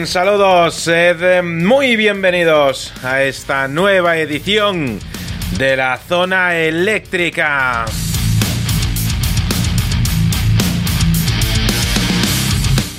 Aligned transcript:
Un 0.00 0.06
saludo, 0.06 0.70
sed 0.70 1.42
muy 1.42 1.94
bienvenidos 1.94 2.90
a 3.02 3.22
esta 3.22 3.68
nueva 3.68 4.16
edición 4.16 4.98
de 5.58 5.76
la 5.76 5.98
zona 5.98 6.56
eléctrica. 6.56 7.84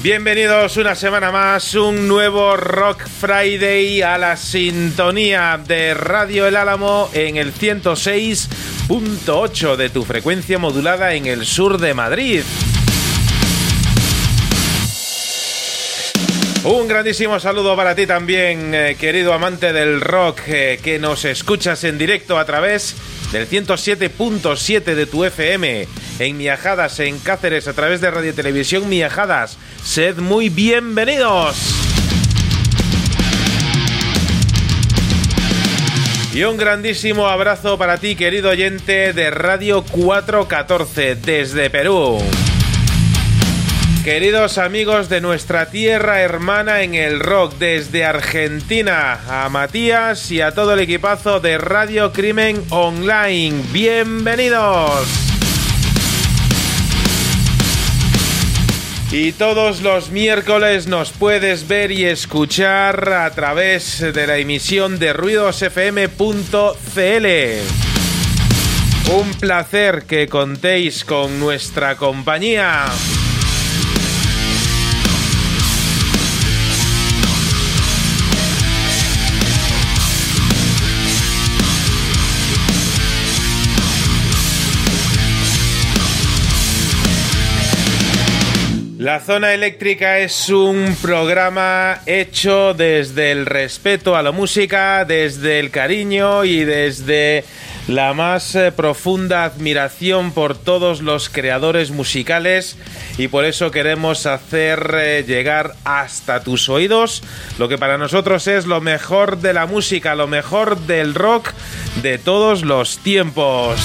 Bienvenidos 0.04 0.78
una 0.78 0.94
semana 0.94 1.32
más, 1.32 1.74
un 1.74 2.08
nuevo 2.08 2.56
Rock 2.56 3.08
Friday 3.08 4.04
a 4.04 4.20
la 4.20 4.38
sintonía 4.38 5.60
de 5.66 5.96
Radio 5.96 6.46
El 6.46 6.56
Álamo 6.56 7.10
en 7.14 7.38
el 7.38 7.52
106.8 7.52 9.76
de 9.76 9.90
tu 9.90 10.06
frecuencia 10.06 10.60
modulada 10.60 11.16
en 11.16 11.26
el 11.26 11.48
sur 11.48 11.80
de 11.80 11.96
Madrid. 11.96 12.44
Un 16.64 16.88
grandísimo 16.88 17.40
saludo 17.40 17.76
para 17.76 17.96
ti 17.96 18.06
también, 18.06 18.76
eh, 18.76 18.96
querido 19.00 19.34
amante 19.34 19.74
del 19.74 20.00
rock, 20.00 20.42
eh, 20.46 20.80
que 20.84 21.00
nos 21.00 21.26
escuchas 21.26 21.84
en 21.86 21.98
directo 21.98 22.38
a 22.38 22.46
través 22.46 22.96
del 23.32 23.48
107.7 23.48 24.94
de 24.94 25.08
tu 25.08 25.26
FM, 25.26 25.88
en 26.20 26.38
Miajadas, 26.38 27.00
en 27.00 27.18
Cáceres, 27.18 27.68
a 27.68 27.74
través 27.74 28.00
de 28.00 28.12
Radio 28.12 28.36
Televisión 28.36 28.88
Miajadas. 28.90 29.58
Sed 29.84 30.18
muy 30.18 30.50
bienvenidos. 30.50 31.58
Y 36.32 36.44
un 36.44 36.58
grandísimo 36.58 37.26
abrazo 37.26 37.80
para 37.80 37.98
ti, 37.98 38.16
querido 38.16 38.52
oyente 38.52 39.14
de 39.14 39.32
Radio 39.32 39.84
414, 39.84 41.16
desde 41.16 41.72
Perú. 41.72 42.20
Queridos 44.04 44.58
amigos 44.58 45.10
de 45.10 45.22
nuestra 45.22 45.70
tierra 45.70 46.22
hermana 46.22 46.82
en 46.82 46.96
el 46.96 47.20
rock, 47.20 47.54
desde 47.60 48.04
Argentina, 48.04 49.20
a 49.30 49.48
Matías 49.50 50.32
y 50.32 50.42
a 50.42 50.56
todo 50.56 50.74
el 50.74 50.80
equipazo 50.80 51.40
de 51.40 51.60
Radio 51.60 52.12
Crimen 52.12 52.64
Online, 52.72 53.62
bienvenidos. 53.72 55.08
Y 59.12 59.34
todos 59.34 59.82
los 59.82 60.10
miércoles 60.10 60.88
nos 60.88 61.12
puedes 61.12 61.68
ver 61.68 61.92
y 61.92 62.06
escuchar 62.06 63.14
a 63.14 63.30
través 63.30 64.00
de 64.00 64.26
la 64.26 64.38
emisión 64.38 64.98
de 64.98 65.14
ruidosfm.cl. 65.14 66.08
Un 69.14 69.34
placer 69.36 70.06
que 70.08 70.28
contéis 70.28 71.06
con 71.06 71.40
nuestra 71.40 71.98
compañía. 71.98 72.88
La 89.02 89.20
zona 89.20 89.56
eléctrica 89.56 90.20
es 90.20 90.50
un 90.50 90.96
programa 91.02 92.02
hecho 92.06 92.76
desde 92.76 93.32
el 93.32 93.48
respeto 93.48 94.16
a 94.16 94.22
la 94.22 94.32
música, 94.32 95.06
desde 95.06 95.60
el 95.60 95.72
cariño 95.72 96.46
y 96.46 96.66
desde 96.66 97.44
la 97.88 98.14
más 98.14 98.54
eh, 98.54 98.72
profunda 98.72 99.44
admiración 99.44 100.34
por 100.34 100.56
todos 100.56 101.02
los 101.02 101.30
creadores 101.30 101.90
musicales 101.90 102.78
y 103.18 103.28
por 103.28 103.44
eso 103.46 103.72
queremos 103.72 104.28
hacer 104.28 104.96
eh, 104.96 105.26
llegar 105.28 105.74
hasta 105.84 106.44
tus 106.44 106.70
oídos 106.70 107.24
lo 107.58 107.68
que 107.68 107.80
para 107.80 107.97
nosotros 107.97 108.46
es 108.46 108.68
lo 108.68 108.82
mejor 108.82 109.40
de 109.40 109.54
la 109.54 109.66
música, 109.66 110.14
lo 110.14 110.28
mejor 110.28 110.80
del 110.80 111.16
rock 111.16 111.54
de 112.04 112.20
todos 112.20 112.62
los 112.62 113.00
tiempos. 113.00 113.82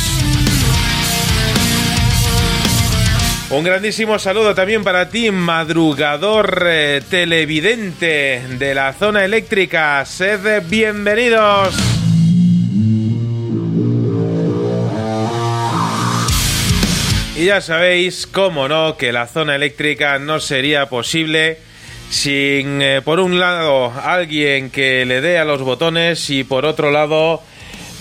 Un 3.48 3.62
grandísimo 3.62 4.18
saludo 4.18 4.56
también 4.56 4.82
para 4.82 5.08
ti, 5.08 5.30
madrugador 5.30 6.64
eh, 6.66 7.00
televidente 7.08 8.42
de 8.58 8.74
la 8.74 8.92
zona 8.92 9.24
eléctrica. 9.24 10.04
Sed 10.04 10.64
bienvenidos. 10.68 11.72
Y 17.36 17.44
ya 17.44 17.60
sabéis, 17.60 18.26
cómo 18.26 18.66
no, 18.66 18.96
que 18.96 19.12
la 19.12 19.28
zona 19.28 19.54
eléctrica 19.54 20.18
no 20.18 20.40
sería 20.40 20.88
posible 20.88 21.58
sin, 22.10 22.82
eh, 22.82 23.00
por 23.00 23.20
un 23.20 23.38
lado, 23.38 23.92
alguien 24.02 24.70
que 24.70 25.04
le 25.04 25.20
dé 25.20 25.38
a 25.38 25.44
los 25.44 25.62
botones 25.62 26.30
y 26.30 26.42
por 26.42 26.66
otro 26.66 26.90
lado, 26.90 27.42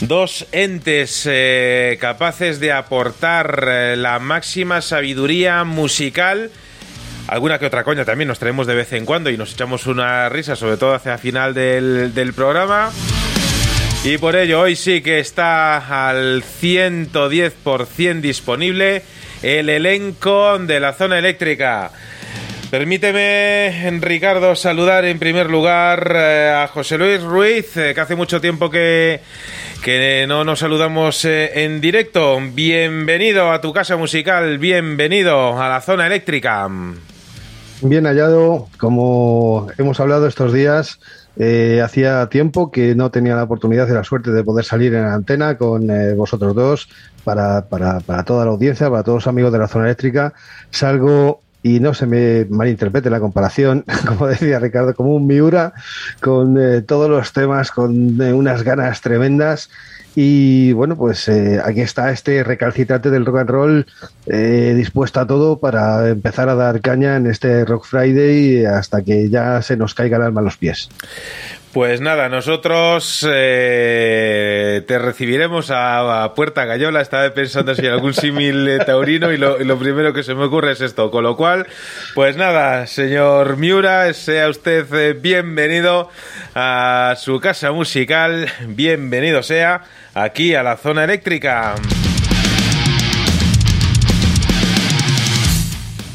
Dos 0.02 0.46
entes 0.52 1.24
eh, 1.26 1.98
capaces 2.02 2.60
de 2.60 2.74
aportar 2.74 3.66
eh, 3.68 3.96
la 3.96 4.20
máxima 4.20 4.82
sabiduría 4.82 5.64
musical. 5.64 6.52
Alguna 7.28 7.60
que 7.60 7.66
otra 7.66 7.86
coña 7.86 8.04
también 8.04 8.28
nos 8.28 8.38
traemos 8.38 8.68
de 8.68 8.76
vez 8.76 8.92
en 8.92 9.06
cuando 9.06 9.30
y 9.30 9.38
nos 9.38 9.54
echamos 9.54 9.88
una 9.88 10.28
risa, 10.28 10.58
sobre 10.58 10.76
todo 10.78 10.94
hacia 10.94 11.14
el 11.14 11.20
final 11.20 11.54
del, 11.54 12.14
del 12.14 12.34
programa. 12.34 12.92
Y 14.04 14.18
por 14.18 14.36
ello 14.36 14.60
hoy 14.60 14.76
sí 14.76 15.02
que 15.02 15.20
está 15.20 16.10
al 16.10 16.44
110% 16.44 18.22
disponible 18.22 19.02
el 19.42 19.70
elenco 19.70 20.60
de 20.60 20.80
la 20.80 20.94
zona 20.94 21.18
eléctrica. 21.18 21.92
Permíteme, 22.78 24.02
Ricardo, 24.02 24.54
saludar 24.54 25.06
en 25.06 25.18
primer 25.18 25.50
lugar 25.50 26.12
eh, 26.14 26.52
a 26.54 26.68
José 26.68 26.98
Luis 26.98 27.24
Ruiz, 27.24 27.72
que 27.72 27.98
hace 27.98 28.18
mucho 28.18 28.42
tiempo 28.42 28.70
que, 28.70 29.22
que 29.82 30.26
no 30.28 30.44
nos 30.44 30.60
saludamos 30.60 31.24
eh, 31.24 31.64
en 31.64 31.80
directo. 31.80 32.38
Bienvenido 32.54 33.50
a 33.54 33.62
tu 33.62 33.72
casa 33.72 33.96
musical, 33.96 34.58
bienvenido 34.58 35.58
a 35.58 35.70
la 35.70 35.80
zona 35.80 36.06
eléctrica. 36.06 36.68
Bien 37.82 38.04
hallado, 38.04 38.68
como 38.78 39.68
hemos 39.78 39.98
hablado 40.02 40.28
estos 40.28 40.52
días, 40.52 41.00
eh, 41.38 41.82
hacía 41.82 42.28
tiempo 42.28 42.72
que 42.72 42.94
no 42.94 43.10
tenía 43.10 43.38
la 43.38 43.44
oportunidad 43.44 43.88
y 43.88 43.94
la 43.94 44.04
suerte 44.04 44.32
de 44.32 44.44
poder 44.44 44.66
salir 44.66 44.94
en 44.96 45.04
la 45.04 45.14
antena 45.14 45.58
con 45.58 45.90
eh, 45.90 46.14
vosotros 46.14 46.54
dos 46.54 46.90
para, 47.24 47.68
para, 47.70 48.02
para, 48.02 48.24
toda 48.24 48.44
la 48.44 48.52
audiencia, 48.52 48.90
para 48.90 49.04
todos 49.04 49.18
los 49.18 49.28
amigos 49.28 49.54
de 49.54 49.60
la 49.60 49.70
zona 49.70 49.86
eléctrica. 49.86 50.34
Salgo 50.72 51.45
y 51.66 51.80
no 51.80 51.96
se 51.96 52.06
me 52.06 52.46
malinterprete 52.46 53.10
la 53.10 53.20
comparación, 53.20 53.86
como 54.08 54.28
decía 54.28 54.60
Ricardo, 54.60 54.94
como 54.94 55.16
un 55.16 55.26
Miura 55.26 55.74
con 56.22 56.60
eh, 56.60 56.84
todos 56.84 57.10
los 57.10 57.34
temas, 57.34 57.72
con 57.72 58.22
eh, 58.22 58.34
unas 58.34 58.62
ganas 58.62 59.02
tremendas. 59.02 59.72
Y 60.14 60.74
bueno, 60.74 60.96
pues 60.96 61.28
eh, 61.28 61.60
aquí 61.66 61.82
está 61.82 62.12
este 62.12 62.44
recalcitrante 62.44 63.10
del 63.10 63.26
rock 63.26 63.40
and 63.40 63.50
roll 63.50 63.86
eh, 64.28 64.74
dispuesto 64.78 65.20
a 65.20 65.26
todo 65.26 65.58
para 65.58 66.08
empezar 66.08 66.50
a 66.50 66.56
dar 66.56 66.82
caña 66.82 67.18
en 67.18 67.26
este 67.26 67.66
Rock 67.66 67.86
Friday 67.86 68.64
hasta 68.66 69.02
que 69.02 69.28
ya 69.30 69.60
se 69.64 69.76
nos 69.76 69.96
caiga 69.96 70.18
el 70.18 70.24
alma 70.24 70.42
a 70.42 70.44
los 70.44 70.58
pies. 70.58 70.90
Pues 71.76 72.00
nada, 72.00 72.30
nosotros 72.30 73.28
eh, 73.30 74.82
te 74.88 74.98
recibiremos 74.98 75.72
a, 75.72 76.32
Puerta 76.34 76.64
Gallola. 76.64 77.02
Estaba 77.02 77.30
pensando 77.32 77.76
si 77.76 77.86
algún 77.86 78.14
símil 78.14 78.80
taurino 78.86 79.30
y 79.34 79.38
lo, 79.38 79.60
y 79.60 79.66
lo, 79.66 79.78
primero 79.78 80.14
que 80.14 80.24
se 80.24 80.36
me 80.36 80.46
ocurre 80.46 80.72
es 80.72 80.80
esto. 80.80 81.12
Con 81.12 81.26
lo 81.26 81.36
cual, 81.36 81.68
pues 82.14 82.38
nada, 82.38 82.88
señor 82.88 83.58
Miura, 83.58 84.14
sea 84.14 84.48
usted 84.48 84.86
eh, 84.94 85.20
bienvenido 85.20 86.10
a 86.56 87.16
su 87.18 87.42
casa 87.42 87.74
musical. 87.74 88.48
Bienvenido 88.68 89.44
sea 89.44 89.82
aquí 90.14 90.56
a 90.56 90.64
la 90.64 90.78
zona 90.78 91.04
eléctrica. 91.04 91.76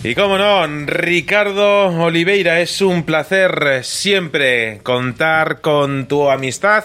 Y 0.02 0.14
como 0.14 0.38
no, 0.38 0.66
Ricardo 0.86 1.88
Oliveira, 1.88 2.60
es 2.60 2.80
un 2.80 3.02
placer 3.02 3.84
siempre 3.84 4.80
contar 4.82 5.60
con 5.60 6.06
tu 6.06 6.30
amistad 6.30 6.84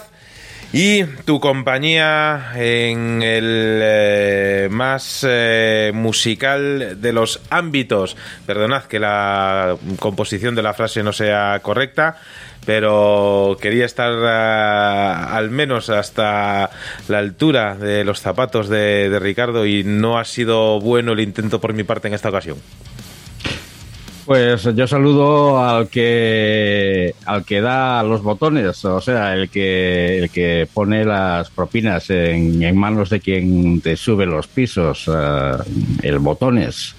y 0.73 1.05
tu 1.23 1.39
compañía 1.39 2.51
en 2.55 3.23
el 3.23 3.79
eh, 3.81 4.67
más 4.69 5.25
eh, 5.25 5.91
musical 5.93 6.99
de 6.99 7.13
los 7.13 7.39
ámbitos. 7.49 8.17
Perdonad 8.45 8.83
que 8.83 8.99
la 8.99 9.77
composición 9.99 10.53
de 10.53 10.63
la 10.63 10.73
frase 10.73 11.01
no 11.01 11.13
sea 11.13 11.57
correcta, 11.61 12.17
pero 12.65 13.57
quería 13.61 13.85
estar 13.85 14.11
uh, 14.11 15.33
al 15.33 15.51
menos 15.51 15.89
hasta 15.89 16.69
la 17.07 17.19
altura 17.19 17.75
de 17.75 18.03
los 18.03 18.19
zapatos 18.19 18.67
de 18.67 19.17
Ricardo 19.21 19.65
y 19.65 19.85
no 19.85 20.19
ha 20.19 20.25
sido 20.25 20.81
bueno 20.81 21.13
el 21.13 21.21
intento 21.21 21.61
por 21.61 21.71
mi 21.71 21.83
parte 21.85 22.09
en 22.09 22.13
esta 22.13 22.27
ocasión. 22.27 22.57
Pues 24.25 24.63
yo 24.63 24.87
saludo 24.87 25.63
al 25.63 25.87
que 25.87 27.13
al 27.25 27.45
que 27.45 27.61
da 27.61 28.01
los 28.01 28.23
botones, 28.23 28.83
o 28.83 28.99
sea, 28.99 29.35
el 29.35 29.49
que 29.49 30.17
el 30.17 30.29
que 30.31 30.67
pone 30.73 31.05
las 31.05 31.51
propinas 31.51 32.09
en, 32.09 32.63
en 32.63 32.75
manos 32.75 33.11
de 33.11 33.19
quien 33.19 33.81
te 33.81 33.95
sube 33.95 34.25
los 34.25 34.47
pisos, 34.47 35.07
uh, 35.07 35.61
el 36.01 36.17
botones. 36.17 36.95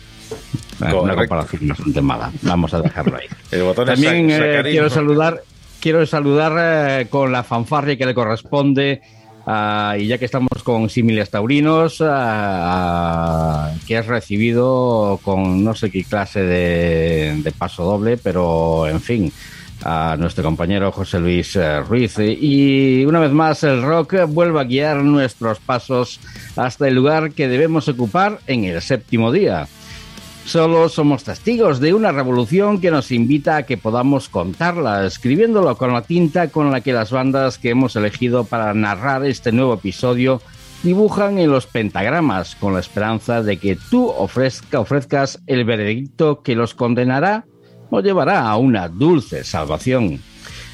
una 0.81 1.17
comparación 1.17 1.67
bastante 1.67 2.01
mala. 2.01 2.31
Vamos 2.43 2.73
a 2.75 2.81
dejarlo 2.81 3.17
ahí. 3.17 3.27
El 3.51 3.63
botón 3.65 3.87
También 3.87 4.29
eh, 4.31 4.61
quiero 4.63 4.89
saludar, 4.89 5.43
quiero 5.81 6.07
saludar 6.07 6.53
eh, 7.01 7.07
con 7.09 7.33
la 7.33 7.43
fanfarria 7.43 7.97
que 7.97 8.07
le 8.07 8.15
corresponde. 8.15 9.03
Y 9.47 10.07
ya 10.07 10.19
que 10.19 10.25
estamos 10.25 10.63
con 10.65 10.91
símiles 10.91 11.31
taurinos, 11.31 11.99
que 11.99 13.97
has 13.97 14.07
recibido 14.07 15.21
con 15.23 15.63
no 15.63 15.75
sé 15.75 15.91
qué 15.91 16.05
clase 16.05 16.41
de 16.43 17.53
paso 17.57 17.85
doble, 17.85 18.17
pero 18.17 18.89
en 18.89 19.01
fin, 19.01 19.33
a 19.85 20.17
nuestro 20.19 20.43
compañero 20.43 20.91
José 20.93 21.19
Luis 21.21 21.57
eh, 21.57 21.81
Ruiz. 21.81 22.17
Y 22.19 23.05
una 23.05 23.21
vez 23.21 23.31
más, 23.31 23.63
el 23.65 23.83
rock 23.83 24.27
vuelve 24.29 24.61
a 24.61 24.65
guiar 24.65 24.99
nuestros 24.99 25.59
pasos 25.59 26.21
hasta 26.57 26.89
el 26.89 26.95
lugar 26.95 27.33
que 27.33 27.49
debemos 27.49 27.89
ocupar 27.89 28.41
en 28.47 28.65
el 28.65 28.81
séptimo 28.83 29.33
día. 29.33 29.69
Solo 30.47 30.89
somos 30.89 31.25
testigos 31.25 31.81
de 31.81 31.93
una 31.93 32.13
revolución 32.13 32.81
que 32.81 32.93
nos 32.93 33.11
invita 33.11 33.57
a 33.57 33.63
que 33.65 33.77
podamos 33.77 34.29
contarla, 34.29 35.05
escribiéndolo 35.05 35.77
con 35.77 35.93
la 35.93 36.03
tinta 36.03 36.51
con 36.51 36.71
la 36.71 36.83
que 36.83 36.93
las 36.93 37.11
bandas 37.11 37.59
que 37.59 37.71
hemos 37.71 37.97
elegido 37.97 38.45
para 38.45 38.73
narrar 38.73 39.27
este 39.27 39.51
nuevo 39.51 39.75
episodio 39.75 40.41
dibujan 40.85 41.41
en 41.41 41.51
los 41.51 41.67
pentagramas, 41.67 42.55
con 42.55 42.75
la 42.75 42.79
esperanza 42.79 43.43
de 43.43 43.57
que 43.57 43.77
tú 43.91 44.09
ofrezca, 44.09 44.79
ofrezcas 44.79 45.41
el 45.49 45.65
veredicto 45.65 46.43
que 46.43 46.55
los 46.55 46.75
condenará 46.75 47.45
o 47.91 48.01
llevará 48.01 48.49
a 48.49 48.57
una 48.57 48.89
dulce 48.89 49.43
salvación. 49.43 50.21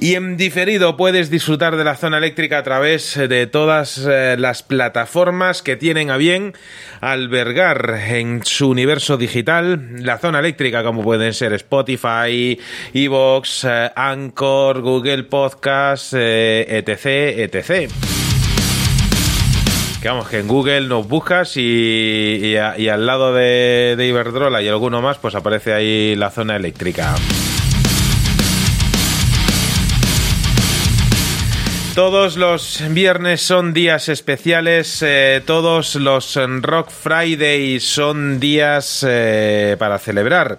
Y 0.00 0.14
en 0.14 0.38
diferido 0.38 0.96
puedes 0.96 1.28
disfrutar 1.28 1.76
de 1.76 1.84
la 1.84 1.96
zona 1.96 2.16
eléctrica 2.16 2.56
a 2.56 2.62
través 2.62 3.14
de 3.14 3.46
todas 3.46 4.06
eh, 4.10 4.36
las 4.38 4.62
plataformas 4.62 5.60
que 5.60 5.76
tienen 5.76 6.10
a 6.10 6.16
bien 6.16 6.54
albergar 7.02 8.00
en 8.08 8.42
su 8.42 8.70
universo 8.70 9.18
digital 9.18 10.02
la 10.02 10.16
zona 10.16 10.38
eléctrica, 10.38 10.82
como 10.82 11.02
pueden 11.02 11.34
ser 11.34 11.52
Spotify, 11.52 12.58
Evox, 12.94 13.64
eh, 13.64 13.90
Anchor, 13.94 14.80
Google 14.80 15.24
Podcast, 15.24 16.14
eh, 16.16 16.64
etc, 16.70 17.52
etc 17.52 18.13
que 20.04 20.08
vamos, 20.10 20.28
que 20.28 20.38
en 20.38 20.48
Google 20.48 20.82
nos 20.82 21.08
buscas 21.08 21.56
y, 21.56 22.56
al 22.58 23.06
lado 23.06 23.32
de, 23.32 23.94
de 23.96 24.06
Iberdrola 24.06 24.60
y 24.60 24.68
alguno 24.68 25.00
más, 25.00 25.16
pues 25.16 25.34
aparece 25.34 25.72
ahí 25.72 26.14
la 26.14 26.30
zona 26.30 26.56
eléctrica. 26.56 27.14
Todos 31.94 32.36
los 32.36 32.82
viernes 32.90 33.40
son 33.40 33.72
días 33.72 34.10
especiales, 34.10 35.00
eh, 35.00 35.40
todos 35.46 35.94
los 35.94 36.38
Rock 36.60 36.90
Friday 36.90 37.80
son 37.80 38.40
días 38.40 39.06
eh, 39.08 39.76
para 39.78 39.98
celebrar. 39.98 40.58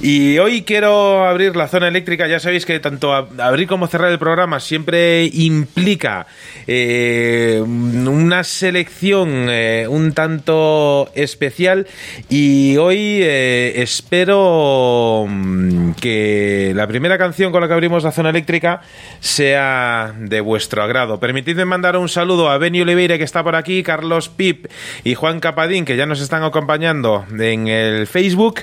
Y 0.00 0.38
hoy 0.38 0.62
quiero 0.62 1.26
abrir 1.26 1.54
la 1.56 1.68
zona 1.68 1.88
eléctrica. 1.88 2.26
Ya 2.26 2.40
sabéis 2.40 2.66
que 2.66 2.80
tanto 2.80 3.12
abrir 3.12 3.68
como 3.68 3.86
cerrar 3.86 4.10
el 4.10 4.18
programa 4.18 4.60
siempre 4.60 5.24
implica 5.32 6.26
eh, 6.66 7.62
una 7.62 8.44
selección 8.44 9.48
eh, 9.48 9.86
un 9.88 10.12
tanto 10.12 11.10
especial. 11.14 11.86
Y 12.28 12.76
hoy 12.78 13.20
eh, 13.22 13.74
espero 13.76 15.26
mm, 15.28 15.92
que 15.92 16.72
la 16.74 16.86
primera 16.86 17.18
canción 17.18 17.52
con 17.52 17.60
la 17.60 17.68
que 17.68 17.74
abrimos 17.74 18.04
la 18.04 18.12
zona 18.12 18.30
eléctrica 18.30 18.82
sea 19.20 20.14
de 20.18 20.40
vuestro 20.40 20.82
agrado. 20.82 21.20
Permitidme 21.20 21.64
mandar 21.64 21.96
un 21.96 22.08
saludo 22.08 22.50
a 22.50 22.58
Benny 22.58 22.80
Oliveira 22.80 23.18
que 23.18 23.24
está 23.24 23.42
por 23.44 23.56
aquí, 23.56 23.82
Carlos 23.82 24.28
Pip 24.28 24.66
y 25.04 25.14
Juan 25.14 25.40
Capadín 25.40 25.84
que 25.84 25.96
ya 25.96 26.06
nos 26.06 26.20
están 26.20 26.42
acompañando 26.42 27.24
en 27.38 27.68
el 27.68 28.06
Facebook. 28.06 28.60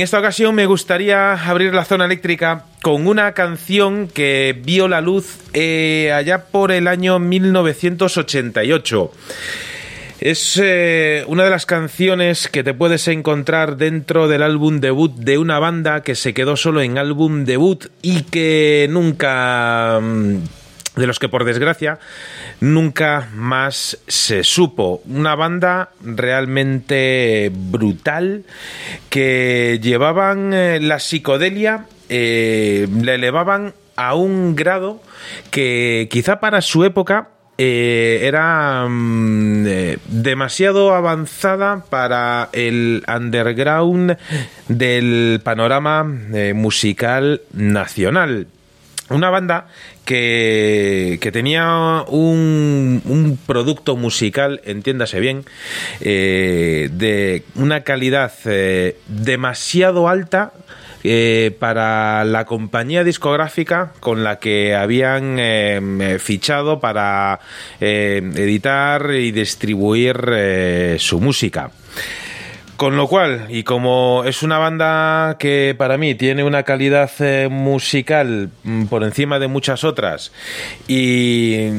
Esta 0.00 0.18
ocasión 0.18 0.54
me 0.54 0.66
gustaría 0.66 1.32
abrir 1.32 1.74
la 1.74 1.84
zona 1.84 2.04
eléctrica 2.06 2.64
con 2.82 3.06
una 3.06 3.32
canción 3.32 4.08
que 4.08 4.58
vio 4.64 4.88
la 4.88 5.00
luz 5.00 5.38
eh, 5.52 6.12
allá 6.14 6.46
por 6.46 6.72
el 6.72 6.88
año 6.88 7.18
1988. 7.18 9.12
Es 10.20 10.58
eh, 10.62 11.24
una 11.26 11.44
de 11.44 11.50
las 11.50 11.66
canciones 11.66 12.48
que 12.48 12.64
te 12.64 12.72
puedes 12.72 13.08
encontrar 13.08 13.76
dentro 13.76 14.26
del 14.26 14.42
álbum 14.42 14.80
debut 14.80 15.14
de 15.14 15.36
una 15.38 15.58
banda 15.58 16.02
que 16.02 16.14
se 16.14 16.32
quedó 16.32 16.56
solo 16.56 16.80
en 16.80 16.96
álbum 16.96 17.44
debut 17.44 17.86
y 18.00 18.22
que 18.22 18.86
nunca... 18.90 20.00
De 20.96 21.08
los 21.08 21.18
que 21.18 21.28
por 21.28 21.44
desgracia 21.44 21.98
nunca 22.60 23.28
más 23.34 23.98
se 24.06 24.44
supo. 24.44 25.02
Una 25.06 25.34
banda 25.34 25.90
realmente 26.00 27.50
brutal 27.52 28.44
que 29.10 29.80
llevaban 29.82 30.54
eh, 30.54 30.78
la 30.80 31.00
psicodelia, 31.00 31.86
eh, 32.08 32.86
le 33.02 33.14
elevaban 33.14 33.74
a 33.96 34.14
un 34.14 34.54
grado 34.54 35.02
que 35.50 36.08
quizá 36.12 36.38
para 36.38 36.60
su 36.60 36.84
época 36.84 37.30
eh, 37.58 38.20
era 38.22 38.86
mm, 38.88 39.64
demasiado 40.06 40.94
avanzada 40.94 41.84
para 41.90 42.50
el 42.52 43.04
underground 43.08 44.16
del 44.68 45.40
panorama 45.42 46.04
musical 46.54 47.40
nacional. 47.52 48.46
Una 49.10 49.28
banda 49.28 49.66
que, 50.04 51.30
tenía 51.32 52.04
un, 52.08 53.38
producto 53.46 53.96
musical, 53.96 54.60
entiéndase 54.64 55.20
bien, 55.20 55.44
eh, 56.00 56.88
de 56.92 57.44
una 57.54 57.80
calidad 57.82 58.32
eh, 58.44 58.96
demasiado 59.06 60.08
alta 60.08 60.52
eh, 61.02 61.54
para 61.58 62.24
la 62.24 62.44
compañía 62.44 63.04
discográfica 63.04 63.92
con 64.00 64.24
la 64.24 64.38
que 64.38 64.74
habían 64.74 65.38
fichado 66.18 66.80
para 66.80 67.40
editar 67.80 69.10
y 69.12 69.32
distribuir 69.32 70.96
su 70.98 71.20
música. 71.20 71.70
Con 72.76 72.96
lo 72.96 73.06
cual, 73.06 73.46
y 73.50 73.62
como 73.62 74.24
es 74.26 74.42
una 74.42 74.58
banda 74.58 75.36
que 75.38 75.76
para 75.78 75.96
mí 75.96 76.16
tiene 76.16 76.42
una 76.42 76.64
calidad 76.64 77.08
eh, 77.20 77.48
musical 77.48 78.50
mm, 78.64 78.86
por 78.86 79.04
encima 79.04 79.38
de 79.38 79.46
muchas 79.46 79.84
otras 79.84 80.32
y, 80.88 81.70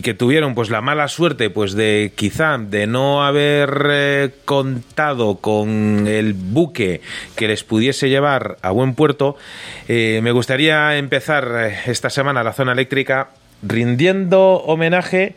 que 0.00 0.14
tuvieron 0.14 0.54
pues 0.54 0.68
la 0.70 0.82
mala 0.82 1.08
suerte 1.08 1.48
pues 1.50 1.72
de 1.72 2.12
quizá 2.14 2.58
de 2.58 2.86
no 2.86 3.24
haber 3.24 3.86
eh, 3.90 4.30
contado 4.44 5.36
con 5.36 6.06
el 6.06 6.34
buque 6.34 7.00
que 7.36 7.48
les 7.48 7.64
pudiese 7.64 8.08
llevar 8.08 8.56
a 8.62 8.70
buen 8.70 8.94
puerto, 8.94 9.36
eh, 9.88 10.20
me 10.22 10.32
gustaría 10.32 10.96
empezar 10.96 11.72
esta 11.86 12.10
semana 12.10 12.42
la 12.42 12.52
zona 12.52 12.72
eléctrica 12.72 13.28
rindiendo 13.62 14.56
homenaje 14.56 15.34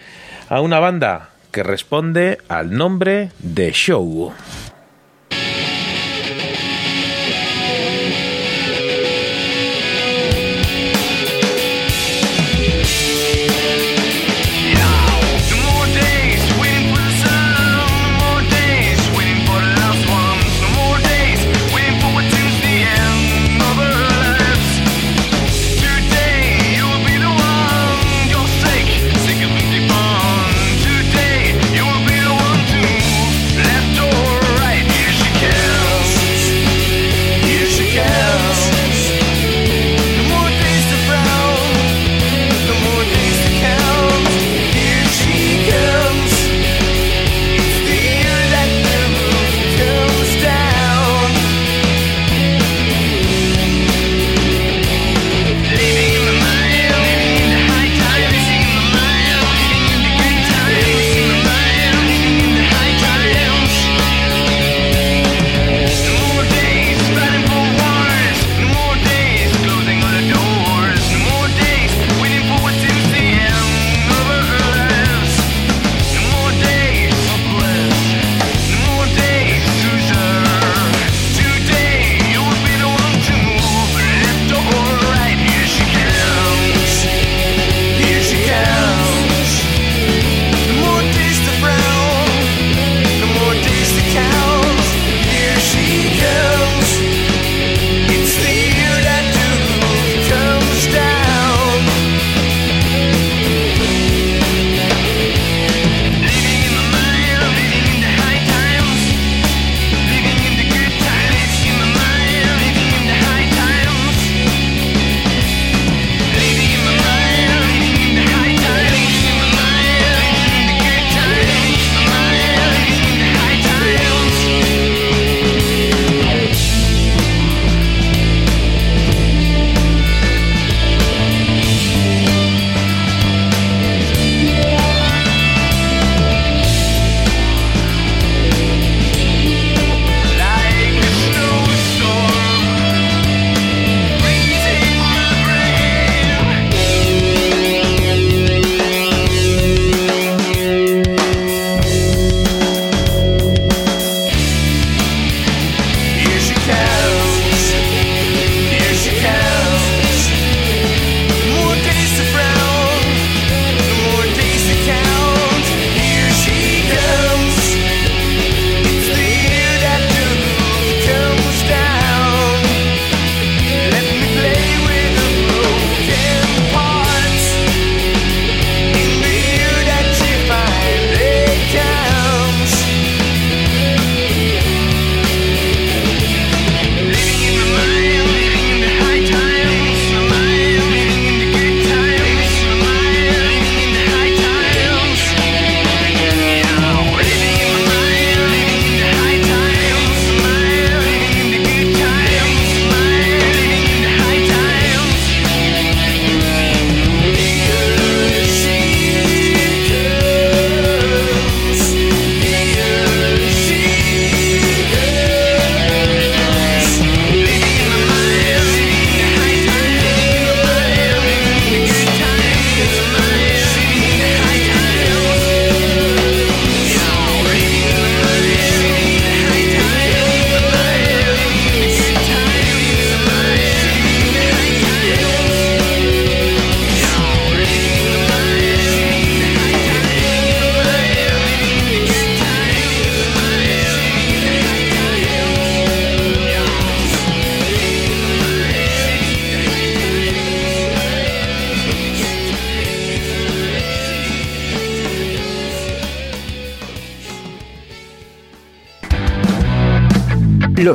a 0.50 0.62
una 0.62 0.80
banda 0.80 1.30
que 1.52 1.64
responde 1.64 2.38
al 2.48 2.72
nombre 2.72 3.32
de 3.40 3.72
Show. 3.72 4.34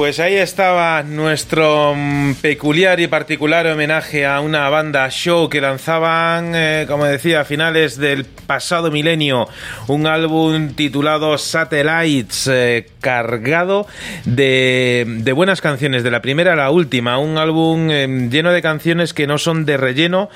Pues 0.00 0.19
ahí 0.19 0.37
estaba 0.37 1.02
nuestro 1.02 1.92
mm, 1.95 2.37
peculiar 2.37 3.00
y 3.00 3.07
particular 3.07 3.66
homenaje 3.66 4.25
a 4.25 4.40
una 4.40 4.66
banda 4.71 5.07
show 5.11 5.50
que 5.50 5.61
lanzaban, 5.61 6.54
eh, 6.54 6.87
como 6.88 7.04
decía, 7.04 7.42
a 7.42 7.45
finales 7.45 7.99
del 7.99 8.25
pasado 8.25 8.90
milenio, 8.90 9.47
un 9.88 10.07
álbum 10.07 10.73
titulado 10.73 11.37
Satellites, 11.37 12.49
eh, 12.50 12.87
cargado 13.02 13.87
de, 14.25 15.05
de, 15.07 15.33
buenas 15.33 15.61
canciones, 15.61 16.03
de 16.03 16.11
la 16.11 16.23
primera 16.23 16.53
a 16.53 16.57
la 16.57 16.71
última, 16.71 17.19
un 17.19 17.39
álbum 17.39 17.91
eh, 17.91 18.29
lleno 18.31 18.53
de 18.53 18.62
canciones 18.62 19.15
que 19.15 19.27
no 19.27 19.39
son 19.39 19.65
de 19.65 19.77
relleno, 19.77 20.31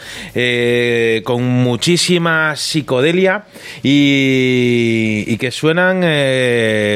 con 1.24 1.44
muchísima 1.44 2.56
psicodelia 2.56 3.44
y, 3.82 5.36
que 5.36 5.50
suenan, 5.50 6.00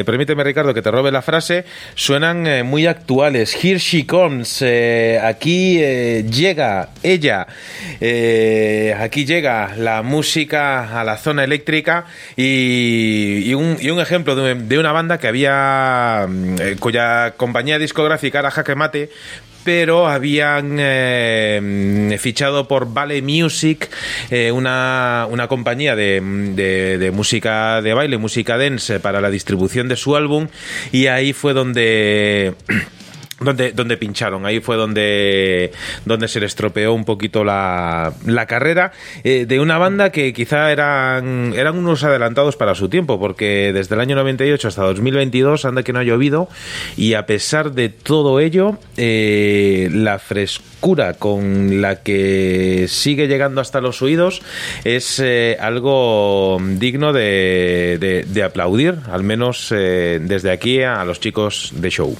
permíteme 0.05 0.45
Ricardo 0.45 0.73
que 0.73 0.83
te 0.83 0.91
robe 0.91 1.13
la 1.13 1.23
frase, 1.23 1.65
suenan 1.95 2.67
muy 2.67 2.87
actuales. 2.87 3.55
Here 3.55 3.79
she 3.79 4.07
comes. 4.07 4.63
Eh, 4.63 5.19
aquí 5.23 5.79
eh, 5.81 6.25
llega 6.31 6.91
ella. 7.03 7.47
Eh, 8.01 8.95
aquí 8.99 9.25
llega 9.25 9.75
la 9.77 10.03
música 10.03 11.01
a 11.01 11.05
la 11.05 11.17
zona 11.17 11.45
eléctrica 11.45 12.07
y, 12.37 13.53
un, 13.55 13.77
y 13.81 13.91
un, 13.91 14.01
ejemplo 14.01 14.37
de, 14.37 14.55
de, 14.55 14.79
una 14.79 14.93
banda 14.93 15.19
que 15.19 15.29
había 15.29 16.27
mm, 16.29 16.78
cuya 16.79 17.35
compañía 17.37 17.79
discográfica 17.79 18.41
era 18.41 18.51
Jaque 18.51 18.75
Mate 18.75 19.11
pero 19.65 20.09
habían 20.09 20.77
eh, 20.79 22.17
fichado 22.19 22.67
por 22.67 22.95
Vale 22.95 23.21
Music, 23.21 23.91
eh, 24.31 24.51
una, 24.51 25.27
una, 25.29 25.47
compañía 25.47 25.95
de, 25.95 26.23
de, 26.99 27.11
música 27.11 27.83
de 27.83 27.93
baile, 27.93 28.17
música 28.17 28.57
dance, 28.57 28.99
para 28.99 29.21
la 29.21 29.29
distribución 29.29 29.87
de 29.89 29.97
su 29.97 30.17
álbum, 30.17 30.49
y 30.91 31.09
ahí 31.09 31.35
fue 31.35 31.53
donde 31.53 32.55
donde, 33.41 33.73
donde 33.73 33.97
pincharon, 33.97 34.47
ahí 34.47 34.61
fue 34.61 34.77
donde, 34.77 35.73
donde 36.05 36.29
se 36.29 36.41
le 36.41 36.47
estropeó 36.47 36.93
un 36.93 37.05
poquito 37.05 37.45
la, 37.45 38.13
la 38.27 38.47
carrera 38.47 38.93
eh, 39.23 39.47
de 39.47 39.61
una 39.61 39.79
banda 39.79 40.11
que 40.11 40.33
quizá 40.33 40.73
eran, 40.73 41.53
eran 41.55 41.77
unos 41.79 42.03
adelantados 42.03 42.57
para 42.57 42.75
su 42.75 42.89
tiempo, 42.89 43.21
porque 43.21 43.73
desde 43.73 43.95
el 43.95 44.01
año 44.01 44.17
98 44.17 44.69
hasta 44.69 44.83
2022 44.83 45.65
anda 45.65 45.83
que 45.83 45.93
no 45.93 46.01
ha 46.01 46.05
llovido 46.05 46.49
y 46.97 47.15
a 47.15 47.27
pesar 47.27 47.73
de 47.73 47.89
todo 47.89 48.41
ello, 48.41 48.79
eh, 48.97 49.89
la 49.93 50.19
frescura 50.19 51.15
con 51.15 51.81
la 51.81 52.03
que 52.03 52.87
sigue 52.89 53.29
llegando 53.29 53.61
hasta 53.61 53.81
los 53.81 54.03
oídos 54.03 54.43
es 54.85 55.21
eh, 55.21 55.57
algo 55.61 56.59
digno 56.61 57.13
de, 57.13 58.25
de, 58.27 58.43
aplaudir, 58.43 58.97
al 59.11 59.25
menos 59.25 59.69
desde 59.71 60.51
aquí 60.51 60.83
a 60.83 61.05
los 61.05 61.21
chicos 61.21 61.73
de 61.75 61.91
show. 61.91 62.17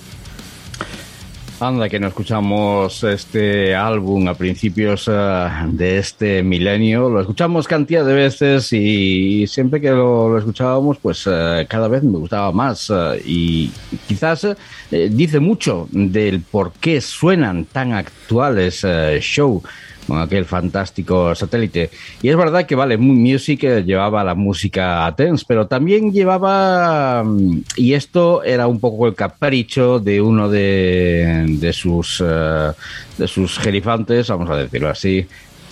Anda, 1.61 1.89
que 1.89 1.99
no 1.99 2.07
escuchamos 2.07 3.03
este 3.03 3.75
álbum 3.75 4.29
a 4.29 4.35
principios 4.35 5.09
uh, 5.09 5.49
de 5.67 5.99
este 5.99 6.45
milenio. 6.45 7.09
Lo 7.09 7.21
escuchamos 7.21 7.67
cantidad 7.67 8.05
de 8.05 8.15
veces 8.15 8.73
y 8.73 9.45
siempre 9.49 9.81
que 9.81 9.91
lo, 9.91 10.29
lo 10.29 10.39
escuchábamos, 10.39 10.99
pues 10.99 11.27
uh, 11.27 11.67
cada 11.69 11.89
vez 11.89 12.05
me 12.05 12.17
gustaba 12.19 12.53
más. 12.53 12.89
Uh, 12.91 13.17
y 13.25 13.73
quizás 14.07 14.47
dice 14.91 15.41
mucho 15.41 15.89
del 15.91 16.43
por 16.43 16.73
qué 16.75 17.01
suenan 17.01 17.65
tan 17.65 17.93
actuales 17.93 18.87
show 19.21 19.61
con 20.09 20.21
aquel 20.21 20.47
fantástico 20.47 21.35
satélite. 21.35 21.91
Y 22.23 22.31
es 22.31 22.37
verdad 22.37 22.67
que, 22.67 22.75
vale, 22.75 22.97
Music 22.97 23.61
llevaba 23.85 24.25
la 24.25 24.35
música 24.35 25.07
a 25.07 25.15
Tense, 25.15 25.45
pero 25.47 25.67
también 25.67 26.13
llevaba, 26.13 27.23
mm, 27.23 27.63
y 27.77 27.93
esto 27.93 28.43
era 28.43 28.67
un 28.67 28.81
poco 28.81 29.07
el 29.07 29.15
capricho 29.15 30.01
de 30.01 30.21
uno 30.21 30.49
de, 30.49 31.45
de 31.61 31.73
sus, 31.73 32.21
uh, 32.21 32.73
de 33.19 33.29
sus 33.29 33.59
gerifantes, 33.59 34.29
vamos 34.29 34.49
a 34.49 34.57
decirlo 34.57 34.89
así, 34.89 35.27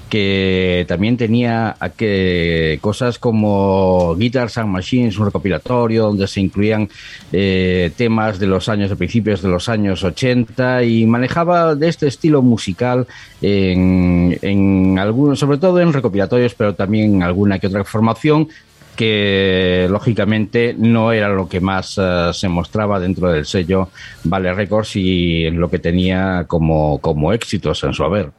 que 0.08 0.84
también 0.88 1.16
tenía 1.16 1.76
que, 1.96 2.78
cosas 2.80 3.18
como 3.18 4.14
Guitars 4.16 4.58
and 4.58 4.70
Machines, 4.70 5.18
un 5.18 5.26
recopilatorio 5.26 6.04
donde 6.04 6.26
se 6.28 6.40
incluían 6.40 6.88
eh, 7.32 7.90
temas 7.96 8.38
de 8.38 8.46
los 8.46 8.68
años, 8.68 8.90
de 8.90 8.96
principios 8.96 9.42
de 9.42 9.48
los 9.48 9.68
años 9.68 10.04
80 10.04 10.84
y 10.84 11.06
manejaba 11.06 11.74
de 11.74 11.88
este 11.88 12.06
estilo 12.06 12.42
musical 12.42 13.06
en, 13.42 14.38
en 14.42 14.98
algunos, 14.98 15.38
sobre 15.38 15.58
todo 15.58 15.80
en 15.80 15.92
recopilatorios, 15.92 16.54
pero 16.54 16.74
también 16.74 17.16
en 17.16 17.22
alguna 17.22 17.58
que 17.58 17.66
otra 17.66 17.84
formación 17.84 18.48
que 18.96 19.86
lógicamente 19.90 20.74
no 20.76 21.12
era 21.12 21.28
lo 21.28 21.48
que 21.48 21.60
más 21.60 21.98
uh, 21.98 22.32
se 22.32 22.48
mostraba 22.48 22.98
dentro 22.98 23.30
del 23.30 23.44
sello 23.44 23.90
Vale 24.24 24.54
Records 24.54 24.96
y 24.96 25.44
en 25.44 25.60
lo 25.60 25.70
que 25.70 25.78
tenía 25.78 26.44
como, 26.48 26.98
como 26.98 27.32
éxitos 27.32 27.84
en 27.84 27.92
su 27.92 28.02
haber. 28.02 28.30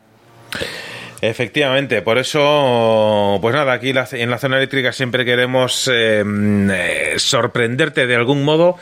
Efectivamente, 1.20 2.04
por 2.04 2.20
eso, 2.20 3.40
pues 3.42 3.56
nada, 3.56 3.74
aquí 3.74 3.90
en 3.90 4.30
la 4.30 4.38
zona 4.38 4.58
eléctrica 4.58 4.92
siempre 4.92 5.26
queremos 5.26 5.90
eh, 5.92 6.24
eh, 6.24 7.14
sorprenderte 7.18 8.06
de 8.06 8.16
algún 8.16 8.44
modo 8.44 8.78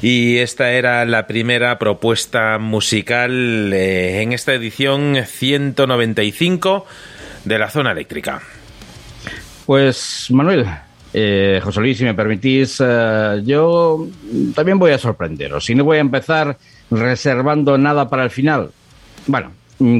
y 0.00 0.38
esta 0.38 0.70
era 0.70 1.04
la 1.04 1.26
primera 1.26 1.80
propuesta 1.80 2.58
musical 2.58 3.72
eh, 3.72 4.22
en 4.22 4.32
esta 4.32 4.54
edición 4.54 5.16
195 5.26 6.86
de 7.44 7.58
la 7.58 7.68
zona 7.70 7.90
eléctrica. 7.90 8.40
Pues 9.66 10.28
Manuel, 10.30 10.66
eh, 11.12 11.60
José 11.62 11.80
Luis, 11.80 11.98
si 11.98 12.04
me 12.04 12.14
permitís, 12.14 12.80
eh, 12.84 13.42
yo 13.44 14.06
también 14.54 14.78
voy 14.78 14.92
a 14.92 14.98
sorprenderos. 14.98 15.64
Si 15.64 15.74
no 15.74 15.84
voy 15.84 15.98
a 15.98 16.00
empezar 16.00 16.56
reservando 16.90 17.76
nada 17.76 18.08
para 18.08 18.24
el 18.24 18.30
final. 18.30 18.70
Bueno, 19.26 19.52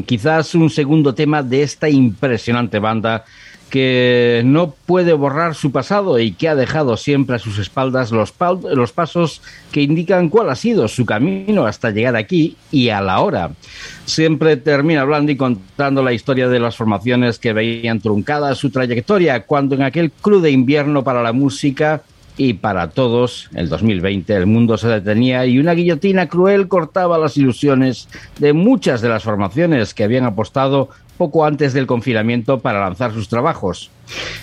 quizás 0.06 0.54
un 0.54 0.70
segundo 0.70 1.14
tema 1.14 1.42
de 1.42 1.62
esta 1.62 1.88
impresionante 1.88 2.78
banda 2.78 3.24
que 3.70 4.42
no 4.44 4.72
puede 4.72 5.12
borrar 5.12 5.54
su 5.54 5.70
pasado 5.70 6.18
y 6.18 6.32
que 6.32 6.48
ha 6.48 6.56
dejado 6.56 6.96
siempre 6.96 7.36
a 7.36 7.38
sus 7.38 7.56
espaldas 7.58 8.10
los, 8.10 8.34
los, 8.74 8.92
pasos 8.92 9.40
que 9.70 9.80
indican 9.80 10.28
cuál 10.28 10.50
ha 10.50 10.56
sido 10.56 10.88
su 10.88 11.06
camino 11.06 11.64
hasta 11.64 11.90
llegar 11.90 12.16
aquí 12.16 12.56
y 12.72 12.88
a 12.88 13.00
la 13.00 13.20
hora. 13.20 13.52
Siempre 14.04 14.56
termina 14.56 15.02
hablando 15.02 15.30
y 15.30 15.36
contando 15.36 16.02
la 16.02 16.12
historia 16.12 16.48
de 16.48 16.58
las 16.58 16.76
formaciones 16.76 17.38
que 17.38 17.52
veían 17.52 18.00
truncada 18.00 18.56
su 18.56 18.70
trayectoria 18.70 19.44
cuando 19.46 19.76
en 19.76 19.82
aquel 19.82 20.10
crudo 20.10 20.48
invierno 20.48 21.04
para 21.04 21.22
la 21.22 21.32
música 21.32 22.02
y 22.42 22.54
para 22.54 22.88
todos, 22.88 23.50
el 23.54 23.68
2020, 23.68 24.34
el 24.34 24.46
mundo 24.46 24.78
se 24.78 24.88
detenía 24.88 25.44
y 25.44 25.58
una 25.58 25.74
guillotina 25.74 26.26
cruel 26.26 26.68
cortaba 26.68 27.18
las 27.18 27.36
ilusiones 27.36 28.08
de 28.38 28.54
muchas 28.54 29.02
de 29.02 29.10
las 29.10 29.24
formaciones 29.24 29.92
que 29.92 30.04
habían 30.04 30.24
apostado 30.24 30.88
poco 31.18 31.44
antes 31.44 31.74
del 31.74 31.86
confinamiento 31.86 32.60
para 32.60 32.80
lanzar 32.80 33.12
sus 33.12 33.28
trabajos. 33.28 33.90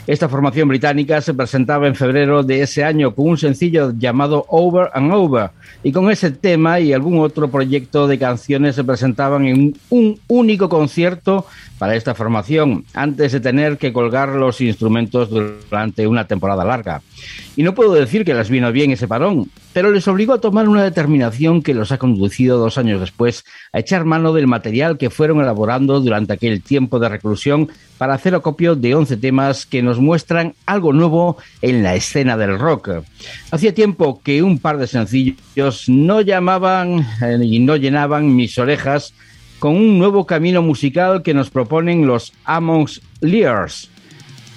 Esta 0.08 0.30
formación 0.30 0.70
británica 0.70 1.20
se 1.20 1.34
presentaba 1.34 1.86
en 1.86 1.96
febrero 1.96 2.41
de 2.41 2.62
ese 2.62 2.84
año 2.84 3.13
con 3.13 3.28
un 3.28 3.38
sencillo 3.38 3.91
llamado 3.98 4.46
Over 4.48 4.89
and 4.93 5.12
Over 5.12 5.50
y 5.84 5.91
con 5.91 6.10
ese 6.10 6.32
tema 6.32 6.80
y 6.80 6.93
algún 6.93 7.20
otro 7.20 7.50
proyecto 7.50 8.08
de 8.08 8.17
canciones 8.17 8.76
se 8.76 8.86
presentaban 8.86 9.46
en 9.46 9.76
un 9.89 10.20
único 10.28 10.70
concierto 10.70 11.46
para 11.78 11.96
esta 11.96 12.15
formación 12.15 12.86
antes 12.93 13.34
de 13.34 13.39
tener 13.39 13.78
que 13.78 13.93
colgar 13.93 14.30
los 14.30 14.62
instrumentos 14.62 15.30
durante 15.30 16.08
una 16.08 16.26
temporada 16.26 16.63
larga. 16.63 17.02
Y 17.56 17.63
no 17.63 17.76
puedo 17.76 17.93
decir 17.93 18.24
que 18.24 18.34
les 18.34 18.50
vino 18.50 18.72
bien 18.72 18.91
ese 18.91 19.08
parón, 19.08 19.52
pero 19.74 19.91
les 19.91 20.08
obligó 20.08 20.34
a 20.34 20.41
tomar 20.41 20.70
una 20.70 20.84
determinación 20.84 21.62
que 21.62 21.74
los 21.74 21.91
ha 21.91 21.98
conducido 21.98 22.58
dos 22.58 22.78
años 22.78 23.00
después 23.00 23.43
a 23.74 23.80
echar 23.80 24.06
mano 24.06 24.34
del 24.34 24.48
material 24.48 24.98
que 24.98 25.10
fueron 25.10 25.41
elaborando 25.41 26.00
durante 26.00 26.34
aquel 26.34 26.62
tiempo 26.62 27.00
de 27.00 27.10
reclusión 27.10 27.70
para 27.97 28.13
hacer 28.13 28.36
acopio 28.36 28.75
de 28.75 28.95
11 28.95 29.17
temas 29.17 29.65
que 29.65 29.81
nos 29.81 29.99
muestran 29.99 30.53
algo 30.65 30.93
nuevo 30.93 31.38
en 31.62 31.83
la 31.83 31.95
escena 31.95 32.38
del 32.38 32.57
rock. 32.60 32.89
Hacía 33.51 33.73
tiempo 33.73 34.21
que 34.23 34.43
un 34.43 34.60
par 34.60 34.77
de 34.77 34.88
sencillos 34.88 35.88
no 35.88 36.21
llamaban 36.21 37.05
eh, 37.21 37.39
y 37.41 37.60
no 37.60 37.75
llenaban 37.75 38.36
mis 38.36 38.57
orejas 38.57 39.13
con 39.60 39.75
un 39.75 39.97
nuevo 39.97 40.25
camino 40.25 40.62
musical 40.62 41.23
que 41.23 41.33
nos 41.33 41.49
proponen 41.49 42.05
los 42.05 42.33
Amongst 42.45 43.03
Lears 43.21 43.89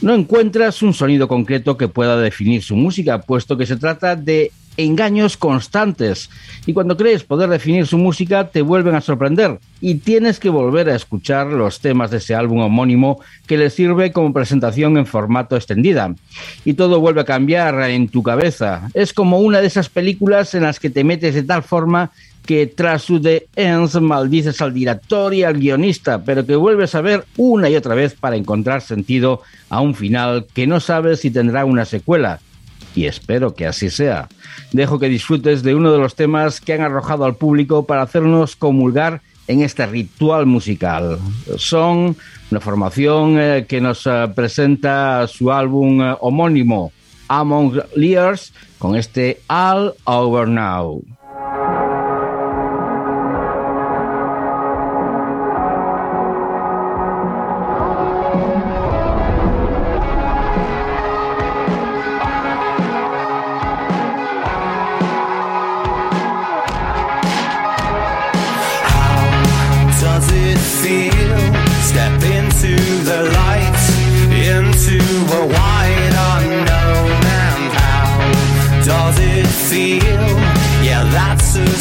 no 0.02 0.14
encuentras 0.14 0.82
un 0.82 0.94
sonido 0.94 1.28
concreto 1.28 1.76
que 1.76 1.88
pueda 1.88 2.16
definir 2.16 2.62
su 2.62 2.74
música, 2.74 3.20
puesto 3.20 3.56
que 3.56 3.66
se 3.66 3.76
trata 3.76 4.16
de 4.16 4.50
engaños 4.76 5.36
constantes. 5.36 6.30
Y 6.66 6.72
cuando 6.72 6.96
crees 6.96 7.24
poder 7.24 7.48
definir 7.48 7.86
su 7.86 7.98
música, 7.98 8.48
te 8.48 8.62
vuelven 8.62 8.94
a 8.94 9.00
sorprender. 9.00 9.58
Y 9.80 9.96
tienes 9.96 10.38
que 10.38 10.50
volver 10.50 10.88
a 10.90 10.96
escuchar 10.96 11.46
los 11.48 11.80
temas 11.80 12.10
de 12.10 12.18
ese 12.18 12.34
álbum 12.34 12.60
homónimo 12.60 13.20
que 13.46 13.56
le 13.56 13.70
sirve 13.70 14.12
como 14.12 14.32
presentación 14.32 14.96
en 14.96 15.06
formato 15.06 15.56
extendida. 15.56 16.14
Y 16.64 16.74
todo 16.74 17.00
vuelve 17.00 17.22
a 17.22 17.24
cambiar 17.24 17.80
en 17.90 18.08
tu 18.08 18.22
cabeza. 18.22 18.88
Es 18.94 19.12
como 19.12 19.38
una 19.40 19.60
de 19.60 19.66
esas 19.66 19.88
películas 19.88 20.54
en 20.54 20.62
las 20.62 20.80
que 20.80 20.90
te 20.90 21.04
metes 21.04 21.34
de 21.34 21.42
tal 21.42 21.62
forma 21.62 22.10
que 22.44 22.66
tras 22.66 23.02
su 23.02 23.20
The 23.20 23.48
Ends 23.54 24.00
maldices 24.00 24.60
al 24.60 24.74
director 24.74 25.32
y 25.34 25.44
al 25.44 25.58
guionista, 25.58 26.24
pero 26.24 26.44
que 26.44 26.56
vuelves 26.56 26.94
a 26.94 27.00
ver 27.00 27.24
una 27.36 27.68
y 27.68 27.76
otra 27.76 27.94
vez 27.94 28.14
para 28.14 28.36
encontrar 28.36 28.80
sentido 28.80 29.42
a 29.68 29.80
un 29.80 29.94
final 29.94 30.46
que 30.52 30.66
no 30.66 30.80
sabes 30.80 31.20
si 31.20 31.30
tendrá 31.30 31.64
una 31.64 31.84
secuela. 31.84 32.40
Y 32.94 33.06
espero 33.06 33.54
que 33.54 33.66
así 33.66 33.90
sea. 33.90 34.28
Dejo 34.72 34.98
que 34.98 35.08
disfrutes 35.08 35.62
de 35.62 35.74
uno 35.74 35.92
de 35.92 35.98
los 35.98 36.14
temas 36.14 36.60
que 36.60 36.72
han 36.72 36.82
arrojado 36.82 37.24
al 37.24 37.36
público 37.36 37.86
para 37.86 38.02
hacernos 38.02 38.56
comulgar 38.56 39.22
en 39.46 39.62
este 39.62 39.84
ritual 39.86 40.46
musical. 40.46 41.18
Son 41.56 42.16
una 42.50 42.60
formación 42.60 43.36
eh, 43.38 43.66
que 43.68 43.80
nos 43.80 44.06
eh, 44.06 44.28
presenta 44.34 45.26
su 45.26 45.50
álbum 45.50 46.00
eh, 46.02 46.16
homónimo, 46.20 46.92
Among 47.28 47.82
Lears, 47.96 48.52
con 48.78 48.96
este 48.96 49.40
All 49.48 49.94
Over 50.04 50.48
Now. 50.48 51.02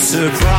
Surprise 0.09 0.58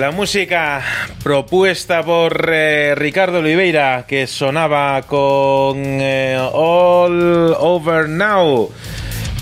La 0.00 0.12
música 0.12 0.82
propuesta 1.22 2.02
por 2.02 2.48
eh, 2.50 2.94
Ricardo 2.94 3.40
Oliveira, 3.40 4.06
que 4.08 4.26
sonaba 4.26 5.02
con 5.02 5.76
eh, 5.76 6.38
All 6.40 7.54
Over 7.58 8.08
Now. 8.08 8.70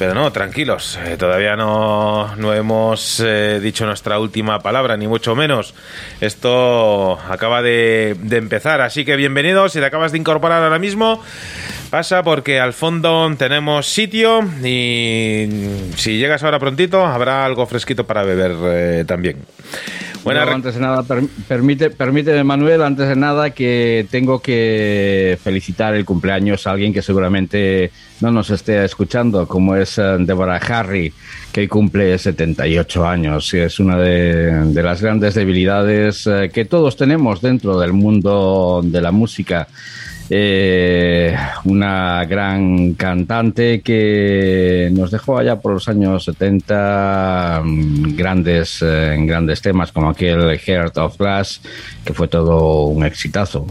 Pero 0.00 0.14
no, 0.14 0.32
tranquilos, 0.32 0.98
eh, 1.06 1.16
todavía 1.16 1.54
no, 1.54 2.34
no 2.34 2.52
hemos 2.54 3.22
dicho 3.62 3.86
nuestra 3.86 4.18
última 4.18 4.58
palabra, 4.58 4.96
ni 4.96 5.06
mucho 5.06 5.36
menos. 5.36 5.74
Esto 6.20 7.20
acaba 7.30 7.62
de, 7.62 8.16
empezar, 8.28 8.80
así 8.80 9.04
que 9.04 9.14
bienvenidos. 9.14 9.74
Si 9.74 9.78
te 9.78 9.86
acabas 9.86 10.10
de 10.10 10.18
incorporar 10.18 10.64
ahora 10.64 10.80
mismo, 10.80 11.22
pasa 11.88 12.24
porque 12.24 12.58
al 12.58 12.72
fondo 12.72 13.32
tenemos 13.38 13.86
sitio 13.86 14.42
y 14.64 15.48
si 15.94 16.18
llegas 16.18 16.42
ahora 16.42 16.58
prontito, 16.58 17.06
habrá 17.06 17.44
algo 17.44 17.64
fresquito 17.66 18.08
para 18.08 18.24
beber 18.24 19.06
también. 19.06 19.36
Bueno, 20.28 20.42
antes 20.42 20.74
de 20.74 20.80
nada, 20.82 21.02
per, 21.04 21.24
permite, 21.48 21.88
permíteme, 21.88 22.44
Manuel, 22.44 22.82
antes 22.82 23.08
de 23.08 23.16
nada 23.16 23.48
que 23.48 24.06
tengo 24.10 24.40
que 24.40 25.38
felicitar 25.42 25.94
el 25.94 26.04
cumpleaños 26.04 26.66
a 26.66 26.72
alguien 26.72 26.92
que 26.92 27.00
seguramente 27.00 27.90
no 28.20 28.30
nos 28.30 28.50
esté 28.50 28.84
escuchando, 28.84 29.48
como 29.48 29.74
es 29.74 29.96
uh, 29.96 30.18
Deborah 30.18 30.58
Harry, 30.58 31.14
que 31.50 31.66
cumple 31.66 32.18
78 32.18 33.08
años. 33.08 33.54
Y 33.54 33.60
es 33.60 33.80
una 33.80 33.96
de, 33.96 34.66
de 34.66 34.82
las 34.82 35.00
grandes 35.00 35.32
debilidades 35.32 36.26
uh, 36.26 36.50
que 36.52 36.66
todos 36.66 36.94
tenemos 36.96 37.40
dentro 37.40 37.78
del 37.78 37.94
mundo 37.94 38.82
de 38.84 39.00
la 39.00 39.12
música. 39.12 39.66
Eh, 40.30 41.34
una 41.64 42.24
gran 42.26 42.92
cantante 42.94 43.80
que 43.80 44.90
nos 44.92 45.10
dejó 45.10 45.38
allá 45.38 45.58
por 45.60 45.72
los 45.72 45.88
años 45.88 46.24
70 46.24 47.62
um, 47.62 48.14
grandes, 48.14 48.82
eh, 48.82 49.16
grandes 49.20 49.62
temas 49.62 49.90
como 49.90 50.10
aquel 50.10 50.58
Heart 50.58 50.98
of 50.98 51.16
Glass, 51.16 51.62
que 52.04 52.12
fue 52.12 52.28
todo 52.28 52.84
un 52.84 53.06
exitazo. 53.06 53.66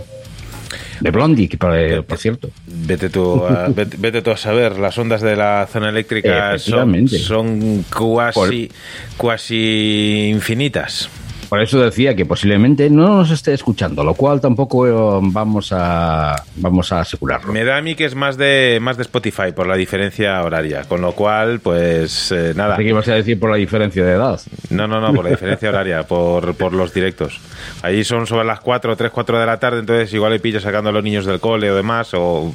De 1.00 1.12
Blondie, 1.12 1.48
que 1.48 1.58
por, 1.58 1.78
eh, 1.78 2.02
por 2.02 2.18
cierto. 2.18 2.50
Vete 2.66 3.10
tú, 3.10 3.46
a, 3.46 3.68
vete, 3.76 3.98
vete 4.00 4.24
tú, 4.24 4.32
a, 4.32 4.38
saber, 4.38 4.80
las 4.80 4.98
ondas 4.98 5.22
de 5.22 5.36
la 5.36 5.68
zona 5.72 5.90
eléctrica 5.90 6.58
son, 6.58 7.08
son 7.08 7.86
cuasi, 7.96 8.72
cuasi 9.16 10.30
infinitas. 10.34 11.08
Por 11.50 11.62
eso 11.62 11.80
decía 11.80 12.16
que 12.16 12.26
posiblemente 12.26 12.90
no 12.90 13.18
nos 13.18 13.32
esté 13.32 13.54
escuchando, 13.54 14.04
lo 14.04 14.14
cual 14.16 14.42
tampoco 14.42 14.88
eh, 14.88 15.20
vamos 15.32 15.72
a 15.72 16.44
vamos 16.58 16.92
a 16.92 17.02
asegurarlo. 17.02 17.54
Me 17.54 17.64
da 17.64 17.78
a 17.78 17.82
mí 17.82 17.96
que 17.96 18.06
es 18.06 18.16
más 18.16 18.38
de 18.38 18.80
más 18.82 18.98
de 18.98 19.04
Spotify 19.04 19.54
por 19.56 19.66
la 19.66 19.76
diferencia 19.76 20.42
horaria, 20.44 20.84
con 20.84 21.02
lo 21.02 21.14
cual 21.14 21.60
pues 21.60 22.32
eh, 22.32 22.54
nada. 22.56 22.76
¿Qué 22.76 22.84
ibas 22.84 23.08
a 23.08 23.16
decir 23.16 23.40
por 23.40 23.50
la 23.50 23.58
diferencia 23.58 24.04
de 24.04 24.14
edad? 24.14 24.42
No, 24.70 24.88
no, 24.88 25.00
no, 25.00 25.14
por 25.14 25.24
la 25.24 25.32
diferencia 25.32 25.70
horaria, 25.70 26.04
por, 26.08 26.56
por 26.56 26.74
los 26.74 26.94
directos. 26.94 27.40
Ahí 27.82 28.04
son 28.04 28.28
sobre 28.28 28.46
las 28.46 28.60
4, 28.60 28.96
3, 28.98 29.12
4 29.12 29.40
de 29.40 29.46
la 29.46 29.58
tarde, 29.58 29.80
entonces 29.80 30.14
igual 30.14 30.34
le 30.34 30.40
pillo 30.40 30.60
sacando 30.60 30.90
a 30.90 30.94
los 30.94 31.04
niños 31.04 31.26
del 31.26 31.40
cole 31.40 31.72
o 31.72 31.76
demás 31.76 32.14
o 32.14 32.54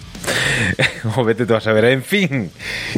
o 1.16 1.24
vete 1.24 1.46
tú 1.46 1.54
a 1.54 1.60
saber, 1.60 1.86
en 1.86 2.02
fin. 2.02 2.50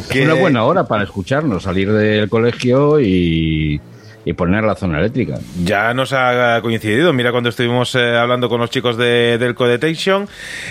Que... 0.09 0.23
Es 0.23 0.25
una 0.25 0.35
buena 0.35 0.63
hora 0.65 0.85
para 0.85 1.03
escucharnos, 1.03 1.63
salir 1.63 1.91
del 1.91 2.29
colegio 2.29 2.99
y 2.99 3.79
y 4.25 4.33
poner 4.33 4.63
la 4.63 4.75
zona 4.75 4.99
eléctrica. 4.99 5.37
Ya 5.63 5.93
nos 5.93 6.11
ha 6.11 6.59
coincidido, 6.61 7.13
mira 7.13 7.31
cuando 7.31 7.49
estuvimos 7.49 7.93
eh, 7.93 8.17
hablando 8.17 8.49
con 8.49 8.59
los 8.59 8.71
chicos 8.71 8.97
de, 8.97 9.37
del 9.37 9.53
Codetection, 9.53 10.27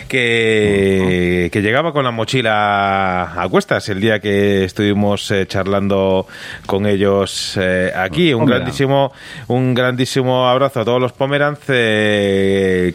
que, 0.09 0.99
uh 1.01 1.49
-huh. 1.49 1.51
que 1.51 1.63
llegaba 1.63 1.93
con 1.93 2.05
la 2.05 2.11
mochila 2.11 3.41
a 3.41 3.49
cuestas 3.49 3.89
el 3.89 4.01
día 4.01 4.19
que 4.19 4.65
estuvimos 4.65 5.31
eh, 5.31 5.47
charlando 5.47 6.27
con 6.67 6.87
ellos 6.87 7.57
eh, 7.61 7.93
aquí. 7.95 8.35
Un 8.35 8.45
grandísimo, 8.45 9.13
un 9.47 9.73
grandísimo 9.73 10.49
abrazo 10.49 10.81
a 10.81 10.85
todos 10.85 11.01
los 11.01 11.13
Pomerans 11.13 11.61
que, 11.61 12.93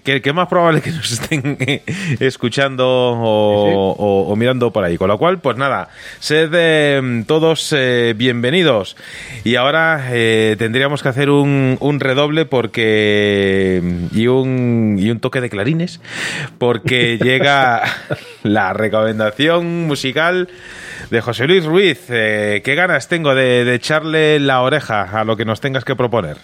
que, 0.00 0.32
más 0.32 0.48
probable 0.48 0.80
que 0.80 0.90
nos 0.90 1.10
estén 1.10 1.58
escuchando 2.20 2.86
o, 2.88 3.66
¿Sí? 3.66 3.74
o, 3.74 4.26
o, 4.28 4.36
mirando 4.36 4.72
por 4.72 4.84
ahí. 4.84 4.96
Con 4.96 5.08
lo 5.08 5.18
cual, 5.18 5.40
pues 5.40 5.56
nada, 5.56 5.88
sed 6.18 7.24
todos 7.26 7.70
bienvenidos 7.70 8.30
bienvenidos. 8.30 8.96
Y 9.44 9.56
ahora 9.56 10.08
eh, 10.10 10.56
tendríamos 10.58 11.02
que 11.02 11.08
hacer 11.08 11.30
un, 11.30 11.76
un, 11.80 12.00
redoble 12.00 12.46
porque 12.46 13.82
y 14.12 14.26
un, 14.28 14.96
y 14.98 15.10
un 15.10 15.20
toque 15.20 15.40
de 15.40 15.50
clarines 15.50 16.00
porque 16.58 17.18
llega 17.22 17.82
la 18.42 18.72
recomendación 18.72 19.86
musical 19.86 20.48
de 21.10 21.20
José 21.20 21.46
Luis 21.46 21.64
Ruiz. 21.64 22.06
Eh, 22.08 22.62
¿Qué 22.64 22.74
ganas 22.74 23.08
tengo 23.08 23.34
de, 23.34 23.64
de 23.64 23.74
echarle 23.74 24.40
la 24.40 24.62
oreja 24.62 25.02
a 25.02 25.24
lo 25.24 25.36
que 25.36 25.44
nos 25.44 25.60
tengas 25.60 25.84
que 25.84 25.94
proponer? 25.94 26.36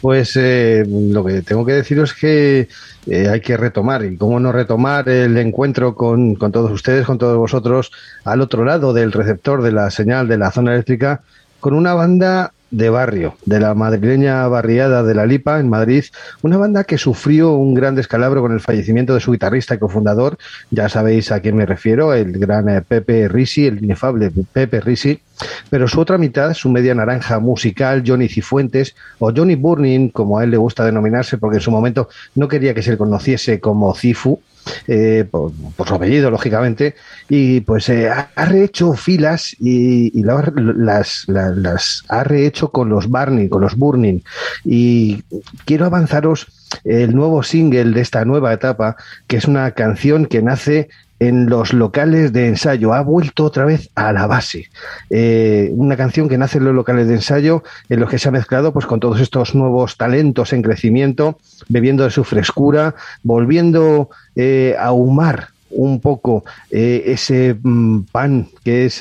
Pues 0.00 0.36
eh, 0.36 0.84
lo 0.88 1.24
que 1.24 1.42
tengo 1.42 1.66
que 1.66 1.74
deciros 1.74 2.12
es 2.12 2.18
que 2.18 2.68
eh, 3.06 3.28
hay 3.28 3.40
que 3.40 3.56
retomar, 3.56 4.04
y 4.04 4.16
cómo 4.16 4.40
no 4.40 4.52
retomar 4.52 5.08
el 5.08 5.36
encuentro 5.36 5.94
con, 5.94 6.34
con, 6.34 6.52
todos 6.52 6.70
ustedes, 6.70 7.06
con 7.06 7.18
todos 7.18 7.36
vosotros, 7.36 7.92
al 8.24 8.40
otro 8.40 8.64
lado 8.64 8.92
del 8.92 9.12
receptor 9.12 9.62
de 9.62 9.72
la 9.72 9.90
señal 9.90 10.28
de 10.28 10.38
la 10.38 10.50
zona 10.50 10.72
eléctrica, 10.72 11.22
con 11.60 11.74
una 11.74 11.94
banda 11.94 12.52
de 12.70 12.90
barrio, 12.90 13.34
de 13.44 13.60
la 13.60 13.74
madrileña 13.74 14.46
barriada 14.48 15.02
de 15.02 15.14
La 15.14 15.26
Lipa, 15.26 15.58
en 15.58 15.68
Madrid, 15.68 16.04
una 16.42 16.56
banda 16.56 16.84
que 16.84 16.98
sufrió 16.98 17.52
un 17.52 17.74
gran 17.74 17.94
descalabro 17.94 18.42
con 18.42 18.52
el 18.52 18.60
fallecimiento 18.60 19.14
de 19.14 19.20
su 19.20 19.32
guitarrista 19.32 19.74
y 19.74 19.78
cofundador, 19.78 20.38
ya 20.70 20.88
sabéis 20.88 21.32
a 21.32 21.40
quién 21.40 21.56
me 21.56 21.66
refiero, 21.66 22.14
el 22.14 22.32
gran 22.38 22.68
eh, 22.68 22.82
Pepe 22.82 23.28
Risi, 23.28 23.66
el 23.66 23.82
inefable 23.82 24.30
Pepe 24.52 24.80
Risi, 24.80 25.20
pero 25.68 25.88
su 25.88 26.00
otra 26.00 26.18
mitad, 26.18 26.54
su 26.54 26.68
media 26.70 26.94
naranja 26.94 27.38
musical, 27.38 28.04
Johnny 28.06 28.28
Cifuentes, 28.28 28.94
o 29.18 29.32
Johnny 29.34 29.56
Burning, 29.56 30.10
como 30.10 30.38
a 30.38 30.44
él 30.44 30.50
le 30.50 30.56
gusta 30.56 30.84
denominarse, 30.84 31.38
porque 31.38 31.56
en 31.56 31.62
su 31.62 31.70
momento 31.70 32.08
no 32.34 32.48
quería 32.48 32.74
que 32.74 32.82
se 32.82 32.92
le 32.92 32.98
conociese 32.98 33.60
como 33.60 33.94
Cifu, 33.94 34.40
eh, 34.86 35.24
por, 35.30 35.52
su 35.86 35.94
apellido, 35.94 36.30
lógicamente, 36.30 36.94
y 37.28 37.60
pues 37.60 37.88
eh, 37.88 38.08
ha, 38.08 38.44
rehecho 38.44 38.94
filas 38.94 39.54
y, 39.58 40.18
y 40.18 40.22
la, 40.22 40.52
las, 40.54 41.24
las, 41.28 41.56
las, 41.56 42.04
ha 42.08 42.24
rehecho 42.24 42.70
con 42.70 42.88
los 42.88 43.08
Barney, 43.10 43.48
con 43.48 43.62
los 43.62 43.76
Burning. 43.76 44.20
Y 44.64 45.22
quiero 45.64 45.86
avanzaros 45.86 46.46
el 46.84 47.14
nuevo 47.14 47.42
single 47.42 47.92
de 47.92 48.00
esta 48.00 48.24
nueva 48.24 48.52
etapa, 48.52 48.96
que 49.26 49.36
es 49.36 49.46
una 49.46 49.70
canción 49.72 50.26
que 50.26 50.42
nace 50.42 50.88
en 51.20 51.48
los 51.48 51.72
locales 51.72 52.32
de 52.32 52.48
ensayo. 52.48 52.92
Ha 52.94 53.02
vuelto 53.02 53.44
otra 53.44 53.66
vez 53.66 53.90
a 53.94 54.12
la 54.12 54.26
base. 54.26 54.70
Eh, 55.10 55.70
una 55.72 55.96
canción 55.96 56.28
que 56.28 56.38
nace 56.38 56.58
en 56.58 56.64
los 56.64 56.74
locales 56.74 57.06
de 57.06 57.14
ensayo, 57.14 57.62
en 57.88 58.00
los 58.00 58.10
que 58.10 58.18
se 58.18 58.28
ha 58.28 58.32
mezclado 58.32 58.72
pues, 58.72 58.86
con 58.86 58.98
todos 58.98 59.20
estos 59.20 59.54
nuevos 59.54 59.96
talentos 59.96 60.52
en 60.52 60.62
crecimiento, 60.62 61.38
bebiendo 61.68 62.04
de 62.04 62.10
su 62.10 62.24
frescura, 62.24 62.94
volviendo 63.22 64.08
eh, 64.34 64.74
a 64.78 64.92
humar 64.92 65.48
un 65.72 66.00
poco 66.00 66.44
eh, 66.72 67.04
ese 67.06 67.56
mm, 67.62 68.00
pan 68.10 68.48
que 68.64 68.86
es 68.86 69.00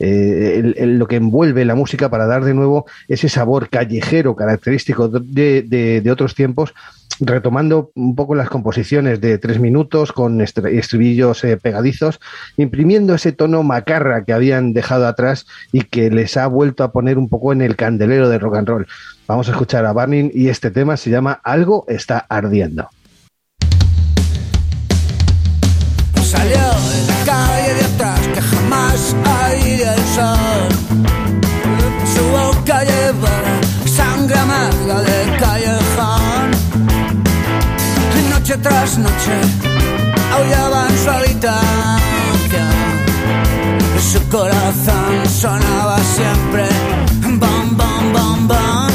lo 0.00 1.06
que 1.06 1.16
envuelve 1.16 1.66
la 1.66 1.74
música 1.74 2.08
para 2.08 2.24
dar 2.24 2.42
de 2.42 2.54
nuevo 2.54 2.86
ese 3.06 3.28
sabor 3.28 3.68
callejero 3.68 4.34
característico 4.34 5.08
de 5.08 6.10
otros 6.10 6.34
tiempos 6.34 6.72
retomando 7.20 7.92
un 7.94 8.14
poco 8.14 8.34
las 8.34 8.48
composiciones 8.48 9.20
de 9.20 9.38
tres 9.38 9.60
minutos 9.60 10.12
con 10.12 10.40
estribillos 10.40 11.44
eh, 11.44 11.56
pegadizos, 11.56 12.20
imprimiendo 12.56 13.14
ese 13.14 13.32
tono 13.32 13.62
macarra 13.62 14.24
que 14.24 14.32
habían 14.32 14.72
dejado 14.72 15.06
atrás 15.06 15.46
y 15.72 15.82
que 15.82 16.10
les 16.10 16.36
ha 16.36 16.46
vuelto 16.46 16.84
a 16.84 16.92
poner 16.92 17.18
un 17.18 17.28
poco 17.28 17.52
en 17.52 17.60
el 17.60 17.76
candelero 17.76 18.28
del 18.28 18.40
rock 18.40 18.56
and 18.56 18.68
roll. 18.68 18.86
Vamos 19.26 19.48
a 19.48 19.52
escuchar 19.52 19.84
a 19.86 19.92
Barney 19.92 20.30
y 20.34 20.48
este 20.48 20.70
tema 20.70 20.96
se 20.96 21.10
llama 21.10 21.40
Algo 21.44 21.84
está 21.88 22.18
ardiendo. 22.28 22.88
Salió 26.22 26.56
de 26.56 27.06
la 27.06 27.24
calle 27.24 27.74
de 27.74 27.84
atrás 27.94 28.28
que 28.28 28.40
jamás 28.40 29.16
haría 29.24 29.94
el 29.94 30.02
sol. 30.02 30.68
Su 32.04 32.22
boca 32.30 32.84
lleva 32.84 33.39
noche 38.50 38.62
tras 38.62 38.98
noche 38.98 39.40
aullaba 40.32 40.88
en 40.88 40.98
su 40.98 41.10
habitación. 41.10 41.60
Su 44.12 44.28
corazón 44.28 45.28
sonaba 45.28 45.98
siempre 46.16 46.64
bom, 47.22 47.76
bom, 47.76 48.12
bom, 48.12 48.48
bom. 48.48 48.88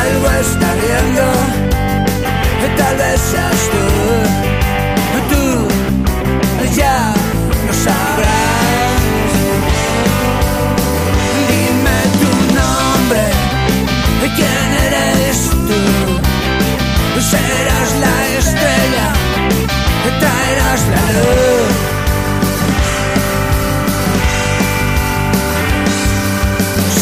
Algo 0.00 0.30
está 0.40 0.74
viendo, 0.82 1.22
tal 2.76 2.96
vez 2.96 3.20
seas. 3.20 3.70
Tú 3.70 3.93
serás 17.30 17.90
la 18.04 18.16
estrella, 18.38 19.06
traerás 20.20 20.82
la 20.94 21.04
luz. 21.16 21.72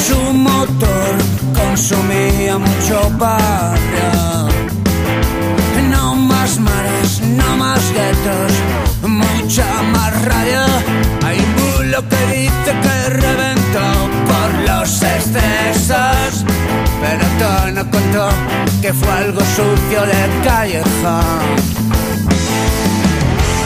Su 0.07 0.21
motor 0.33 1.15
consumía 1.61 2.59
mucho 2.59 3.11
barrio. 3.19 4.13
No 5.91 6.15
más 6.15 6.59
mares, 6.59 7.21
no 7.39 7.57
más 7.57 7.83
guetos, 7.93 8.53
mucha 9.03 9.83
más 9.95 10.13
radio. 10.25 10.63
Hay 11.25 11.41
bulo 11.57 11.99
que 12.09 12.21
dice 12.35 12.71
que 12.85 12.97
reventó 13.27 13.87
por 14.31 14.51
los 14.69 15.03
excesos. 15.03 16.45
Pero 17.05 17.27
todo 17.39 17.71
no 17.73 17.91
contó 17.91 18.29
que 18.81 18.93
fue 18.93 19.13
algo 19.13 19.41
sucio 19.41 20.01
de 20.13 20.21
callejón. 20.45 21.57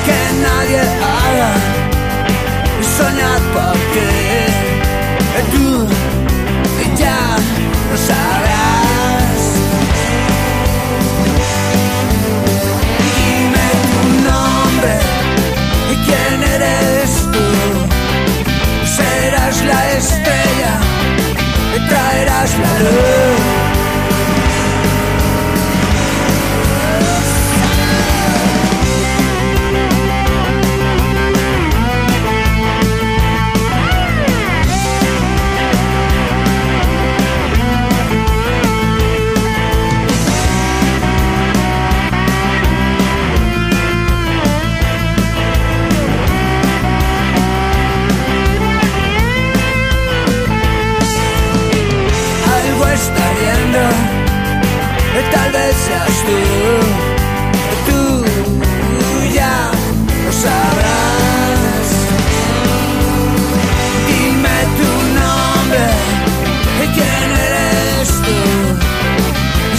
Que 0.06 0.20
nadie 0.46 0.80
haga 0.80 1.52
soñar 2.96 3.40
porque 3.54 4.06
tú 5.52 5.86
ya 6.98 7.36
lo 7.90 7.96
sabrás. 8.08 9.40
Dime 13.04 13.68
tu 13.92 14.00
nombre 14.28 14.94
y 15.92 15.94
quién 16.06 16.42
eres 16.54 17.10
tú. 17.32 17.46
Serás 18.96 19.56
la 19.64 19.92
estrella 19.92 20.74
y 21.76 21.88
traerás 21.88 22.50
la 22.58 22.78
luz. 22.80 23.25
Tú, 57.86 58.24
tú 58.96 59.34
ya 59.34 59.70
lo 60.24 60.32
sabrás. 60.32 61.88
Dime 64.08 64.56
tu 64.78 64.90
nombre, 65.20 65.86
quién 66.94 67.28
eres 67.48 68.08
tú, 68.26 68.38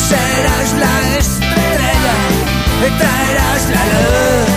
serás 0.10 0.70
la 0.84 1.18
estrella, 1.18 2.16
traerás 2.98 3.70
la 3.76 3.84
luz. 3.94 4.57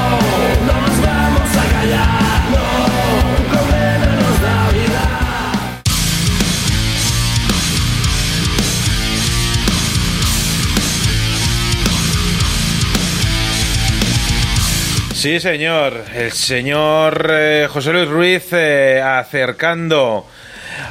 Sí, 15.21 15.39
señor. 15.39 15.93
El 16.15 16.31
señor 16.31 17.27
eh, 17.29 17.67
José 17.69 17.93
Luis 17.93 18.09
Ruiz 18.09 18.53
eh, 18.53 18.99
acercando 19.03 20.25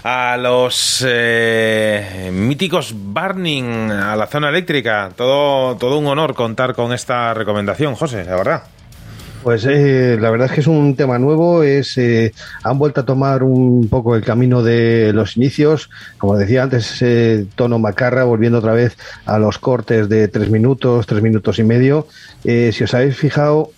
a 0.04 0.36
los 0.36 1.04
eh, 1.04 2.30
míticos 2.32 2.94
Burning 2.94 3.90
a 3.90 4.14
la 4.14 4.28
zona 4.28 4.50
eléctrica. 4.50 5.10
Todo, 5.16 5.74
todo 5.78 5.98
un 5.98 6.06
honor 6.06 6.34
contar 6.34 6.76
con 6.76 6.92
esta 6.92 7.34
recomendación, 7.34 7.96
José, 7.96 8.24
la 8.24 8.36
verdad. 8.36 8.62
Pues 9.42 9.66
eh, 9.66 10.16
la 10.20 10.30
verdad 10.30 10.46
es 10.46 10.52
que 10.52 10.60
es 10.60 10.68
un 10.68 10.94
tema 10.94 11.18
nuevo, 11.18 11.64
es 11.64 11.98
han 12.62 12.78
vuelto 12.78 13.00
a 13.00 13.04
tomar 13.04 13.42
un 13.42 13.88
poco 13.88 14.14
el 14.14 14.22
camino 14.22 14.62
de 14.62 15.12
los 15.12 15.36
inicios, 15.36 15.90
como 16.18 16.36
decía 16.36 16.62
antes, 16.62 17.04
tono 17.56 17.80
macarra, 17.80 18.22
volviendo 18.22 18.58
otra 18.58 18.74
vez 18.74 18.96
a 19.26 19.40
los 19.40 19.58
cortes 19.58 20.08
de 20.08 20.28
tres 20.28 20.50
minutos, 20.50 21.08
tres 21.08 21.20
minutos 21.20 21.58
y 21.58 21.64
medio. 21.64 22.06
Si 22.44 22.84
os 22.84 22.94
habéis 22.94 23.16
fijado, 23.16 23.72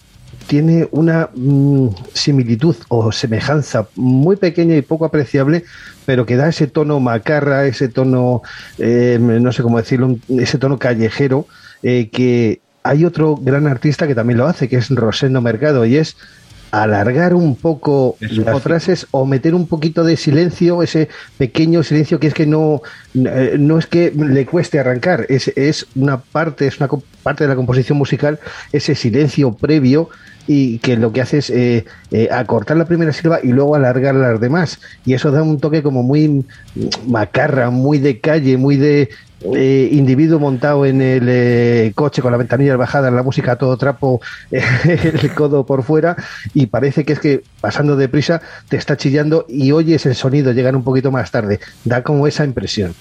tiene 0.47 0.89
una 0.91 1.31
mm, 1.35 1.89
similitud 2.13 2.77
o 2.89 3.13
semejanza 3.13 3.89
muy 3.97 4.37
pequeña 4.37 4.77
y 4.77 4.83
poco 4.83 5.05
apreciable, 5.05 5.65
pero 6.07 6.27
que 6.27 6.37
da 6.37 6.49
ese 6.49 6.67
tono 6.67 7.01
macarra, 7.01 7.67
ese 7.67 7.89
tono, 7.89 8.43
eh, 8.79 9.19
no 9.21 9.53
sé 9.53 9.63
cómo 9.63 9.79
decirlo, 9.79 10.17
ese 10.29 10.59
tono 10.59 10.79
callejero 10.79 11.47
eh, 11.83 12.11
que 12.11 12.61
hay 12.83 13.05
otro 13.05 13.37
gran 13.37 13.67
artista 13.67 14.07
que 14.07 14.15
también 14.15 14.39
lo 14.39 14.47
hace, 14.47 14.69
que 14.69 14.77
es 14.77 14.91
Rosendo 14.91 15.41
Mercado, 15.41 15.87
y 15.87 15.97
es 15.97 16.17
alargar 16.73 17.35
un 17.35 17.55
poco 17.55 18.17
Es 18.19 18.33
las 18.39 18.63
frases 18.63 19.07
o 19.11 19.27
meter 19.27 19.55
un 19.55 19.69
poquito 19.69 20.05
de 20.05 20.17
silencio, 20.17 20.83
ese 20.83 21.11
pequeño 21.37 21.83
silencio 21.83 22.19
que 22.19 22.29
es 22.29 22.35
que 22.35 22.47
no, 22.47 22.81
eh, 23.15 23.57
no 23.59 23.79
es 23.79 23.87
que 23.87 24.11
le 24.11 24.47
cueste 24.47 24.81
arrancar, 24.81 25.27
es, 25.29 25.49
es 25.49 25.87
una 25.95 26.19
parte, 26.19 26.67
es 26.67 26.81
una 26.81 26.89
parte 27.23 27.45
de 27.45 27.49
la 27.49 27.57
composición 27.57 27.99
musical, 27.99 28.41
ese 28.73 28.95
silencio 28.95 29.53
previo 29.53 30.09
y 30.47 30.79
que 30.79 30.97
lo 30.97 31.13
que 31.13 31.21
hace 31.21 31.39
es 31.39 31.51
eh, 31.51 31.85
eh, 32.11 32.29
acortar 32.31 32.77
la 32.77 32.85
primera 32.85 33.13
sílaba 33.13 33.41
y 33.43 33.49
luego 33.49 33.75
alargar 33.75 34.15
las 34.15 34.41
demás. 34.41 34.81
Y 35.05 35.15
eso 35.15 35.31
da 35.31 35.43
un 35.43 35.61
toque 35.61 35.83
como 35.83 36.03
muy 36.03 36.45
macarra, 37.07 37.71
muy 37.71 37.99
de 37.99 38.21
calle, 38.21 38.57
muy 38.57 38.77
de 38.77 39.11
eh, 39.45 39.89
individuo 39.91 40.39
montado 40.39 40.87
en 40.87 41.03
el 41.03 41.27
eh, 41.29 41.93
coche 41.95 42.23
con 42.23 42.31
la 42.31 42.39
ventanilla 42.39 42.77
bajada, 42.77 43.11
la 43.11 43.23
música 43.23 43.53
a 43.53 43.57
todo 43.57 43.77
trapo, 43.77 44.21
el 44.51 45.35
codo 45.35 45.67
por 45.67 45.83
fuera, 45.83 46.17
y 46.55 46.67
parece 46.67 47.05
que 47.05 47.15
es 47.15 47.19
que 47.19 47.43
pasando 47.61 47.97
deprisa 47.97 48.41
te 48.69 48.77
está 48.77 48.97
chillando 48.97 49.45
y 49.49 49.73
oyes 49.73 50.07
el 50.07 50.15
sonido 50.15 50.53
llegar 50.53 50.77
un 50.77 50.85
poquito 50.85 51.11
más 51.11 51.31
tarde. 51.31 51.59
Da 51.85 52.03
como 52.03 52.27
esa 52.27 52.45
impresión. 52.45 52.95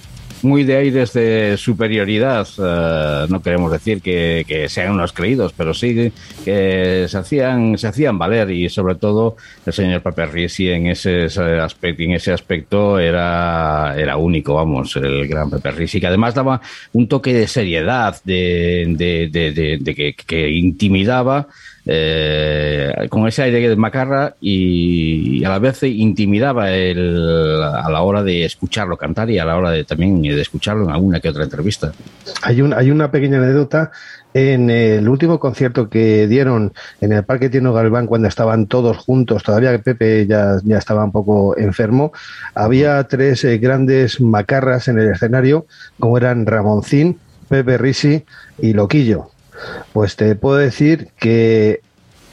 Muy 0.44 0.64
de 0.64 0.78
aires 0.78 1.14
de 1.14 1.56
superioridad. 1.58 2.48
eh, 2.58 3.28
no 3.30 3.42
queremos 3.42 3.72
decir 3.72 4.02
que, 4.02 4.46
que 4.48 4.70
sean 4.70 4.92
unos 4.92 5.14
creídos, 5.14 5.54
pero 5.56 5.74
sí 5.74 6.12
que 6.44 7.06
se 7.08 7.18
hacían, 7.18 7.78
se 7.78 7.88
hacían 7.88 8.18
valer 8.18 8.52
y 8.52 8.70
sobre 8.70 8.96
todo 8.96 9.36
el 9.66 9.74
señor 9.74 10.02
Pepe 10.02 10.26
Risi 10.26 10.70
en 10.70 10.88
ese 10.88 11.26
aspecto, 11.26 12.04
en 12.04 12.12
ese 12.12 12.32
aspecto 12.32 13.00
era, 13.00 13.96
era 13.98 14.18
único, 14.18 14.56
vamos, 14.56 14.96
el 14.96 15.28
gran 15.28 15.50
Pepe 15.50 15.72
Risi, 15.72 16.00
que 16.00 16.08
además 16.08 16.34
daba 16.34 16.62
un 16.94 17.08
toque 17.08 17.34
de 17.34 17.48
seriedad, 17.48 18.22
de, 18.24 18.96
de, 18.98 20.16
que 20.26 20.50
intimidaba. 20.50 21.48
Eh, 21.86 23.08
con 23.10 23.28
ese 23.28 23.44
aire 23.44 23.68
de 23.68 23.76
macarra 23.76 24.36
y 24.40 25.44
a 25.44 25.50
la 25.50 25.60
vez 25.60 25.82
intimidaba 25.84 26.72
el, 26.72 27.62
a 27.62 27.90
la 27.90 28.02
hora 28.02 28.24
de 28.24 28.46
escucharlo 28.46 28.98
cantar 28.98 29.30
y 29.30 29.40
a 29.40 29.46
la 29.46 29.58
hora 29.58 29.72
de 29.72 29.84
también 29.84 30.22
de 30.22 30.42
escucharlo 30.42 30.86
en 30.86 30.92
alguna 30.92 31.20
que 31.20 31.30
otra 31.30 31.44
entrevista. 31.44 31.92
Hay, 32.44 32.62
un, 32.62 32.74
hay 32.74 32.92
una 32.92 33.10
pequeña 33.10 33.38
anécdota 33.38 33.92
en 34.34 34.70
el 34.70 35.10
último 35.10 35.40
concierto 35.40 35.90
que 35.90 36.28
dieron 36.28 36.74
en 37.02 37.12
el 37.12 37.24
Parque 37.24 37.50
Tino 37.50 37.74
Galván 37.74 38.08
cuando 38.08 38.28
estaban 38.28 38.68
todos 38.68 38.98
juntos, 38.98 39.44
todavía 39.44 39.72
que 39.72 39.80
Pepe 39.80 40.26
ya, 40.28 40.58
ya 40.64 40.78
estaba 40.78 41.04
un 41.04 41.12
poco 41.12 41.58
enfermo, 41.58 42.12
había 42.56 43.04
tres 43.06 43.44
eh, 43.44 43.58
grandes 43.58 44.22
macarras 44.22 44.88
en 44.88 45.00
el 45.00 45.12
escenario, 45.12 45.66
como 46.00 46.18
eran 46.18 46.46
Ramoncín, 46.46 47.18
Pepe 47.50 47.78
Risi 47.78 48.24
y 48.60 48.74
Loquillo. 48.74 49.31
Pues 49.93 50.16
te 50.16 50.36
puedo 50.36 50.57
decir 50.57 51.09
que 51.20 51.82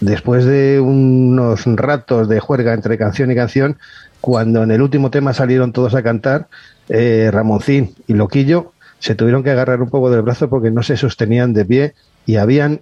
después 0.01 0.45
de 0.45 0.81
unos 0.81 1.65
ratos 1.67 2.29
de 2.29 2.41
juerga 2.41 2.75
entre 2.75 2.99
canción 2.99 3.31
y 3.31 3.35
canción, 3.35 3.79
cuando 4.21 4.63
en 4.63 4.71
el 4.71 4.83
último 4.83 5.11
tema 5.11 5.33
salieron 5.33 5.73
todos 5.73 5.95
a 5.95 6.03
cantar, 6.03 6.49
eh, 6.89 7.31
Ramoncín 7.33 7.95
y 8.07 8.15
Loquillo 8.15 8.73
se 8.99 9.15
tuvieron 9.15 9.43
que 9.43 9.51
agarrar 9.51 9.81
un 9.83 9.91
poco 9.91 10.11
del 10.11 10.23
brazo 10.23 10.49
porque 10.49 10.71
no 10.71 10.83
se 10.83 10.97
sostenían 10.97 11.53
de 11.53 11.65
pie 11.65 11.95
y 12.27 12.37
habían 12.37 12.81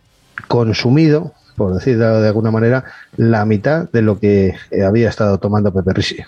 consumido, 0.48 1.32
por 1.56 1.74
decirlo 1.74 2.20
de 2.20 2.28
alguna 2.28 2.50
manera, 2.50 2.84
la 3.16 3.44
mitad 3.44 3.90
de 3.90 4.02
lo 4.02 4.18
que 4.18 4.54
había 4.84 5.08
estado 5.08 5.38
tomando 5.38 5.72
Pepe. 5.72 6.24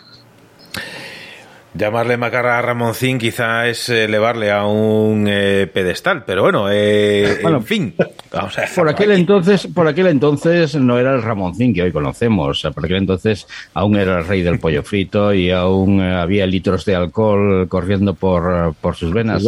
Llamarle 1.78 2.16
macarra 2.16 2.58
a 2.58 2.62
Ramoncín 2.62 3.18
quizá 3.18 3.68
es 3.68 3.88
elevarle 3.88 4.50
a 4.50 4.66
un 4.66 5.26
eh, 5.28 5.70
pedestal, 5.72 6.24
pero 6.26 6.42
bueno, 6.42 6.66
eh, 6.68 7.38
Bueno, 7.40 7.58
en 7.58 7.64
fin. 7.64 7.94
Vamos 8.32 8.58
a 8.58 8.64
Por 8.74 8.88
aquel 8.88 9.12
aquí. 9.12 9.20
entonces, 9.20 9.68
por 9.72 9.86
aquel 9.86 10.08
entonces 10.08 10.74
no 10.74 10.98
era 10.98 11.14
el 11.14 11.22
Ramoncín 11.22 11.72
que 11.72 11.82
hoy 11.82 11.92
conocemos. 11.92 12.66
Por 12.74 12.84
aquel 12.84 12.96
entonces 12.96 13.46
aún 13.74 13.96
era 13.96 14.18
el 14.18 14.26
rey 14.26 14.42
del 14.42 14.58
pollo 14.58 14.82
frito 14.82 15.32
y 15.32 15.52
aún 15.52 16.00
eh, 16.00 16.16
había 16.16 16.46
litros 16.46 16.84
de 16.84 16.96
alcohol 16.96 17.68
corriendo 17.68 18.14
por, 18.14 18.74
por 18.80 18.96
sus 18.96 19.12
venas. 19.12 19.44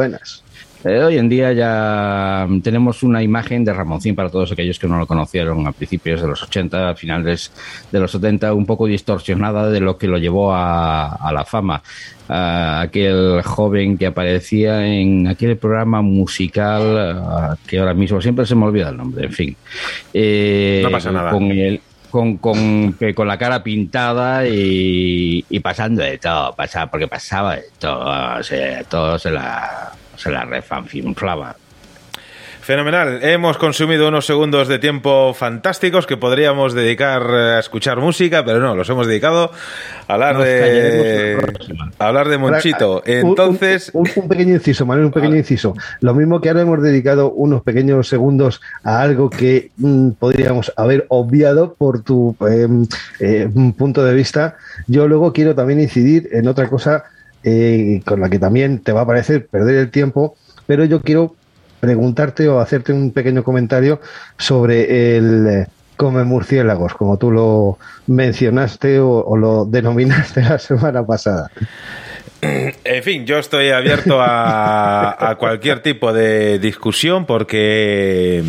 Eh, 0.83 1.03
hoy 1.03 1.19
en 1.19 1.29
día 1.29 1.53
ya 1.53 2.47
mm, 2.49 2.63
tenemos 2.63 3.03
una 3.03 3.23
imagen 3.23 3.65
de 3.65 3.73
Ramoncín 3.75 4.15
para 4.15 4.31
todos 4.31 4.51
aquellos 4.53 4.79
que 4.79 4.89
no 4.89 4.99
lo 4.99 5.07
conocieron 5.07 5.67
a 5.67 5.73
principios 5.73 6.23
de 6.23 6.29
los 6.29 6.43
80, 6.43 6.91
a 6.91 6.95
finales 6.95 7.53
de 7.93 8.01
los 8.01 8.11
70, 8.13 8.55
un 8.55 8.65
poco 8.65 8.87
distorsionada 8.87 9.69
de 9.69 9.81
lo 9.81 9.99
que 9.99 10.07
lo 10.07 10.17
llevó 10.17 10.55
a, 10.55 11.17
a 11.17 11.33
la 11.33 11.45
fama. 11.45 11.83
Ah, 12.31 12.81
aquel 12.83 13.43
joven 13.43 13.99
que 13.99 14.07
aparecía 14.07 14.87
en 14.87 15.27
aquel 15.27 15.59
programa 15.59 16.01
musical 16.01 17.59
que 17.67 17.79
ahora 17.79 17.93
mismo 17.93 18.21
siempre 18.23 18.47
se 18.47 18.55
me 18.55 18.65
olvida 18.65 18.89
el 18.89 18.97
nombre, 18.97 19.27
en 19.27 19.33
fin. 19.33 19.57
Eh, 20.15 20.81
No 20.83 20.91
pasa 20.91 21.13
nada. 21.13 21.31
Con 21.33 21.51
el, 21.51 21.81
con, 22.11 22.39
con, 22.39 22.97
con 23.15 23.29
la 23.29 23.37
cara 23.37 23.63
pintada 23.63 24.47
y, 24.47 25.45
y 25.51 25.61
pasando 25.61 26.03
de 26.03 26.17
todo, 26.19 26.55
pasaba, 26.55 26.91
porque 26.91 27.07
pasaba 27.07 27.57
de 27.57 27.65
todo, 27.79 28.39
o 28.39 28.43
sea, 28.43 28.83
todo 28.85 29.19
se 29.19 29.31
la, 29.31 29.93
se 30.21 30.31
la 30.31 30.45
refanfinflaba. 30.45 31.57
Fenomenal. 32.63 33.21
Hemos 33.23 33.57
consumido 33.57 34.07
unos 34.09 34.27
segundos 34.27 34.69
de 34.69 34.79
tiempo 34.79 35.33
fantásticos 35.35 36.07
que 36.07 36.19
podríamos 36.19 36.75
dedicar 36.75 37.23
eh, 37.31 37.55
a 37.57 37.59
escuchar 37.59 37.99
música, 37.99 38.45
pero 38.45 38.61
no, 38.61 38.77
los 38.77 38.89
hemos 38.91 39.07
dedicado 39.07 39.51
a 40.07 40.13
hablar 40.13 40.35
Nos 40.37 40.45
de 40.45 41.39
a 41.99 42.07
hablar 42.07 42.29
de 42.29 42.37
Monchito. 42.39 42.97
Un- 42.97 43.03
Entonces, 43.11 43.91
Un, 43.95 44.09
un 44.15 44.29
pequeño 44.29 44.55
inciso, 44.55 44.85
Manuel, 44.85 45.07
un 45.07 45.13
pequeño 45.13 45.37
inciso. 45.37 45.75
Lo 46.01 46.15
mismo 46.15 46.41
que 46.41 46.51
ahora 46.51 46.61
hemos 46.61 46.83
dedicado 46.83 47.33
unos 47.33 47.63
pequeños 47.63 48.07
segundos 48.09 48.61
a 48.85 49.01
algo 49.01 49.31
que 49.31 49.71
mm, 49.79 50.11
podríamos 50.11 50.71
haber 50.77 51.07
obviado 51.09 51.75
por 51.75 52.03
tu 52.05 52.37
em, 52.47 52.87
eh, 53.21 53.49
punto 53.77 54.05
de 54.05 54.15
vista, 54.15 54.57
yo 54.87 55.09
luego 55.09 55.33
quiero 55.33 55.55
también 55.55 55.81
incidir 55.81 56.29
en 56.33 56.47
otra 56.47 56.69
cosa 56.69 57.05
eh, 57.45 58.03
con 58.05 58.21
la 58.21 58.29
que 58.29 58.39
también 58.39 58.81
te 58.81 58.93
va 58.93 59.03
a 59.03 59.07
parecer 59.07 59.47
perder 59.47 59.77
el 59.77 59.91
tiempo, 59.91 60.37
pero 60.67 60.85
yo 60.85 61.01
quiero 61.03 61.35
preguntarte 61.81 62.49
o 62.49 62.61
hacerte 62.61 62.93
un 62.93 63.13
pequeño 63.13 63.43
comentario 63.43 64.01
sobre 64.39 65.17
el 65.17 65.47
eh, 65.47 65.67
come 65.97 66.25
murciélagos, 66.25 66.95
como 66.95 67.19
tú 67.19 67.31
lo 67.31 67.79
mencionaste 68.07 69.01
o, 69.01 69.25
o 69.25 69.37
lo 69.37 69.65
denominaste 69.65 70.43
la 70.49 70.59
semana 70.59 71.05
pasada. 71.05 71.51
en 72.85 73.03
fin, 73.03 73.27
yo 73.27 73.39
estoy 73.39 73.71
abierto 73.71 74.21
a, 74.21 75.31
a 75.31 75.37
cualquier 75.37 75.81
tipo 75.81 76.13
de 76.13 76.59
discusión 76.59 77.27
porque 77.27 78.43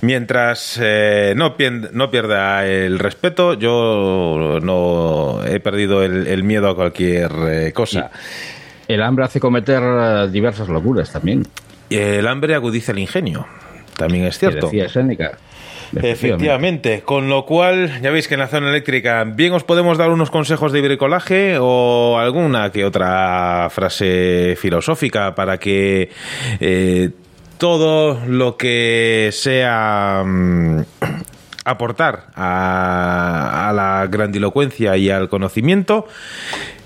mientras 0.00 0.78
eh, 0.82 1.34
no, 1.36 1.56
pierda 1.56 2.66
el 2.66 2.98
respeto, 2.98 3.54
yo 3.54 4.58
no 4.62 5.44
he 5.44 5.60
perdido 5.60 6.02
el, 6.02 6.26
el 6.26 6.44
miedo 6.44 6.68
a 6.68 6.74
cualquier 6.74 7.30
eh, 7.48 7.72
cosa. 7.72 8.10
El 8.88 9.02
hambre 9.02 9.24
hace 9.24 9.40
cometer 9.40 9.82
eh, 9.82 10.28
diversas 10.30 10.68
locuras 10.68 11.12
también. 11.12 11.42
El 11.90 12.26
hambre 12.26 12.54
agudiza 12.54 12.92
el 12.92 13.00
ingenio, 13.00 13.46
también 13.96 14.24
es 14.24 14.38
cierto. 14.38 14.66
Decía 14.66 14.88
Séneca. 14.88 15.38
Efectivamente, 15.94 17.02
con 17.02 17.28
lo 17.28 17.44
cual 17.44 18.00
ya 18.02 18.10
veis 18.10 18.28
que 18.28 18.34
en 18.34 18.40
la 18.40 18.48
zona 18.48 18.70
eléctrica 18.70 19.24
bien 19.24 19.52
os 19.52 19.64
podemos 19.64 19.98
dar 19.98 20.10
unos 20.10 20.30
consejos 20.30 20.72
de 20.72 20.82
bricolaje 20.82 21.58
o 21.60 22.18
alguna 22.18 22.70
que 22.70 22.84
otra 22.84 23.68
frase 23.70 24.56
filosófica 24.58 25.34
para 25.34 25.58
que 25.58 26.10
eh, 26.60 27.10
todo 27.58 28.20
lo 28.26 28.56
que 28.56 29.30
sea 29.32 30.22
mm, 30.24 30.80
aportar 31.64 32.26
a, 32.34 33.68
a 33.68 33.72
la 33.72 34.06
grandilocuencia 34.08 34.96
y 34.96 35.10
al 35.10 35.28
conocimiento 35.28 36.06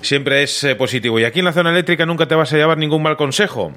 siempre 0.01 0.43
es 0.43 0.65
eh, 0.65 0.75
positivo. 0.75 1.19
Y 1.21 1.25
aquí 1.25 1.41
en 1.41 1.45
la 1.45 1.53
zona 1.53 1.71
eléctrica 1.71 2.07
nunca 2.07 2.27
te 2.27 2.35
vas 2.35 2.53
a 2.53 2.57
llevar 2.57 2.79
ningún 2.79 3.03
mal 3.03 3.17
consejo. 3.17 3.73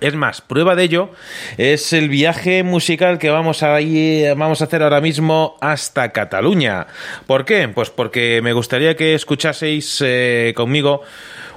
Es 0.00 0.14
más, 0.14 0.40
prueba 0.40 0.74
de 0.74 0.84
ello 0.84 1.10
es 1.56 1.92
el 1.92 2.08
viaje 2.08 2.62
musical 2.62 3.18
que 3.18 3.30
vamos 3.30 3.62
a, 3.62 3.80
ir- 3.80 4.34
vamos 4.36 4.60
a 4.60 4.64
hacer 4.64 4.82
ahora 4.82 5.00
mismo 5.00 5.56
hasta 5.60 6.10
Cataluña. 6.12 6.86
¿Por 7.26 7.44
qué? 7.44 7.68
Pues 7.68 7.90
porque 7.90 8.40
me 8.42 8.52
gustaría 8.52 8.96
que 8.96 9.14
escuchaseis 9.14 10.02
eh, 10.04 10.52
conmigo 10.56 11.02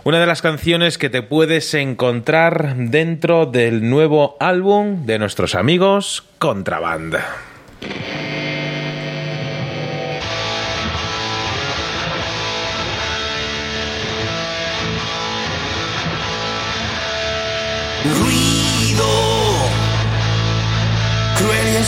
una 0.03 0.19
de 0.19 0.25
las 0.27 0.41
canciones 0.41 0.97
que 0.97 1.09
te 1.09 1.21
puedes 1.21 1.73
encontrar 1.73 2.75
dentro 2.77 3.45
del 3.45 3.89
nuevo 3.89 4.37
álbum 4.39 5.05
de 5.05 5.19
nuestros 5.19 5.55
amigos 5.55 6.23
Contraband. 6.37 7.15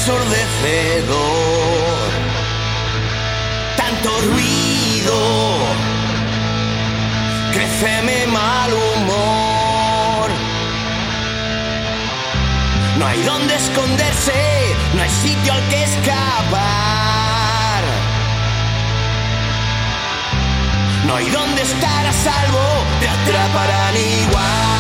Ensordecedor. 0.10 2.10
Tanto 3.78 4.10
ruido, 4.22 5.60
crece 7.54 8.02
mi 8.02 8.32
mal 8.32 8.74
humor. 8.74 10.32
No 12.98 13.06
hay 13.06 13.22
donde 13.22 13.56
esconderse, 13.56 14.34
no 14.96 15.04
hay 15.04 15.10
sitio 15.10 15.54
al 15.54 15.68
que 15.70 15.84
escapar. 15.84 17.84
No 21.06 21.16
hay 21.16 21.30
donde 21.30 21.62
estar 21.62 22.06
a 22.06 22.14
salvo, 22.14 22.66
te 23.00 23.08
atraparán 23.08 23.96
igual. 23.96 24.79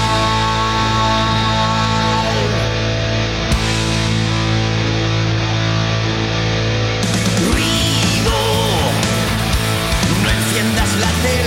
La 10.99 11.38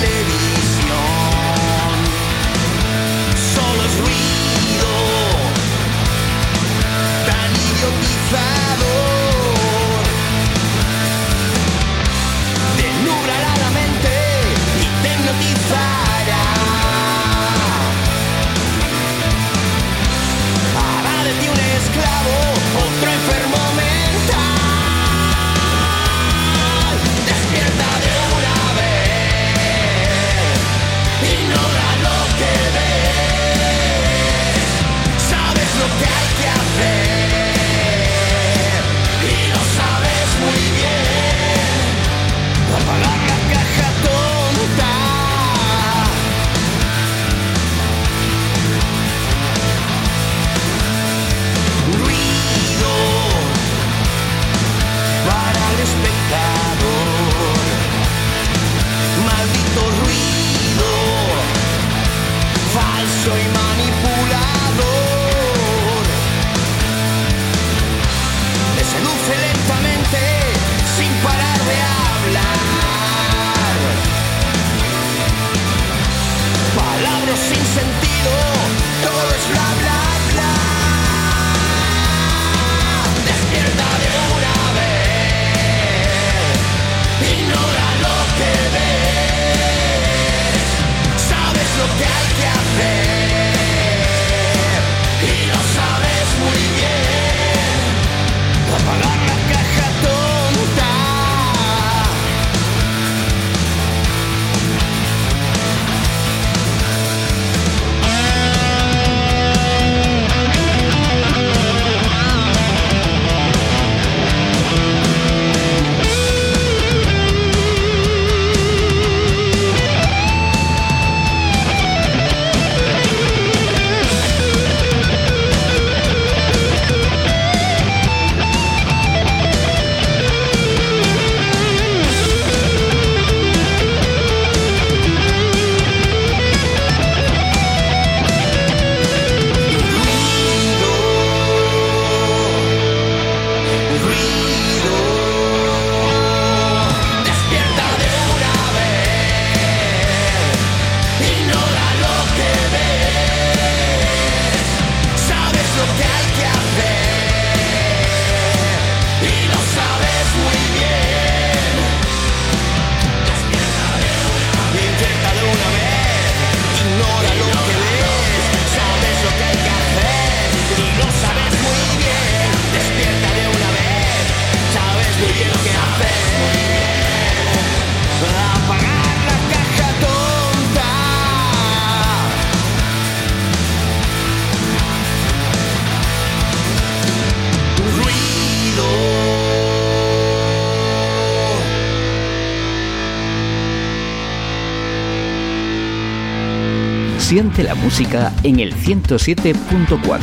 La 197.63 197.77
música 197.77 198.33
en 198.43 198.59
el 198.59 198.75
107.4. 198.75 200.19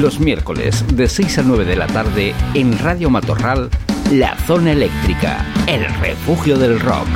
Los 0.00 0.18
miércoles 0.18 0.82
de 0.94 1.08
6 1.08 1.38
a 1.38 1.42
9 1.42 1.66
de 1.66 1.76
la 1.76 1.86
tarde 1.86 2.34
en 2.54 2.78
Radio 2.78 3.10
Matorral, 3.10 3.68
La 4.10 4.34
Zona 4.46 4.72
Eléctrica, 4.72 5.44
el 5.66 5.84
refugio 6.00 6.56
del 6.56 6.80
rock. 6.80 7.06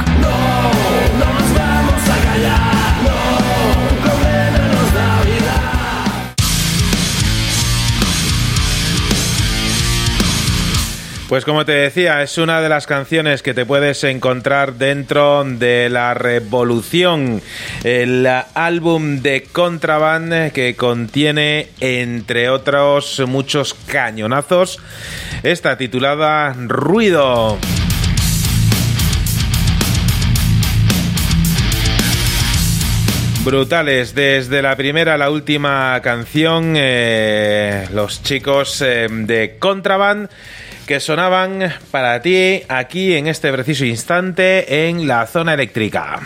Pues 11.34 11.44
como 11.44 11.64
te 11.64 11.72
decía, 11.72 12.22
es 12.22 12.38
una 12.38 12.60
de 12.60 12.68
las 12.68 12.86
canciones 12.86 13.42
que 13.42 13.54
te 13.54 13.66
puedes 13.66 14.04
encontrar 14.04 14.74
dentro 14.74 15.42
de 15.42 15.88
La 15.90 16.14
Revolución, 16.14 17.42
el 17.84 18.26
álbum 18.54 19.20
de 19.20 19.44
Contraband 19.44 20.52
que 20.52 20.74
contiene, 20.74 21.68
entre 21.80 22.48
otros, 22.48 23.22
muchos 23.26 23.74
cañonazos. 23.74 24.80
Esta 25.42 25.76
titulada 25.76 26.54
Ruido. 26.54 27.58
brutales. 33.44 34.14
Desde 34.14 34.62
la 34.62 34.74
primera 34.74 35.14
a 35.14 35.18
la 35.18 35.28
última 35.28 36.00
canción, 36.02 36.72
eh, 36.78 37.86
los 37.92 38.22
chicos 38.22 38.80
eh, 38.80 39.06
de 39.10 39.56
Contraband 39.58 40.30
que 40.86 40.98
sonaban 40.98 41.74
para 41.90 42.22
ti 42.22 42.62
aquí 42.68 43.14
en 43.14 43.26
este 43.26 43.52
preciso 43.52 43.84
instante 43.84 44.88
en 44.88 45.06
la 45.06 45.26
zona 45.26 45.52
eléctrica. 45.52 46.20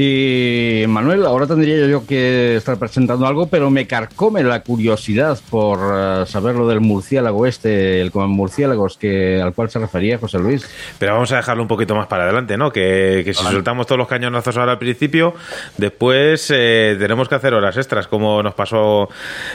Y 0.00 0.84
Manuel, 0.86 1.26
ahora 1.26 1.48
tendría 1.48 1.84
yo 1.88 2.06
que 2.06 2.54
estar 2.54 2.76
presentando 2.78 3.26
algo, 3.26 3.48
pero 3.48 3.68
me 3.68 3.88
carcome 3.88 4.44
la 4.44 4.60
curiosidad 4.60 5.36
por 5.50 5.80
eh, 5.92 6.24
saber 6.24 6.54
lo 6.54 6.68
del 6.68 6.78
murciélago 6.80 7.46
este, 7.46 8.00
el 8.00 8.12
con 8.12 8.30
murciélagos 8.30 8.96
que, 8.96 9.42
al 9.42 9.54
cual 9.54 9.70
se 9.70 9.80
refería 9.80 10.16
José 10.16 10.38
Luis. 10.38 10.70
Pero 11.00 11.14
vamos 11.14 11.32
a 11.32 11.36
dejarlo 11.38 11.62
un 11.62 11.68
poquito 11.68 11.96
más 11.96 12.06
para 12.06 12.22
adelante, 12.22 12.56
¿no? 12.56 12.70
Que, 12.70 13.24
si 13.26 13.42
soltamos 13.42 13.88
todos 13.88 13.98
los 13.98 14.06
cañonazos 14.06 14.56
ahora 14.56 14.70
al 14.70 14.78
principio, 14.78 15.34
después 15.78 16.48
eh, 16.54 16.94
tenemos 16.96 17.28
que 17.28 17.34
hacer 17.34 17.52
horas 17.52 17.76
extras, 17.76 18.06
como 18.06 18.40
nos 18.40 18.54
pasó 18.54 19.08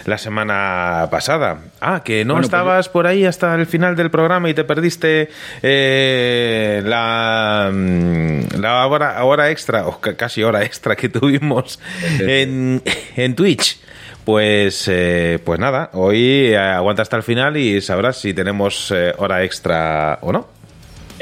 la 0.06 0.18
semana 0.18 1.08
pasada. 1.10 1.60
Ah, 1.80 2.02
que 2.04 2.26
no 2.26 2.34
pues 2.34 2.48
estabas 2.48 2.90
por 2.90 3.08
ahí 3.08 3.24
hasta 3.24 3.56
el 3.56 3.66
final 3.66 3.96
del 3.96 4.12
programa 4.12 4.50
y 4.50 4.54
te 4.54 4.66
perdiste 4.66 5.30
eh, 5.62 6.82
la, 6.84 7.72
mm, 7.74 8.60
la 8.60 8.86
hora, 8.88 9.24
hora 9.24 9.50
extra, 9.50 9.88
o 9.88 10.02
casi 10.02 10.33
hora 10.42 10.64
extra 10.64 10.96
que 10.96 11.10
tuvimos 11.10 11.80
en, 12.20 12.82
en 13.16 13.36
Twitch. 13.36 13.80
Pues, 14.26 14.88
eh, 14.88 15.40
pues 15.44 15.60
nada, 15.60 15.90
hoy 15.94 16.56
aguanta 16.56 17.02
hasta 17.02 17.18
el 17.18 17.24
final 17.24 17.58
y 17.58 17.82
sabrás 17.82 18.22
si 18.22 18.34
tenemos 18.34 18.90
eh, 18.96 19.14
hora 19.18 19.44
extra 19.44 20.18
o 20.22 20.32
no. 20.32 20.48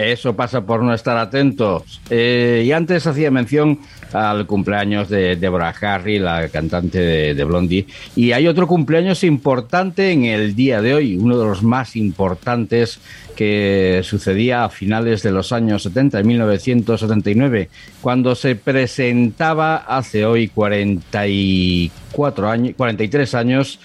Eso 0.10 0.36
pasa 0.36 0.62
por 0.62 0.84
no 0.84 0.94
estar 0.94 1.18
atentos. 1.18 2.02
Eh, 2.10 2.64
y 2.66 2.72
antes 2.72 3.06
hacía 3.06 3.32
mención 3.32 3.80
al 4.14 4.46
cumpleaños 4.46 5.10
de 5.10 5.36
Deborah 5.36 5.74
Harry, 5.82 6.20
la 6.20 6.48
cantante 6.50 7.34
de, 7.34 7.44
Blondie. 7.44 7.88
Y 8.16 8.32
hay 8.32 8.48
otro 8.48 8.68
cumpleaños 8.68 9.24
importante 9.24 10.12
en 10.12 10.26
el 10.26 10.56
día 10.56 10.82
de 10.82 10.94
hoy, 10.94 11.18
uno 11.18 11.38
de 11.38 11.46
los 11.46 11.64
más 11.64 11.96
importantes 11.96 13.00
que 13.36 14.02
sucedía 14.04 14.66
a 14.66 14.70
finales 14.70 15.24
de 15.24 15.32
los 15.32 15.52
años 15.52 15.84
70, 15.84 16.20
en 16.20 16.28
1979, 16.28 17.70
cuando 18.02 18.36
se 18.36 18.56
presentaba 18.56 19.78
hace 19.78 20.26
hoy 20.26 20.50
44 20.50 22.50
años, 22.50 22.76
43 22.76 23.36
años 23.36 23.80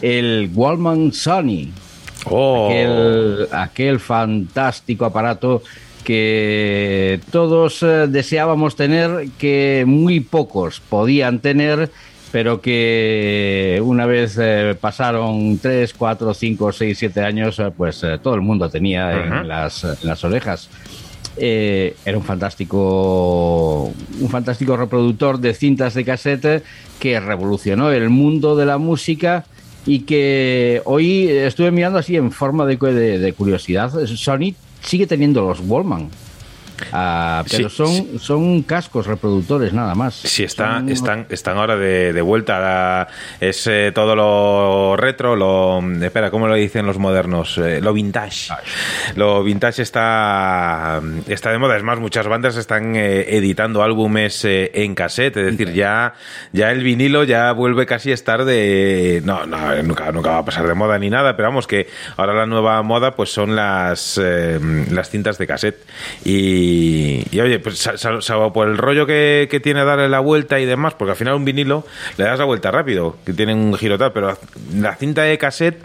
el 0.00 0.50
Wallman 0.54 1.12
Sony. 1.12 1.68
Oh. 2.26 2.68
Aquel, 2.68 3.48
aquel 3.52 4.00
fantástico 4.00 5.04
aparato 5.04 5.62
que 6.02 7.20
todos 7.30 7.82
eh, 7.82 8.06
deseábamos 8.08 8.76
tener, 8.76 9.28
que 9.38 9.84
muy 9.86 10.20
pocos 10.20 10.80
podían 10.80 11.38
tener, 11.40 11.90
pero 12.30 12.60
que 12.60 13.80
una 13.84 14.06
vez 14.06 14.36
eh, 14.40 14.76
pasaron 14.80 15.58
3, 15.58 15.94
4, 15.94 16.34
5, 16.34 16.72
6, 16.72 16.98
7 16.98 17.20
años, 17.20 17.58
eh, 17.58 17.70
pues 17.76 18.04
todo 18.22 18.34
el 18.34 18.40
mundo 18.40 18.68
tenía 18.68 19.12
en, 19.12 19.48
las, 19.48 19.84
en, 19.84 19.96
las, 20.02 20.24
orejas. 20.24 20.68
era 21.36 22.16
un 22.16 22.24
fantástico, 22.24 23.92
un 24.20 24.28
fantástico 24.28 24.76
reproductor 24.76 25.38
de 25.38 25.54
cintas 25.54 25.94
de 25.94 26.04
cassette 26.04 26.64
que 26.98 27.20
revolucionó 27.20 27.90
el 27.92 28.08
mundo 28.10 28.56
de 28.56 28.66
la 28.66 28.78
música 28.78 29.44
y 29.86 30.00
que 30.00 30.82
hoy 30.84 31.28
estuve 31.28 31.70
mirando 31.70 31.98
así 31.98 32.16
en 32.16 32.30
forma 32.30 32.66
de, 32.66 33.34
curiosidad. 33.36 33.92
Sony 34.06 34.54
sigue 34.82 35.06
teniendo 35.06 35.42
los 35.42 35.60
Wallman. 35.60 36.08
Ah, 36.92 37.44
pero 37.50 37.68
son, 37.68 38.18
son 38.18 38.62
cascos 38.62 39.06
reproductores 39.06 39.72
nada 39.72 39.94
más. 39.94 40.14
Sí, 40.14 40.44
está, 40.44 40.82
están, 40.88 41.26
están 41.28 41.58
ahora 41.58 41.76
de, 41.76 42.20
vuelta. 42.22 43.08
es 43.40 43.66
eh, 43.66 43.92
todo 43.94 44.16
lo 44.16 44.96
retro, 44.96 45.36
lo. 45.36 45.82
Espera, 46.02 46.30
¿cómo 46.30 46.46
lo 46.46 46.54
dicen 46.54 46.86
los 46.86 46.98
modernos? 46.98 47.58
Eh, 47.58 47.80
lo 47.80 47.92
vintage. 47.92 48.52
Lo 49.16 49.42
vintage 49.42 49.82
está, 49.82 51.00
está 51.28 51.50
de 51.50 51.58
moda. 51.58 51.76
Es 51.76 51.82
más, 51.82 51.98
muchas 51.98 52.26
bandas 52.26 52.56
están 52.56 52.96
eh, 52.96 53.36
editando 53.36 53.82
álbumes 53.82 54.44
en 54.44 54.94
cassette. 54.94 55.36
Es 55.36 55.56
decir, 55.56 55.72
ya, 55.72 56.14
ya 56.52 56.70
el 56.70 56.82
vinilo 56.82 57.24
ya 57.24 57.52
vuelve 57.52 57.86
casi 57.86 58.10
a 58.10 58.14
estar 58.14 58.44
de. 58.44 59.22
No, 59.24 59.46
no, 59.46 59.82
nunca, 59.82 60.10
nunca 60.12 60.30
va 60.30 60.38
a 60.38 60.44
pasar 60.44 60.66
de 60.66 60.74
moda 60.74 60.98
ni 60.98 61.10
nada, 61.10 61.36
pero 61.36 61.48
vamos, 61.48 61.66
que 61.66 61.88
ahora 62.16 62.34
la 62.34 62.46
nueva 62.46 62.82
moda 62.82 63.14
pues 63.14 63.30
son 63.30 63.56
las, 63.56 64.18
las 64.18 65.10
cintas 65.10 65.38
de 65.38 65.46
cassette. 65.46 65.84
Y 66.24 66.71
Y, 66.72 67.24
y, 67.30 67.40
oye, 67.40 67.58
pues 67.58 67.78
salvo 67.96 68.52
por 68.52 68.68
el 68.68 68.78
rollo 68.78 69.06
que, 69.06 69.46
que, 69.50 69.60
tiene 69.60 69.84
darle 69.84 70.08
la 70.08 70.20
vuelta 70.20 70.58
y 70.58 70.64
demás, 70.64 70.94
porque 70.94 71.10
al 71.10 71.16
final 71.16 71.34
un 71.34 71.44
vinilo 71.44 71.84
le 72.16 72.24
das 72.24 72.38
la 72.38 72.44
vuelta 72.44 72.70
rápido, 72.70 73.16
que 73.26 73.32
tiene 73.32 73.54
un 73.54 73.74
giro 73.74 73.98
tal, 73.98 74.12
pero 74.12 74.38
la 74.74 74.96
cinta 74.96 75.22
de 75.22 75.36
cassette, 75.36 75.82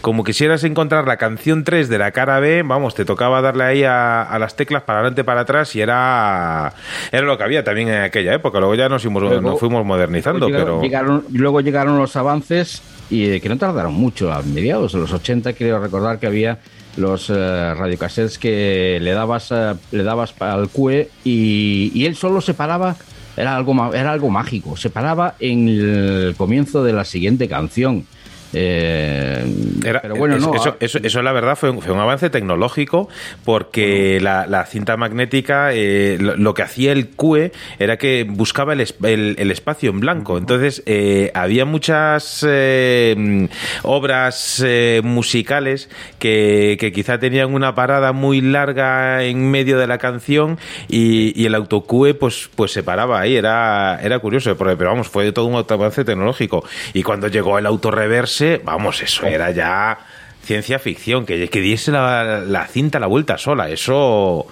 como 0.00 0.24
quisieras 0.24 0.64
encontrar 0.64 1.06
la 1.06 1.16
canción 1.18 1.64
3 1.64 1.88
de 1.88 1.98
la 1.98 2.12
cara 2.12 2.40
B, 2.40 2.62
vamos, 2.64 2.94
te 2.94 3.04
tocaba 3.04 3.42
darle 3.42 3.64
ahí 3.64 3.84
a, 3.84 4.22
a 4.22 4.38
las 4.38 4.56
teclas 4.56 4.82
para 4.82 5.00
adelante, 5.00 5.24
para 5.24 5.42
atrás 5.42 5.76
y 5.76 5.80
era, 5.80 6.72
era 7.12 7.26
lo 7.26 7.36
que 7.36 7.44
había 7.44 7.62
también 7.62 7.88
en 7.88 8.02
aquella 8.02 8.34
época. 8.34 8.58
Luego 8.60 8.74
ya 8.74 8.88
nos 8.88 9.02
fuimos, 9.02 9.22
luego, 9.22 9.40
nos 9.40 9.60
fuimos 9.60 9.84
modernizando, 9.84 10.48
luego 10.48 10.64
pero... 10.64 10.82
Llegaron, 10.82 11.24
luego 11.32 11.60
llegaron 11.60 11.98
los 11.98 12.16
avances 12.16 12.82
y 13.10 13.40
que 13.40 13.48
no 13.48 13.58
tardaron 13.58 13.92
mucho, 13.92 14.32
a 14.32 14.42
mediados 14.42 14.92
de 14.92 15.00
los 15.00 15.12
80 15.12 15.52
creo 15.52 15.80
recordar 15.80 16.18
que 16.18 16.26
había 16.26 16.58
los 17.00 17.30
eh, 17.30 17.74
radiocassettes 17.74 18.38
que 18.38 18.98
le 19.00 19.12
dabas 19.12 19.50
eh, 19.50 19.74
le 19.90 20.02
dabas 20.02 20.34
al 20.40 20.68
QE 20.68 21.10
y, 21.24 21.90
y, 21.94 22.06
él 22.06 22.14
solo 22.14 22.40
se 22.40 22.54
paraba 22.54 22.96
era 23.36 23.56
algo 23.56 23.94
era 23.94 24.12
algo 24.12 24.30
mágico 24.30 24.76
se 24.76 24.90
paraba 24.90 25.34
en 25.40 25.68
el 25.68 26.34
comienzo 26.36 26.84
de 26.84 26.92
la 26.92 27.04
siguiente 27.04 27.48
canción 27.48 28.06
eh, 28.52 29.44
Era, 29.84 30.02
pero 30.02 30.16
bueno, 30.16 30.38
no, 30.38 30.54
eso, 30.54 30.76
eso, 30.80 30.98
eso, 31.02 31.22
la 31.22 31.32
verdad 31.32 31.56
fue 31.56 31.70
un, 31.70 31.80
fue 31.80 31.92
un 31.92 32.00
avance 32.00 32.30
tecnológico 32.30 33.08
porque 33.44 34.18
la, 34.20 34.46
la, 34.46 34.66
cinta 34.66 34.96
magnética 34.96 35.72
eh, 35.72 36.18
lo, 36.20 36.36
lo, 36.36 36.54
que 36.54 36.62
hacía 36.62 36.92
el 36.92 37.10
QE 37.10 37.52
era 37.78 37.96
que 37.96 38.26
buscaba 38.28 38.72
el, 38.72 38.80
el, 39.02 39.36
el 39.38 39.50
espacio 39.50 39.90
en 39.90 40.00
blanco. 40.00 40.38
Entonces 40.38 40.82
eh, 40.86 41.30
había 41.34 41.64
muchas 41.64 42.44
eh, 42.48 43.48
obras 43.82 44.62
eh, 44.66 45.00
musicales 45.04 45.88
que, 46.18 46.76
que, 46.80 46.92
quizá 46.92 47.18
tenían 47.18 47.54
una 47.54 47.74
parada 47.74 48.12
muy 48.12 48.40
larga 48.40 49.22
en 49.22 49.50
medio 49.50 49.78
de 49.78 49.86
la 49.86 49.98
canción 49.98 50.58
y, 50.88 51.40
y 51.40 51.46
el 51.46 51.54
autocue 51.54 52.14
pues, 52.14 52.50
pues 52.54 52.72
se 52.72 52.82
paraba 52.82 53.20
ahí. 53.20 53.36
Era, 53.36 54.00
era 54.02 54.18
curioso, 54.18 54.56
pero 54.56 54.76
vamos, 54.76 55.08
fue 55.08 55.30
todo 55.32 55.46
un 55.46 55.56
avance 55.56 56.04
tecnológico. 56.04 56.64
Y 56.92 57.02
cuando 57.02 57.28
llegó 57.28 57.58
el 57.58 57.66
autorreverse, 57.66 58.39
vamos, 58.64 59.02
eso 59.02 59.26
era 59.26 59.50
ya 59.50 59.98
ciencia 60.42 60.78
ficción, 60.78 61.26
que, 61.26 61.48
que 61.48 61.60
diese 61.60 61.92
la, 61.92 62.40
la, 62.40 62.66
cinta 62.66 62.98
la 62.98 63.06
vuelta 63.06 63.38
sola, 63.38 63.68
eso, 63.70 64.46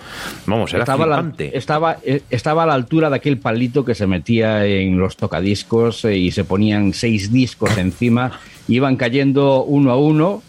vamos, 0.47 0.73
era 0.73 0.83
estaba, 0.83 1.05
flipante. 1.05 1.51
La, 1.51 1.59
estaba, 1.59 1.97
estaba 2.31 2.63
a 2.65 2.67
la 2.67 2.75
altura 2.75 3.11
de 3.11 3.17
aquel 3.17 3.39
palito 3.39 3.85
que 3.85 3.95
se 3.95 4.07
metía 4.07 4.65
en 4.67 4.99
los 4.99 5.17
tocadiscos 5.17 6.05
y 6.05 6.31
se 6.31 6.45
ponían 6.45 6.93
seis 6.93 7.33
discos 7.33 7.77
encima, 7.79 8.39
iban 8.69 8.97
cayendo 8.97 9.65
uno 9.65 9.91
a 9.91 9.97
uno 9.97 10.43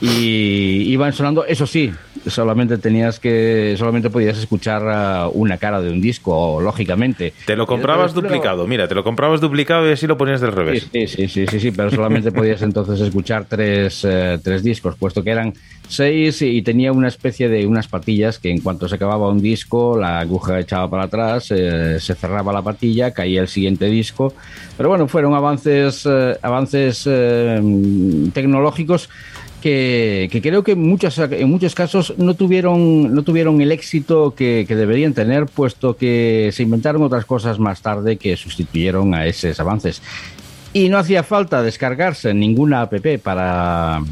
y 0.00 0.84
iban 0.88 1.12
sonando, 1.12 1.44
eso 1.44 1.66
sí, 1.66 1.92
solamente 2.26 2.78
tenías 2.78 3.18
que 3.18 3.74
solamente 3.78 4.10
podías 4.10 4.38
escuchar 4.38 4.82
uh, 4.82 5.30
una 5.30 5.58
cara 5.58 5.80
de 5.80 5.90
un 5.90 6.00
disco 6.00 6.60
lógicamente. 6.60 7.32
Te 7.46 7.56
lo 7.56 7.66
comprabas 7.66 8.12
pero, 8.12 8.22
duplicado 8.22 8.66
mira 8.66 8.88
te 8.88 8.94
lo 8.94 9.04
comprabas 9.04 9.40
duplicado 9.40 9.88
y 9.88 9.92
así 9.92 10.06
lo 10.06 10.16
ponías 10.16 10.40
del 10.40 10.52
revés. 10.52 10.88
Sí 10.92 11.06
sí 11.06 11.28
sí 11.28 11.46
sí, 11.46 11.60
sí 11.60 11.70
pero 11.72 11.90
solamente 11.90 12.32
podías 12.32 12.62
entonces 12.62 13.00
escuchar 13.00 13.46
tres, 13.48 14.04
eh, 14.04 14.38
tres 14.42 14.62
discos 14.62 14.96
puesto 14.96 15.22
que 15.22 15.30
eran 15.30 15.52
seis 15.88 16.42
y 16.42 16.62
tenía 16.62 16.92
una 16.92 17.08
especie 17.08 17.48
de 17.48 17.66
unas 17.66 17.88
patillas 17.88 18.38
que 18.38 18.50
en 18.50 18.60
cuanto 18.60 18.88
se 18.88 18.94
acababa 18.94 19.28
un 19.28 19.40
disco 19.40 19.96
la 19.98 20.20
aguja 20.20 20.60
echaba 20.60 20.88
para 20.88 21.04
atrás 21.04 21.50
eh, 21.50 21.98
se 22.00 22.14
cerraba 22.14 22.52
la 22.52 22.62
patilla 22.62 23.12
caía 23.12 23.40
el 23.40 23.48
siguiente 23.48 23.86
disco. 23.86 24.34
Pero 24.76 24.88
bueno 24.88 25.08
fueron 25.08 25.34
avances 25.34 26.06
eh, 26.06 26.36
avances 26.42 27.08
tecnológicos 28.32 29.08
que, 29.62 30.28
que, 30.30 30.42
creo 30.42 30.62
que 30.62 30.72
en 30.72 30.82
muchos, 30.82 31.18
en 31.18 31.48
muchos 31.48 31.74
casos 31.74 32.14
no 32.18 32.34
tuvieron, 32.34 33.14
no 33.14 33.22
tuvieron 33.22 33.60
el 33.62 33.72
éxito 33.72 34.34
que, 34.34 34.66
que, 34.68 34.76
deberían 34.76 35.14
tener, 35.14 35.46
puesto 35.46 35.96
que 35.96 36.50
se 36.52 36.64
inventaron 36.64 37.02
otras 37.02 37.24
cosas 37.24 37.58
más 37.58 37.80
tarde 37.80 38.18
que 38.18 38.36
sustituyeron 38.36 39.14
a 39.14 39.26
esos 39.26 39.58
avances. 39.60 40.02
Y 40.74 40.88
no 40.88 40.98
hacía 40.98 41.22
falta 41.22 41.62
descargarse 41.62 42.34
ninguna 42.34 42.82
app 42.82 42.94
para, 43.22 44.02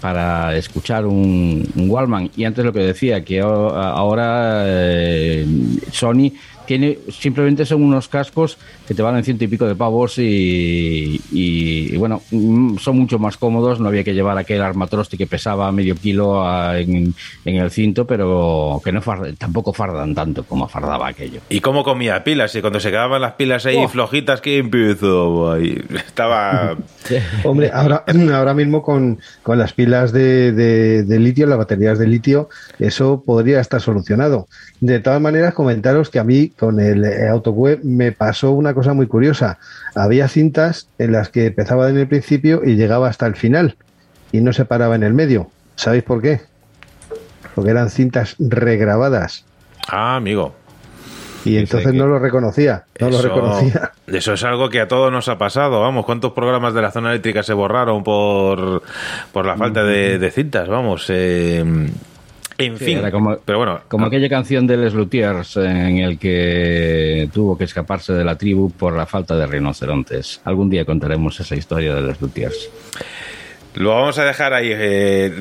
para 0.00 0.56
escuchar 0.56 1.06
un, 1.06 1.66
un 1.74 1.90
Wallman. 1.90 2.30
Y 2.36 2.44
antes 2.44 2.64
lo 2.64 2.72
que 2.72 2.80
decía, 2.80 3.24
que 3.24 3.40
ahora 3.40 4.64
eh, 4.66 5.46
Sony 5.90 6.32
tiene, 6.66 6.98
simplemente 7.10 7.66
son 7.66 7.82
unos 7.82 8.08
cascos 8.08 8.58
que 8.86 8.94
te 8.94 9.02
valen 9.02 9.24
ciento 9.24 9.44
y 9.44 9.48
pico 9.48 9.66
de 9.66 9.74
pavos 9.74 10.18
y, 10.18 11.20
y, 11.32 11.94
y, 11.94 11.96
bueno, 11.96 12.22
son 12.30 12.98
mucho 12.98 13.18
más 13.18 13.36
cómodos, 13.36 13.80
no 13.80 13.88
había 13.88 14.04
que 14.04 14.14
llevar 14.14 14.38
aquel 14.38 14.62
armatroste 14.62 15.16
que 15.16 15.26
pesaba 15.26 15.70
medio 15.72 15.94
kilo 15.96 16.46
a, 16.46 16.78
en, 16.78 17.14
en, 17.44 17.56
el 17.56 17.70
cinto, 17.70 18.06
pero 18.06 18.80
que 18.84 18.92
no 18.92 19.00
tampoco 19.38 19.72
fardan 19.72 20.14
tanto 20.14 20.44
como 20.44 20.68
fardaba 20.68 21.08
aquello. 21.08 21.40
¿Y 21.48 21.60
cómo 21.60 21.84
comía 21.84 22.22
pilas? 22.24 22.54
Y 22.54 22.60
cuando 22.60 22.80
se 22.80 22.90
quedaban 22.90 23.20
las 23.20 23.34
pilas 23.34 23.66
ahí 23.66 23.76
oh. 23.76 23.88
flojitas, 23.88 24.40
¿qué 24.40 24.58
empezó? 24.58 25.52
Ahí 25.52 25.82
estaba... 25.94 26.76
Hombre, 27.44 27.70
ahora, 27.72 28.04
ahora 28.34 28.54
mismo 28.54 28.82
con, 28.82 29.20
con 29.42 29.58
las 29.58 29.72
pilas 29.72 30.12
de, 30.12 30.52
de, 30.52 31.02
de 31.02 31.18
litio, 31.18 31.46
las 31.46 31.58
baterías 31.58 31.98
de 31.98 32.06
litio, 32.06 32.48
eso 32.78 33.22
podría 33.24 33.60
estar 33.60 33.80
solucionado. 33.80 34.48
De 34.80 35.00
todas 35.00 35.20
maneras, 35.20 35.54
comentaros 35.54 36.10
que 36.10 36.18
a 36.18 36.24
mí 36.24 36.51
con 36.58 36.80
el 36.80 37.04
AutoWeb 37.28 37.80
me 37.82 38.12
pasó 38.12 38.52
una 38.52 38.74
cosa 38.74 38.94
muy 38.94 39.06
curiosa. 39.06 39.58
Había 39.94 40.28
cintas 40.28 40.88
en 40.98 41.12
las 41.12 41.28
que 41.28 41.46
empezaba 41.46 41.88
en 41.88 41.98
el 41.98 42.08
principio 42.08 42.62
y 42.64 42.76
llegaba 42.76 43.08
hasta 43.08 43.26
el 43.26 43.36
final 43.36 43.76
y 44.32 44.40
no 44.40 44.52
se 44.52 44.64
paraba 44.64 44.94
en 44.94 45.02
el 45.02 45.14
medio. 45.14 45.50
¿Sabéis 45.76 46.02
por 46.02 46.22
qué? 46.22 46.40
Porque 47.54 47.70
eran 47.70 47.90
cintas 47.90 48.36
regrabadas. 48.38 49.44
Ah, 49.88 50.16
amigo. 50.16 50.54
Y 51.44 51.56
entonces 51.56 51.92
no 51.92 52.06
lo 52.06 52.20
reconocía, 52.20 52.84
no 53.00 53.08
eso, 53.08 53.16
lo 53.16 53.28
reconocía. 53.28 53.90
Eso 54.06 54.34
es 54.34 54.44
algo 54.44 54.68
que 54.68 54.80
a 54.80 54.86
todos 54.86 55.10
nos 55.10 55.28
ha 55.28 55.38
pasado, 55.38 55.80
vamos, 55.80 56.04
¿cuántos 56.04 56.32
programas 56.32 56.74
de 56.74 56.82
la 56.82 56.92
zona 56.92 57.10
eléctrica 57.10 57.42
se 57.42 57.52
borraron 57.52 58.04
por, 58.04 58.82
por 59.32 59.46
la 59.46 59.56
falta 59.56 59.82
de, 59.82 60.18
de 60.18 60.30
cintas? 60.30 60.68
Vamos, 60.68 61.06
eh, 61.08 61.64
en 62.58 62.78
sí, 62.78 62.84
fin, 62.84 63.10
como, 63.10 63.36
pero 63.44 63.58
bueno. 63.58 63.80
Como 63.88 64.06
aquella 64.06 64.28
canción 64.28 64.66
de 64.66 64.76
Les 64.76 64.94
Luthiers 64.94 65.56
en 65.56 65.98
el 65.98 66.18
que 66.18 67.28
tuvo 67.32 67.56
que 67.56 67.64
escaparse 67.64 68.12
de 68.12 68.24
la 68.24 68.36
tribu 68.36 68.70
por 68.70 68.96
la 68.96 69.06
falta 69.06 69.36
de 69.36 69.46
rinocerontes. 69.46 70.40
Algún 70.44 70.70
día 70.70 70.84
contaremos 70.84 71.38
esa 71.40 71.56
historia 71.56 71.94
de 71.94 72.02
Les 72.02 72.20
Luthiers. 72.20 72.70
Lo 73.74 73.90
vamos 73.90 74.18
a 74.18 74.24
dejar 74.24 74.52
ahí 74.52 74.68
eh, 74.70 75.32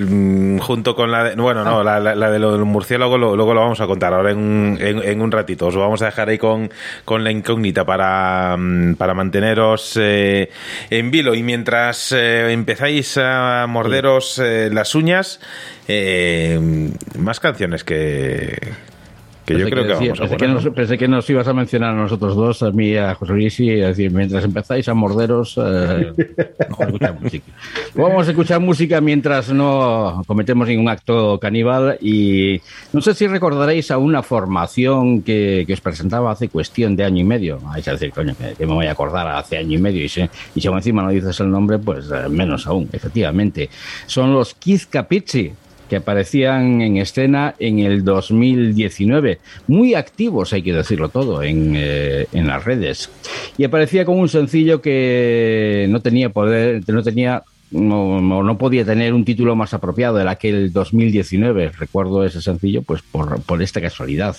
junto 0.61 0.95
con 0.95 1.11
la 1.11 1.23
de, 1.25 1.35
bueno 1.35 1.65
no 1.65 1.83
la, 1.83 1.99
la, 1.99 2.15
la 2.15 2.31
de 2.31 2.39
los 2.39 2.59
murciélagos 2.59 3.19
lo, 3.19 3.35
luego 3.35 3.53
lo 3.53 3.59
vamos 3.59 3.81
a 3.81 3.87
contar 3.87 4.13
ahora 4.13 4.31
en, 4.31 4.77
en, 4.79 5.03
en, 5.03 5.21
un 5.21 5.31
ratito. 5.31 5.67
Os 5.67 5.75
lo 5.75 5.81
vamos 5.81 6.01
a 6.01 6.05
dejar 6.05 6.29
ahí 6.29 6.37
con, 6.37 6.71
con 7.03 7.23
la 7.23 7.31
incógnita 7.31 7.85
para, 7.85 8.57
para 8.97 9.13
manteneros 9.13 9.97
eh, 9.99 10.49
en 10.89 11.11
vilo. 11.11 11.35
Y 11.35 11.43
mientras 11.43 12.13
eh, 12.13 12.53
empezáis 12.53 13.17
a 13.17 13.65
morderos 13.67 14.39
eh, 14.39 14.69
las 14.71 14.95
uñas 14.95 15.41
eh, 15.87 16.57
más 17.17 17.39
canciones 17.41 17.83
que 17.83 18.57
que 19.53 19.59
yo 19.59 19.69
creo 19.69 19.83
que, 19.83 19.93
decía, 19.93 20.13
vamos 20.13 20.19
a 20.19 20.21
pensé, 20.21 20.37
que 20.37 20.47
nos, 20.47 20.67
pensé 20.69 20.97
que 20.97 21.07
nos 21.07 21.29
ibas 21.29 21.47
a 21.47 21.53
mencionar 21.53 21.91
a 21.91 21.95
nosotros 21.95 22.35
dos, 22.35 22.63
a 22.63 22.71
mí 22.71 22.89
y 22.89 22.97
a 22.97 23.15
José 23.15 23.33
Luis, 23.33 23.59
y 23.59 23.69
decir, 23.69 24.11
mientras 24.11 24.43
empezáis 24.43 24.87
a 24.87 24.93
morderos, 24.93 25.59
eh, 25.63 26.13
escuchar 26.59 27.19
música. 27.19 27.51
Vamos 27.95 28.27
a 28.27 28.31
escuchar 28.31 28.59
música 28.59 29.01
mientras 29.01 29.51
no 29.51 30.23
cometemos 30.27 30.67
ningún 30.67 30.89
acto 30.89 31.39
caníbal 31.39 31.97
y 32.01 32.61
no 32.93 33.01
sé 33.01 33.13
si 33.13 33.27
recordaréis 33.27 33.91
a 33.91 33.97
una 33.97 34.23
formación 34.23 35.21
que, 35.21 35.63
que 35.67 35.73
os 35.73 35.81
presentaba 35.81 36.31
hace 36.31 36.49
cuestión 36.49 36.95
de 36.95 37.03
año 37.03 37.21
y 37.21 37.25
medio. 37.25 37.59
Vais 37.59 37.87
a 37.87 37.91
decir, 37.91 38.11
coño, 38.11 38.35
que, 38.37 38.53
que 38.53 38.65
me 38.65 38.73
voy 38.73 38.87
a 38.87 38.91
acordar 38.91 39.27
hace 39.27 39.57
año 39.57 39.77
y 39.77 39.81
medio 39.81 40.03
y, 40.03 40.09
si, 40.09 40.21
y 40.55 40.61
si 40.61 40.67
encima 40.67 41.03
no 41.03 41.09
dices 41.09 41.39
el 41.39 41.49
nombre, 41.49 41.79
pues 41.79 42.09
eh, 42.11 42.29
menos 42.29 42.67
aún, 42.67 42.89
efectivamente. 42.91 43.69
Son 44.05 44.33
los 44.33 44.53
Keith 44.55 44.85
Capici 44.89 45.51
que 45.91 45.97
aparecían 45.97 46.79
en 46.81 46.95
escena 46.95 47.53
en 47.59 47.79
el 47.79 48.05
2019, 48.05 49.39
muy 49.67 49.93
activos, 49.93 50.53
hay 50.53 50.63
que 50.63 50.71
decirlo 50.71 51.09
todo, 51.09 51.43
en, 51.43 51.73
eh, 51.75 52.27
en 52.31 52.47
las 52.47 52.63
redes. 52.63 53.09
Y 53.57 53.65
aparecía 53.65 54.05
con 54.05 54.17
un 54.17 54.29
sencillo 54.29 54.81
que 54.81 55.87
no 55.89 55.99
tenía 55.99 56.29
poder, 56.29 56.81
no 56.87 57.03
tenía 57.03 57.43
no, 57.71 58.21
no, 58.21 58.57
podía 58.57 58.85
tener 58.85 59.13
un 59.13 59.25
título 59.25 59.57
más 59.57 59.73
apropiado 59.73 60.15
del 60.15 60.29
aquel 60.29 60.71
2019. 60.71 61.71
Recuerdo 61.77 62.23
ese 62.23 62.41
sencillo, 62.41 62.83
pues 62.83 63.01
por, 63.01 63.41
por 63.41 63.61
esta 63.61 63.81
casualidad. 63.81 64.37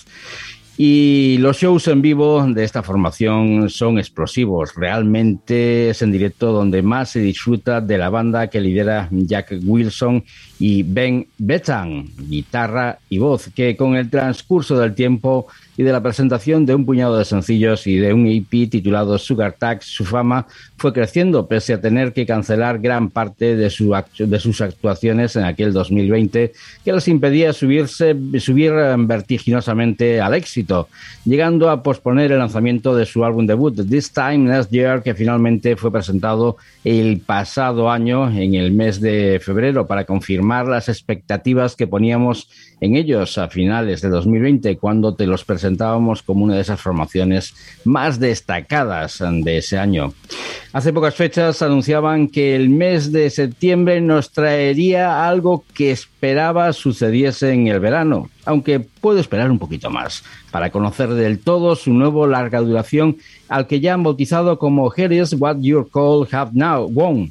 Y 0.78 1.36
los 1.38 1.58
shows 1.58 1.86
en 1.88 2.00
vivo 2.00 2.46
de 2.46 2.64
esta 2.64 2.82
formación 2.82 3.68
son 3.68 3.98
explosivos. 3.98 4.74
Realmente 4.74 5.90
es 5.90 6.00
en 6.00 6.10
directo 6.10 6.50
donde 6.50 6.80
más 6.80 7.10
se 7.10 7.20
disfruta 7.20 7.82
de 7.82 7.98
la 7.98 8.08
banda 8.08 8.48
que 8.48 8.60
lidera 8.60 9.08
Jack 9.10 9.54
Wilson 9.64 10.24
y 10.58 10.82
Ben 10.82 11.26
Bethan, 11.36 12.06
guitarra 12.16 12.98
y 13.10 13.18
voz, 13.18 13.50
que 13.54 13.76
con 13.76 13.96
el 13.96 14.08
transcurso 14.08 14.78
del 14.78 14.94
tiempo 14.94 15.46
y 15.76 15.82
de 15.82 15.92
la 15.92 16.02
presentación 16.02 16.66
de 16.66 16.74
un 16.74 16.84
puñado 16.84 17.16
de 17.16 17.24
sencillos 17.24 17.86
y 17.86 17.96
de 17.96 18.12
un 18.12 18.26
EP 18.26 18.68
titulado 18.70 19.18
Sugar 19.18 19.56
Tax, 19.58 19.86
su 19.86 20.04
fama 20.04 20.46
fue 20.76 20.92
creciendo 20.92 21.46
pese 21.46 21.74
a 21.74 21.80
tener 21.80 22.12
que 22.12 22.26
cancelar 22.26 22.78
gran 22.78 23.08
parte 23.10 23.56
de, 23.56 23.70
su 23.70 23.94
de 24.18 24.38
sus 24.38 24.60
actuaciones 24.60 25.36
en 25.36 25.44
aquel 25.44 25.72
2020 25.72 26.52
que 26.84 26.92
les 26.92 27.08
impedía 27.08 27.52
subirse, 27.52 28.16
subir 28.38 28.72
vertiginosamente 28.98 30.20
al 30.20 30.34
éxito, 30.34 30.88
llegando 31.24 31.70
a 31.70 31.82
posponer 31.82 32.32
el 32.32 32.38
lanzamiento 32.38 32.94
de 32.94 33.06
su 33.06 33.24
álbum 33.24 33.46
debut 33.46 33.74
This 33.88 34.12
Time 34.12 34.48
Last 34.48 34.70
Year, 34.70 35.02
que 35.02 35.14
finalmente 35.14 35.76
fue 35.76 35.92
presentado 35.92 36.56
el 36.84 37.20
pasado 37.20 37.90
año 37.90 38.28
en 38.30 38.54
el 38.54 38.72
mes 38.72 39.00
de 39.00 39.40
febrero 39.42 39.86
para 39.86 40.04
confirmar 40.04 40.66
las 40.66 40.88
expectativas 40.88 41.76
que 41.76 41.86
poníamos 41.86 42.48
en 42.80 42.96
ellos 42.96 43.38
a 43.38 43.48
finales 43.48 44.00
de 44.00 44.08
2020 44.08 44.76
cuando 44.76 45.14
te 45.14 45.26
los 45.26 45.44
presentábamos 45.62 46.22
como 46.22 46.42
una 46.42 46.56
de 46.56 46.60
esas 46.60 46.80
formaciones 46.80 47.54
más 47.84 48.18
destacadas 48.18 49.22
de 49.44 49.58
ese 49.58 49.78
año. 49.78 50.12
Hace 50.72 50.92
pocas 50.92 51.14
fechas 51.14 51.62
anunciaban 51.62 52.26
que 52.26 52.56
el 52.56 52.68
mes 52.68 53.12
de 53.12 53.30
septiembre 53.30 54.00
nos 54.00 54.32
traería 54.32 55.28
algo 55.28 55.64
que 55.72 55.92
esperaba 55.92 56.72
sucediese 56.72 57.52
en 57.52 57.68
el 57.68 57.78
verano, 57.78 58.28
aunque 58.44 58.80
puedo 58.80 59.20
esperar 59.20 59.52
un 59.52 59.60
poquito 59.60 59.88
más, 59.88 60.24
para 60.50 60.72
conocer 60.72 61.10
del 61.10 61.38
todo 61.38 61.76
su 61.76 61.92
nuevo 61.92 62.26
larga 62.26 62.58
duración 62.58 63.18
al 63.48 63.68
que 63.68 63.78
ya 63.78 63.94
han 63.94 64.02
bautizado 64.02 64.58
como 64.58 64.92
Here 64.92 65.16
is 65.16 65.36
What 65.38 65.58
Your 65.60 65.88
Call 65.88 66.26
Have 66.32 66.50
Now 66.54 66.88
Won. 66.88 67.30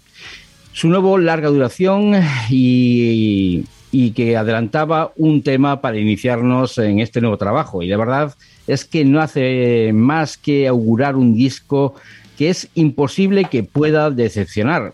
Su 0.71 0.87
nuevo 0.87 1.17
larga 1.17 1.49
duración 1.49 2.13
y 2.49 3.65
y 3.91 4.11
que 4.11 4.37
adelantaba 4.37 5.11
un 5.17 5.43
tema 5.43 5.81
para 5.81 5.97
iniciarnos 5.97 6.77
en 6.77 6.99
este 6.99 7.21
nuevo 7.21 7.37
trabajo. 7.37 7.83
Y 7.83 7.87
la 7.87 7.97
verdad 7.97 8.33
es 8.67 8.85
que 8.85 9.03
no 9.03 9.21
hace 9.21 9.91
más 9.93 10.37
que 10.37 10.67
augurar 10.67 11.15
un 11.15 11.35
disco 11.35 11.95
que 12.37 12.49
es 12.49 12.69
imposible 12.73 13.45
que 13.45 13.63
pueda 13.63 14.09
decepcionar. 14.09 14.93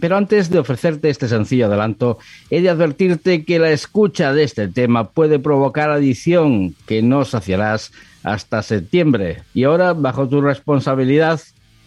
Pero 0.00 0.16
antes 0.16 0.50
de 0.50 0.58
ofrecerte 0.58 1.10
este 1.10 1.28
sencillo 1.28 1.66
adelanto, 1.66 2.18
he 2.50 2.60
de 2.60 2.70
advertirte 2.70 3.44
que 3.44 3.58
la 3.60 3.70
escucha 3.70 4.32
de 4.32 4.42
este 4.42 4.66
tema 4.68 5.10
puede 5.10 5.38
provocar 5.38 5.90
adicción 5.90 6.74
que 6.86 7.02
no 7.02 7.24
saciarás 7.24 7.92
hasta 8.24 8.62
septiembre. 8.62 9.42
Y 9.54 9.62
ahora, 9.62 9.92
bajo 9.92 10.28
tu 10.28 10.40
responsabilidad, 10.40 11.40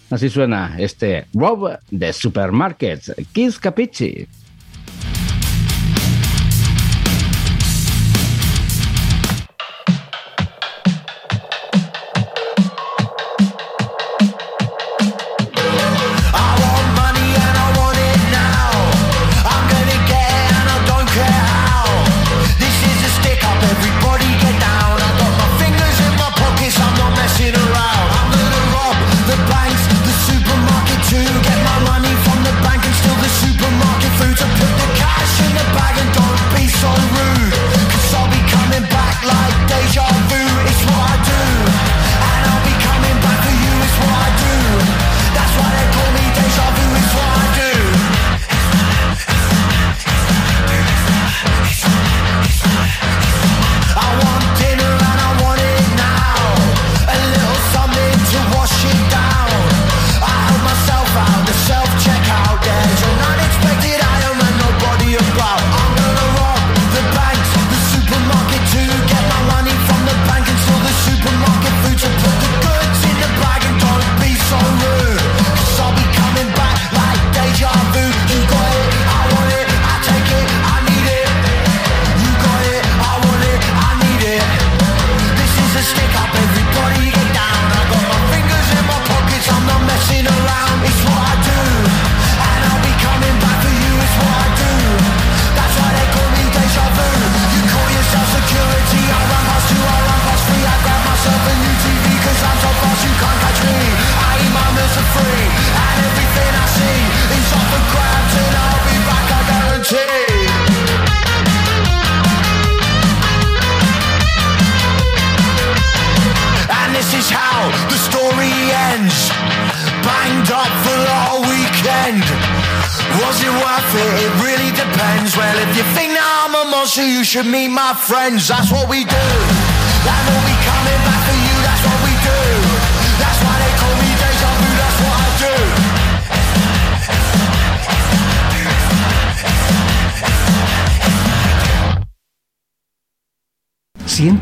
así 0.10 0.30
suena 0.30 0.76
este 0.80 1.26
Rob 1.34 1.78
de 1.92 2.14
Supermarkets, 2.14 3.14
Kiss 3.34 3.60
Capici. 3.60 4.28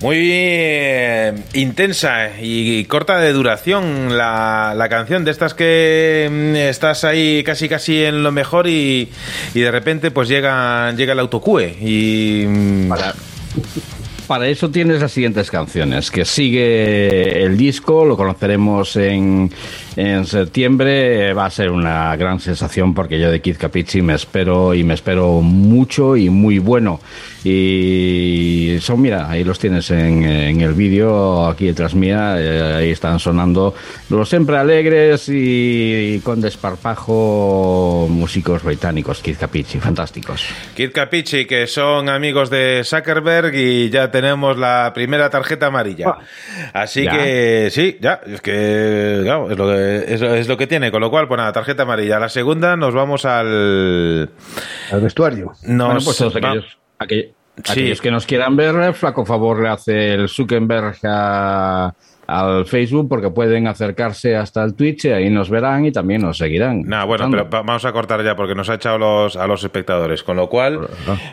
Muy 0.00 0.30
eh, 0.30 1.34
intensa 1.54 2.30
y 2.40 2.84
corta 2.84 3.18
de 3.18 3.32
duración 3.32 4.16
la, 4.16 4.72
la, 4.76 4.88
canción, 4.88 5.24
de 5.24 5.32
estas 5.32 5.54
que 5.54 6.28
mm, 6.30 6.54
estás 6.54 7.02
ahí 7.02 7.42
casi 7.42 7.68
casi 7.68 8.04
en 8.04 8.22
lo 8.22 8.30
mejor 8.30 8.68
y, 8.68 9.08
y 9.54 9.60
de 9.60 9.70
repente 9.72 10.12
pues 10.12 10.28
llega, 10.28 10.92
llega 10.92 11.14
el 11.14 11.18
autocue 11.18 11.76
y... 11.80 12.44
Mm, 12.46 12.92
para 14.28 14.46
eso 14.46 14.70
tienes 14.70 15.00
las 15.00 15.10
siguientes 15.10 15.50
canciones, 15.50 16.10
que 16.10 16.26
sigue 16.26 17.42
el 17.42 17.56
disco, 17.56 18.04
lo 18.04 18.14
conoceremos 18.14 18.94
en, 18.96 19.50
en 19.96 20.26
septiembre, 20.26 21.32
va 21.32 21.46
a 21.46 21.50
ser 21.50 21.70
una 21.70 22.14
gran 22.14 22.38
sensación 22.38 22.92
porque 22.92 23.18
yo 23.18 23.30
de 23.30 23.40
Kid 23.40 23.56
Capici 23.56 24.02
me 24.02 24.14
espero 24.14 24.74
y 24.74 24.84
me 24.84 24.92
espero 24.92 25.40
mucho 25.40 26.14
y 26.14 26.28
muy 26.28 26.58
bueno. 26.58 27.00
Y 27.44 28.78
son, 28.80 29.00
mira, 29.00 29.28
ahí 29.30 29.44
los 29.44 29.58
tienes 29.58 29.90
en, 29.90 30.24
en 30.24 30.60
el 30.60 30.74
vídeo, 30.74 31.46
aquí 31.46 31.66
detrás 31.66 31.94
mía, 31.94 32.34
eh, 32.38 32.74
ahí 32.78 32.90
están 32.90 33.18
sonando 33.18 33.74
los 34.10 34.28
siempre 34.28 34.56
alegres 34.56 35.28
y, 35.28 36.20
con 36.24 36.40
desparpajo 36.40 38.06
músicos 38.10 38.62
británicos, 38.62 39.20
Kid 39.20 39.36
Capici, 39.38 39.78
fantásticos. 39.78 40.44
Kid 40.74 40.90
Capici, 40.92 41.46
que 41.46 41.66
son 41.66 42.08
amigos 42.08 42.50
de 42.50 42.82
Zuckerberg 42.84 43.54
y 43.54 43.90
ya 43.90 44.10
tenemos 44.10 44.58
la 44.58 44.92
primera 44.94 45.30
tarjeta 45.30 45.66
amarilla. 45.66 46.06
Ah. 46.08 46.82
Así 46.82 47.04
Ya. 47.04 47.12
que 47.12 47.68
sí, 47.70 47.98
ya, 48.00 48.20
es 48.26 48.40
que 48.40 49.20
claro, 49.22 49.50
es, 49.50 49.58
lo 49.58 49.66
que 49.68 50.14
es, 50.14 50.22
es 50.22 50.48
lo 50.48 50.56
que 50.56 50.66
tiene, 50.66 50.90
con 50.90 51.00
lo 51.00 51.10
cual, 51.10 51.28
pues 51.28 51.38
nada, 51.38 51.52
tarjeta 51.52 51.84
amarilla. 51.84 52.18
La 52.18 52.28
segunda 52.28 52.76
nos 52.76 52.94
vamos 52.94 53.24
al... 53.24 54.30
Al 54.90 55.00
vestuario. 55.00 55.52
Nos, 55.64 55.86
bueno, 55.86 56.00
pues 56.04 56.78
aquellos, 56.98 57.26
aquellos, 57.56 57.64
Sí. 57.64 57.70
aquellos 57.80 58.00
que 58.00 58.10
nos 58.10 58.26
quieran 58.26 58.56
ver, 58.56 58.94
flaco 58.94 59.24
favor 59.26 59.62
le 59.62 59.68
hace 59.68 60.14
el 60.14 60.28
Zuckerberg 60.28 60.96
a- 61.04 61.92
al 62.26 62.66
Facebook 62.66 63.08
porque 63.08 63.30
pueden 63.30 63.66
acercarse 63.68 64.36
hasta 64.36 64.62
el 64.62 64.74
Twitch 64.74 65.06
y 65.06 65.12
ahí 65.12 65.30
nos 65.30 65.48
verán 65.48 65.86
y 65.86 65.92
también 65.92 66.20
nos 66.20 66.36
seguirán. 66.36 66.82
Nada, 66.82 67.04
bueno, 67.04 67.26
pero 67.30 67.44
va- 67.48 67.62
vamos 67.62 67.86
a 67.86 67.92
cortar 67.92 68.22
ya 68.22 68.36
porque 68.36 68.54
nos 68.54 68.68
ha 68.68 68.74
echado 68.74 68.98
los, 68.98 69.34
a 69.34 69.46
los 69.46 69.64
espectadores. 69.64 70.22
Con 70.22 70.36
lo 70.36 70.50
cual, 70.50 70.88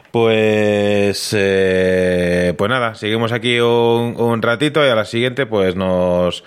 pues, 0.09 1.35
eh, 1.37 2.53
pues 2.57 2.69
nada, 2.69 2.95
seguimos 2.95 3.33
aquí 3.33 3.59
un, 3.59 4.15
un 4.17 4.41
ratito 4.41 4.85
y 4.85 4.89
a 4.89 4.95
la 4.95 5.03
siguiente, 5.03 5.45
pues 5.45 5.75
nos, 5.75 6.45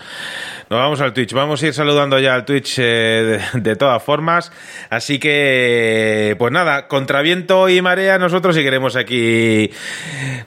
nos 0.70 0.78
vamos 0.78 1.00
al 1.00 1.12
Twitch. 1.12 1.32
Vamos 1.32 1.62
a 1.62 1.66
ir 1.66 1.74
saludando 1.74 2.18
ya 2.18 2.34
al 2.34 2.44
Twitch 2.44 2.76
eh, 2.78 3.40
de, 3.54 3.76
todas 3.76 4.02
formas. 4.02 4.52
Así 4.90 5.18
que, 5.18 6.36
pues 6.38 6.52
nada, 6.52 6.88
contra 6.88 7.22
viento 7.22 7.68
y 7.68 7.80
marea, 7.80 8.18
nosotros 8.18 8.54
seguiremos 8.54 8.96
aquí 8.96 9.70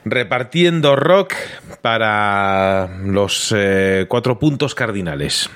repartiendo 0.04 0.96
rock 0.96 1.34
para 1.80 2.88
los 3.04 3.52
eh, 3.56 4.06
cuatro 4.08 4.38
puntos 4.38 4.74
cardinales. 4.74 5.50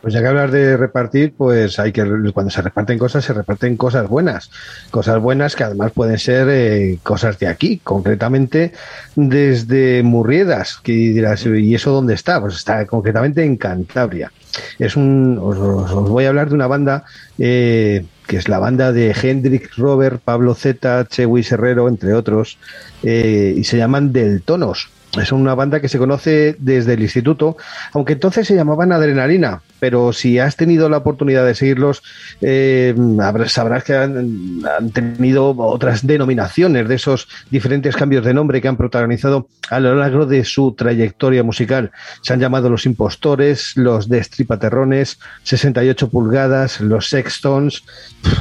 Pues 0.00 0.14
ya 0.14 0.20
que 0.20 0.28
hablar 0.28 0.52
de 0.52 0.76
repartir, 0.76 1.34
pues 1.36 1.78
hay 1.80 1.90
que 1.90 2.04
cuando 2.32 2.50
se 2.50 2.62
reparten 2.62 2.98
cosas, 2.98 3.24
se 3.24 3.32
reparten 3.32 3.76
cosas 3.76 4.08
buenas. 4.08 4.50
Cosas 4.90 5.20
buenas 5.20 5.56
que 5.56 5.64
además 5.64 5.90
pueden 5.92 6.18
ser 6.18 6.48
eh, 6.48 6.98
cosas 7.02 7.38
de 7.38 7.48
aquí, 7.48 7.80
concretamente 7.82 8.72
desde 9.16 10.04
Murriedas, 10.04 10.78
que 10.82 10.92
dirás, 10.92 11.44
¿y 11.46 11.74
eso 11.74 11.90
dónde 11.90 12.14
está? 12.14 12.40
Pues 12.40 12.54
está 12.54 12.86
concretamente 12.86 13.42
en 13.42 13.56
Cantabria. 13.56 14.30
Es 14.78 14.96
un, 14.96 15.38
os, 15.40 15.92
voy 16.08 16.26
a 16.26 16.28
hablar 16.28 16.48
de 16.48 16.54
una 16.54 16.68
banda 16.68 17.04
eh, 17.38 18.04
que 18.28 18.36
es 18.36 18.48
la 18.48 18.60
banda 18.60 18.92
de 18.92 19.14
Hendrik 19.20 19.76
Robert, 19.76 20.20
Pablo 20.22 20.54
Z, 20.54 21.06
Chewis 21.08 21.50
Herrero, 21.50 21.88
entre 21.88 22.14
otros, 22.14 22.58
eh, 23.02 23.54
y 23.56 23.64
se 23.64 23.78
llaman 23.78 24.12
Deltonos. 24.12 24.90
Es 25.16 25.32
una 25.32 25.54
banda 25.54 25.80
que 25.80 25.88
se 25.88 25.98
conoce 25.98 26.54
desde 26.58 26.94
el 26.94 27.00
instituto, 27.00 27.56
aunque 27.92 28.12
entonces 28.12 28.46
se 28.46 28.54
llamaban 28.54 28.92
Adrenalina, 28.92 29.62
pero 29.80 30.12
si 30.12 30.38
has 30.38 30.56
tenido 30.56 30.88
la 30.90 30.98
oportunidad 30.98 31.46
de 31.46 31.54
seguirlos, 31.54 32.02
eh, 32.42 32.94
sabrás 33.46 33.84
que 33.84 33.94
han, 33.94 34.62
han 34.78 34.90
tenido 34.90 35.56
otras 35.56 36.06
denominaciones 36.06 36.88
de 36.88 36.94
esos 36.96 37.26
diferentes 37.50 37.96
cambios 37.96 38.24
de 38.24 38.34
nombre 38.34 38.60
que 38.60 38.68
han 38.68 38.76
protagonizado 38.76 39.48
a 39.70 39.80
lo 39.80 39.94
largo 39.94 40.26
de 40.26 40.44
su 40.44 40.72
trayectoria 40.72 41.42
musical. 41.42 41.90
Se 42.20 42.34
han 42.34 42.40
llamado 42.40 42.68
Los 42.68 42.84
Impostores, 42.84 43.76
Los 43.76 44.08
Destripaterrones, 44.08 45.18
68 45.44 46.10
pulgadas, 46.10 46.80
Los 46.80 47.08
Sextons, 47.08 47.82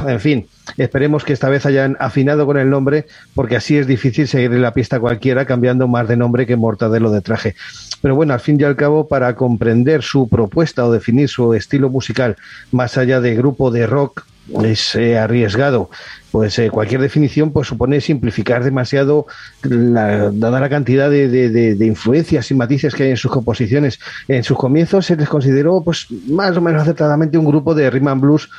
en 0.06 0.20
fin. 0.20 0.48
Esperemos 0.76 1.24
que 1.24 1.34
esta 1.34 1.48
vez 1.50 1.66
hayan 1.66 1.96
afinado 2.00 2.46
con 2.46 2.58
el 2.58 2.70
nombre, 2.70 3.06
porque 3.34 3.56
así 3.56 3.78
es 3.78 3.88
difícil 3.88 4.28
seguir 4.28 4.52
la 4.52 4.74
pista 4.74 5.00
cualquiera 5.00 5.46
cambiando 5.46 5.88
más 5.88 6.08
de 6.08 6.18
nombre 6.18 6.46
que 6.46 6.56
mortadelo 6.58 7.10
de 7.12 7.22
traje. 7.22 7.56
Pero 8.02 8.16
bueno, 8.16 8.34
al 8.34 8.40
fin 8.42 8.60
y 8.60 8.64
al 8.64 8.76
cabo, 8.76 9.08
para 9.08 9.36
comprender 9.36 10.04
su 10.04 10.28
propuesta 10.28 10.86
o 10.86 10.92
definir 10.92 11.30
su 11.30 11.54
estilo 11.54 11.90
musical 11.90 12.36
más 12.72 12.98
allá 12.98 13.22
de 13.22 13.36
grupo 13.36 13.72
de 13.72 13.88
rock, 13.88 14.26
es 14.64 14.96
eh, 14.96 15.18
arriesgado. 15.18 15.90
Pues 16.32 16.58
eh, 16.60 16.70
cualquier 16.70 17.02
definición 17.02 17.52
pues, 17.52 17.68
supone 17.68 18.00
simplificar 18.00 18.64
demasiado, 18.64 19.26
dada 19.64 20.60
la 20.60 20.70
cantidad 20.70 21.10
de- 21.10 21.28
de 21.28 21.86
influencias 21.86 22.50
y 22.52 22.56
matices 22.56 22.94
que 22.96 23.04
hay 23.04 23.10
en 23.12 23.18
sus 23.18 23.32
composiciones. 23.32 24.00
En 24.28 24.44
sus 24.44 24.58
comienzos 24.58 25.06
se 25.06 25.16
les 25.16 25.28
consideró 25.28 25.82
pues, 25.84 26.08
más 26.28 26.56
o 26.56 26.62
menos 26.62 26.82
acertadamente 26.82 27.38
un 27.38 27.46
grupo 27.46 27.74
de 27.76 27.90
rhythm 27.90 28.08
and 28.08 28.22
blues 28.22 28.50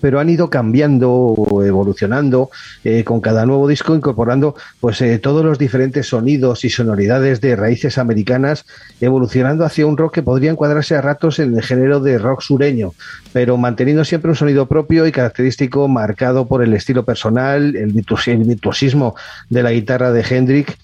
pero 0.00 0.20
han 0.20 0.28
ido 0.28 0.50
cambiando 0.50 1.10
o 1.12 1.62
evolucionando 1.64 2.50
eh, 2.84 3.04
con 3.04 3.20
cada 3.20 3.46
nuevo 3.46 3.66
disco 3.68 3.94
incorporando 3.94 4.54
pues 4.80 5.00
eh, 5.00 5.18
todos 5.18 5.44
los 5.44 5.58
diferentes 5.58 6.08
sonidos 6.08 6.64
y 6.64 6.70
sonoridades 6.70 7.40
de 7.40 7.56
raíces 7.56 7.98
americanas 7.98 8.64
evolucionando 9.00 9.64
hacia 9.64 9.86
un 9.86 9.96
rock 9.96 10.14
que 10.14 10.22
podría 10.22 10.50
encuadrarse 10.50 10.94
a 10.96 11.00
ratos 11.00 11.38
en 11.38 11.56
el 11.56 11.62
género 11.62 12.00
de 12.00 12.18
rock 12.18 12.42
sureño 12.42 12.92
pero 13.32 13.56
manteniendo 13.56 14.04
siempre 14.04 14.30
un 14.30 14.36
sonido 14.36 14.66
propio 14.66 15.06
y 15.06 15.12
característico 15.12 15.88
marcado 15.88 16.46
por 16.46 16.62
el 16.62 16.74
estilo 16.74 17.04
personal 17.04 17.74
el, 17.76 17.92
virtuos- 17.92 18.28
el 18.28 18.44
virtuosismo 18.44 19.14
de 19.48 19.62
la 19.62 19.72
guitarra 19.72 20.12
de 20.12 20.22
Hendrik 20.28 20.76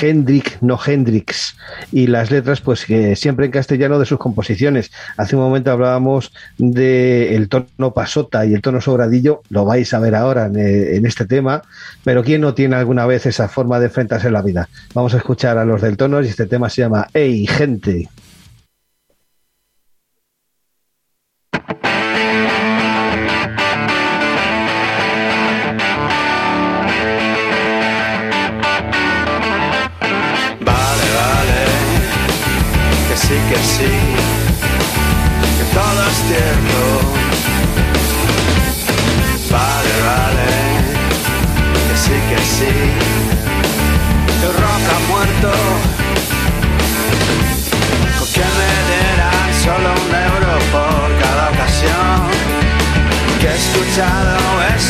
Hendrik, 0.00 0.58
no 0.60 0.78
Hendrix, 0.84 1.56
y 1.92 2.06
las 2.06 2.30
letras, 2.30 2.60
pues 2.60 2.84
que 2.86 3.16
siempre 3.16 3.46
en 3.46 3.52
castellano 3.52 3.98
de 3.98 4.06
sus 4.06 4.18
composiciones. 4.18 4.90
Hace 5.16 5.36
un 5.36 5.42
momento 5.42 5.70
hablábamos 5.70 6.32
de 6.58 7.46
tono 7.48 7.92
pasota 7.92 8.46
y 8.46 8.54
el 8.54 8.62
tono 8.62 8.80
sobradillo, 8.80 9.42
lo 9.50 9.64
vais 9.64 9.92
a 9.94 9.98
ver 9.98 10.14
ahora 10.14 10.46
en, 10.46 10.56
eh, 10.56 10.96
en 10.96 11.06
este 11.06 11.26
tema, 11.26 11.62
pero 12.04 12.22
¿quién 12.24 12.40
no 12.40 12.54
tiene 12.54 12.76
alguna 12.76 13.06
vez 13.06 13.26
esa 13.26 13.48
forma 13.48 13.78
de 13.78 13.86
enfrentarse 13.86 14.28
a 14.28 14.30
la 14.30 14.42
vida? 14.42 14.68
Vamos 14.94 15.14
a 15.14 15.18
escuchar 15.18 15.58
a 15.58 15.64
los 15.64 15.82
del 15.82 15.96
tono 15.96 16.22
y 16.22 16.28
este 16.28 16.46
tema 16.46 16.70
se 16.70 16.82
llama 16.82 17.08
Hey, 17.12 17.46
gente. 17.46 18.08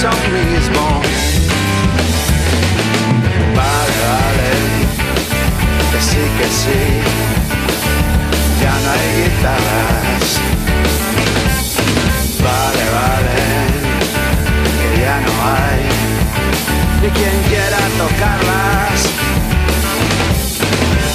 Eso 0.03 0.11
mismo. 0.33 1.01
Vale, 3.55 3.97
vale 4.11 4.53
que 5.93 6.01
sí, 6.01 6.23
que 6.39 6.49
sí, 6.61 6.83
ya 8.61 8.75
no 8.83 8.91
hay 8.95 9.07
guitarras. 9.23 10.25
Vale, 12.49 12.85
vale, 12.99 13.43
que 14.79 14.89
ya 15.03 15.17
no 15.27 15.35
hay 15.55 15.83
ni 17.03 17.09
quien 17.11 17.37
quiera 17.49 17.79
tocarlas. 18.03 19.01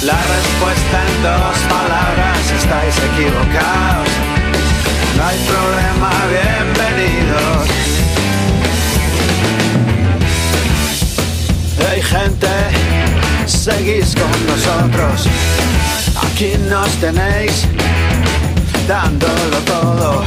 La 0.02 0.18
respuesta 0.34 0.96
en 1.08 1.22
dos 1.22 1.58
palabras, 1.76 2.40
estáis 2.58 2.96
equivocados. 3.10 4.08
No 5.16 5.26
hay 5.26 5.38
problema, 5.52 6.10
bienvenidos. 6.32 7.97
Hey 11.80 12.02
gente, 12.02 12.48
seguís 13.46 14.14
con 14.14 14.46
nosotros. 14.46 15.26
Aquí 16.26 16.54
nos 16.68 16.88
tenéis 17.00 17.64
dándolo 18.88 19.58
todo. 19.64 20.24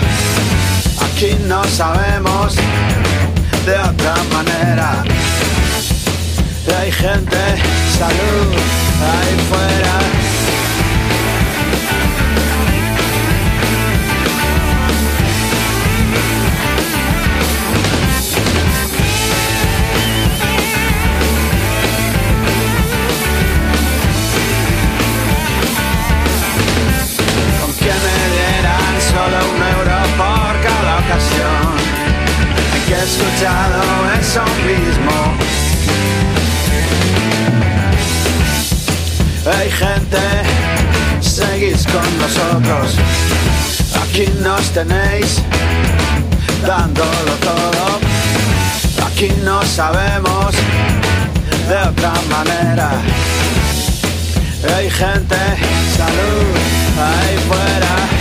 Aquí 1.01 1.35
no 1.47 1.63
sabemos 1.65 2.55
de 3.65 3.75
otra 3.77 4.15
manera. 4.31 5.03
Hay 6.79 6.91
gente, 6.91 7.37
salud, 7.97 8.53
ahí 9.11 9.35
fuera. 9.49 10.20
Escuchado 33.03 33.81
eso 34.19 34.43
mismo. 34.65 35.11
Hay 39.45 39.71
gente, 39.71 40.19
seguís 41.19 41.85
con 41.87 42.17
nosotros. 42.19 42.95
Aquí 44.03 44.27
nos 44.41 44.69
tenéis 44.71 45.41
dándolo 46.65 47.33
todo. 47.41 47.99
Aquí 49.07 49.31
no 49.43 49.63
sabemos 49.63 50.55
de 51.67 51.77
otra 51.89 52.13
manera. 52.29 52.91
Hay 54.75 54.89
gente, 54.89 55.37
salud, 55.97 56.55
ahí 56.97 57.37
fuera. 57.47 58.20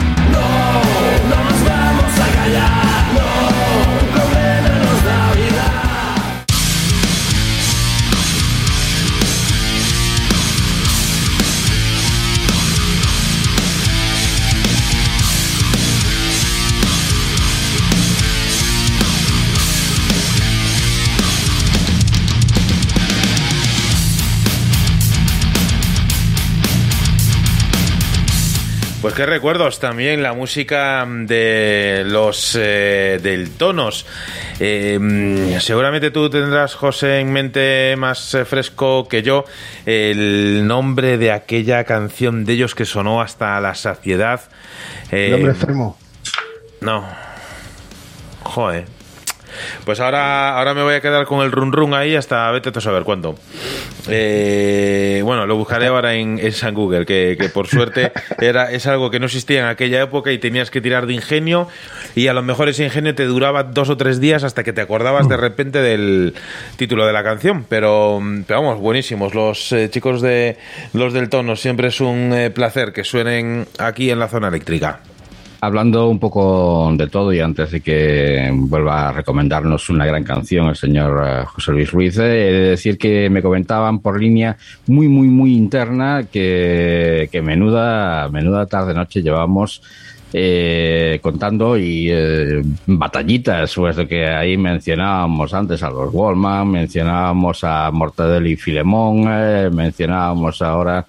Pues 29.01 29.15
qué 29.15 29.25
recuerdos 29.25 29.79
también 29.79 30.21
la 30.21 30.33
música 30.33 31.07
de 31.07 32.03
los 32.05 32.55
eh, 32.55 33.19
del 33.19 33.49
Tonos. 33.49 34.05
Eh, 34.59 35.57
seguramente 35.59 36.11
tú 36.11 36.29
tendrás, 36.29 36.75
José, 36.75 37.19
en 37.19 37.33
mente 37.33 37.95
más 37.97 38.35
eh, 38.35 38.45
fresco 38.45 39.07
que 39.07 39.23
yo 39.23 39.45
el 39.87 40.67
nombre 40.67 41.17
de 41.17 41.31
aquella 41.31 41.83
canción 41.83 42.45
de 42.45 42.53
ellos 42.53 42.75
que 42.75 42.85
sonó 42.85 43.21
hasta 43.21 43.59
la 43.59 43.73
saciedad. 43.73 44.41
El 45.09 45.33
hombre 45.33 45.51
enfermo. 45.53 45.97
No. 46.79 47.03
Joder. 48.43 49.00
Pues 49.85 49.99
ahora, 49.99 50.57
ahora 50.57 50.73
me 50.73 50.83
voy 50.83 50.95
a 50.95 51.01
quedar 51.01 51.25
con 51.25 51.41
el 51.41 51.51
run 51.51 51.71
run 51.71 51.93
ahí 51.93 52.15
hasta 52.15 52.49
vete 52.51 52.69
a 52.69 52.81
saber 52.81 53.03
cuándo. 53.03 53.35
Eh, 54.07 55.21
bueno, 55.23 55.45
lo 55.45 55.55
buscaré 55.57 55.87
ahora 55.87 56.15
en, 56.15 56.39
en 56.39 56.51
San 56.51 56.73
Google, 56.73 57.05
que, 57.05 57.37
que, 57.39 57.49
por 57.49 57.67
suerte 57.67 58.11
era, 58.39 58.71
es 58.71 58.87
algo 58.87 59.11
que 59.11 59.19
no 59.19 59.25
existía 59.25 59.61
en 59.61 59.65
aquella 59.67 60.01
época 60.01 60.31
y 60.31 60.37
tenías 60.37 60.71
que 60.71 60.81
tirar 60.81 61.05
de 61.05 61.13
ingenio 61.13 61.67
y 62.15 62.27
a 62.27 62.33
lo 62.33 62.41
mejor 62.41 62.69
ese 62.69 62.83
ingenio 62.83 63.15
te 63.15 63.25
duraba 63.25 63.63
dos 63.63 63.89
o 63.89 63.97
tres 63.97 64.19
días 64.19 64.43
hasta 64.43 64.63
que 64.63 64.73
te 64.73 64.81
acordabas 64.81 65.27
de 65.27 65.37
repente 65.37 65.81
del 65.81 66.33
título 66.77 67.05
de 67.05 67.13
la 67.13 67.23
canción. 67.23 67.65
Pero, 67.67 68.21
pero 68.47 68.61
vamos, 68.61 68.79
buenísimos. 68.79 69.33
Los 69.33 69.71
eh, 69.71 69.89
chicos 69.89 70.21
de 70.21 70.57
los 70.93 71.13
del 71.13 71.29
tono, 71.29 71.55
siempre 71.55 71.87
es 71.87 72.01
un 72.01 72.33
eh, 72.33 72.49
placer 72.49 72.93
que 72.93 73.03
suenen 73.03 73.67
aquí 73.77 74.09
en 74.09 74.19
la 74.19 74.27
zona 74.27 74.47
eléctrica. 74.47 75.01
Hablando 75.63 76.09
un 76.09 76.17
poco 76.17 76.91
de 76.95 77.07
todo 77.07 77.31
y 77.31 77.39
antes 77.39 77.71
de 77.71 77.81
que 77.81 78.51
vuelva 78.51 79.09
a 79.09 79.13
recomendarnos 79.13 79.89
una 79.91 80.05
gran 80.07 80.23
canción 80.23 80.69
el 80.69 80.75
señor 80.75 81.23
eh, 81.25 81.45
José 81.45 81.71
Luis 81.71 81.91
Ruiz, 81.91 82.17
eh, 82.17 82.49
he 82.49 82.51
de 82.51 82.69
decir 82.71 82.97
que 82.97 83.29
me 83.29 83.43
comentaban 83.43 83.99
por 83.99 84.19
línea 84.19 84.57
muy, 84.87 85.07
muy, 85.07 85.27
muy 85.27 85.55
interna 85.55 86.23
que, 86.31 87.29
que 87.31 87.41
menuda, 87.43 88.27
menuda 88.29 88.65
tarde-noche 88.65 89.21
llevamos 89.21 89.81
eh, 90.33 91.19
contando 91.21 91.77
y 91.77 92.07
eh, 92.09 92.61
batallitas, 92.85 93.75
pues 93.75 93.97
que 94.07 94.27
ahí 94.27 94.57
mencionábamos 94.57 95.53
antes 95.53 95.83
a 95.83 95.89
los 95.89 96.13
Wallman, 96.13 96.71
mencionábamos 96.71 97.65
a 97.65 97.91
Mortadelo 97.91 98.47
y 98.47 98.55
Filemón, 98.55 99.25
eh, 99.27 99.69
mencionábamos 99.73 100.61
ahora 100.61 101.05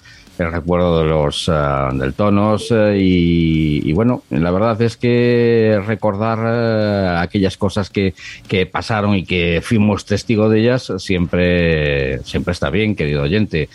recuerdo 0.50 1.02
de 1.02 1.08
los 1.08 1.48
uh, 1.48 1.96
del 1.96 2.14
tonos 2.14 2.70
uh, 2.70 2.92
y, 2.94 3.92
bueno 3.92 4.22
la 4.30 4.50
verdad 4.50 4.80
es 4.82 4.96
que 4.96 5.80
recordar 5.86 6.38
uh, 6.38 7.20
aquellas 7.20 7.56
cosas 7.56 7.90
que, 7.90 8.14
que, 8.48 8.66
pasaron 8.66 9.14
y 9.14 9.24
que 9.24 9.60
fuimos 9.62 10.04
testigo 10.04 10.48
de 10.48 10.60
ellas 10.60 10.92
siempre 10.98 12.22
siempre 12.24 12.52
está 12.52 12.70
bien 12.70 12.96
querido 12.96 13.22
oyente. 13.22 13.68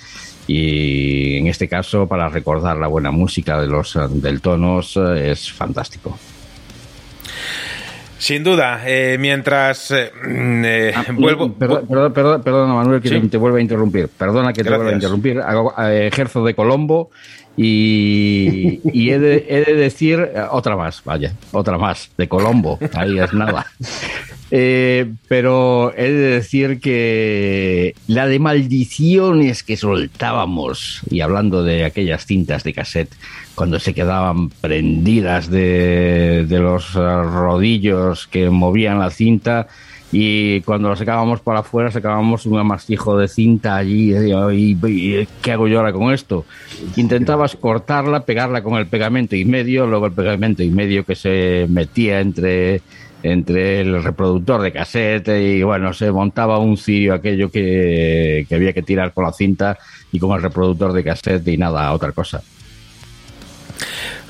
Y 0.50 1.36
en 1.38 1.48
este 1.48 1.68
caso 1.68 2.08
para 2.08 2.30
recordar 2.30 2.78
la 2.78 2.88
buena 2.88 3.12
música 3.12 3.60
de 3.60 3.68
los 3.68 3.98
del 4.22 4.40
tonos 4.40 4.96
es 4.96 5.52
fantástico 5.52 6.18
sin 8.18 8.44
duda, 8.44 8.82
eh, 8.86 9.18
mientras 9.20 9.92
eh, 9.92 10.12
eh, 10.26 10.94
ah, 10.96 11.06
vuelvo. 11.14 11.54
Perdón, 11.54 11.86
perdón, 11.88 12.14
perdón, 12.14 12.42
perdona, 12.44 12.74
Manuel, 12.74 13.02
que 13.02 13.10
¿Sí? 13.10 13.20
te 13.28 13.38
vuelva 13.38 13.60
a 13.60 13.62
interrumpir. 13.62 14.08
Perdona 14.10 14.54
que 14.54 14.64
te 14.64 14.70
Gracias. 14.70 14.78
vuelva 14.78 14.92
a 14.92 14.96
interrumpir. 14.96 15.40
Hago, 15.40 15.74
eh, 15.80 16.08
ejerzo 16.08 16.44
de 16.44 16.54
Colombo 16.54 17.12
y, 17.58 18.80
y 18.94 19.10
he, 19.10 19.20
de, 19.20 19.74
decir 19.74 20.30
otra 20.52 20.78
más, 20.78 21.04
vaya, 21.04 21.34
otra 21.52 21.78
más, 21.78 22.12
de 22.16 22.28
Colombo. 22.28 22.78
Ahí 22.94 23.18
es 23.20 23.34
nada. 23.34 23.66
Eh, 24.50 25.12
pero 25.28 25.94
he 25.98 26.10
de 26.10 26.30
decir 26.36 26.80
que 26.80 27.96
la 28.08 28.28
de 28.28 28.40
maldiciones 28.40 29.64
que 29.64 29.76
soltábamos, 29.76 31.02
y 31.10 31.20
hablando 31.20 31.64
de 31.64 31.84
aquellas 31.84 32.26
cintas 32.26 32.64
de 32.64 32.74
cassette, 32.74 33.14
cuando 33.56 33.80
se 33.80 33.94
quedaban 33.94 34.50
prendidas 34.50 35.50
de, 35.50 36.46
de 36.48 36.60
los 36.60 36.94
rodillos 36.94 38.28
que 38.28 38.50
movían 38.50 39.00
la 39.00 39.10
cinta, 39.10 39.68
y 40.12 40.62
cuando 40.62 40.90
lo 40.90 40.96
sacábamos 40.96 41.42
para 41.42 41.60
afuera 41.60 41.92
sacábamos 41.92 42.46
un 42.46 42.58
amastijo 42.58 43.18
de 43.18 43.28
cinta 43.28 43.76
allí 43.76 44.16
y, 44.16 44.78
y, 44.88 45.28
¿qué 45.42 45.52
hago 45.52 45.68
yo 45.68 45.80
ahora 45.80 45.92
con 45.92 46.14
esto? 46.14 46.46
Intentabas 46.96 47.56
cortarla, 47.56 48.22
pegarla 48.24 48.64
con 48.64 48.76
el 48.76 48.88
pegamento 48.88 49.36
y 49.36 49.44
medio, 49.44 49.86
luego 49.86 50.06
el 50.06 50.14
pegamento 50.14 50.64
y 50.64 50.70
medio 50.70 51.04
que 51.04 51.16
se 51.16 51.68
metía 51.70 52.22
entre 52.22 52.82
entre 53.24 53.82
el 53.82 54.04
reproductor 54.04 54.62
de 54.62 54.72
cassette 54.72 55.30
y 55.30 55.64
bueno, 55.64 55.92
se 55.92 56.12
montaba 56.12 56.60
un 56.60 56.78
cirio 56.78 57.14
aquello 57.14 57.50
que, 57.50 58.46
que 58.48 58.56
había 58.56 58.74
que 58.74 58.84
tirar 58.84 59.12
con 59.14 59.26
la 59.26 59.34
cinta 59.34 59.78
y 60.12 60.20
con 60.20 60.32
el 60.36 60.42
reproductor 60.42 60.94
de 60.94 61.04
cassette 61.04 61.48
y 61.48 61.58
nada, 61.58 61.92
otra 61.92 62.12
cosa. 62.12 62.42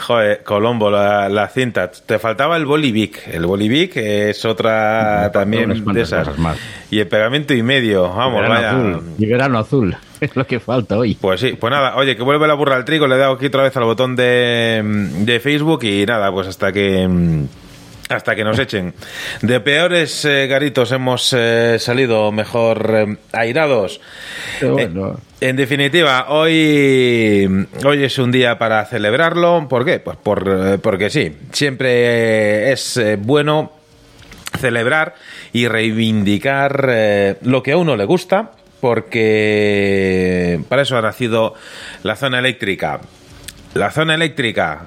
Joder, 0.08 0.42
Colombo, 0.42 0.90
la, 0.90 1.28
la, 1.28 1.50
cinta. 1.50 1.92
Te 1.92 2.18
faltaba 2.18 2.56
el 2.56 2.66
Bolivic. 2.66 3.28
El 3.28 3.46
Bolivic 3.46 3.98
es 3.98 4.46
otra 4.46 5.24
no, 5.24 5.32
también 5.32 5.84
de 5.94 6.02
esas. 6.02 6.38
Más. 6.38 6.58
Y 6.90 7.00
el 7.00 7.08
pegamento 7.08 7.54
y 7.54 7.62
medio. 7.62 8.08
Vamos, 8.08 8.48
vaya. 8.48 8.70
Azul. 8.70 9.02
Y 9.18 9.26
verano 9.26 9.60
azul. 9.60 9.98
Es 10.22 10.36
lo 10.36 10.48
que 10.48 10.62
falta 10.62 10.98
hoy. 10.98 11.16
Pues 11.20 11.42
sí, 11.42 11.58
pues 11.60 11.70
nada. 11.70 11.98
Oye, 11.98 12.16
que 12.16 12.24
vuelve 12.24 12.48
la 12.48 12.54
burra 12.54 12.78
al 12.78 12.86
trigo. 12.86 13.06
Le 13.06 13.16
he 13.16 13.18
dado 13.18 13.34
aquí 13.34 13.48
otra 13.48 13.64
vez 13.64 13.76
al 13.76 13.84
botón 13.84 14.16
de, 14.16 14.82
de 15.20 15.40
Facebook 15.42 15.84
y 15.84 16.06
nada, 16.06 16.32
pues 16.32 16.48
hasta 16.48 16.72
que 16.72 17.46
hasta 18.10 18.36
que 18.36 18.44
nos 18.44 18.58
echen. 18.60 18.94
De 19.42 19.60
peores 19.60 20.24
eh, 20.26 20.48
garitos 20.48 20.92
hemos 20.94 21.34
eh, 21.38 21.78
salido 21.80 22.32
mejor 22.32 22.92
eh, 22.96 23.18
airados. 23.34 24.00
Bueno. 24.62 25.20
En 25.40 25.56
definitiva, 25.56 26.28
hoy, 26.30 27.68
hoy 27.86 28.04
es 28.04 28.18
un 28.18 28.32
día 28.32 28.58
para 28.58 28.86
celebrarlo. 28.86 29.68
¿Por 29.70 29.86
qué? 29.86 30.00
Pues 30.00 30.18
por, 30.18 30.80
porque 30.82 31.10
sí. 31.10 31.36
Siempre 31.52 32.72
es 32.72 33.00
bueno 33.20 33.72
celebrar 34.60 35.16
y 35.54 35.68
reivindicar 35.68 37.38
lo 37.42 37.62
que 37.62 37.74
a 37.74 37.78
uno 37.78 37.96
le 37.96 38.06
gusta, 38.06 38.52
porque 38.82 40.60
para 40.70 40.82
eso 40.82 40.98
ha 40.98 41.02
nacido 41.02 41.54
la 42.04 42.16
zona 42.16 42.40
eléctrica. 42.40 43.00
La 43.74 43.92
zona 43.92 44.16
eléctrica 44.16 44.86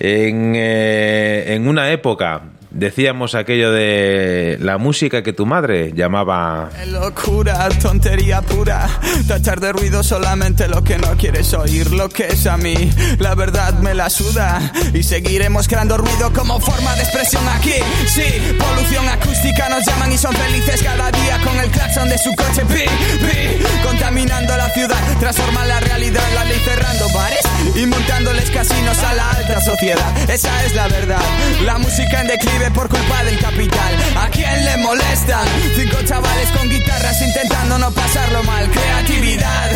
en, 0.00 0.54
eh, 0.56 1.54
en 1.54 1.68
una 1.68 1.90
época 1.92 2.42
decíamos 2.70 3.34
aquello 3.34 3.72
de 3.72 4.58
la 4.60 4.78
música 4.78 5.22
que 5.22 5.32
tu 5.32 5.46
madre 5.46 5.92
llamaba 5.94 6.70
locura, 6.88 7.68
tontería 7.80 8.42
pura, 8.42 8.88
tachar 9.26 9.60
de 9.60 9.72
ruido 9.72 10.02
solamente 10.02 10.68
lo 10.68 10.82
que 10.82 10.98
no 10.98 11.16
quieres 11.16 11.52
oír, 11.54 11.90
lo 11.92 12.08
que 12.08 12.26
es 12.26 12.46
a 12.46 12.56
mí, 12.56 12.74
la 13.18 13.34
verdad 13.34 13.74
me 13.80 13.94
la 13.94 14.10
suda. 14.10 14.72
Y 14.92 15.02
seguiremos 15.02 15.68
creando 15.68 15.96
ruido 15.96 16.32
como 16.32 16.60
forma 16.60 16.94
de 16.96 17.02
expresión 17.02 17.46
aquí, 17.48 17.74
sí, 18.06 18.56
polución 18.58 19.08
acústica 19.08 19.68
nos 19.68 19.84
llaman 19.84 20.12
y 20.12 20.18
son 20.18 20.34
felices 20.34 20.82
cada 20.82 21.10
día 21.10 21.38
con 21.44 21.58
el 21.58 21.70
claxon 21.70 22.08
de 22.08 22.18
su 22.18 22.34
coche, 22.34 22.62
pi, 22.66 22.84
pi, 23.24 23.64
contaminando 23.84 24.56
la 24.56 24.68
ciudad, 24.70 24.98
transforma 25.20 25.64
la 25.64 25.80
realidad, 25.80 26.22
la 26.34 26.44
ley 26.44 26.58
cerrando 26.64 27.08
bares 27.14 27.42
y 27.74 27.86
montándoles 27.86 28.50
casinos 28.50 28.98
a 29.02 29.14
la 29.14 29.30
alta 29.30 29.60
sociedad. 29.60 30.30
Esa 30.30 30.64
es 30.64 30.74
la 30.74 30.88
verdad. 30.88 31.22
La 31.64 31.78
música 31.78 32.20
en 32.20 32.28
declive 32.28 32.57
por 32.74 32.88
culpa 32.88 33.22
del 33.24 33.38
capital. 33.38 33.94
¿A 34.16 34.28
quién 34.30 34.64
le 34.64 34.76
molestan? 34.78 35.46
Cinco 35.76 35.96
chavales 36.04 36.50
con 36.50 36.68
guitarras 36.68 37.22
intentando 37.22 37.78
no 37.78 37.90
pasarlo 37.92 38.42
mal. 38.42 38.68
Creatividad, 38.70 39.70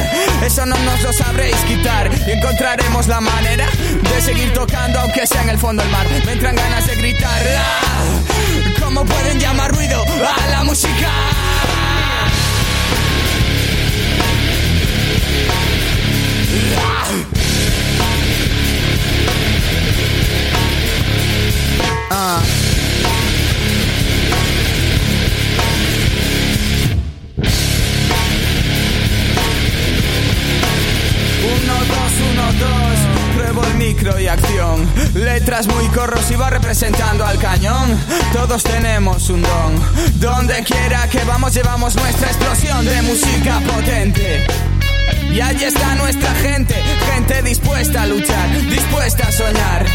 eso 0.45 0.67
no 0.67 0.77
nos 0.79 1.01
lo 1.03 1.13
sabréis 1.13 1.57
quitar. 1.69 2.11
Y 2.27 2.33
encontraremos 2.33 3.07
la 3.07 3.21
manera 3.21 3.67
de 4.13 4.21
seguir 4.21 4.53
tocando, 4.53 4.99
aunque 5.01 5.27
sea 5.27 5.43
en 5.43 5.51
el 5.51 5.59
fondo 5.59 5.83
del 5.83 5.93
mar. 5.93 6.07
Me 6.27 6.33
entran 6.33 6.57
ganas 6.57 6.87
de 6.87 6.97
gritar. 6.97 7.43
¡Ah! 7.57 8.81
¿Cómo 8.81 9.05
pueden 9.05 9.39
llamar 9.39 9.73
ruido 9.73 10.03
a 10.03 10.51
la 10.51 10.65
música? 10.65 11.09
Ah. 22.11 22.62
Micro 33.93 34.19
y 34.19 34.27
acción. 34.27 34.89
Letras 35.15 35.67
muy 35.67 35.87
corrosiva 35.89 36.49
representando 36.49 37.27
al 37.27 37.39
cañón. 37.39 37.99
Todos 38.33 38.63
tenemos 38.63 39.29
un 39.29 39.43
don. 39.43 40.21
Donde 40.21 40.63
quiera 40.65 41.07
que 41.09 41.23
vamos, 41.25 41.53
llevamos 41.53 41.95
nuestra 41.97 42.29
explosión 42.29 42.85
de 42.87 43.03
música 43.03 43.61
potente. 43.61 44.47
Y 45.31 45.41
allí 45.41 45.65
está 45.65 45.95
nuestra 45.97 46.33
gente, 46.37 46.75
gente 47.13 47.43
dispuesta 47.43 48.03
a 48.03 48.07
luchar, 48.07 48.51
dispuesta 48.71 49.29
a 49.29 49.33
soñar. 49.33 49.87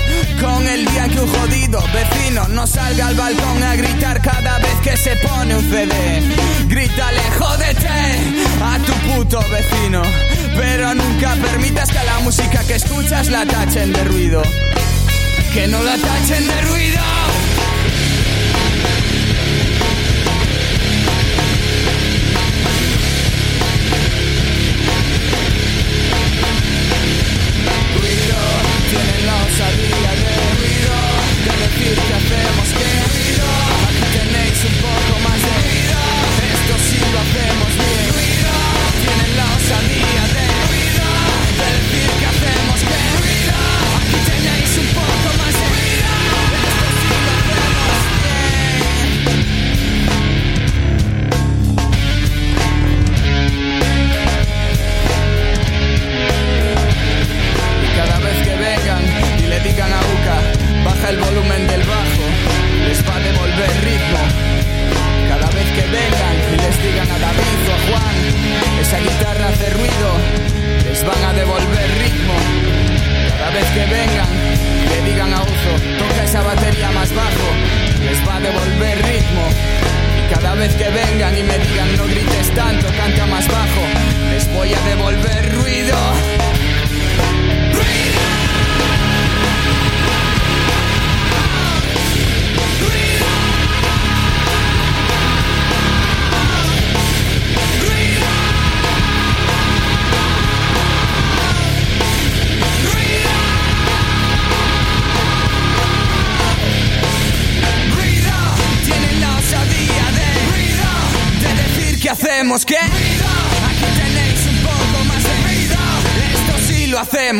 Con 0.42 0.68
el 0.68 0.86
día 0.86 1.08
que 1.08 1.20
un 1.20 1.28
jodido 1.28 1.82
vecino 1.94 2.48
no 2.50 2.68
salga 2.68 3.08
al 3.08 3.16
balcón 3.16 3.64
a 3.64 3.76
gritar 3.76 4.22
cada 4.22 4.60
vez 4.60 4.76
que 4.84 4.98
se 4.98 5.16
pone 5.28 5.56
un 5.56 5.70
CD. 5.72 6.22
Grítale, 6.68 7.22
jódete 7.40 7.88
a 8.64 8.78
tu 8.86 8.94
puto 9.08 9.40
vecino. 9.50 10.02
Pero 10.58 10.94
nunca 10.96 11.36
permitas 11.36 11.90
que 11.90 12.00
a 12.00 12.04
la 12.04 12.20
música 12.20 12.64
que 12.66 12.76
escuchas 12.76 13.30
la 13.30 13.46
tachen 13.46 13.94
de 13.94 14.04
ruido. 14.04 14.42
Que 15.54 15.68
no 15.68 15.82
la 15.84 15.96
tachen 15.98 16.48
de 16.48 16.62
ruido. 16.62 17.02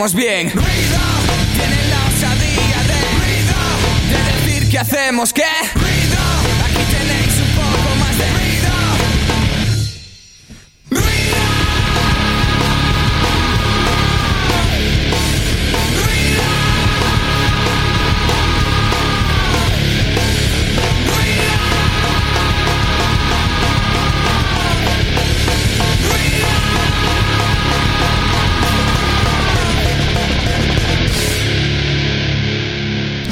Hacemos 0.08 0.14
bien. 0.14 0.67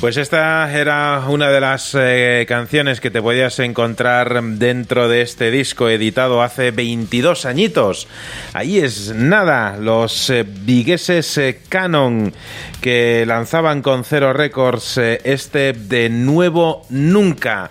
Pues 0.00 0.16
esta 0.16 0.72
era 0.72 1.24
una 1.28 1.50
de 1.50 1.60
las 1.60 1.94
eh, 1.94 2.46
canciones 2.48 3.02
que 3.02 3.10
te 3.10 3.20
podías 3.20 3.58
encontrar 3.58 4.42
dentro 4.42 5.10
de 5.10 5.20
este 5.20 5.50
disco 5.50 5.90
editado 5.90 6.42
hace 6.42 6.70
22 6.70 7.44
añitos. 7.44 8.08
Ahí 8.54 8.78
es 8.78 9.14
nada, 9.14 9.76
los 9.76 10.30
eh, 10.30 10.46
vigueses 10.48 11.36
eh, 11.36 11.60
Canon 11.68 12.32
que 12.80 13.24
lanzaban 13.26 13.82
con 13.82 14.04
Cero 14.04 14.32
Records 14.32 14.96
eh, 14.96 15.20
este 15.24 15.74
de 15.74 16.08
nuevo 16.08 16.86
nunca 16.88 17.70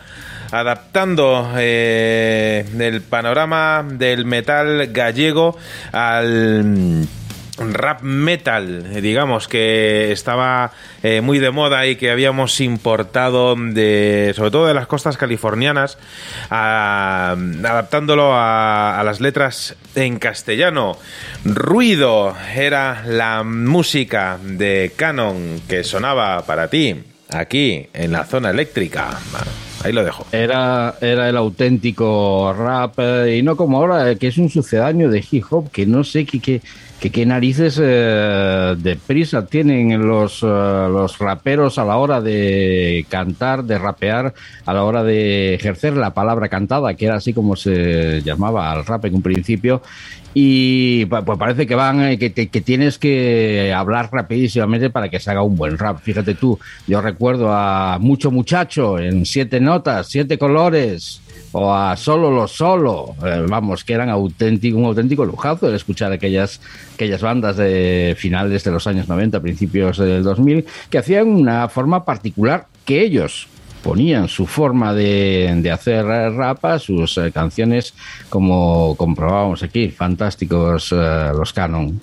adaptando 0.51 1.51
el 1.57 3.01
panorama 3.01 3.84
del 3.88 4.26
metal 4.26 4.88
gallego 4.91 5.57
al 5.91 7.07
rap 7.60 8.02
metal, 8.02 9.02
digamos, 9.02 9.48
que 9.48 10.11
estaba 10.11 10.72
eh, 11.03 11.22
muy 11.22 11.40
de 11.40 11.52
moda 11.52 11.86
y 11.88 11.95
que 11.95 12.11
habíamos 12.11 12.60
importado 12.61 13.56
de, 13.56 14.34
sobre 14.36 14.52
todo 14.52 14.68
de 14.68 14.73
las 14.73 14.88
costas 14.88 15.18
californianas, 15.18 15.98
adaptándolo 16.49 18.34
a, 18.34 18.99
a 18.99 19.03
las 19.03 19.19
letras 19.22 19.76
en 19.95 20.19
castellano. 20.19 20.98
Ruido 21.44 22.36
era 22.56 23.03
la 23.06 23.44
música 23.44 24.38
de 24.41 24.94
Canon 24.95 25.61
que 25.68 25.84
sonaba 25.84 26.45
para 26.45 26.69
ti 26.69 26.95
aquí 27.30 27.88
en 27.94 28.11
la 28.11 28.26
zona 28.26 28.49
eléctrica. 28.49 29.19
Ahí 29.84 29.94
lo 29.94 30.03
dejo. 30.03 30.26
Era, 30.31 30.95
era 30.99 31.30
el 31.30 31.38
auténtico 31.38 32.53
rap, 32.53 32.95
eh, 32.98 33.38
y 33.38 33.44
no 33.44 33.56
como 33.56 33.77
ahora, 33.77 34.11
eh, 34.11 34.18
que 34.18 34.27
es 34.27 34.38
un 34.38 34.49
sucedáneo 34.49 35.10
de 35.10 35.23
hip 35.30 35.45
hop, 35.49 35.72
que 35.72 35.86
no 35.86 36.03
sé 36.03 36.26
qué, 36.26 36.41
qué, 36.41 36.61
que 36.99 37.11
qué 37.11 37.26
narices 37.26 37.80
eh, 37.81 38.76
de 38.77 38.95
prisa 38.97 39.45
tienen 39.45 40.05
los, 40.05 40.43
eh, 40.43 40.45
los 40.45 41.17
raperos 41.17 41.77
a 41.77 41.85
la 41.85 41.97
hora 41.97 42.19
de 42.19 43.05
cantar, 43.07 43.63
de 43.63 43.77
rapear, 43.77 44.34
a 44.65 44.73
la 44.73 44.84
hora 44.84 45.03
de 45.03 45.53
ejercer 45.53 45.95
la 45.95 46.13
palabra 46.13 46.49
cantada, 46.49 46.93
que 46.95 47.05
era 47.05 47.15
así 47.15 47.34
como 47.34 47.55
se 47.55 48.21
llamaba 48.21 48.71
al 48.71 48.85
rap 48.85 49.05
en 49.05 49.15
un 49.15 49.21
principio. 49.21 49.81
Y 50.34 51.05
pues 51.05 51.23
parece 51.39 51.65
que 51.65 51.73
van, 51.73 52.01
eh, 52.01 52.19
que, 52.19 52.34
que, 52.34 52.61
tienes 52.61 52.99
que 52.99 53.73
hablar 53.73 54.09
rapidísimamente 54.11 54.89
para 54.89 55.09
que 55.09 55.19
se 55.19 55.31
haga 55.31 55.41
un 55.41 55.55
buen 55.55 55.77
rap. 55.77 56.01
Fíjate 56.01 56.35
tú, 56.35 56.59
yo 56.85 57.01
recuerdo 57.01 57.51
a 57.51 57.97
Mucho 57.99 58.30
Muchacho 58.30 58.99
en 58.99 59.26
siete 59.26 59.59
notas, 59.59 60.07
siete 60.07 60.38
colores, 60.38 61.21
o 61.51 61.73
a 61.73 61.95
Solo 61.97 62.31
lo 62.31 62.47
Solo, 62.47 63.15
eh, 63.26 63.45
vamos, 63.47 63.84
que 63.84 63.93
eran 63.93 64.09
auténtico, 64.09 64.77
un 64.77 64.85
auténtico 64.85 65.26
lujazo 65.26 65.67
el 65.67 65.76
escuchar 65.76 66.11
aquellas, 66.11 66.61
aquellas 66.93 67.21
bandas 67.21 67.57
de 67.57 68.15
finales 68.17 68.63
de 68.63 68.71
los 68.71 68.88
años 68.88 69.07
90, 69.07 69.39
principios 69.41 69.97
del 69.97 70.23
2000, 70.23 70.65
que 70.89 70.97
hacían 70.97 71.27
una 71.27 71.67
forma 71.69 72.05
particular 72.05 72.67
que 72.85 73.01
ellos 73.01 73.47
ponían 73.84 74.27
su 74.27 74.45
forma 74.45 74.93
de, 74.93 75.53
de 75.61 75.71
hacer 75.71 76.05
rapa, 76.05 76.80
sus 76.80 77.17
eh, 77.17 77.31
canciones, 77.31 77.93
como 78.30 78.95
comprobábamos 78.95 79.63
aquí, 79.63 79.89
fantásticos 79.89 80.91
eh, 80.91 81.31
los 81.35 81.53
canon. 81.53 81.99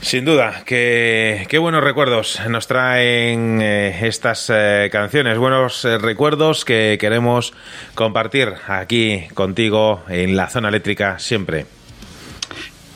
Sin 0.00 0.24
duda, 0.24 0.62
qué, 0.64 1.46
qué 1.48 1.58
buenos 1.58 1.82
recuerdos 1.82 2.40
nos 2.48 2.68
traen 2.68 3.60
eh, 3.60 4.06
estas 4.06 4.50
eh, 4.54 4.88
canciones, 4.92 5.36
buenos 5.36 5.84
eh, 5.84 5.98
recuerdos 5.98 6.64
que 6.64 6.96
queremos 7.00 7.52
compartir 7.94 8.52
aquí 8.68 9.24
contigo 9.34 10.02
en 10.08 10.36
la 10.36 10.48
zona 10.48 10.68
eléctrica 10.68 11.18
siempre. 11.18 11.66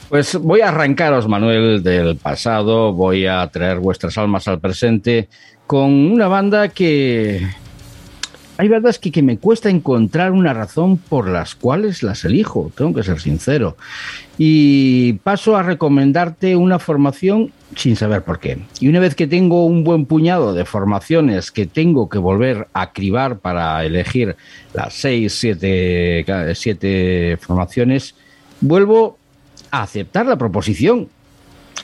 Pues 0.08 0.36
voy 0.36 0.60
a 0.60 0.68
arrancaros, 0.68 1.28
Manuel, 1.28 1.82
del 1.82 2.16
pasado, 2.16 2.92
voy 2.92 3.26
a 3.26 3.46
traer 3.48 3.78
vuestras 3.78 4.16
almas 4.18 4.46
al 4.48 4.60
presente 4.60 5.28
con 5.66 5.90
una 5.92 6.26
banda 6.26 6.68
que, 6.68 7.46
hay 8.60 8.68
verdades 8.68 8.98
que, 8.98 9.10
que 9.10 9.22
me 9.22 9.38
cuesta 9.38 9.70
encontrar 9.70 10.32
una 10.32 10.52
razón 10.52 10.98
por 10.98 11.26
las 11.26 11.54
cuales 11.54 12.02
las 12.02 12.26
elijo, 12.26 12.70
tengo 12.76 12.92
que 12.92 13.02
ser 13.02 13.18
sincero. 13.18 13.78
Y 14.36 15.14
paso 15.24 15.56
a 15.56 15.62
recomendarte 15.62 16.56
una 16.56 16.78
formación 16.78 17.52
sin 17.74 17.96
saber 17.96 18.22
por 18.22 18.38
qué. 18.38 18.58
Y 18.78 18.88
una 18.88 19.00
vez 19.00 19.14
que 19.14 19.26
tengo 19.26 19.64
un 19.64 19.82
buen 19.82 20.04
puñado 20.04 20.52
de 20.52 20.66
formaciones 20.66 21.50
que 21.50 21.64
tengo 21.64 22.10
que 22.10 22.18
volver 22.18 22.68
a 22.74 22.92
cribar 22.92 23.38
para 23.38 23.82
elegir 23.82 24.36
las 24.74 24.92
seis, 24.92 25.32
siete, 25.32 26.26
siete 26.54 27.38
formaciones, 27.40 28.14
vuelvo 28.60 29.16
a 29.70 29.84
aceptar 29.84 30.26
la 30.26 30.36
proposición. 30.36 31.08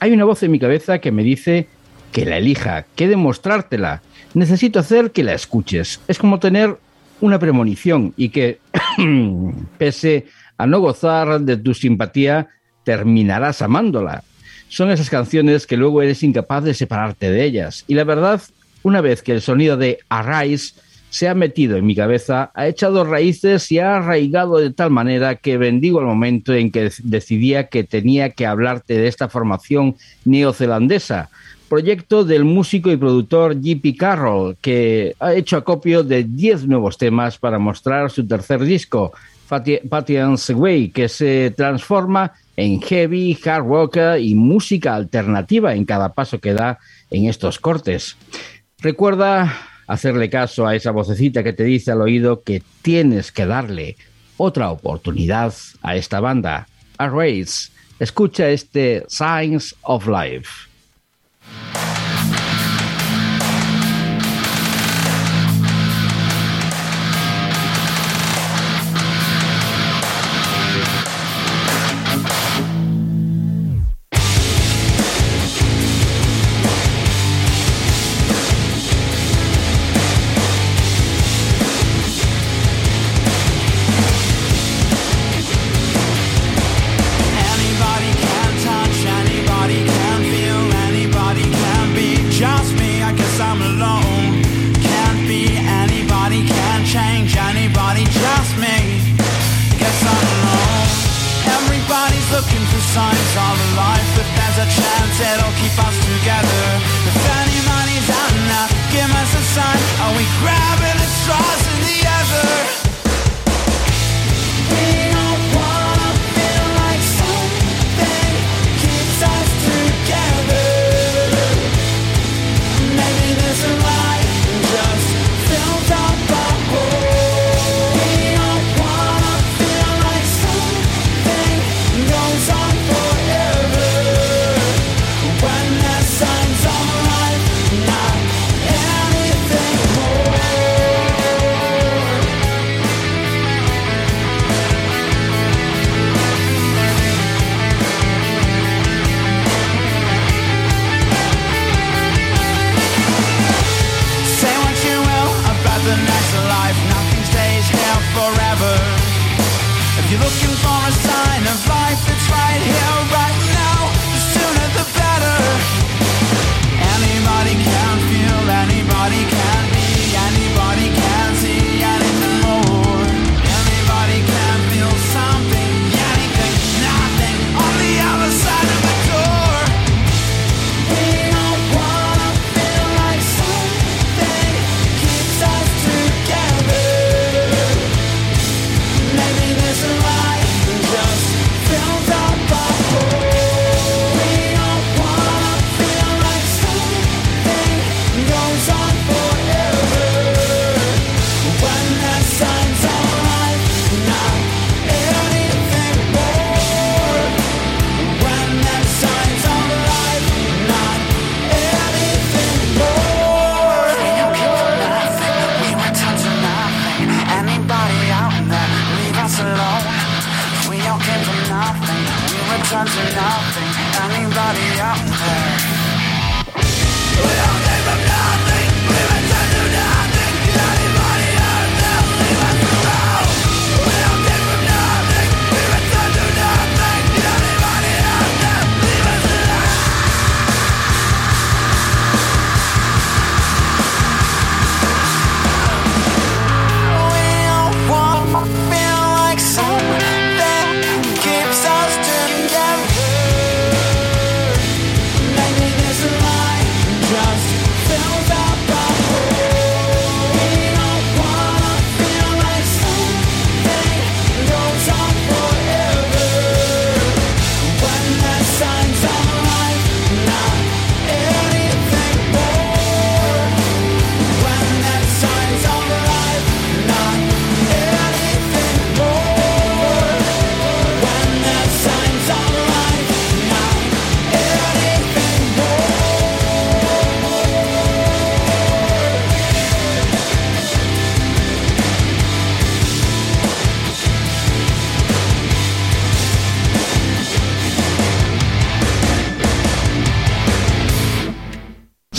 Hay 0.01 0.13
una 0.13 0.27
voz 0.27 0.43
en 0.43 0.51
mi 0.53 0.59
cabeza 0.59 0.99
que 0.99 1.11
me 1.11 1.23
dice 1.23 1.69
que 2.13 2.27
la 2.27 2.37
elija, 2.37 2.85
que 2.97 3.09
demostrártela 3.09 4.03
necesito 4.37 4.79
hacer 4.79 5.13
que 5.13 5.25
la 5.25 5.33
escuches. 5.33 5.99
Es 6.07 6.19
como 6.19 6.39
tener 6.39 6.77
una 7.23 7.39
premonición 7.39 8.13
y 8.19 8.29
que, 8.29 8.59
pese 9.79 10.27
a 10.59 10.67
no 10.67 10.81
gozar 10.81 11.41
de 11.41 11.57
tu 11.57 11.73
simpatía, 11.73 12.49
terminarás 12.85 13.63
amándola. 13.63 14.23
Son 14.69 14.91
esas 14.91 15.09
canciones 15.09 15.67
que 15.67 15.79
luego 15.79 16.03
eres 16.03 16.23
incapaz 16.23 16.65
de 16.65 16.75
separarte 16.75 17.31
de 17.31 17.45
ellas. 17.45 17.85
Y 17.89 17.95
la 17.95 18.05
verdad, 18.05 18.43
una 18.83 19.01
vez 19.01 19.23
que 19.23 19.33
el 19.33 19.41
sonido 19.41 19.79
de 19.79 20.01
Arise 20.11 20.75
se 21.09 21.29
ha 21.29 21.35
metido 21.35 21.79
en 21.79 21.87
mi 21.87 21.95
cabeza, 21.95 22.51
ha 22.55 22.67
echado 22.67 23.05
raíces 23.05 23.73
y 23.73 23.79
ha 23.79 23.97
arraigado 23.97 24.59
de 24.59 24.71
tal 24.71 24.91
manera 24.91 25.37
que 25.37 25.57
bendigo 25.57 26.01
el 26.01 26.07
momento 26.07 26.53
en 26.53 26.71
que 26.71 26.91
decidía 27.03 27.69
que 27.69 27.85
tenía 27.85 28.31
que 28.31 28.45
hablarte 28.45 28.99
de 28.99 29.09
esta 29.09 29.31
formación 29.31 29.97
neozelandesa, 30.27 31.31
proyecto 31.69 32.25
del 32.25 32.45
músico 32.45 32.91
y 32.91 32.97
productor 32.97 33.55
J.P. 33.55 33.97
Carroll, 33.97 34.57
que 34.61 35.15
ha 35.21 35.35
hecho 35.35 35.57
acopio 35.57 36.03
de 36.03 36.25
10 36.25 36.67
nuevos 36.67 36.99
temas 36.99 37.39
para 37.39 37.59
mostrar 37.59 38.11
su 38.11 38.27
tercer 38.27 38.63
disco, 38.63 39.13
Patience 39.49 40.55
Way, 40.55 40.91
que 40.91 41.09
se 41.09 41.53
transforma 41.57 42.33
en 42.57 42.81
heavy, 42.81 43.39
hard 43.45 43.65
rock 43.67 43.99
y 44.19 44.35
música 44.35 44.95
alternativa 44.95 45.75
en 45.75 45.85
cada 45.85 46.13
paso 46.15 46.41
que 46.41 46.55
da 46.55 46.79
en 47.11 47.27
estos 47.27 47.59
cortes. 47.59 48.17
Recuerda 48.81 49.53
hacerle 49.87 50.31
caso 50.31 50.67
a 50.67 50.75
esa 50.75 50.91
vocecita 50.91 51.45
que 51.45 51.53
te 51.53 51.65
dice 51.65 51.93
al 51.93 52.03
oído 52.03 52.43
que 52.43 52.63
tienes 52.83 53.31
que 53.31 53.47
darle 53.47 53.97
otra 54.37 54.71
oportunidad 54.71 55.55
a 55.83 55.97
esta 55.97 56.21
banda. 56.21 56.67
A 56.99 57.09
Race, 57.09 57.71
escucha 57.99 58.49
este 58.49 59.05
Signs 59.09 59.75
of 59.83 60.07
Life. 60.09 60.66
Signs 61.57 61.96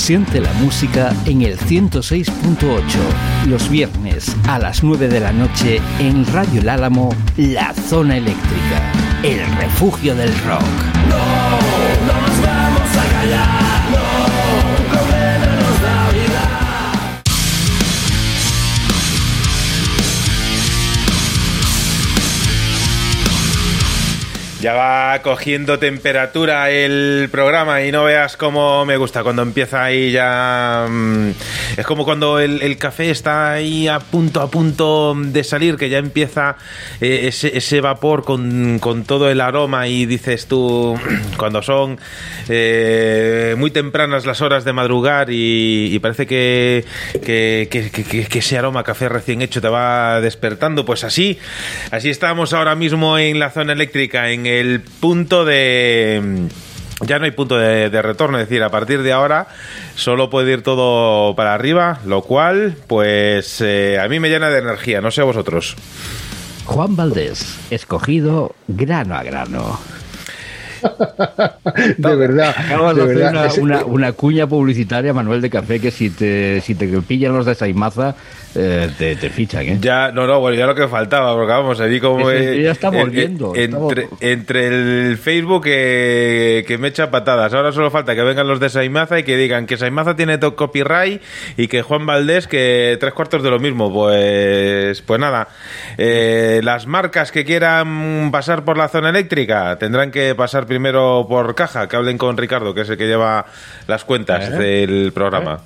Siente 0.08 0.40
la 0.40 0.54
música 0.54 1.14
en 1.26 1.42
el 1.42 1.60
106.8, 1.60 2.82
los 3.46 3.70
viernes 3.70 4.34
a 4.48 4.58
las 4.58 4.82
9 4.82 5.10
de 5.10 5.20
la 5.20 5.34
noche 5.34 5.82
en 6.00 6.26
Radio 6.32 6.62
El 6.62 6.70
Álamo, 6.70 7.14
La 7.36 7.74
Zona 7.74 8.16
Eléctrica, 8.16 8.94
el 9.22 9.46
refugio 9.58 10.16
del 10.16 10.32
rock. 10.46 10.97
Ya 24.68 24.74
va 24.74 25.22
cogiendo 25.22 25.80
temperatura 25.80 26.70
el 26.72 27.30
programa 27.32 27.84
y 27.84 27.92
no 27.94 28.04
veas 28.04 28.36
cómo 28.36 28.86
me 28.86 28.98
gusta. 28.98 29.24
Cuando 29.24 29.42
empieza 29.42 29.82
ahí 29.82 30.12
ya... 30.12 30.86
mm, 30.90 31.30
Es 31.78 31.86
como 31.86 32.04
cuando 32.04 32.38
el, 32.38 32.62
el 32.62 32.78
café 32.78 33.10
está 33.10 33.54
ahí 33.54 33.88
a 33.88 34.00
punto, 34.02 34.42
a 34.42 34.52
punto 34.52 35.16
de 35.18 35.46
salir, 35.46 35.78
que 35.78 35.88
ya 35.88 36.00
empieza 36.00 36.58
eh, 37.02 37.28
ese, 37.28 37.56
ese 37.58 37.82
vapor 37.82 38.24
con, 38.24 38.80
con 38.80 39.04
todo 39.04 39.30
el 39.30 39.42
aroma 39.42 39.88
y 39.88 40.06
dices 40.06 40.48
tú, 40.48 40.98
cuando 41.38 41.62
son 41.62 42.00
eh, 42.50 43.56
muy 43.58 43.72
tempranas 43.72 44.26
las 44.26 44.42
horas 44.42 44.66
de 44.66 44.74
madrugar 44.74 45.28
y, 45.30 45.98
parece 46.00 46.26
que, 46.26 46.86
que, 47.24 48.28
ese 48.38 48.58
aroma 48.58 48.84
café 48.84 49.10
recién 49.10 49.42
hecho 49.42 49.62
te 49.62 49.68
va 49.68 50.22
despertando, 50.22 50.86
pues 50.86 51.04
así, 51.04 51.38
así 51.92 52.10
estamos 52.10 52.54
ahora 52.54 52.76
mismo 52.76 53.18
en 53.18 53.40
la 53.40 53.50
zona 53.50 53.74
eléctrica, 53.74 54.32
en 54.32 54.46
el 54.46 54.82
punto 54.82 55.46
de... 55.46 56.48
Ya 57.02 57.20
no 57.20 57.26
hay 57.26 57.32
punto 57.32 57.60
de, 57.60 57.92
de 57.92 58.02
retorno, 58.02 58.40
es 58.40 58.50
decir, 58.50 58.64
a 58.64 58.70
partir 58.70 59.04
de 59.04 59.12
ahora 59.12 59.50
solo 59.96 60.32
puede 60.32 60.54
ir 60.54 60.64
todo 60.64 61.36
para 61.36 61.54
arriba, 61.54 62.00
lo 62.06 62.24
cual, 62.24 62.76
pues 62.88 63.62
eh, 63.62 64.00
a 64.00 64.08
mí 64.08 64.20
me 64.20 64.30
llena 64.30 64.50
de 64.50 64.58
energía, 64.58 65.00
no 65.00 65.12
sé 65.12 65.22
a 65.22 65.26
vosotros. 65.26 65.76
Juan 66.68 66.96
Valdés, 66.96 67.58
escogido 67.72 68.54
grano 68.68 69.16
a 69.16 69.24
grano. 69.24 69.80
De 71.98 72.16
verdad. 72.16 72.54
Acabas 72.58 72.96
de, 72.96 73.02
hacer 73.04 73.16
verdad. 73.18 73.52
una, 73.58 73.78
una- 73.80 73.86
una 73.86 74.12
cuña 74.12 74.48
publicitaria, 74.48 75.14
Manuel 75.14 75.42
de 75.42 75.50
Café, 75.50 75.80
que 75.80 75.90
si 75.92 76.10
te, 76.10 76.62
si 76.62 76.76
te 76.76 76.88
pillan 77.02 77.34
los 77.34 77.46
de 77.46 77.56
Saimaza, 77.56 78.16
eh, 78.56 78.90
te, 78.98 79.16
te 79.16 79.30
fichan, 79.30 79.64
¿eh? 79.68 79.78
Ya, 79.80 80.12
no, 80.12 80.26
no, 80.28 80.40
bueno, 80.40 80.58
ya 80.58 80.66
lo 80.66 80.74
que 80.76 80.88
faltaba, 80.88 81.34
porque 81.36 81.52
vamos, 81.52 81.80
allí 81.80 82.00
como... 82.00 82.32
Eh, 82.32 82.62
ya 82.64 82.70
en- 82.70 82.72
estamos- 82.72 83.10
entre, 84.22 84.68
el 84.68 85.18
Facebook 85.18 85.64
que, 85.66 86.64
que 86.68 86.78
me 86.78 86.88
echa 86.88 87.12
patadas, 87.12 87.54
ahora 87.54 87.72
solo 87.72 87.92
falta 87.92 88.16
que 88.16 88.24
vengan 88.24 88.48
los 88.48 88.60
de 88.60 88.70
Saimaza 88.70 89.20
y 89.20 89.24
que 89.24 89.38
digan 89.38 89.66
que 89.68 89.78
Saimaza 89.78 90.16
tiene 90.16 90.40
copyright 90.40 91.22
y 91.58 91.68
que 91.68 91.82
Juan 91.82 92.06
Valdés 92.06 92.48
que 92.48 92.98
tres 93.00 93.14
cuartos 93.14 93.44
de 93.44 93.50
lo 93.50 93.60
mismo. 93.60 93.92
Pues, 93.94 95.02
pues 95.02 95.20
nada, 95.20 95.48
eh, 95.98 96.62
las 96.64 96.88
marcas 96.88 97.32
que 97.32 97.46
quieran 97.46 98.30
pasar 98.32 98.64
por 98.66 98.78
la 98.78 98.88
zona 98.88 99.10
eléctrica 99.10 99.78
tendrán 99.78 100.12
que 100.12 100.34
pasar 100.36 100.66
primero 100.66 101.26
por 101.30 101.54
caja, 101.56 101.88
que 101.88 101.96
hablen 101.96 102.18
con 102.18 102.38
Ricardo, 102.38 102.74
que 102.74 102.82
es 102.82 102.90
el 102.90 102.98
que 102.98 103.08
lleva 103.08 103.46
las 103.88 104.04
cuentas 104.04 104.50
¿Eh? 104.50 104.52
del 104.58 105.12
programa. 105.14 105.62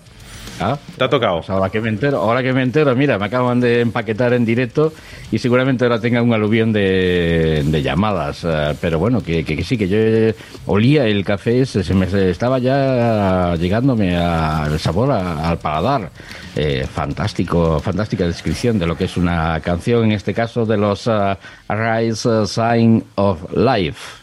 Ah, 0.61 0.77
Te 0.97 1.03
ha 1.03 1.09
tocado. 1.09 1.37
pues 1.37 1.49
ahora 1.49 1.69
que 1.69 1.81
me 1.81 1.89
entero, 1.89 2.19
ahora 2.19 2.43
que 2.43 2.53
me 2.53 2.61
entero, 2.61 2.95
mira, 2.95 3.17
me 3.17 3.25
acaban 3.25 3.59
de 3.59 3.81
empaquetar 3.81 4.33
en 4.33 4.45
directo 4.45 4.93
y 5.31 5.39
seguramente 5.39 5.85
ahora 5.85 5.99
tenga 5.99 6.21
un 6.21 6.33
aluvión 6.33 6.71
de, 6.71 7.81
llamadas. 7.83 8.43
eh, 8.43 8.75
pero 8.79 8.99
bueno, 8.99 9.23
que, 9.23 9.63
sí, 9.63 9.77
que 9.77 9.87
yo 9.87 9.97
eh, 9.97 10.35
olía 10.67 11.05
el 11.05 11.25
café, 11.25 11.65
se, 11.65 11.93
me 11.95 12.05
estaba 12.29 12.59
ya 12.59 13.55
llegándome 13.55 14.15
al 14.15 14.79
sabor, 14.79 15.11
al 15.11 15.57
paladar. 15.57 16.11
Eh, 16.55 16.85
fantástico, 16.85 17.79
fantástica 17.79 18.27
descripción 18.27 18.77
de 18.77 18.85
lo 18.85 18.97
que 18.97 19.05
es 19.05 19.15
una 19.17 19.59
canción, 19.61 20.03
en 20.03 20.11
este 20.11 20.33
caso 20.33 20.65
de 20.65 20.77
los 20.77 21.07
ah, 21.07 21.37
Rise 21.69 22.29
ah, 22.29 22.45
Sign 22.45 23.03
of 23.15 23.53
Life. 23.53 24.21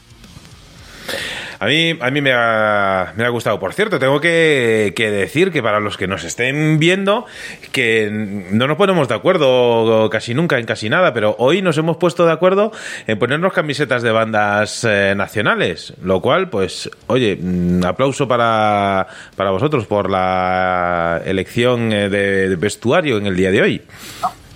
A 1.60 1.66
mí, 1.66 1.98
a 2.00 2.10
mí 2.10 2.20
me, 2.20 2.32
ha, 2.32 3.12
me 3.16 3.24
ha 3.24 3.28
gustado. 3.30 3.58
Por 3.58 3.74
cierto, 3.74 3.98
tengo 3.98 4.20
que, 4.20 4.92
que 4.94 5.10
decir 5.10 5.50
que 5.50 5.62
para 5.62 5.80
los 5.80 5.96
que 5.96 6.06
nos 6.06 6.24
estén 6.24 6.78
viendo, 6.78 7.26
que 7.72 8.08
no 8.10 8.66
nos 8.68 8.76
ponemos 8.76 9.08
de 9.08 9.14
acuerdo 9.14 10.08
casi 10.10 10.34
nunca 10.34 10.58
en 10.58 10.66
casi 10.66 10.88
nada, 10.88 11.12
pero 11.12 11.34
hoy 11.38 11.60
nos 11.60 11.76
hemos 11.78 11.96
puesto 11.96 12.26
de 12.26 12.32
acuerdo 12.32 12.70
en 13.06 13.18
ponernos 13.18 13.52
camisetas 13.52 14.02
de 14.02 14.12
bandas 14.12 14.84
eh, 14.84 15.14
nacionales, 15.16 15.94
lo 16.02 16.20
cual, 16.20 16.48
pues, 16.48 16.90
oye, 17.08 17.36
mm, 17.40 17.84
aplauso 17.84 18.28
para, 18.28 19.08
para 19.34 19.50
vosotros 19.50 19.86
por 19.86 20.10
la 20.10 21.20
elección 21.24 21.92
eh, 21.92 22.08
de, 22.08 22.48
de 22.50 22.56
vestuario 22.56 23.18
en 23.18 23.26
el 23.26 23.36
día 23.36 23.50
de 23.50 23.62
hoy. 23.62 23.82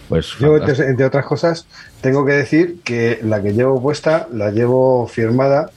Pues 0.09 0.35
Yo, 0.39 0.57
entre 0.57 1.07
otras 1.07 1.25
cosas, 1.25 1.67
tengo 2.01 2.27
que 2.27 2.33
decir 2.33 2.77
que 2.85 3.19
la 3.23 3.43
que 3.43 3.55
llevo 3.55 3.81
puesta 3.81 4.29
la 4.31 4.51
llevo 4.51 5.09
firmada 5.09 5.71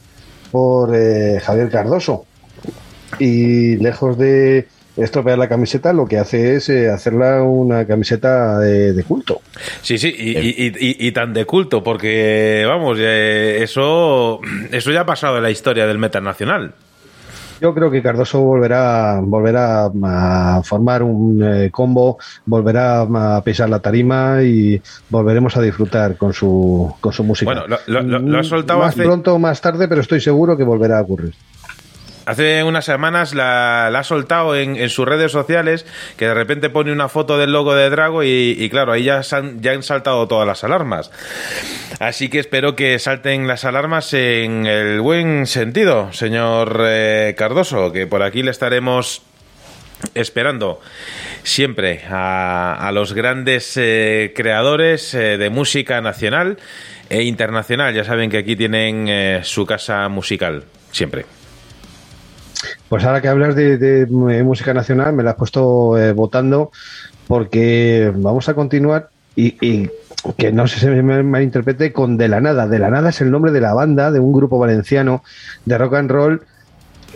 por 0.55 0.95
eh, 0.95 1.41
Javier 1.43 1.69
Cardoso. 1.69 2.25
Y 3.19 3.75
lejos 3.77 4.17
de 4.17 4.67
estropear 4.95 5.37
la 5.37 5.49
camiseta, 5.49 5.91
lo 5.91 6.05
que 6.05 6.17
hace 6.17 6.55
es 6.55 6.69
eh, 6.69 6.89
hacerla 6.89 7.43
una 7.43 7.85
camiseta 7.85 8.57
de, 8.59 8.93
de 8.93 9.03
culto. 9.03 9.41
Sí, 9.81 9.97
sí, 9.97 10.15
y, 10.17 10.31
y- 10.37 10.67
y- 10.67 11.07
y 11.07 11.11
tan 11.11 11.33
de 11.33 11.43
culto, 11.45 11.83
porque, 11.83 12.63
vamos, 12.65 12.97
eh, 13.01 13.59
eso, 13.61 14.39
eso 14.71 14.91
ya 14.91 15.01
ha 15.01 15.05
pasado 15.05 15.35
en 15.37 15.43
la 15.43 15.51
historia 15.51 15.85
del 15.85 15.97
metal 15.97 16.23
nacional. 16.23 16.73
Yo 17.61 17.73
creo 17.73 17.89
que 17.89 18.01
Cardoso 18.01 18.41
volverá, 18.41 19.19
volverá 19.23 19.85
a 20.03 20.61
formar 20.63 21.01
un 21.03 21.41
eh, 21.41 21.71
combo, 21.71 22.17
volverá 22.45 23.01
a 23.01 23.41
pisar 23.43 23.69
la 23.69 23.79
tarima 23.79 24.43
y 24.43 24.81
volveremos 25.09 25.55
a 25.55 25.61
disfrutar 25.61 26.17
con 26.17 26.33
su, 26.33 26.93
con 26.99 27.13
su 27.13 27.23
música. 27.23 27.51
Bueno, 27.53 27.67
lo- 27.67 28.01
lo- 28.01 28.01
lo- 28.01 28.19
lo 28.19 28.39
ha 28.39 28.43
soltado 28.43 28.79
más 28.79 28.89
hace- 28.93 29.03
pronto 29.03 29.35
o 29.35 29.39
más 29.39 29.61
tarde, 29.61 29.87
pero 29.87 30.01
estoy 30.01 30.19
seguro 30.19 30.57
que 30.57 30.63
volverá 30.65 30.99
a 30.99 31.01
ocurrir. 31.03 31.33
Hace 32.25 32.63
unas 32.63 32.85
semanas 32.85 33.33
la, 33.33 33.87
ha 33.87 34.03
soltado 34.03 34.55
en, 34.55 34.89
sus 34.89 35.07
redes 35.07 35.31
sociales, 35.31 35.85
que 36.17 36.25
de 36.25 36.33
repente 36.33 36.69
pone 36.69 36.91
una 36.91 37.09
foto 37.09 37.37
del 37.37 37.51
logo 37.51 37.75
de 37.75 37.89
Drago 37.89 38.23
y, 38.23 38.67
claro, 38.71 38.93
ahí 38.93 39.03
ya, 39.03 39.21
han, 39.31 39.61
ya 39.61 39.71
han 39.71 39.83
saltado 39.83 40.27
todas 40.27 40.47
las 40.47 40.63
alarmas. 40.63 41.11
Así 41.99 42.29
que 42.29 42.39
espero 42.39 42.75
que 42.75 42.97
salten 42.99 43.47
las 43.47 43.63
alarmas 43.65 44.13
en 44.13 44.65
el 44.65 45.01
buen 45.01 45.45
sentido, 45.45 46.11
señor 46.13 46.81
eh, 46.85 47.35
Cardoso, 47.37 47.91
que 47.91 48.07
por 48.07 48.23
aquí 48.23 48.43
le 48.43 48.51
estaremos 48.51 49.21
esperando 50.13 50.81
siempre 51.43 52.03
a, 52.09 52.73
a 52.73 52.91
los 52.91 53.13
grandes 53.13 53.77
eh, 53.77 54.33
creadores 54.35 55.13
eh, 55.13 55.37
de 55.37 55.49
música 55.49 56.01
nacional 56.01 56.57
e 57.09 57.23
internacional. 57.23 57.93
Ya 57.93 58.03
saben 58.03 58.29
que 58.29 58.37
aquí 58.37 58.55
tienen 58.55 59.07
eh, 59.07 59.41
su 59.43 59.65
casa 59.65 60.07
musical, 60.09 60.63
siempre. 60.91 61.25
Pues 62.89 63.03
ahora 63.03 63.21
que 63.21 63.27
hablas 63.27 63.55
de, 63.55 64.01
eh, 64.01 64.43
música 64.43 64.73
nacional, 64.73 65.13
me 65.13 65.23
la 65.23 65.31
has 65.31 65.35
puesto 65.35 65.97
eh, 65.97 66.13
votando 66.13 66.71
porque 67.27 68.11
vamos 68.15 68.47
a 68.49 68.53
continuar 68.53 69.09
y, 69.35 69.57
y 69.65 69.89
que 70.37 70.51
no 70.51 70.67
se 70.67 70.89
me 70.89 71.23
malinterprete 71.23 71.93
con 71.93 72.17
De 72.17 72.27
la 72.27 72.41
Nada. 72.41 72.67
De 72.67 72.79
la 72.79 72.89
Nada 72.89 73.09
es 73.09 73.21
el 73.21 73.31
nombre 73.31 73.51
de 73.51 73.61
la 73.61 73.73
banda 73.73 74.11
de 74.11 74.19
un 74.19 74.33
grupo 74.33 74.57
valenciano 74.57 75.23
de 75.65 75.77
rock 75.77 75.95
and 75.95 76.11
roll. 76.11 76.41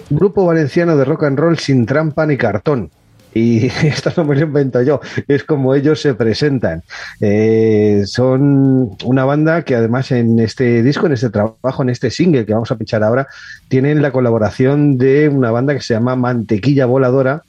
Grupo 0.09 0.45
valenciano 0.45 0.95
de 0.97 1.05
rock 1.05 1.23
and 1.23 1.39
roll 1.39 1.57
sin 1.57 1.85
trampa 1.85 2.25
ni 2.25 2.37
cartón. 2.37 2.91
Y 3.34 3.65
esto 3.84 4.11
no 4.18 4.26
me 4.26 4.35
lo 4.35 4.45
invento 4.45 4.81
yo, 4.81 4.99
es 5.27 5.43
como 5.43 5.76
ellos 5.76 6.01
se 6.01 6.14
presentan. 6.14 6.84
Eh, 7.22 8.03
son 8.06 8.97
una 9.03 9.26
banda 9.26 9.64
que 9.64 9.76
además 9.76 10.11
en 10.11 10.39
este 10.39 10.84
disco, 10.84 11.06
en 11.06 11.14
este 11.14 11.30
trabajo, 11.30 11.84
en 11.84 11.89
este 11.89 12.10
single 12.11 12.45
que 12.45 12.53
vamos 12.53 12.72
a 12.72 12.77
pinchar 12.77 13.03
ahora, 13.03 13.27
tienen 13.68 14.01
la 14.01 14.11
colaboración 14.11 14.97
de 14.97 15.30
una 15.30 15.51
banda 15.51 15.73
que 15.73 15.81
se 15.81 15.93
llama 15.93 16.15
Mantequilla 16.15 16.85
Voladora, 16.85 17.43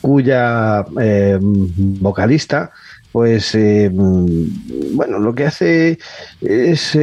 cuya 0.00 0.84
eh, 1.00 1.38
vocalista 1.40 2.70
pues 3.12 3.54
eh, 3.54 3.90
bueno, 3.90 5.18
lo 5.18 5.34
que 5.34 5.46
hace 5.46 5.98
es 6.40 6.98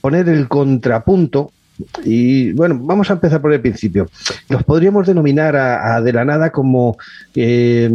poner 0.00 0.28
el 0.28 0.48
contrapunto 0.48 1.52
y 2.04 2.52
bueno, 2.52 2.78
vamos 2.80 3.10
a 3.10 3.14
empezar 3.14 3.40
por 3.40 3.52
el 3.52 3.60
principio. 3.60 4.08
Los 4.48 4.64
podríamos 4.64 5.06
denominar 5.06 5.56
a, 5.56 6.00
de 6.00 6.12
la 6.12 6.24
nada 6.24 6.50
como 6.50 6.96
eh, 7.34 7.88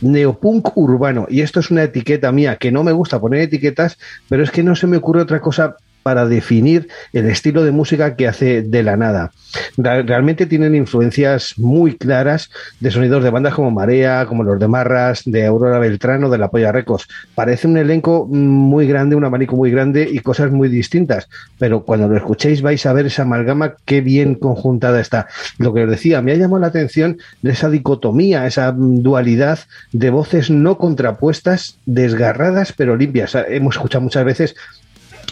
neopunk 0.00 0.76
urbano. 0.76 1.26
Y 1.28 1.40
esto 1.40 1.60
es 1.60 1.70
una 1.70 1.84
etiqueta 1.84 2.32
mía, 2.32 2.56
que 2.56 2.72
no 2.72 2.82
me 2.84 2.92
gusta 2.92 3.20
poner 3.20 3.42
etiquetas, 3.42 3.98
pero 4.28 4.42
es 4.42 4.50
que 4.50 4.62
no 4.62 4.74
se 4.74 4.86
me 4.86 4.96
ocurre 4.96 5.22
otra 5.22 5.40
cosa 5.40 5.76
para 6.02 6.26
definir 6.26 6.88
el 7.12 7.26
estilo 7.26 7.64
de 7.64 7.72
música 7.72 8.16
que 8.16 8.28
hace 8.28 8.62
de 8.62 8.82
la 8.82 8.96
nada. 8.96 9.32
Realmente 9.76 10.46
tienen 10.46 10.74
influencias 10.74 11.54
muy 11.58 11.96
claras 11.96 12.50
de 12.80 12.90
sonidos 12.90 13.22
de 13.22 13.30
bandas 13.30 13.54
como 13.54 13.70
Marea, 13.70 14.26
como 14.26 14.44
los 14.44 14.58
de 14.58 14.68
Marras, 14.68 15.22
de 15.26 15.46
Aurora 15.46 15.78
Beltrano, 15.78 16.30
de 16.30 16.38
La 16.38 16.48
Polla 16.48 16.72
Records. 16.72 17.06
Parece 17.34 17.66
un 17.66 17.76
elenco 17.76 18.26
muy 18.26 18.86
grande, 18.86 19.16
un 19.16 19.24
abanico 19.24 19.56
muy 19.56 19.70
grande 19.70 20.08
y 20.10 20.20
cosas 20.20 20.50
muy 20.50 20.68
distintas, 20.68 21.28
pero 21.58 21.82
cuando 21.84 22.08
lo 22.08 22.16
escuchéis 22.16 22.62
vais 22.62 22.84
a 22.86 22.92
ver 22.92 23.06
esa 23.06 23.22
amalgama 23.22 23.74
qué 23.84 24.00
bien 24.00 24.34
conjuntada 24.34 25.00
está. 25.00 25.28
Lo 25.58 25.74
que 25.74 25.84
os 25.84 25.90
decía, 25.90 26.22
me 26.22 26.32
ha 26.32 26.36
llamado 26.36 26.60
la 26.60 26.68
atención 26.68 27.18
esa 27.42 27.68
dicotomía, 27.68 28.46
esa 28.46 28.72
dualidad 28.72 29.60
de 29.92 30.10
voces 30.10 30.50
no 30.50 30.78
contrapuestas, 30.78 31.78
desgarradas 31.86 32.72
pero 32.72 32.96
limpias. 32.96 33.36
Hemos 33.48 33.76
escuchado 33.76 34.02
muchas 34.02 34.24
veces 34.24 34.56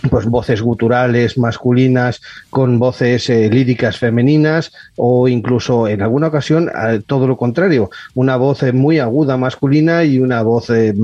pues 0.08 0.26
voces 0.26 0.62
guturales 0.62 1.36
masculinas 1.36 2.20
con 2.48 2.78
voces 2.78 3.28
eh, 3.28 3.50
líricas 3.50 3.98
femeninas 3.98 4.72
o 4.96 5.28
incluso 5.28 5.88
en 5.88 6.02
alguna 6.02 6.28
ocasión 6.28 6.70
todo 7.06 7.26
lo 7.26 7.36
contrario, 7.36 7.90
una 8.14 8.36
voz 8.36 8.62
eh, 8.62 8.72
muy 8.72 8.98
aguda 8.98 9.36
masculina 9.36 10.04
y 10.04 10.18
una 10.18 10.42
voz 10.42 10.70
eh, 10.70 10.94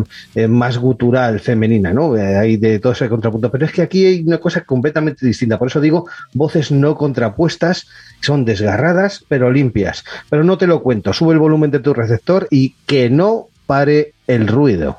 más 0.49 0.79
gutural 0.79 1.41
femenina, 1.41 1.93
¿no? 1.93 2.15
Hay 2.15 2.57
de 2.57 2.79
todo 2.79 2.93
ese 2.93 3.09
contrapunto, 3.09 3.51
pero 3.51 3.67
es 3.67 3.73
que 3.73 3.83
aquí 3.83 4.07
hay 4.07 4.23
una 4.23 4.39
cosa 4.39 4.63
completamente 4.63 5.27
distinta, 5.27 5.59
por 5.59 5.69
eso 5.69 5.81
digo 5.81 6.09
voces 6.33 6.71
no 6.71 6.97
contrapuestas, 6.97 7.87
son 8.21 8.45
desgarradas 8.45 9.25
pero 9.29 9.51
limpias, 9.51 10.05
pero 10.31 10.45
no 10.45 10.59
te 10.59 10.67
lo 10.67 10.83
cuento, 10.83 11.13
sube 11.13 11.35
el 11.35 11.39
volumen 11.39 11.71
de 11.71 11.81
tu 11.81 11.93
receptor 11.95 12.47
y 12.51 12.75
que 12.87 13.11
no 13.11 13.49
pare 13.67 14.15
el 14.27 14.47
ruido. 14.47 14.99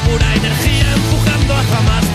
pura 0.00 0.34
energía 0.34 0.92
empujando 0.92 1.54
a 1.54 1.62
jamás 1.64 2.05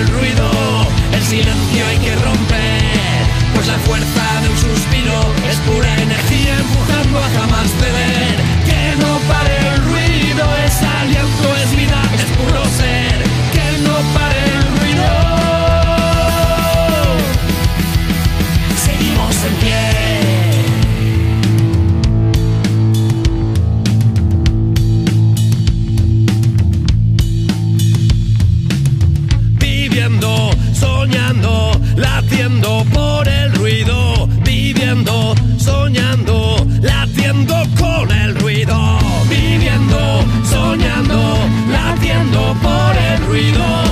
el 0.00 0.08
ruido, 0.08 0.50
el 1.12 1.22
silencio 1.22 1.86
hay 1.86 1.98
que 1.98 2.14
romper. 2.16 2.80
Pues 3.54 3.66
la 3.66 3.78
fuerza 3.80 4.24
de 4.42 4.48
un 4.48 4.56
suspiro 4.56 5.18
es 5.50 5.56
pura 5.68 5.94
energía 6.00 6.58
empujando 6.58 7.18
a 7.18 7.28
jamás 7.38 7.68
ceder. 7.80 8.36
Que 8.64 8.96
no 9.02 9.18
pare 9.28 9.56
el 9.74 9.84
ruido, 9.84 10.44
es 10.64 10.76
aliento, 10.82 11.48
es 11.62 11.76
vida, 11.76 12.00
olvidó. 43.40 43.89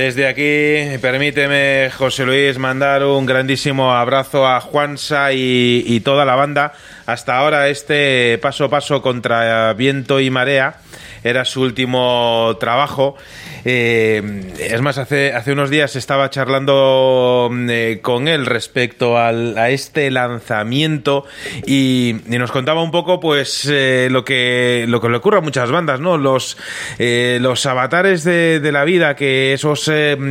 Desde 0.00 0.26
aquí, 0.26 0.96
permíteme, 1.02 1.90
José 1.90 2.24
Luis, 2.24 2.56
mandar 2.56 3.04
un 3.04 3.26
grandísimo 3.26 3.92
abrazo 3.92 4.48
a 4.48 4.58
Juansa 4.58 5.34
y, 5.34 5.84
y 5.86 6.00
toda 6.00 6.24
la 6.24 6.36
banda. 6.36 6.72
Hasta 7.04 7.36
ahora 7.36 7.68
este 7.68 8.38
paso 8.38 8.64
a 8.64 8.70
paso 8.70 9.02
contra 9.02 9.74
viento 9.74 10.18
y 10.18 10.30
marea 10.30 10.76
era 11.22 11.44
su 11.44 11.60
último 11.60 12.56
trabajo. 12.58 13.16
Eh, 13.64 14.22
es 14.58 14.80
más, 14.80 14.98
hace, 14.98 15.52
unos 15.52 15.70
días 15.70 15.96
estaba 15.96 16.30
charlando 16.30 17.50
eh, 17.68 17.98
con 18.02 18.28
él 18.28 18.46
respecto 18.46 19.18
a 19.18 19.70
este 19.70 20.10
lanzamiento 20.10 21.24
y, 21.66 22.16
nos 22.26 22.52
contaba 22.52 22.82
un 22.82 22.90
poco 22.90 23.20
pues 23.20 23.68
eh, 23.70 24.08
lo 24.10 24.24
que 24.24 24.86
lo 24.88 25.00
que 25.00 25.10
le 25.10 25.16
ocurre 25.18 25.38
a 25.38 25.40
muchas 25.42 25.70
bandas, 25.70 26.00
¿no? 26.00 26.16
Los, 26.16 26.56
los 26.98 27.66
avatares 27.66 28.24
de, 28.24 28.70
la 28.72 28.84
vida, 28.84 29.16
que 29.16 29.52
esos 29.52 29.90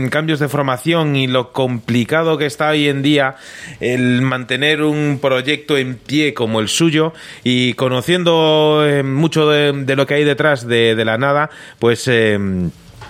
cambios 0.09 0.39
de 0.39 0.47
formación 0.47 1.15
y 1.15 1.27
lo 1.27 1.51
complicado 1.51 2.37
que 2.37 2.45
está 2.45 2.69
hoy 2.69 2.87
en 2.87 3.01
día 3.01 3.35
el 3.79 4.21
mantener 4.21 4.81
un 4.81 5.19
proyecto 5.21 5.77
en 5.77 5.95
pie 5.95 6.33
como 6.33 6.59
el 6.61 6.67
suyo 6.67 7.13
y 7.43 7.73
conociendo 7.73 8.83
mucho 9.03 9.49
de, 9.49 9.73
de 9.73 9.95
lo 9.95 10.07
que 10.07 10.15
hay 10.15 10.23
detrás 10.23 10.67
de, 10.67 10.95
de 10.95 11.05
la 11.05 11.17
nada, 11.17 11.49
pues... 11.79 12.09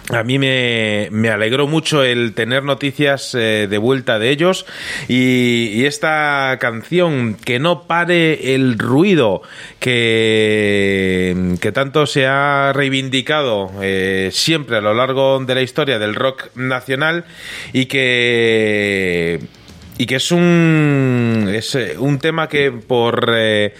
a 0.09 0.23
mí 0.23 0.39
me, 0.39 1.07
me 1.11 1.29
alegró 1.29 1.67
mucho 1.67 2.03
el 2.03 2.33
tener 2.33 2.63
noticias 2.63 3.35
eh, 3.35 3.67
de 3.69 3.77
vuelta 3.77 4.17
de 4.19 4.31
ellos 4.31 4.65
y, 5.07 5.69
y 5.73 5.85
esta 5.85 6.57
canción 6.59 7.35
que 7.35 7.59
no 7.59 7.83
pare 7.83 8.55
el 8.55 8.79
ruido 8.79 9.41
que, 9.79 11.55
que 11.61 11.71
tanto 11.71 12.05
se 12.05 12.25
ha 12.25 12.73
reivindicado 12.73 13.71
eh, 13.81 14.29
siempre 14.33 14.77
a 14.77 14.81
lo 14.81 14.93
largo 14.93 15.39
de 15.39 15.55
la 15.55 15.61
historia 15.61 15.99
del 15.99 16.15
rock 16.15 16.55
nacional 16.55 17.25
y 17.73 17.85
que 17.85 19.39
y 19.99 20.05
que 20.05 20.15
es 20.15 20.31
un 20.31 21.51
es 21.53 21.75
eh, 21.75 21.97
un 21.99 22.19
tema 22.19 22.47
que 22.47 22.71
por 22.71 23.31
eh, 23.35 23.73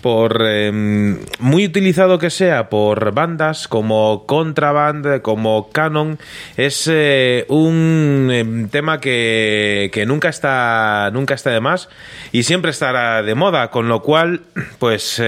por 0.00 0.40
eh, 0.40 0.70
muy 0.70 1.64
utilizado 1.64 2.20
que 2.20 2.30
sea 2.30 2.68
por 2.68 3.12
bandas 3.12 3.66
como 3.66 4.26
Contraband 4.26 5.22
como 5.22 5.68
Canon 5.70 6.20
es 6.56 6.88
eh, 6.88 7.46
un 7.48 8.28
eh, 8.30 8.68
tema 8.70 9.00
que, 9.00 9.90
que 9.92 10.06
nunca 10.06 10.28
está 10.28 11.10
nunca 11.12 11.34
está 11.34 11.50
de 11.50 11.60
más 11.60 11.88
y 12.30 12.44
siempre 12.44 12.70
estará 12.70 13.24
de 13.24 13.34
moda 13.34 13.72
con 13.72 13.88
lo 13.88 14.02
cual 14.02 14.42
pues 14.78 15.20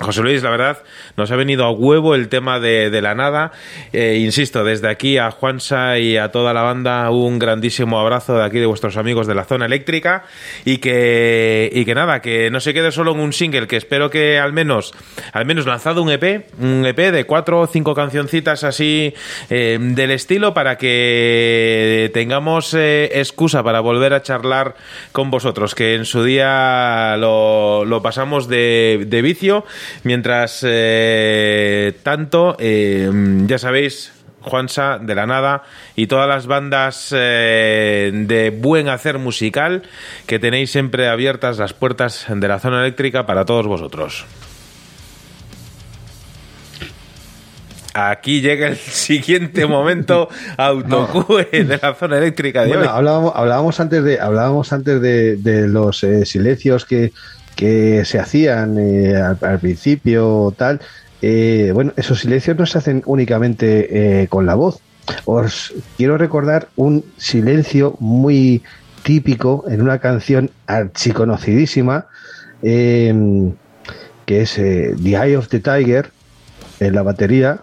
José 0.00 0.22
Luis, 0.22 0.42
la 0.42 0.48
verdad, 0.48 0.78
nos 1.16 1.30
ha 1.30 1.36
venido 1.36 1.64
a 1.64 1.70
huevo 1.70 2.14
el 2.14 2.28
tema 2.28 2.60
de, 2.60 2.90
de 2.90 3.02
la 3.02 3.14
nada. 3.14 3.52
Eh, 3.92 4.18
insisto, 4.20 4.64
desde 4.64 4.88
aquí 4.88 5.18
a 5.18 5.30
Juansa 5.30 5.98
y 5.98 6.16
a 6.16 6.30
toda 6.30 6.52
la 6.52 6.62
banda, 6.62 7.10
un 7.10 7.38
grandísimo 7.38 7.98
abrazo 7.98 8.36
de 8.36 8.44
aquí 8.44 8.58
de 8.58 8.66
vuestros 8.66 8.96
amigos 8.96 9.26
de 9.26 9.34
la 9.34 9.44
zona 9.44 9.66
eléctrica. 9.66 10.24
Y 10.64 10.78
que, 10.78 11.70
y 11.72 11.84
que 11.84 11.94
nada, 11.94 12.20
que 12.20 12.50
no 12.50 12.60
se 12.60 12.74
quede 12.74 12.92
solo 12.92 13.12
en 13.12 13.20
un 13.20 13.32
single, 13.32 13.66
que 13.66 13.76
espero 13.76 14.10
que 14.10 14.38
al 14.38 14.52
menos, 14.52 14.92
al 15.32 15.46
menos 15.46 15.66
lanzado 15.66 16.02
un 16.02 16.10
EP, 16.10 16.46
un 16.58 16.84
EP 16.86 17.12
de 17.12 17.24
cuatro 17.24 17.60
o 17.60 17.66
cinco 17.66 17.94
cancioncitas 17.94 18.64
así 18.64 19.14
eh, 19.48 19.78
del 19.80 20.10
estilo 20.10 20.54
para 20.54 20.76
que 20.76 22.10
tengamos 22.14 22.74
eh, 22.74 23.10
excusa 23.14 23.62
para 23.62 23.80
volver 23.80 24.14
a 24.14 24.22
charlar 24.22 24.74
con 25.12 25.30
vosotros, 25.30 25.74
que 25.74 25.94
en 25.94 26.04
su 26.04 26.24
día 26.24 27.16
lo, 27.18 27.84
lo 27.84 28.02
pasamos 28.02 28.48
de, 28.48 29.04
de 29.06 29.22
vicio, 29.22 29.64
mientras 30.04 30.64
tanto, 32.02 32.56
eh, 32.58 33.10
ya 33.46 33.58
sabéis, 33.58 34.12
Juansa 34.42 34.98
de 34.98 35.14
la 35.14 35.26
Nada 35.26 35.62
y 35.96 36.06
todas 36.06 36.28
las 36.28 36.46
bandas 36.46 37.14
eh, 37.16 38.10
de 38.12 38.50
buen 38.50 38.88
hacer 38.88 39.18
musical 39.18 39.82
que 40.26 40.38
tenéis 40.38 40.70
siempre 40.70 41.08
abiertas 41.08 41.58
las 41.58 41.74
puertas 41.74 42.26
de 42.28 42.48
la 42.48 42.58
zona 42.58 42.80
eléctrica 42.80 43.26
para 43.26 43.44
todos 43.44 43.66
vosotros. 43.66 44.24
Aquí 47.92 48.40
llega 48.40 48.68
el 48.68 48.76
siguiente 48.76 49.66
momento 49.66 50.28
autocue 50.56 51.48
de 51.52 51.78
la 51.82 51.94
zona 51.94 52.18
eléctrica 52.18 52.62
de 52.62 52.68
Bueno, 52.68 52.82
hoy. 52.82 52.88
hablábamos, 52.88 53.32
hablábamos 53.34 53.80
antes 53.80 54.04
de, 54.04 54.20
hablábamos 54.20 54.72
antes 54.72 55.00
de, 55.00 55.36
de 55.36 55.68
los 55.68 56.02
eh, 56.04 56.24
silencios 56.24 56.84
que, 56.84 57.12
que 57.60 58.06
se 58.06 58.18
hacían 58.18 58.78
eh, 58.78 59.14
al, 59.14 59.36
al 59.42 59.58
principio, 59.58 60.54
tal. 60.56 60.80
Eh, 61.20 61.72
bueno, 61.74 61.92
esos 61.98 62.20
silencios 62.20 62.56
no 62.56 62.64
se 62.64 62.78
hacen 62.78 63.02
únicamente 63.04 64.22
eh, 64.22 64.28
con 64.28 64.46
la 64.46 64.54
voz. 64.54 64.80
Os 65.26 65.74
quiero 65.98 66.16
recordar 66.16 66.68
un 66.76 67.04
silencio 67.18 67.96
muy 68.00 68.62
típico 69.02 69.66
en 69.68 69.82
una 69.82 69.98
canción 69.98 70.50
archiconocidísima, 70.66 72.06
que 72.62 73.52
es 74.26 74.54
The 74.54 75.10
Eye 75.10 75.36
of 75.36 75.48
the 75.48 75.60
Tiger, 75.60 76.12
en 76.78 76.94
la 76.94 77.02
batería, 77.02 77.60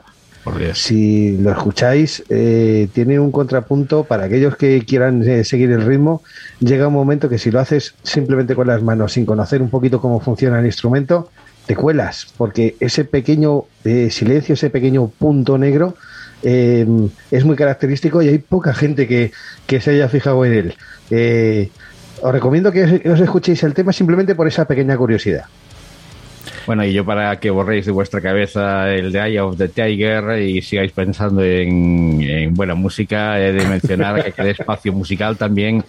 Si 0.75 1.37
lo 1.37 1.51
escucháis, 1.51 2.23
eh, 2.29 2.87
tiene 2.93 3.19
un 3.19 3.31
contrapunto 3.31 4.03
para 4.03 4.25
aquellos 4.25 4.55
que 4.55 4.83
quieran 4.85 5.27
eh, 5.27 5.43
seguir 5.43 5.71
el 5.71 5.83
ritmo. 5.83 6.21
Llega 6.59 6.87
un 6.87 6.93
momento 6.93 7.29
que 7.29 7.37
si 7.37 7.51
lo 7.51 7.59
haces 7.59 7.95
simplemente 8.03 8.55
con 8.55 8.67
las 8.67 8.81
manos, 8.81 9.13
sin 9.13 9.25
conocer 9.25 9.61
un 9.61 9.69
poquito 9.69 9.99
cómo 9.99 10.19
funciona 10.19 10.59
el 10.59 10.65
instrumento, 10.65 11.29
te 11.67 11.75
cuelas, 11.75 12.27
porque 12.37 12.75
ese 12.79 13.03
pequeño 13.03 13.65
eh, 13.83 14.09
silencio, 14.09 14.53
ese 14.53 14.69
pequeño 14.69 15.07
punto 15.09 15.57
negro, 15.57 15.95
eh, 16.41 16.87
es 17.29 17.45
muy 17.45 17.55
característico 17.55 18.21
y 18.21 18.29
hay 18.29 18.37
poca 18.39 18.73
gente 18.73 19.07
que, 19.07 19.31
que 19.67 19.81
se 19.81 19.91
haya 19.91 20.07
fijado 20.07 20.43
en 20.45 20.53
él. 20.53 20.75
Eh, 21.11 21.69
os 22.21 22.31
recomiendo 22.31 22.71
que 22.71 22.83
os, 22.83 23.13
os 23.13 23.19
escuchéis 23.19 23.61
el 23.63 23.73
tema 23.73 23.91
simplemente 23.91 24.33
por 24.33 24.47
esa 24.47 24.65
pequeña 24.65 24.97
curiosidad. 24.97 25.45
Bueno, 26.67 26.85
y 26.85 26.91
yo 26.91 27.05
para 27.05 27.39
que 27.39 27.49
borréis 27.49 27.85
de 27.85 27.93
vuestra 27.93 28.19
cabeza 28.19 28.93
el 28.93 29.13
de 29.13 29.19
Eye 29.19 29.39
of 29.39 29.57
the 29.57 29.69
Tiger 29.69 30.41
y 30.41 30.61
sigáis 30.61 30.91
pensando 30.91 31.41
en, 31.41 32.21
en 32.21 32.53
buena 32.53 32.75
música, 32.75 33.39
he 33.39 33.53
de 33.53 33.65
mencionar 33.65 34.21
que 34.21 34.29
aquel 34.29 34.47
espacio 34.47 34.91
musical 34.91 35.37
también 35.37 35.81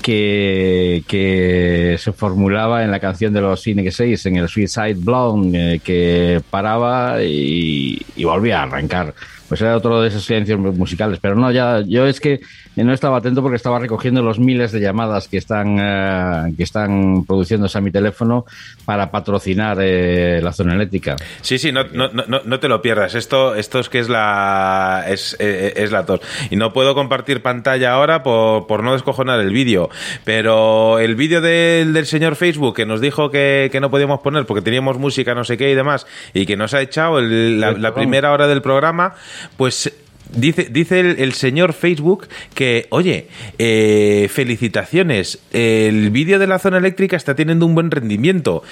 que, 0.00 1.96
se 1.98 2.12
formulaba 2.12 2.84
en 2.84 2.92
la 2.92 3.00
canción 3.00 3.32
de 3.32 3.40
los 3.40 3.60
Cynic 3.60 3.90
6, 3.90 4.26
en 4.26 4.36
el 4.36 4.48
Suicide 4.48 4.94
Blonde, 4.94 5.74
eh, 5.74 5.78
que 5.80 6.40
paraba 6.48 7.22
y 7.22 7.98
volvía 8.22 8.60
a 8.60 8.62
arrancar. 8.62 9.12
Pues 9.50 9.60
era 9.60 9.76
otro 9.76 10.00
de 10.00 10.08
esos 10.08 10.24
silencios 10.24 10.58
musicales. 10.58 11.18
Pero 11.20 11.34
no, 11.34 11.50
ya 11.50 11.80
yo 11.80 12.06
es 12.06 12.20
que 12.20 12.40
no 12.76 12.92
estaba 12.94 13.18
atento 13.18 13.42
porque 13.42 13.56
estaba 13.56 13.78
recogiendo 13.80 14.22
los 14.22 14.38
miles 14.38 14.70
de 14.72 14.80
llamadas 14.80 15.26
que 15.28 15.36
están, 15.36 15.76
eh, 15.78 16.54
que 16.56 16.62
están 16.62 17.24
produciéndose 17.26 17.76
a 17.76 17.80
mi 17.82 17.90
teléfono 17.90 18.46
para 18.86 19.10
patrocinar 19.10 19.76
eh, 19.80 20.40
la 20.42 20.52
zona 20.52 20.74
eléctrica. 20.74 21.16
Sí, 21.42 21.58
sí, 21.58 21.72
no, 21.72 21.84
no, 21.92 22.08
no, 22.12 22.40
no 22.44 22.60
te 22.60 22.68
lo 22.68 22.80
pierdas. 22.80 23.14
Esto, 23.16 23.54
esto 23.56 23.80
es 23.80 23.88
que 23.88 23.98
es 23.98 24.08
la 24.08 25.04
es, 25.08 25.36
eh, 25.40 25.74
es 25.76 25.90
la 25.90 26.06
tos. 26.06 26.20
Y 26.50 26.56
no 26.56 26.72
puedo 26.72 26.94
compartir 26.94 27.42
pantalla 27.42 27.92
ahora 27.92 28.22
por, 28.22 28.66
por 28.68 28.84
no 28.84 28.92
descojonar 28.92 29.40
el 29.40 29.50
vídeo. 29.52 29.90
Pero 30.24 31.00
el 31.00 31.16
vídeo 31.16 31.40
del, 31.40 31.92
del 31.92 32.06
señor 32.06 32.36
Facebook 32.36 32.76
que 32.76 32.86
nos 32.86 33.00
dijo 33.00 33.30
que, 33.32 33.68
que 33.72 33.80
no 33.80 33.90
podíamos 33.90 34.20
poner 34.20 34.46
porque 34.46 34.62
teníamos 34.62 34.96
música, 34.96 35.34
no 35.34 35.42
sé 35.42 35.56
qué 35.56 35.72
y 35.72 35.74
demás, 35.74 36.06
y 36.34 36.46
que 36.46 36.56
nos 36.56 36.72
ha 36.72 36.80
echado 36.80 37.18
el- 37.18 37.58
la, 37.60 37.72
la 37.72 37.94
primera 37.94 38.30
hora 38.32 38.46
del 38.46 38.62
programa, 38.62 39.14
pues 39.56 39.92
Dice, 40.32 40.68
dice 40.70 41.00
el, 41.00 41.32
señor 41.32 41.72
Facebook 41.72 42.28
que, 42.54 42.86
oye, 42.90 43.26
eh, 43.58 44.28
felicitaciones, 44.30 45.40
el 45.50 46.10
vídeo 46.10 46.38
de 46.38 46.46
la 46.46 46.60
zona 46.60 46.78
eléctrica 46.78 47.16
está 47.16 47.34
teniendo 47.34 47.66
un 47.66 47.74
buen 47.74 47.90
rendimiento. 47.90 48.62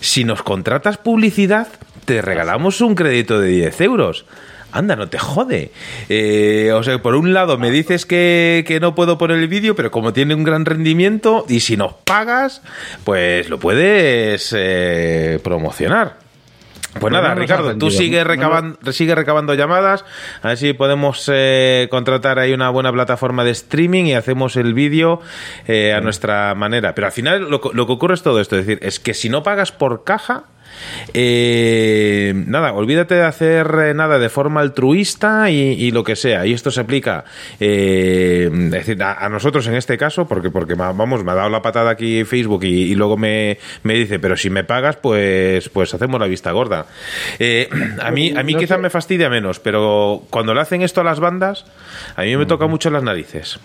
Si 0.00 0.24
nos 0.24 0.42
contratas 0.42 0.98
publicidad, 0.98 1.68
te 2.04 2.20
regalamos 2.20 2.80
un 2.82 2.94
crédito 2.94 3.40
de 3.40 3.48
10 3.48 3.80
euros. 3.80 4.26
Anda, 4.70 4.96
no 4.96 5.08
te 5.08 5.18
jode. 5.18 5.70
Eh, 6.10 6.72
o 6.74 6.82
sea, 6.82 7.00
por 7.00 7.14
un 7.14 7.32
lado 7.32 7.56
me 7.56 7.70
dices 7.70 8.04
que, 8.04 8.64
que 8.66 8.80
no 8.80 8.94
puedo 8.94 9.16
poner 9.16 9.38
el 9.38 9.48
vídeo, 9.48 9.74
pero 9.74 9.90
como 9.90 10.12
tiene 10.12 10.34
un 10.34 10.44
gran 10.44 10.66
rendimiento, 10.66 11.46
y 11.48 11.60
si 11.60 11.78
nos 11.78 11.94
pagas, 12.04 12.60
pues 13.04 13.48
lo 13.48 13.58
puedes 13.58 14.54
eh, 14.56 15.40
promocionar. 15.42 16.27
Pues 16.98 17.12
nada, 17.12 17.34
Ricardo, 17.34 17.76
tú 17.76 17.90
sigue 17.90 18.24
recabando, 18.24 18.92
sigue 18.92 19.14
recabando 19.14 19.54
llamadas, 19.54 20.04
a 20.42 20.48
ver 20.48 20.56
si 20.56 20.72
podemos 20.72 21.30
eh, 21.32 21.86
contratar 21.90 22.38
ahí 22.38 22.52
una 22.52 22.70
buena 22.70 22.92
plataforma 22.92 23.44
de 23.44 23.50
streaming 23.50 24.04
y 24.06 24.14
hacemos 24.14 24.56
el 24.56 24.74
vídeo 24.74 25.20
eh, 25.66 25.92
a 25.92 26.00
nuestra 26.00 26.54
manera. 26.54 26.94
Pero 26.94 27.06
al 27.06 27.12
final 27.12 27.50
lo, 27.50 27.60
lo 27.72 27.86
que 27.86 27.92
ocurre 27.92 28.14
es 28.14 28.22
todo 28.22 28.40
esto, 28.40 28.56
es 28.56 28.66
decir, 28.66 28.78
es 28.82 28.98
que 28.98 29.14
si 29.14 29.28
no 29.28 29.42
pagas 29.42 29.70
por 29.70 30.04
caja, 30.04 30.44
eh, 31.14 32.32
nada, 32.34 32.72
olvídate 32.72 33.14
de 33.14 33.24
hacer 33.24 33.66
eh, 33.82 33.94
nada 33.94 34.18
de 34.18 34.28
forma 34.28 34.60
altruista 34.60 35.50
y, 35.50 35.56
y 35.58 35.90
lo 35.90 36.04
que 36.04 36.16
sea. 36.16 36.46
Y 36.46 36.52
esto 36.52 36.70
se 36.70 36.80
aplica, 36.80 37.24
eh, 37.60 38.50
es 38.52 38.70
decir, 38.70 39.02
a, 39.02 39.14
a 39.24 39.28
nosotros 39.28 39.66
en 39.66 39.74
este 39.74 39.98
caso, 39.98 40.26
porque, 40.26 40.50
porque 40.50 40.74
vamos, 40.74 41.24
me 41.24 41.32
ha 41.32 41.34
dado 41.34 41.50
la 41.50 41.62
patada 41.62 41.90
aquí 41.90 42.24
Facebook 42.24 42.64
y, 42.64 42.90
y 42.90 42.94
luego 42.94 43.16
me, 43.16 43.58
me 43.82 43.94
dice, 43.94 44.18
pero 44.18 44.36
si 44.36 44.50
me 44.50 44.64
pagas, 44.64 44.96
pues, 44.96 45.68
pues 45.68 45.94
hacemos 45.94 46.20
la 46.20 46.26
vista 46.26 46.52
gorda. 46.52 46.86
Eh, 47.38 47.68
a 48.00 48.10
mí, 48.10 48.32
a 48.36 48.42
mí 48.42 48.54
No 48.54 48.58
quizás 48.58 48.80
me 48.80 48.90
fastidia 48.90 49.28
menos, 49.28 49.60
pero 49.60 50.22
cuando 50.30 50.54
le 50.54 50.60
hacen 50.60 50.82
esto 50.82 51.00
a 51.00 51.04
las 51.04 51.20
bandas, 51.20 51.64
a 52.16 52.22
mí 52.22 52.36
me 52.36 52.46
toca 52.46 52.66
mucho 52.66 52.90
las 52.90 53.02
narices. 53.02 53.58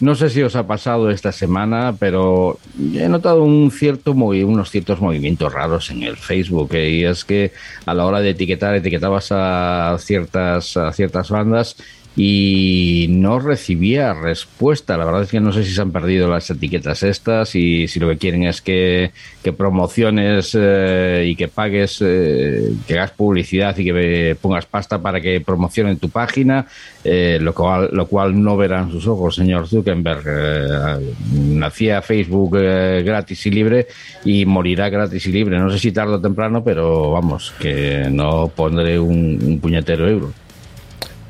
No 0.00 0.14
sé 0.14 0.30
si 0.30 0.42
os 0.42 0.54
ha 0.54 0.64
pasado 0.66 1.10
esta 1.10 1.32
semana, 1.32 1.92
pero 1.98 2.58
he 2.94 3.08
notado 3.08 3.42
un 3.42 3.70
cierto 3.72 4.14
movi- 4.14 4.44
unos 4.44 4.70
ciertos 4.70 5.00
movimientos 5.00 5.52
raros 5.52 5.90
en 5.90 6.04
el 6.04 6.16
Facebook. 6.16 6.72
eh, 6.74 6.90
y 6.90 7.04
es 7.04 7.24
que 7.24 7.50
a 7.84 7.94
la 7.94 8.06
hora 8.06 8.20
de 8.20 8.30
etiquetar, 8.30 8.76
etiquetabas 8.76 9.28
a 9.32 9.96
ciertas, 9.98 10.76
a 10.76 10.92
ciertas 10.92 11.30
bandas 11.30 11.76
y 12.20 13.06
no 13.10 13.38
recibía 13.38 14.12
respuesta. 14.12 14.96
La 14.96 15.04
verdad 15.04 15.22
es 15.22 15.30
que 15.30 15.38
no 15.38 15.52
sé 15.52 15.62
si 15.62 15.72
se 15.72 15.80
han 15.80 15.92
perdido 15.92 16.28
las 16.28 16.50
etiquetas 16.50 17.04
estas 17.04 17.54
y 17.54 17.86
si 17.86 18.00
lo 18.00 18.08
que 18.08 18.18
quieren 18.18 18.42
es 18.42 18.60
que, 18.60 19.12
promociones 19.56 20.54
eh, 20.58 21.24
y 21.26 21.36
que 21.36 21.48
pagues, 21.48 22.02
eh, 22.04 22.72
que 22.86 22.94
hagas 22.94 23.12
publicidad 23.12 23.78
y 23.78 23.84
que 23.84 24.36
pongas 24.42 24.66
pasta 24.66 25.00
para 25.00 25.20
que 25.20 25.40
promocionen 25.40 25.98
tu 25.98 26.10
página, 26.10 26.66
eh, 27.04 27.38
lo, 27.40 27.54
cual, 27.54 27.88
lo 27.92 28.06
cual 28.08 28.42
no 28.42 28.56
verán 28.56 28.90
sus 28.90 29.06
ojos, 29.06 29.36
señor 29.36 29.68
Zuckerberg. 29.68 30.24
Eh, 30.26 31.14
nacía 31.32 32.02
Facebook 32.02 32.58
eh, 32.60 33.02
gratis 33.04 33.46
y 33.46 33.50
libre 33.50 33.86
y 34.24 34.44
morirá 34.44 34.88
gratis 34.88 35.24
y 35.26 35.32
libre. 35.32 35.58
No 35.58 35.70
sé 35.70 35.78
si 35.78 35.92
tarde 35.92 36.14
o 36.14 36.20
temprano, 36.20 36.64
pero 36.64 37.12
vamos, 37.12 37.54
que 37.60 38.08
no 38.10 38.48
pondré 38.48 38.98
un, 38.98 39.38
un 39.40 39.60
puñetero 39.60 40.08
euro. 40.08 40.32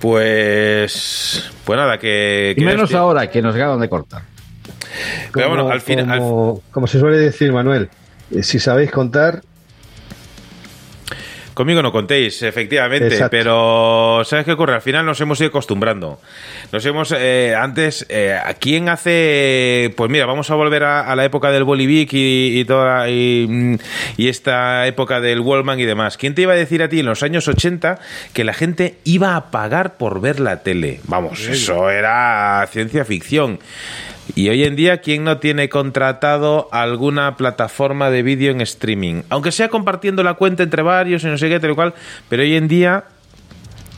Pues, 0.00 1.50
pues 1.64 1.76
nada, 1.76 1.98
que... 1.98 2.54
Y 2.56 2.64
menos 2.64 2.94
ahora 2.94 3.28
que 3.30 3.42
nos 3.42 3.54
acaban 3.54 3.80
de 3.80 3.88
cortar. 3.88 4.22
Pero 5.32 5.48
bueno, 5.48 5.68
al 5.70 5.80
fin- 5.80 6.00
al- 6.10 6.18
como, 6.18 6.62
como 6.70 6.86
se 6.86 6.98
suele 6.98 7.18
decir, 7.18 7.52
Manuel, 7.52 7.88
eh, 8.30 8.42
si 8.42 8.58
sabéis 8.58 8.90
contar, 8.90 9.42
Conmigo 11.58 11.82
no 11.82 11.90
contéis, 11.90 12.40
efectivamente, 12.44 13.08
Exacto. 13.08 13.30
pero 13.32 14.22
¿sabes 14.24 14.44
qué 14.44 14.52
ocurre? 14.52 14.74
Al 14.74 14.80
final 14.80 15.04
nos 15.04 15.20
hemos 15.20 15.40
ido 15.40 15.48
acostumbrando. 15.48 16.20
Nos 16.70 16.86
hemos, 16.86 17.10
eh, 17.10 17.52
antes, 17.58 18.06
eh, 18.08 18.32
¿a 18.40 18.54
quién 18.54 18.88
hace? 18.88 19.92
Pues 19.96 20.08
mira, 20.08 20.24
vamos 20.24 20.52
a 20.52 20.54
volver 20.54 20.84
a, 20.84 21.00
a 21.00 21.16
la 21.16 21.24
época 21.24 21.50
del 21.50 21.64
Bolivic 21.64 22.12
y, 22.12 22.60
y 22.60 22.64
toda 22.64 23.10
y, 23.10 23.44
mm, 23.48 23.74
y 24.18 24.28
esta 24.28 24.86
época 24.86 25.20
del 25.20 25.40
Wallman 25.40 25.80
y 25.80 25.84
demás. 25.84 26.16
¿Quién 26.16 26.36
te 26.36 26.42
iba 26.42 26.52
a 26.52 26.56
decir 26.56 26.80
a 26.80 26.88
ti 26.88 27.00
en 27.00 27.06
los 27.06 27.24
años 27.24 27.48
80 27.48 27.98
que 28.32 28.44
la 28.44 28.54
gente 28.54 28.94
iba 29.02 29.34
a 29.34 29.50
pagar 29.50 29.96
por 29.96 30.20
ver 30.20 30.38
la 30.38 30.62
tele? 30.62 31.00
Vamos, 31.08 31.40
eso 31.40 31.90
era 31.90 32.64
ciencia 32.70 33.04
ficción. 33.04 33.58
Y 34.34 34.48
hoy 34.48 34.64
en 34.64 34.76
día, 34.76 34.98
¿quién 34.98 35.24
no 35.24 35.38
tiene 35.38 35.68
contratado 35.68 36.68
alguna 36.72 37.36
plataforma 37.36 38.10
de 38.10 38.22
vídeo 38.22 38.52
en 38.52 38.60
streaming? 38.60 39.22
Aunque 39.30 39.52
sea 39.52 39.68
compartiendo 39.68 40.22
la 40.22 40.34
cuenta 40.34 40.62
entre 40.62 40.82
varios 40.82 41.24
y 41.24 41.26
no 41.26 41.38
sé 41.38 41.48
qué, 41.48 41.60
tal 41.60 41.74
cual, 41.74 41.94
pero 42.28 42.42
hoy 42.42 42.54
en 42.54 42.68
día, 42.68 43.04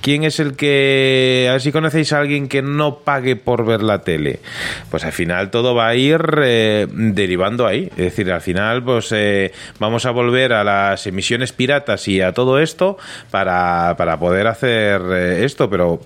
¿quién 0.00 0.24
es 0.24 0.40
el 0.40 0.56
que... 0.56 1.46
A 1.48 1.52
ver 1.52 1.60
si 1.60 1.72
conocéis 1.72 2.12
a 2.12 2.20
alguien 2.20 2.48
que 2.48 2.62
no 2.62 2.98
pague 2.98 3.36
por 3.36 3.66
ver 3.66 3.82
la 3.82 4.02
tele. 4.02 4.40
Pues 4.90 5.04
al 5.04 5.12
final 5.12 5.50
todo 5.50 5.74
va 5.74 5.88
a 5.88 5.94
ir 5.94 6.20
eh, 6.42 6.86
derivando 6.90 7.66
ahí. 7.66 7.88
Es 7.90 7.96
decir, 7.96 8.30
al 8.32 8.40
final 8.40 8.82
pues 8.82 9.12
eh, 9.12 9.52
vamos 9.78 10.06
a 10.06 10.10
volver 10.10 10.52
a 10.52 10.64
las 10.64 11.06
emisiones 11.06 11.52
piratas 11.52 12.06
y 12.08 12.20
a 12.20 12.32
todo 12.32 12.58
esto 12.60 12.98
para, 13.30 13.94
para 13.96 14.18
poder 14.18 14.46
hacer 14.46 15.02
eh, 15.10 15.44
esto, 15.44 15.68
pero 15.68 16.00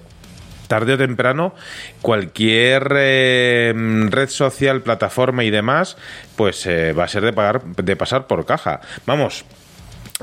tarde 0.67 0.95
o 0.95 0.99
temprano 0.99 1.55
cualquier 2.01 2.93
eh, 2.97 3.73
red 4.11 4.29
social, 4.29 4.83
plataforma 4.83 5.45
y 5.45 5.51
demás, 5.51 5.97
pues 6.37 6.67
eh, 6.67 6.93
va 6.93 7.05
a 7.05 7.09
ser 7.09 7.23
de 7.23 7.33
pagar, 7.33 7.65
de 7.65 7.97
pasar 7.97 8.27
por 8.27 8.45
caja. 8.47 8.81
Vamos. 9.07 9.45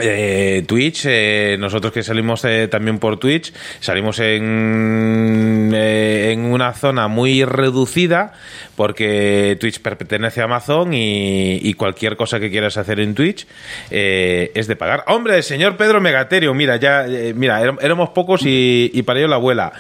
Eh, 0.03 0.64
Twitch, 0.68 1.03
eh, 1.06 1.56
nosotros 1.60 1.91
que 1.94 2.03
salimos 2.03 2.44
eh, 2.45 2.68
también 2.68 2.99
por 2.99 3.19
Twitch, 3.19 3.53
salimos 3.80 4.19
en, 4.19 5.72
en 5.73 6.45
una 6.45 6.73
zona 6.73 7.07
muy 7.07 7.44
reducida 7.45 8.34
porque 8.76 9.57
Twitch 9.60 9.80
pertenece 9.80 10.41
a 10.41 10.45
Amazon 10.45 10.94
y, 10.94 11.57
y 11.61 11.73
cualquier 11.76 12.15
cosa 12.15 12.40
que 12.40 12.49
quieras 12.49 12.78
hacer 12.78 12.99
en 12.99 13.14
Twitch 13.14 13.45
es 13.90 14.68
de 14.68 14.76
pagar. 14.76 15.03
Hombre, 15.07 15.44
señor 15.44 15.78
Pedro 15.78 16.02
Megaterio, 16.02 16.53
mira, 16.53 16.78
ya, 16.78 17.06
mira, 17.36 17.61
éram- 17.61 17.78
éramos 17.82 18.10
pocos 18.10 18.41
y, 18.45 18.90
y 18.94 19.03
para 19.03 19.19
ello 19.19 19.28
la 19.28 19.36
abuela. 19.36 19.72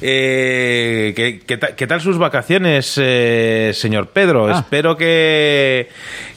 ¿qué, 0.00 1.40
qué 1.46 1.56
ta- 1.56 1.76
qué 1.76 1.86
tal 1.86 2.00
sus 2.00 2.18
vacaciones, 2.18 2.86
señor 2.86 4.08
Pedro? 4.08 4.48
Ah. 4.48 4.58
Espero 4.58 4.96
que, 4.96 5.88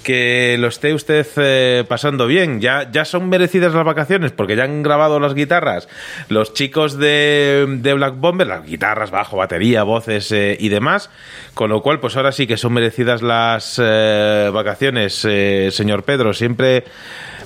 que 0.03 0.57
lo 0.59 0.67
esté 0.67 0.93
usted 0.93 1.85
pasando 1.87 2.27
bien. 2.27 2.61
Ya, 2.61 2.87
ya 2.91 3.03
son 3.05 3.29
merecidas 3.31 3.73
las 3.73 3.85
vacaciones 3.85 4.31
porque 4.31 4.55
ya 4.55 4.65
han 4.65 4.83
grabado 4.83 5.19
las 5.19 5.33
guitarras 5.33 5.87
los 6.29 6.53
chicos 6.53 6.97
de, 6.97 7.65
de 7.79 7.93
Black 7.93 8.15
Bomber, 8.17 8.47
las 8.47 8.65
guitarras, 8.65 9.11
bajo, 9.11 9.37
batería, 9.37 9.83
voces 9.83 10.31
eh, 10.31 10.57
y 10.59 10.69
demás. 10.69 11.09
Con 11.53 11.69
lo 11.69 11.81
cual, 11.81 11.99
pues 11.99 12.15
ahora 12.15 12.31
sí 12.31 12.47
que 12.47 12.57
son 12.57 12.73
merecidas 12.73 13.21
las 13.21 13.79
eh, 13.83 14.49
vacaciones, 14.53 15.25
eh, 15.27 15.69
señor 15.71 16.03
Pedro. 16.03 16.33
Siempre 16.33 16.85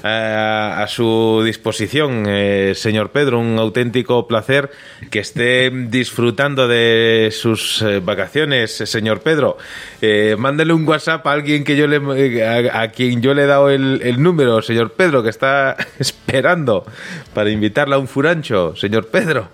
a 0.07 0.85
su 0.87 1.41
disposición, 1.43 2.25
eh, 2.27 2.73
señor 2.75 3.09
Pedro. 3.09 3.39
Un 3.39 3.57
auténtico 3.57 4.27
placer 4.27 4.69
que 5.09 5.19
esté 5.19 5.71
disfrutando 5.89 6.67
de 6.67 7.29
sus 7.31 7.81
eh, 7.81 7.99
vacaciones, 7.99 8.71
señor 8.71 9.21
Pedro. 9.21 9.57
Eh, 10.01 10.35
mándele 10.37 10.73
un 10.73 10.87
WhatsApp 10.87 11.25
a 11.25 11.31
alguien 11.31 11.63
que 11.63 11.75
yo 11.75 11.87
le, 11.87 12.69
a, 12.71 12.87
quien 12.89 13.21
yo 13.21 13.33
le 13.33 13.43
he 13.43 13.47
dado 13.47 13.71
el, 13.71 14.01
el 14.03 14.21
número, 14.21 14.61
señor 14.61 14.91
Pedro, 14.91 15.23
que 15.23 15.29
está 15.29 15.75
esperando 15.99 16.85
para 17.33 17.49
invitarle 17.49 17.95
a 17.95 17.97
un 17.97 18.07
furancho, 18.07 18.75
señor 18.75 19.07
Pedro. 19.07 19.49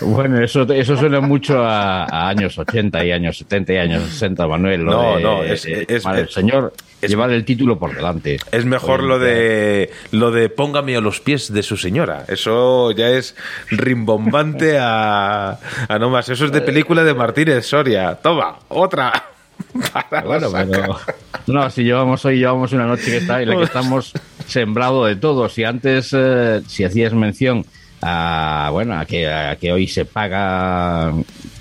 Bueno, 0.00 0.42
eso, 0.42 0.62
eso 0.72 0.96
suena 0.96 1.20
mucho 1.20 1.62
a, 1.64 2.04
a 2.04 2.28
años 2.28 2.58
80 2.58 3.04
y 3.04 3.12
años 3.12 3.38
70 3.38 3.72
y 3.72 3.76
años 3.78 4.02
60, 4.04 4.46
Manuel. 4.46 4.84
No, 4.84 5.16
de- 5.16 5.22
no, 5.22 5.42
es- 5.42 5.66
eh, 5.66 5.84
es- 5.88 6.02
para 6.02 6.20
el 6.20 6.28
señor 6.28 6.72
es- 7.00 7.10
llevar 7.10 7.30
el 7.30 7.44
título 7.44 7.78
por 7.78 7.94
delante. 7.94 8.38
Es 8.52 8.64
mejor 8.64 9.00
Oye, 9.00 9.08
lo 9.08 9.18
de 9.18 9.90
lo 10.12 10.30
de 10.30 10.48
póngame 10.48 10.96
a 10.96 11.00
los 11.00 11.20
pies 11.20 11.52
de 11.52 11.62
su 11.62 11.76
señora. 11.76 12.24
Eso 12.28 12.90
ya 12.92 13.08
es 13.10 13.36
rimbombante 13.70 14.78
a, 14.78 15.58
a 15.88 15.98
no 15.98 16.10
más. 16.10 16.28
Eso 16.28 16.44
es 16.46 16.52
de 16.52 16.60
película 16.60 17.04
de 17.04 17.14
Martínez 17.14 17.66
Soria. 17.66 18.14
Toma, 18.16 18.56
otra. 18.68 19.12
Para 20.10 20.22
Bueno, 20.22 20.48
pero 20.52 20.98
no, 21.46 21.70
si 21.70 21.84
llevamos 21.84 22.24
hoy 22.24 22.38
llevamos 22.38 22.72
una 22.72 22.86
noche 22.86 23.04
que 23.06 23.16
está 23.18 23.40
en 23.40 23.50
la 23.50 23.56
que 23.56 23.62
estamos 23.64 24.12
sembrado 24.46 25.04
de 25.06 25.16
todo. 25.16 25.48
Si 25.48 25.62
antes 25.64 26.10
eh, 26.12 26.60
si 26.66 26.84
hacías 26.84 27.12
mención 27.12 27.64
a 28.06 28.68
bueno 28.70 28.98
a 28.98 29.06
que 29.06 29.26
a 29.26 29.56
que 29.56 29.72
hoy 29.72 29.88
se 29.88 30.04
paga 30.04 31.10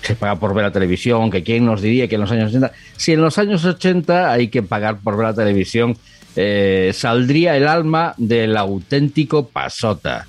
se 0.01 0.15
paga 0.15 0.35
por 0.35 0.53
ver 0.53 0.65
la 0.65 0.71
televisión, 0.71 1.31
que 1.31 1.41
quién 1.41 1.65
nos 1.65 1.81
diría 1.81 2.09
que 2.09 2.15
en 2.15 2.21
los 2.21 2.31
años 2.31 2.49
80, 2.49 2.71
si 2.97 3.13
en 3.13 3.21
los 3.21 3.37
años 3.37 3.63
80 3.63 4.29
hay 4.29 4.49
que 4.49 4.61
pagar 4.61 4.97
por 4.99 5.15
ver 5.15 5.27
la 5.27 5.33
televisión, 5.33 5.95
eh, 6.35 6.91
saldría 6.93 7.55
el 7.55 7.65
alma 7.65 8.13
del 8.17 8.57
auténtico 8.57 9.47
pasota 9.47 10.27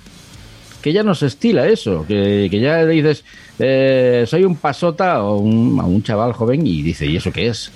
que 0.81 0.93
ya 0.93 1.03
no 1.03 1.15
se 1.15 1.25
estila 1.25 1.67
eso, 1.67 2.05
que, 2.07 2.47
ya 2.47 2.85
dices, 2.85 3.25
eh, 3.57 4.23
soy 4.27 4.43
un 4.43 4.55
pasota 4.55 5.23
o 5.23 5.39
un, 5.39 6.03
chaval 6.03 6.31
joven 6.31 6.65
y 6.65 6.83
dice, 6.83 7.07
¿y 7.07 7.17
eso 7.17 7.31
qué 7.31 7.47
es? 7.47 7.71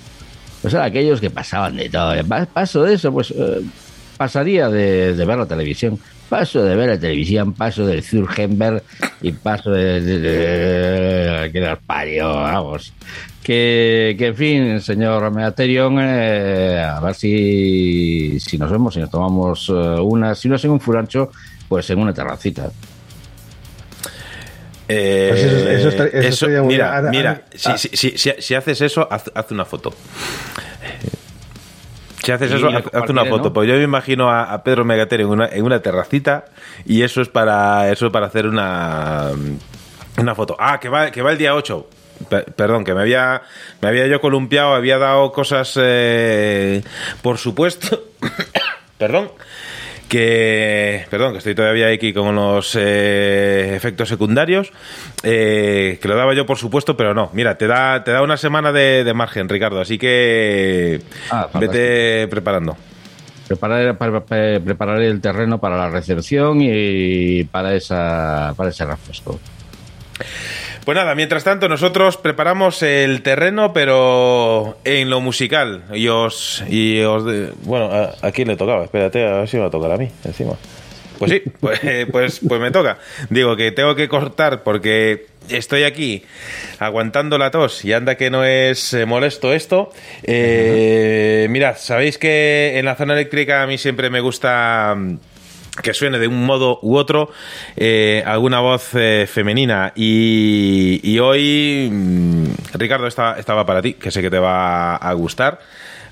Pues 0.62 0.72
eran 0.74 0.86
aquellos 0.86 1.20
que 1.20 1.28
pasaban 1.28 1.76
de 1.76 1.90
todo. 1.90 2.14
Pa- 2.28 2.46
Paso 2.46 2.84
de 2.84 2.94
eso, 2.94 3.12
pues 3.12 3.32
eh, 3.32 3.62
pasaría 4.16 4.68
de 4.68 5.12
ver 5.12 5.38
la 5.38 5.46
televisión. 5.46 5.98
Paso 6.30 6.62
de 6.62 6.76
ver 6.76 6.88
la 6.90 6.98
televisión, 6.98 7.52
paso 7.52 7.84
del 7.84 8.02
Zurgenberg 8.02 8.82
y 9.20 9.32
paso 9.32 9.70
de... 9.72 10.00
de, 10.00 10.18
de- 10.20 11.50
que 11.52 11.60
nos 11.60 11.78
parió, 11.80 12.28
vamos. 12.32 12.92
Que, 13.42 14.14
que 14.16 14.26
en 14.28 14.36
fin, 14.36 14.80
señor 14.80 15.30
Meaterion, 15.32 15.98
eh, 16.00 16.82
a 16.82 17.00
ver 17.00 17.14
si, 17.16 18.38
si 18.38 18.56
nos 18.58 18.70
vemos, 18.70 18.94
si 18.94 19.00
nos 19.00 19.10
tomamos 19.10 19.68
eh, 19.70 19.72
una, 19.72 20.34
si 20.36 20.48
no 20.48 20.54
es 20.54 20.64
en 20.64 20.70
un 20.70 20.80
furancho, 20.80 21.32
pues 21.68 21.90
en 21.90 21.98
una 21.98 22.14
terracita. 22.14 22.70
Eh, 24.86 25.28
Pues 25.30 25.42
eso- 25.44 25.68
eso 25.70 25.88
estaría- 25.88 26.10
eso 26.20 26.28
eso- 26.28 26.28
estaría 26.46 26.62
muy 26.62 26.74
mira, 26.74 27.02
mira, 27.10 27.42
si, 27.54 27.70
si- 27.78 27.96
si- 27.96 28.18
si- 28.18 28.34
si 28.38 28.54
haces 28.54 28.80
eso, 28.82 29.08
haz, 29.10 29.24
haz 29.34 29.50
una 29.50 29.64
foto. 29.64 29.92
Si 32.38 32.44
haces 32.44 32.52
eso, 32.52 32.68
haz 32.68 32.84
haz 33.02 33.10
una 33.10 33.24
foto. 33.24 33.44
¿no? 33.48 33.52
Pues 33.52 33.68
yo 33.68 33.74
me 33.74 33.82
imagino 33.82 34.30
a, 34.30 34.44
a 34.52 34.62
Pedro 34.62 34.84
Megater 34.84 35.20
en 35.22 35.26
una, 35.28 35.46
en 35.46 35.64
una 35.64 35.80
terracita 35.80 36.44
y 36.84 37.02
eso 37.02 37.20
es 37.22 37.28
para 37.28 37.90
eso 37.90 38.06
es 38.06 38.12
para 38.12 38.26
hacer 38.26 38.46
una 38.46 39.30
una 40.18 40.34
foto. 40.34 40.56
Ah, 40.58 40.78
que 40.80 40.88
va, 40.88 41.10
que 41.10 41.22
va 41.22 41.32
el 41.32 41.38
día 41.38 41.54
8. 41.54 41.88
Pe- 42.28 42.42
perdón, 42.54 42.84
que 42.84 42.94
me 42.94 43.00
había 43.00 43.42
me 43.80 43.88
había 43.88 44.06
yo 44.06 44.20
columpiado, 44.20 44.74
había 44.74 44.98
dado 44.98 45.32
cosas 45.32 45.72
eh, 45.80 46.82
por 47.22 47.38
supuesto. 47.38 48.04
perdón. 48.98 49.30
Que, 50.10 51.06
perdón, 51.08 51.30
que 51.32 51.38
estoy 51.38 51.54
todavía 51.54 51.86
aquí 51.86 52.12
con 52.12 52.34
los 52.34 52.74
eh, 52.76 53.74
efectos 53.76 54.08
secundarios, 54.08 54.72
eh, 55.22 56.00
que 56.02 56.08
lo 56.08 56.16
daba 56.16 56.34
yo 56.34 56.44
por 56.46 56.58
supuesto, 56.58 56.96
pero 56.96 57.14
no. 57.14 57.30
Mira, 57.32 57.56
te 57.56 57.68
da, 57.68 58.02
te 58.02 58.10
da 58.10 58.20
una 58.20 58.36
semana 58.36 58.72
de, 58.72 59.04
de 59.04 59.14
margen, 59.14 59.48
Ricardo, 59.48 59.80
así 59.80 59.98
que 59.98 61.00
Ah, 61.30 61.48
vete 61.54 62.26
preparando. 62.26 62.76
Preparar, 63.46 63.96
para- 63.98 64.20
para- 64.24 64.58
preparar 64.58 65.00
el 65.00 65.20
terreno 65.20 65.58
para 65.60 65.76
la 65.76 65.88
recepción 65.90 66.58
y 66.60 67.44
para, 67.44 67.76
esa, 67.76 68.52
para 68.56 68.70
ese 68.70 68.84
refresco. 68.84 69.38
Pues 70.84 70.96
nada, 70.96 71.14
mientras 71.14 71.44
tanto 71.44 71.68
nosotros 71.68 72.16
preparamos 72.16 72.82
el 72.82 73.22
terreno, 73.22 73.72
pero 73.72 74.78
en 74.84 75.10
lo 75.10 75.20
musical. 75.20 75.84
Y 75.92 76.08
os... 76.08 76.64
Y 76.68 77.00
os 77.02 77.24
de- 77.24 77.52
bueno, 77.62 77.86
¿a, 77.92 78.14
a 78.22 78.32
quién 78.32 78.48
le 78.48 78.56
tocaba? 78.56 78.84
Espérate, 78.84 79.26
a 79.26 79.32
ver 79.40 79.48
si 79.48 79.56
me 79.56 79.62
va 79.62 79.68
a 79.68 79.70
tocar 79.70 79.92
a 79.92 79.96
mí, 79.98 80.10
encima. 80.24 80.54
Pues 81.18 81.30
sí, 81.32 81.42
pues, 81.60 81.80
pues, 82.10 82.40
pues 82.46 82.60
me 82.60 82.70
toca. 82.70 82.98
Digo 83.28 83.54
que 83.56 83.72
tengo 83.72 83.94
que 83.94 84.08
cortar 84.08 84.62
porque 84.62 85.26
estoy 85.50 85.84
aquí 85.84 86.24
aguantando 86.78 87.36
la 87.36 87.50
tos 87.50 87.84
y 87.84 87.92
anda 87.92 88.14
que 88.16 88.30
no 88.30 88.42
es 88.44 88.94
eh, 88.94 89.04
molesto 89.04 89.52
esto. 89.52 89.92
Eh, 90.22 91.46
mirad, 91.50 91.76
sabéis 91.76 92.16
que 92.18 92.78
en 92.78 92.86
la 92.86 92.96
zona 92.96 93.12
eléctrica 93.12 93.62
a 93.62 93.66
mí 93.66 93.76
siempre 93.78 94.08
me 94.10 94.20
gusta... 94.20 94.96
que 95.82 95.94
suene 95.94 96.18
de 96.18 96.26
un 96.28 96.44
modo 96.44 96.78
u 96.82 96.96
otro 96.96 97.30
eh, 97.76 98.22
alguna 98.26 98.60
voz 98.60 98.90
eh, 98.94 99.26
femenina 99.30 99.92
y, 99.94 101.00
y 101.02 101.18
hoy 101.20 101.88
mm, 101.90 102.44
Ricardo 102.74 103.06
esta, 103.06 103.38
esta 103.38 103.54
va 103.54 103.64
para 103.64 103.80
ti 103.82 103.94
que 103.94 104.10
sé 104.10 104.20
que 104.20 104.30
te 104.30 104.38
va 104.38 104.96
a 104.96 105.12
gustar 105.14 105.60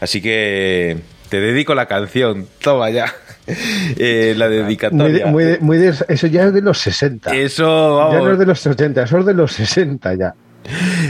así 0.00 0.22
que 0.22 0.98
te 1.28 1.40
dedico 1.40 1.74
la 1.74 1.86
canción 1.86 2.46
toma 2.62 2.90
ya 2.90 3.12
Eh, 3.96 4.34
la 4.36 4.46
Muy 4.46 4.56
de- 4.56 4.62
dedicatoria 4.62 5.26
muy 5.26 5.44
de- 5.44 5.58
muy 5.60 5.78
de- 5.78 5.94
eso 6.08 6.26
ya 6.26 6.44
es 6.44 6.52
de 6.52 6.60
los 6.60 6.76
60. 6.78 7.34
eso 7.34 8.10
Ya 8.12 8.18
no 8.18 8.18
es 8.18 8.24
vamos 8.24 8.38
de 8.38 8.44
los 8.46 8.66
80, 8.66 9.02
eso 9.04 9.18
es 9.20 9.24
de 9.26 9.32
los 9.34 9.52
60 9.52 10.14
ya. 10.16 10.34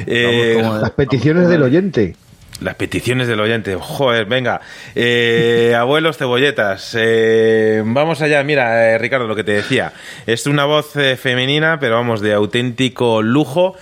eh, 0.07 0.53
Vamos 0.55 0.69
como- 0.69 0.81
Las 0.83 0.91
peticiones 0.93 1.49
del 1.49 1.63
oyente. 1.65 2.15
Las 2.61 2.75
peticiones 2.75 3.29
del 3.29 3.41
oyente. 3.41 3.77
Joder, 3.79 4.27
venga. 4.27 4.61
Eh, 4.95 5.75
abuelos 5.79 6.17
cebolletas. 6.17 6.97
Eh, 6.99 7.83
vamos 7.85 8.21
allá. 8.21 8.43
Mira, 8.43 8.91
eh, 8.91 8.99
Ricardo, 8.99 9.27
lo 9.27 9.37
que 9.37 9.45
te 9.45 9.53
decía. 9.53 9.93
Es 10.27 10.47
una 10.47 10.65
voz 10.65 10.97
eh, 10.97 11.17
femenina, 11.17 11.79
pero 11.79 11.95
vamos, 11.95 12.21
de 12.21 12.35
auténtico 12.35 13.23
lujo. 13.23 13.77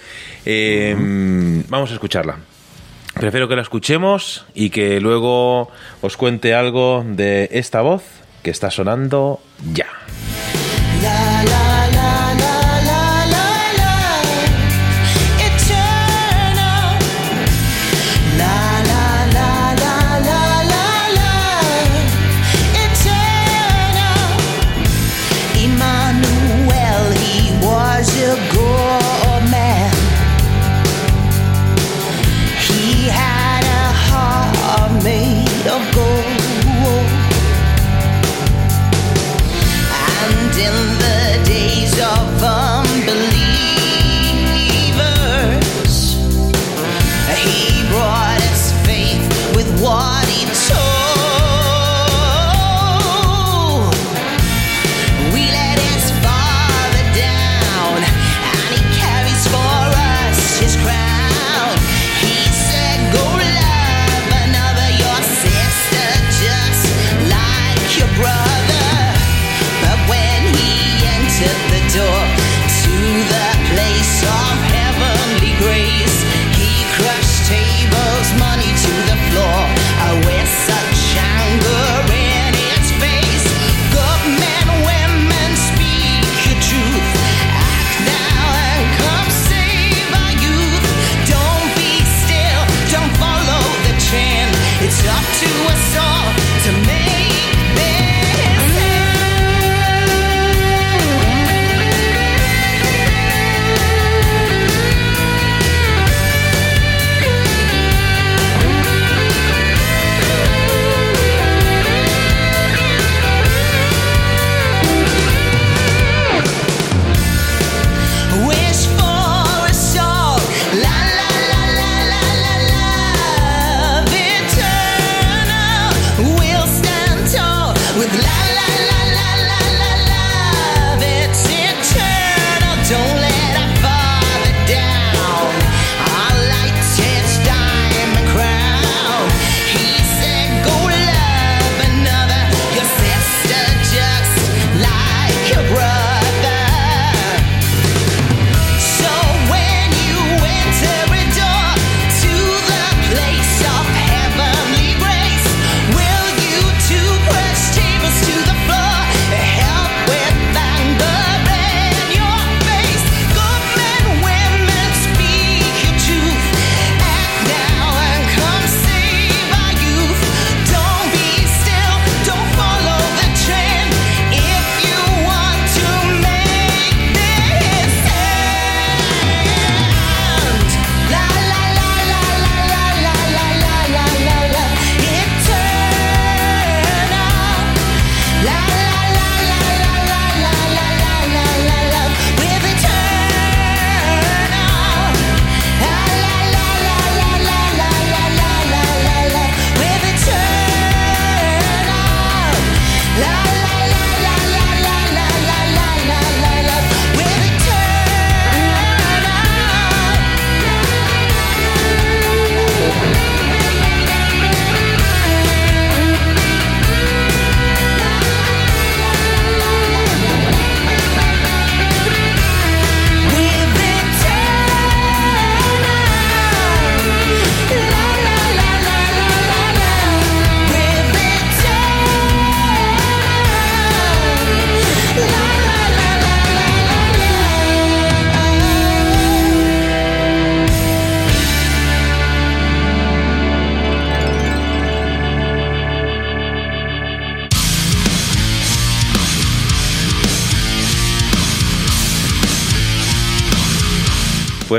Eh, 0.44 0.94
Vamos 1.68 1.90
a 1.90 1.94
escucharla. 1.94 2.38
Prefiero 3.14 3.48
que 3.48 3.56
la 3.56 3.62
escuchemos 3.62 4.44
y 4.54 4.68
que 4.70 5.00
luego 5.00 5.70
os 6.02 6.16
cuente 6.18 6.54
algo 6.54 7.02
de 7.06 7.48
esta 7.50 7.80
voz 7.80 8.02
que 8.42 8.50
está 8.50 8.70
sonando 8.70 9.40
ya. 9.72 9.88
La 11.02 11.42
la 11.44 11.44
la 11.44 11.65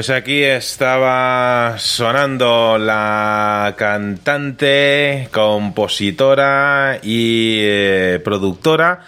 Pues 0.07 0.19
aquí 0.21 0.41
estaba 0.41 1.75
sonando 1.79 2.77
la 2.77 3.75
cantante, 3.77 5.27
compositora 5.33 6.97
y 7.03 7.57
eh, 7.59 8.21
productora 8.23 9.01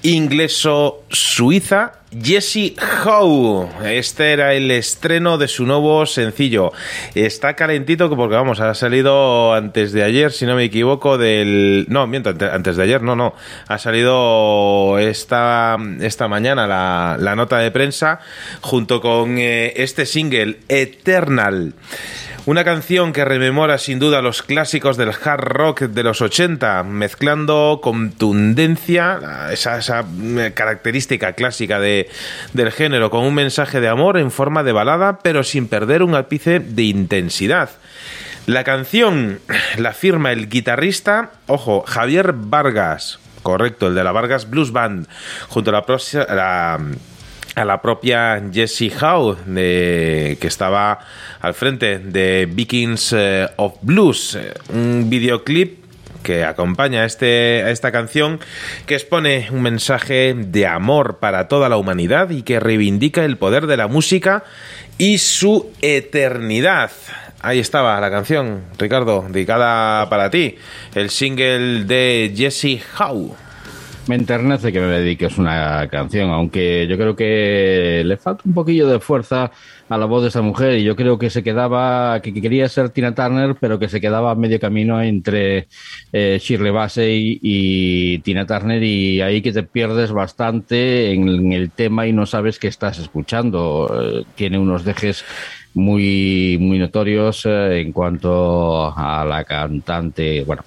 ingleso-suiza 0.00 1.97
Jessie 2.22 2.74
Howe. 3.04 3.68
Este 3.84 4.32
era 4.32 4.54
el 4.54 4.70
estreno 4.70 5.38
de 5.38 5.48
su 5.48 5.66
nuevo 5.66 6.04
sencillo. 6.06 6.72
Está 7.14 7.54
calentito 7.54 8.08
porque, 8.16 8.36
vamos, 8.36 8.60
ha 8.60 8.74
salido 8.74 9.52
antes 9.54 9.92
de 9.92 10.02
ayer, 10.02 10.32
si 10.32 10.46
no 10.46 10.54
me 10.56 10.64
equivoco, 10.64 11.18
del... 11.18 11.86
No, 11.88 12.06
miento, 12.06 12.30
ante- 12.30 12.50
antes 12.50 12.76
de 12.76 12.82
ayer, 12.82 13.02
no, 13.02 13.16
no. 13.16 13.34
Ha 13.66 13.78
salido 13.78 14.98
esta, 14.98 15.76
esta 16.00 16.28
mañana 16.28 16.66
la, 16.66 17.16
la 17.18 17.36
nota 17.36 17.58
de 17.58 17.70
prensa 17.70 18.20
junto 18.60 19.00
con 19.00 19.38
eh, 19.38 19.72
este 19.76 20.06
single, 20.06 20.58
Eternal. 20.68 21.74
Una 22.48 22.64
canción 22.64 23.12
que 23.12 23.26
rememora 23.26 23.76
sin 23.76 23.98
duda 23.98 24.22
los 24.22 24.42
clásicos 24.42 24.96
del 24.96 25.10
hard 25.10 25.42
rock 25.44 25.80
de 25.82 26.02
los 26.02 26.22
80, 26.22 26.82
mezclando 26.82 27.80
contundencia, 27.82 29.20
esa, 29.52 29.76
esa 29.76 30.02
eh, 30.22 30.52
característica 30.54 31.34
clásica 31.34 31.78
de, 31.78 32.08
del 32.54 32.72
género, 32.72 33.10
con 33.10 33.26
un 33.26 33.34
mensaje 33.34 33.82
de 33.82 33.88
amor 33.88 34.16
en 34.16 34.30
forma 34.30 34.62
de 34.62 34.72
balada, 34.72 35.18
pero 35.18 35.44
sin 35.44 35.68
perder 35.68 36.02
un 36.02 36.14
ápice 36.14 36.58
de 36.58 36.84
intensidad. 36.84 37.68
La 38.46 38.64
canción 38.64 39.40
la 39.76 39.92
firma 39.92 40.32
el 40.32 40.48
guitarrista, 40.48 41.32
ojo, 41.48 41.84
Javier 41.86 42.32
Vargas, 42.34 43.18
correcto, 43.42 43.88
el 43.88 43.94
de 43.94 44.04
la 44.04 44.12
Vargas 44.12 44.48
Blues 44.48 44.72
Band, 44.72 45.06
junto 45.50 45.68
a 45.68 45.74
la, 45.74 45.84
la- 46.34 46.80
a 47.54 47.64
la 47.64 47.80
propia 47.82 48.40
Jessie 48.52 48.92
Howe, 49.00 49.36
de- 49.46 50.38
que 50.40 50.46
estaba 50.46 50.98
al 51.40 51.54
frente 51.54 51.98
de 51.98 52.46
Vikings 52.50 53.12
eh, 53.16 53.48
of 53.56 53.74
Blues, 53.82 54.36
eh, 54.36 54.54
un 54.72 55.08
videoclip 55.10 55.84
que 56.22 56.44
acompaña 56.44 57.02
a, 57.02 57.04
este, 57.06 57.62
a 57.64 57.70
esta 57.70 57.90
canción 57.92 58.38
que 58.86 58.94
expone 58.94 59.48
un 59.50 59.62
mensaje 59.62 60.34
de 60.36 60.66
amor 60.66 61.18
para 61.20 61.48
toda 61.48 61.68
la 61.68 61.76
humanidad 61.78 62.30
y 62.30 62.42
que 62.42 62.60
reivindica 62.60 63.24
el 63.24 63.38
poder 63.38 63.66
de 63.66 63.76
la 63.76 63.86
música 63.86 64.44
y 64.98 65.18
su 65.18 65.70
eternidad. 65.80 66.90
Ahí 67.40 67.60
estaba 67.60 67.98
la 68.00 68.10
canción, 68.10 68.64
Ricardo, 68.78 69.24
dedicada 69.30 70.10
para 70.10 70.28
ti, 70.28 70.56
el 70.94 71.08
single 71.08 71.84
de 71.84 72.32
Jessie 72.36 72.82
Howe. 72.98 73.34
Me 74.08 74.14
enternece 74.14 74.72
que 74.72 74.80
me 74.80 74.86
dediques 74.86 75.36
una 75.36 75.86
canción, 75.90 76.30
aunque 76.30 76.86
yo 76.88 76.96
creo 76.96 77.14
que 77.14 78.02
le 78.06 78.16
falta 78.16 78.42
un 78.46 78.54
poquillo 78.54 78.88
de 78.88 79.00
fuerza 79.00 79.50
a 79.86 79.98
la 79.98 80.06
voz 80.06 80.22
de 80.22 80.28
esa 80.28 80.40
mujer 80.40 80.78
y 80.78 80.84
yo 80.84 80.96
creo 80.96 81.18
que 81.18 81.28
se 81.28 81.42
quedaba, 81.42 82.20
que 82.22 82.32
que 82.32 82.40
quería 82.40 82.70
ser 82.70 82.88
Tina 82.88 83.14
Turner, 83.14 83.56
pero 83.60 83.78
que 83.78 83.88
se 83.88 84.00
quedaba 84.00 84.30
a 84.30 84.34
medio 84.34 84.58
camino 84.58 85.02
entre 85.02 85.68
eh, 86.12 86.38
Shirley 86.40 86.72
Bassey 86.72 87.38
y 87.42 88.18
Tina 88.20 88.46
Turner 88.46 88.82
y 88.82 89.20
ahí 89.20 89.42
que 89.42 89.52
te 89.52 89.62
pierdes 89.62 90.10
bastante 90.10 91.12
en, 91.12 91.28
en 91.28 91.52
el 91.52 91.70
tema 91.70 92.06
y 92.06 92.14
no 92.14 92.24
sabes 92.24 92.58
qué 92.58 92.68
estás 92.68 92.98
escuchando. 92.98 93.90
Eh, 94.02 94.24
tiene 94.34 94.58
unos 94.58 94.84
dejes 94.84 95.22
muy 95.74 96.58
muy 96.60 96.78
notorios 96.78 97.46
eh, 97.46 97.80
en 97.80 97.92
cuanto 97.92 98.92
a 98.96 99.24
la 99.24 99.44
cantante, 99.44 100.42
bueno, 100.44 100.62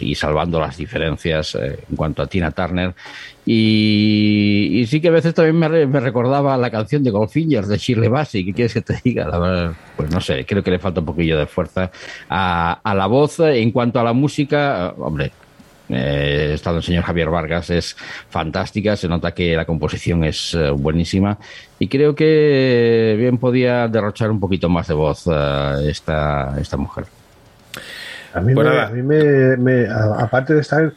y 0.00 0.14
salvando 0.14 0.60
las 0.60 0.76
diferencias 0.76 1.54
eh, 1.56 1.78
en 1.88 1.96
cuanto 1.96 2.22
a 2.22 2.26
Tina 2.26 2.50
Turner. 2.50 2.94
Y, 3.46 4.84
sí 4.88 5.00
que 5.00 5.08
a 5.08 5.10
veces 5.10 5.34
también 5.34 5.58
me, 5.58 5.86
me 5.86 6.00
recordaba 6.00 6.56
la 6.56 6.70
canción 6.70 7.04
de 7.04 7.10
Goldfinger 7.10 7.66
de 7.66 7.76
Shirley 7.76 8.08
Bassey, 8.08 8.44
¿qué 8.44 8.54
quieres 8.54 8.72
que 8.72 8.80
te 8.80 8.98
diga? 9.04 9.28
La 9.28 9.38
verdad, 9.38 9.72
pues 9.96 10.10
no 10.10 10.20
sé, 10.20 10.46
creo 10.46 10.62
que 10.62 10.70
le 10.70 10.78
falta 10.78 11.00
un 11.00 11.06
poquillo 11.06 11.38
de 11.38 11.46
fuerza 11.46 11.90
a, 12.28 12.80
a 12.82 12.94
la 12.94 13.06
voz. 13.06 13.40
En 13.40 13.70
cuanto 13.70 14.00
a 14.00 14.04
la 14.04 14.14
música, 14.14 14.94
hombre, 14.96 15.32
eh, 15.88 16.52
estado 16.54 16.78
el 16.78 16.82
señor 16.82 17.04
Javier 17.04 17.28
Vargas 17.30 17.70
es 17.70 17.96
fantástica, 18.30 18.96
se 18.96 19.08
nota 19.08 19.32
que 19.32 19.54
la 19.54 19.64
composición 19.66 20.24
es 20.24 20.54
eh, 20.54 20.70
buenísima 20.70 21.38
y 21.78 21.88
creo 21.88 22.14
que 22.14 23.14
bien 23.18 23.38
podía 23.38 23.86
derrochar 23.88 24.30
un 24.30 24.40
poquito 24.40 24.68
más 24.68 24.88
de 24.88 24.94
voz 24.94 25.24
eh, 25.30 25.86
esta, 25.88 26.54
esta 26.60 26.76
mujer. 26.76 27.04
A 28.32 28.40
mí, 28.40 28.54
Pues 28.54 28.66
me, 28.66 28.72
nada. 28.74 28.86
a 28.88 28.90
mí 28.90 29.02
me- 29.02 29.56
me- 29.56 29.86
a- 29.86 30.16
aparte 30.24 30.54
de 30.54 30.60
estar 30.60 30.92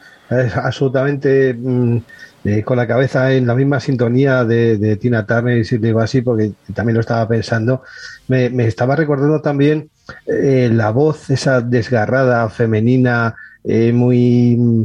absolutamente 0.56 1.54
mm, 1.54 1.96
eh, 2.44 2.62
con 2.62 2.76
la 2.76 2.86
cabeza 2.86 3.32
en 3.32 3.46
la 3.46 3.54
misma 3.54 3.80
sintonía 3.80 4.44
de, 4.44 4.76
de 4.78 4.96
Tina 4.96 5.26
Turner 5.26 5.58
y 5.58 5.64
Sidney 5.64 5.92
Bassey, 5.92 6.22
porque 6.22 6.52
también 6.74 6.94
lo 6.94 7.00
estaba 7.00 7.26
pensando, 7.28 7.82
me, 8.28 8.48
me 8.50 8.66
estaba 8.66 8.96
recordando 8.96 9.40
también 9.40 9.90
eh, 10.26 10.70
la 10.72 10.90
voz, 10.90 11.30
esa 11.30 11.60
desgarrada 11.60 12.48
femenina, 12.48 13.34
eh, 13.68 13.92
muy, 13.92 14.56
mm, 14.58 14.82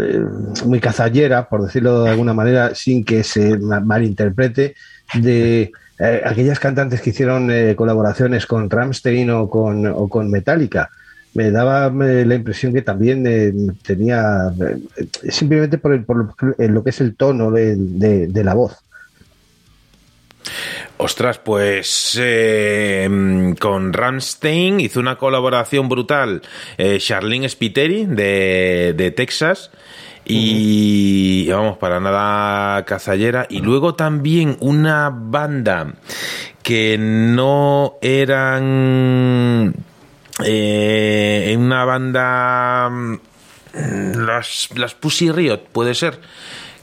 eh, 0.00 0.20
muy 0.66 0.80
cazallera, 0.80 1.48
por 1.48 1.62
decirlo 1.62 2.02
de 2.02 2.10
alguna 2.10 2.34
manera, 2.34 2.74
sin 2.74 3.04
que 3.04 3.22
se 3.22 3.56
ma- 3.58 3.80
malinterprete, 3.80 4.74
de 5.14 5.70
eh, 5.98 6.22
aquellas 6.26 6.58
cantantes 6.58 7.00
que 7.00 7.10
hicieron 7.10 7.48
colaboraciones 7.76 8.44
con 8.46 8.68
Ramstein 8.68 9.30
o 9.30 9.48
con, 9.48 9.86
o 9.86 10.08
con 10.08 10.30
Metallica 10.30 10.90
me 11.34 11.50
daba 11.50 11.90
la 11.90 12.34
impresión 12.34 12.72
que 12.72 12.80
también 12.82 13.76
tenía 13.86 14.50
simplemente 15.28 15.76
por, 15.78 15.92
el- 15.92 16.04
por 16.04 16.16
lo, 16.68 16.82
que 16.82 16.90
es 16.90 17.00
el 17.02 17.14
tono 17.14 17.50
de- 17.50 18.26
de 18.26 18.44
la 18.44 18.54
voz. 18.54 18.76
Ostras, 20.98 21.38
pues 21.38 22.18
eh, 22.20 23.54
con 23.60 23.92
Ramstein 23.92 24.80
hizo 24.80 25.00
una 25.00 25.16
colaboración 25.16 25.88
brutal 25.88 26.42
eh, 26.78 26.98
Charlene 26.98 27.48
Spiteri 27.48 28.06
de, 28.06 28.94
de 28.96 29.10
Texas 29.10 29.70
y 30.28 31.48
vamos, 31.50 31.78
para 31.78 32.00
nada 32.00 32.84
cazallera. 32.84 33.46
Y 33.48 33.60
luego 33.60 33.94
también 33.94 34.56
una 34.60 35.10
banda 35.14 35.94
que 36.62 36.96
no 36.98 37.94
eran 38.02 39.72
eh, 40.44 41.54
una 41.56 41.84
banda 41.84 42.90
mm, 42.90 43.14
las, 44.26 44.70
las 44.74 44.94
Pussy 44.94 45.30
Riot, 45.30 45.68
puede 45.70 45.94
ser 45.94 46.20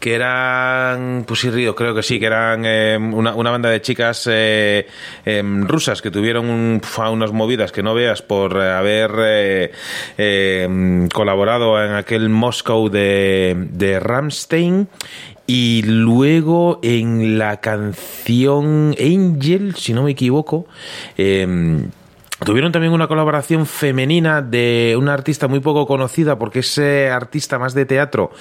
que 0.03 0.15
eran 0.15 1.23
Pussy 1.25 1.49
Riot, 1.49 1.75
creo 1.75 1.95
que 1.95 2.03
sí, 2.03 2.19
que 2.19 2.25
eran 2.25 2.63
eh, 2.65 2.97
una, 2.97 3.31
banda 3.31 3.69
de 3.69 3.81
chicas 3.81 4.27
eh, 4.29 4.85
em, 5.23 5.65
rusas 5.65 6.01
que 6.01 6.11
tuvieron 6.11 6.49
unas 6.49 7.31
movidas 7.31 7.71
que 7.71 7.81
no 7.83 7.93
veas 7.93 8.21
por 8.21 8.57
eh, 8.57 8.69
haber 8.69 9.11
eh, 9.17 9.71
em, 10.17 11.07
colaborado 11.07 11.81
en 11.81 11.93
aquel 11.93 12.27
Moscow 12.27 12.89
de, 12.89 13.55
de 13.71 14.01
Ramstein 14.01 14.89
y 15.47 15.83
luego 15.85 16.81
en 16.83 17.37
la 17.37 17.61
canción 17.61 18.95
Angel, 18.99 19.73
si 19.77 19.93
no 19.93 20.03
me 20.03 20.11
equivoco, 20.11 20.67
em, 21.17 21.91
Tuvieron 22.45 22.71
también 22.71 22.93
una 22.93 23.07
colaboración 23.07 23.65
femenina 23.65 24.41
de 24.41 24.95
una 24.97 25.13
artista 25.13 25.47
muy 25.47 25.61
poco 25.61 25.87
conocida 25.87 26.37
porque 26.37 26.59
es 26.59 26.77
artista 26.77 27.57
más 27.57 27.73
de 27.73 27.85
teatro 27.85 28.31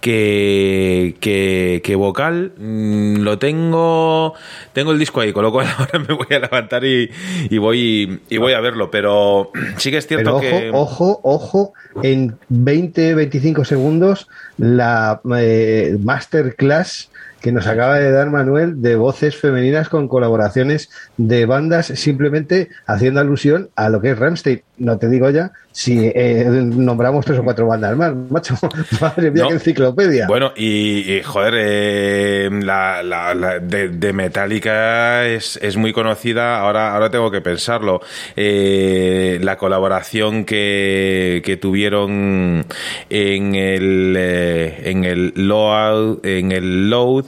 que, 0.00 1.16
que, 1.20 1.80
que 1.84 1.94
vocal. 1.94 2.52
Mm, 2.58 3.18
lo 3.18 3.38
tengo, 3.38 4.34
tengo 4.72 4.92
el 4.92 4.98
disco 4.98 5.20
ahí, 5.20 5.32
con 5.32 5.44
lo 5.44 5.52
cual 5.52 5.68
ahora 5.78 5.98
me 5.98 6.14
voy 6.14 6.26
a 6.30 6.40
levantar 6.40 6.84
y, 6.84 7.10
y 7.50 7.58
voy, 7.58 8.20
y 8.28 8.36
voy 8.38 8.52
a 8.52 8.60
verlo. 8.60 8.90
Pero 8.90 9.50
sí 9.76 9.90
que 9.90 9.98
es 9.98 10.06
cierto 10.06 10.38
Pero 10.40 10.56
ojo, 10.56 10.60
que... 10.60 10.70
ojo, 10.72 11.20
ojo, 11.22 11.72
en 12.02 12.36
20-25 12.50 13.64
segundos 13.64 14.28
la 14.58 15.20
eh, 15.36 15.96
masterclass 16.00 17.10
que 17.42 17.52
nos 17.52 17.66
acaba 17.66 17.98
de 17.98 18.12
dar 18.12 18.30
Manuel 18.30 18.80
de 18.80 18.96
voces 18.96 19.36
femeninas 19.36 19.88
con 19.88 20.08
colaboraciones 20.08 20.90
de 21.16 21.44
bandas 21.44 21.86
simplemente 21.86 22.68
haciendo 22.86 23.20
alusión 23.20 23.70
a 23.74 23.88
lo 23.88 24.00
que 24.00 24.12
es 24.12 24.18
Ramstein. 24.18 24.62
No 24.82 24.98
te 24.98 25.08
digo 25.08 25.30
ya 25.30 25.52
si 25.70 26.10
eh, 26.14 26.44
nombramos 26.48 27.24
tres 27.24 27.38
o 27.38 27.44
cuatro 27.44 27.66
bandas 27.68 27.96
más, 27.96 28.12
macho. 28.30 28.54
Madre 29.00 29.30
mía, 29.30 29.44
No. 29.44 29.50
enciclopedia. 29.52 30.26
Bueno, 30.26 30.52
y, 30.56 31.12
y, 31.18 31.22
joder, 31.22 31.54
eh, 31.56 32.50
la, 32.62 33.02
la- 33.04 33.32
la 33.34 33.58
de, 33.60 33.88
de 33.90 34.12
Metallica 34.12 35.24
es, 35.26 35.56
es 35.62 35.76
muy 35.76 35.92
conocida, 35.92 36.58
ahora, 36.58 36.92
ahora 36.92 37.10
tengo 37.10 37.30
que 37.30 37.40
pensarlo. 37.40 38.00
Eh, 38.36 39.38
la 39.42 39.56
colaboración 39.56 40.44
que, 40.44 41.42
que 41.44 41.56
tuvieron 41.56 42.66
en 43.08 43.54
el, 43.54 44.16
en 44.16 45.04
el 45.04 45.32
Load, 45.36 46.26
en 46.26 46.50
el 46.50 46.90
Load 46.90 47.26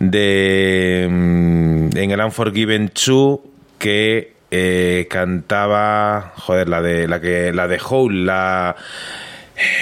de, 0.00 1.06
mm, 1.10 1.96
en 1.96 2.10
el 2.10 2.20
Unforgiven 2.20 2.90
2 2.94 3.40
que 3.78 4.32
eh, 4.50 5.06
cantaba, 5.10 6.32
joder, 6.36 6.68
la 6.68 6.80
de, 6.82 7.08
la 7.08 7.20
que, 7.20 7.52
la 7.52 7.66
de 7.68 7.80
Hole, 7.88 8.24
la, 8.24 8.76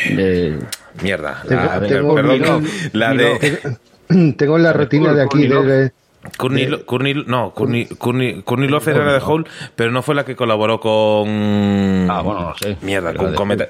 Eh, 0.06 0.58
mierda, 1.02 1.42
Tengo- 1.48 1.62
la, 1.62 1.80
tengo 1.80 2.14
perdón, 2.14 2.62
mi- 2.62 2.68
la 2.92 3.10
mi- 3.12 3.16
de, 3.18 3.78
Tengo 4.36 4.56
en 4.56 4.62
la 4.62 4.72
retina 4.74 5.14
de 5.14 5.22
aquí 5.22 5.46
de, 5.48 5.92
Courtney- 6.36 7.24
no, 7.26 7.52
Love 8.68 8.88
era 8.88 9.12
de 9.12 9.20
Hole, 9.24 9.44
pero 9.74 9.90
no 9.90 10.02
fue 10.02 10.14
la 10.14 10.24
que 10.24 10.36
colaboró 10.36 10.78
con. 10.80 12.06
Ah, 12.10 12.20
bueno, 12.22 12.40
no 12.42 12.54
sé. 12.56 12.76
Mierda, 12.82 13.12
La 13.12 13.18
con 13.18 13.30
de 13.30 13.36
Cometa. 13.36 13.68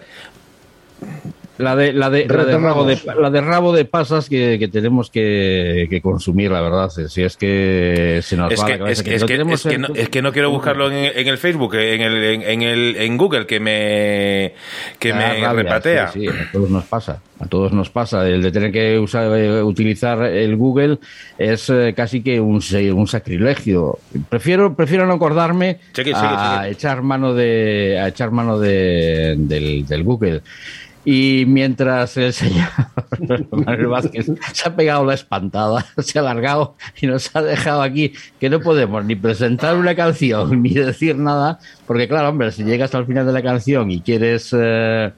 La 1.62 1.76
de, 1.76 1.92
la 1.92 2.10
de, 2.10 2.26
la 2.26 2.44
de, 2.44 2.58
rabo, 2.58 2.84
de, 2.84 2.98
la 3.18 3.30
de 3.30 3.40
rabo 3.40 3.72
de 3.72 3.84
pasas 3.84 4.28
que, 4.28 4.58
que 4.58 4.68
tenemos 4.68 5.10
que, 5.10 5.86
que 5.88 6.00
consumir, 6.00 6.50
la 6.50 6.60
verdad. 6.60 6.90
Si 6.90 7.22
es 7.22 7.36
que 7.36 8.20
se 8.22 8.36
nos 8.36 8.52
Es 8.52 8.60
va 8.60 8.70
es, 8.90 9.02
que, 9.02 9.14
es, 9.14 9.20
lo 9.22 9.26
que, 9.26 9.34
tenemos 9.34 9.60
es, 9.64 9.68
que 9.70 9.74
en- 9.76 9.80
no, 9.82 9.88
es 9.94 10.08
que 10.08 10.22
no 10.22 10.32
quiero 10.32 10.50
buscarlo 10.50 10.90
en, 10.90 10.94
en 11.16 11.28
el 11.28 11.38
Facebook, 11.38 11.74
en 11.76 12.00
el, 12.00 12.24
en, 12.24 12.42
en 12.42 12.62
el 12.62 12.96
en 12.96 13.16
Google, 13.16 13.46
que 13.46 13.60
me 13.60 14.54
que 14.98 15.12
me 15.14 15.20
rabia, 15.40 15.52
repatea. 15.52 16.08
sí, 16.08 16.20
sí, 16.20 16.28
a 16.28 16.50
todos 16.52 16.68
nos 16.70 16.84
pasa. 16.84 17.20
A 17.40 17.46
todos 17.46 17.72
nos 17.72 17.90
pasa. 17.90 18.26
El 18.28 18.40
de 18.42 18.52
tener 18.52 18.70
que 18.70 18.98
usar, 19.00 19.36
eh, 19.36 19.62
utilizar 19.62 20.22
el 20.24 20.54
Google 20.56 20.98
es 21.38 21.68
eh, 21.70 21.92
casi 21.96 22.22
que 22.22 22.40
un, 22.40 22.62
se- 22.62 22.92
un 22.92 23.08
sacrilegio. 23.08 23.98
Prefiero, 24.28 24.74
prefiero 24.76 25.06
no 25.06 25.14
acordarme 25.14 25.78
Cheque, 25.92 26.12
cheque, 26.12 26.12
a 26.14 26.60
cheque. 26.62 26.72
echar 26.74 27.02
mano 27.02 27.34
de 27.34 27.98
a 28.00 28.08
echar 28.08 28.30
mano 28.30 28.58
de, 28.60 29.34
del, 29.38 29.84
del 29.86 30.02
Google. 30.04 30.42
Y 31.04 31.44
mientras 31.48 32.16
el 32.16 32.32
señor 32.32 32.68
Manuel 33.50 33.88
Vázquez 33.88 34.30
se 34.52 34.68
ha 34.68 34.76
pegado 34.76 35.04
la 35.04 35.14
espantada, 35.14 35.84
se 35.98 36.18
ha 36.18 36.22
alargado 36.22 36.76
y 37.00 37.06
nos 37.06 37.34
ha 37.34 37.42
dejado 37.42 37.82
aquí 37.82 38.12
que 38.38 38.48
no 38.48 38.60
podemos 38.60 39.04
ni 39.04 39.16
presentar 39.16 39.76
una 39.76 39.96
canción 39.96 40.62
ni 40.62 40.70
decir 40.70 41.16
nada, 41.16 41.58
porque 41.86 42.06
claro, 42.06 42.28
hombre, 42.28 42.52
si 42.52 42.62
llegas 42.62 42.94
al 42.94 43.06
final 43.06 43.26
de 43.26 43.32
la 43.32 43.42
canción 43.42 43.90
y 43.90 44.00
quieres 44.00 44.54
eh, 44.56 45.12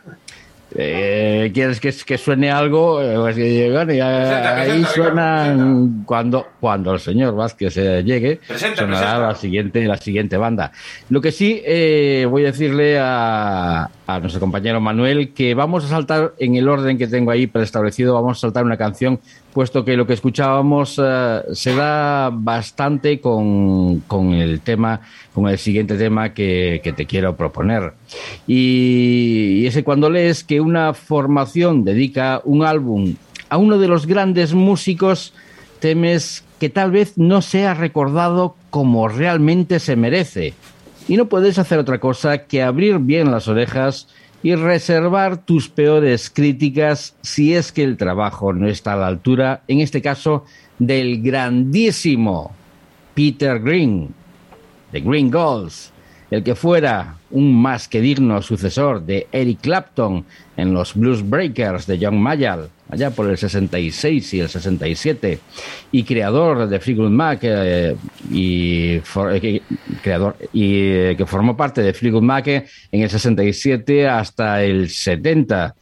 eh, 0.77 1.51
quieres 1.55 1.81
que, 1.81 1.93
que 1.93 2.19
suene 2.19 2.51
algo, 2.51 3.01
eh, 3.01 3.15
pues, 3.17 3.37
que, 3.37 3.71
bueno, 3.71 3.87
Presenta, 3.87 4.57
ahí 4.57 4.69
presenta, 4.69 4.91
suenan 4.91 6.03
cuando 6.05 6.47
cuando 6.61 6.93
el 6.95 7.01
señor 7.01 7.35
Vázquez 7.35 7.77
eh, 7.77 8.03
llegue, 8.05 8.41
sonará 8.77 9.19
la 9.19 9.35
siguiente 9.35 9.85
la 9.85 9.97
siguiente 9.97 10.37
banda. 10.37 10.73
Lo 11.11 11.21
que 11.21 11.33
sí 11.33 11.63
eh, 11.65 12.27
voy 12.29 12.43
a 12.43 12.47
decirle 12.47 12.99
a, 12.99 13.89
a 14.07 14.21
nuestro 14.21 14.41
compañero 14.41 14.81
Manuel 14.81 15.33
que 15.33 15.55
vamos 15.55 15.85
a 15.85 15.89
saltar 15.89 16.33
en 16.39 16.57
el 16.57 16.69
orden 16.69 16.99
que 16.99 17.07
tengo 17.07 17.31
ahí 17.31 17.47
preestablecido, 17.47 18.15
vamos 18.15 18.39
a 18.39 18.41
saltar 18.41 18.65
una 18.65 18.77
canción, 18.77 19.21
puesto 19.55 19.85
que 19.85 19.97
lo 19.97 20.07
que 20.07 20.13
escuchábamos 20.13 21.01
eh, 21.03 21.41
se 21.53 21.75
da 21.75 22.29
bastante 22.31 23.21
con, 23.21 24.01
con 24.01 24.35
el 24.35 24.61
tema, 24.61 25.01
con 25.33 25.49
el 25.49 25.57
siguiente 25.57 25.97
tema 25.97 26.35
que, 26.35 26.93
te 26.95 27.07
quiero 27.07 27.37
proponer. 27.37 27.95
Y, 28.47 29.61
y 29.63 29.67
ese 29.67 29.85
cuando 29.85 30.11
lees 30.11 30.45
que 30.45 30.61
una 30.61 30.93
formación 30.93 31.85
dedica 31.85 32.43
un 32.45 32.65
álbum 32.65 33.15
a 33.49 33.57
uno 33.57 33.79
de 33.79 33.89
los 33.89 34.07
grandes 34.07 34.53
músicos, 34.53 35.33
temes 35.79 36.45
que 36.59 36.69
tal 36.69 36.91
vez 36.91 37.17
no 37.17 37.41
sea 37.41 37.75
recordado 37.75 38.57
como 38.71 39.09
realmente 39.09 39.79
se 39.79 39.97
merece. 39.97 40.55
Y 41.07 41.17
no 41.17 41.27
puedes 41.27 41.59
hacer 41.59 41.79
otra 41.79 42.01
cosa 42.01 42.47
que 42.47 42.63
abrir 42.63 42.99
bien 42.99 43.31
las 43.31 43.47
orejas 43.49 44.09
y 44.45 44.55
reservar 44.57 45.39
tus 45.39 45.71
peores 45.71 46.29
críticas 46.29 47.17
si 47.23 47.55
es 47.55 47.73
que 47.73 47.83
el 47.83 47.97
trabajo 47.97 48.53
no 48.53 48.69
está 48.69 48.93
a 48.93 48.97
la 48.97 49.07
altura, 49.07 49.63
en 49.69 49.81
este 49.81 50.03
caso, 50.03 50.45
del 50.79 51.23
grandísimo 51.23 52.53
Peter 53.15 53.59
Green, 53.59 54.15
de 54.93 55.01
Green 55.01 55.31
Goals, 55.31 55.94
el 56.35 56.43
que 56.43 56.55
fuera 56.55 57.17
un 57.31 57.55
más 57.61 57.89
que 57.89 58.01
digno 58.01 58.43
sucesor 58.43 59.05
de 59.05 59.29
Eric 59.31 59.61
Clapton 59.63 60.25
en 60.57 60.75
los 60.75 60.95
Blues 60.95 61.29
Breakers 61.29 61.87
de 61.87 61.99
John 62.01 62.21
Mayall, 62.21 62.69
allá 62.91 63.11
por 63.11 63.31
el 63.31 63.39
66 63.39 64.35
y 64.35 64.41
el 64.41 64.49
67, 64.49 65.39
y 65.93 66.03
creador 66.03 66.69
de 66.69 66.81
Fleetwood 66.81 67.11
Mac, 67.11 67.41
eh, 67.43 67.97
y, 68.31 69.01
eh, 69.01 69.63
creador, 70.03 70.37
y 70.53 70.83
eh, 70.83 71.15
que 71.17 71.27
formó 71.27 71.57
parte 71.57 71.83
de 71.83 71.93
Fleetwood 71.93 72.23
Mac 72.23 72.49
en 72.49 72.67
el 73.03 73.09
67 73.09 74.09
hasta 74.09 74.63
el 74.63 74.91
70 74.91 75.75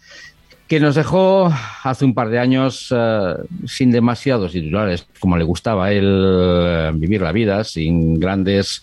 que 0.68 0.80
nos 0.80 0.94
dejó 0.94 1.52
hace 1.82 2.04
un 2.06 2.14
par 2.14 2.30
de 2.30 2.38
años 2.38 2.94
sin 3.66 3.90
demasiados 3.90 4.52
titulares, 4.52 5.06
como 5.20 5.36
le 5.36 5.44
gustaba 5.44 5.86
a 5.86 5.92
él 5.92 6.92
vivir 6.94 7.20
la 7.20 7.32
vida, 7.32 7.62
sin 7.62 8.18
grandes, 8.18 8.82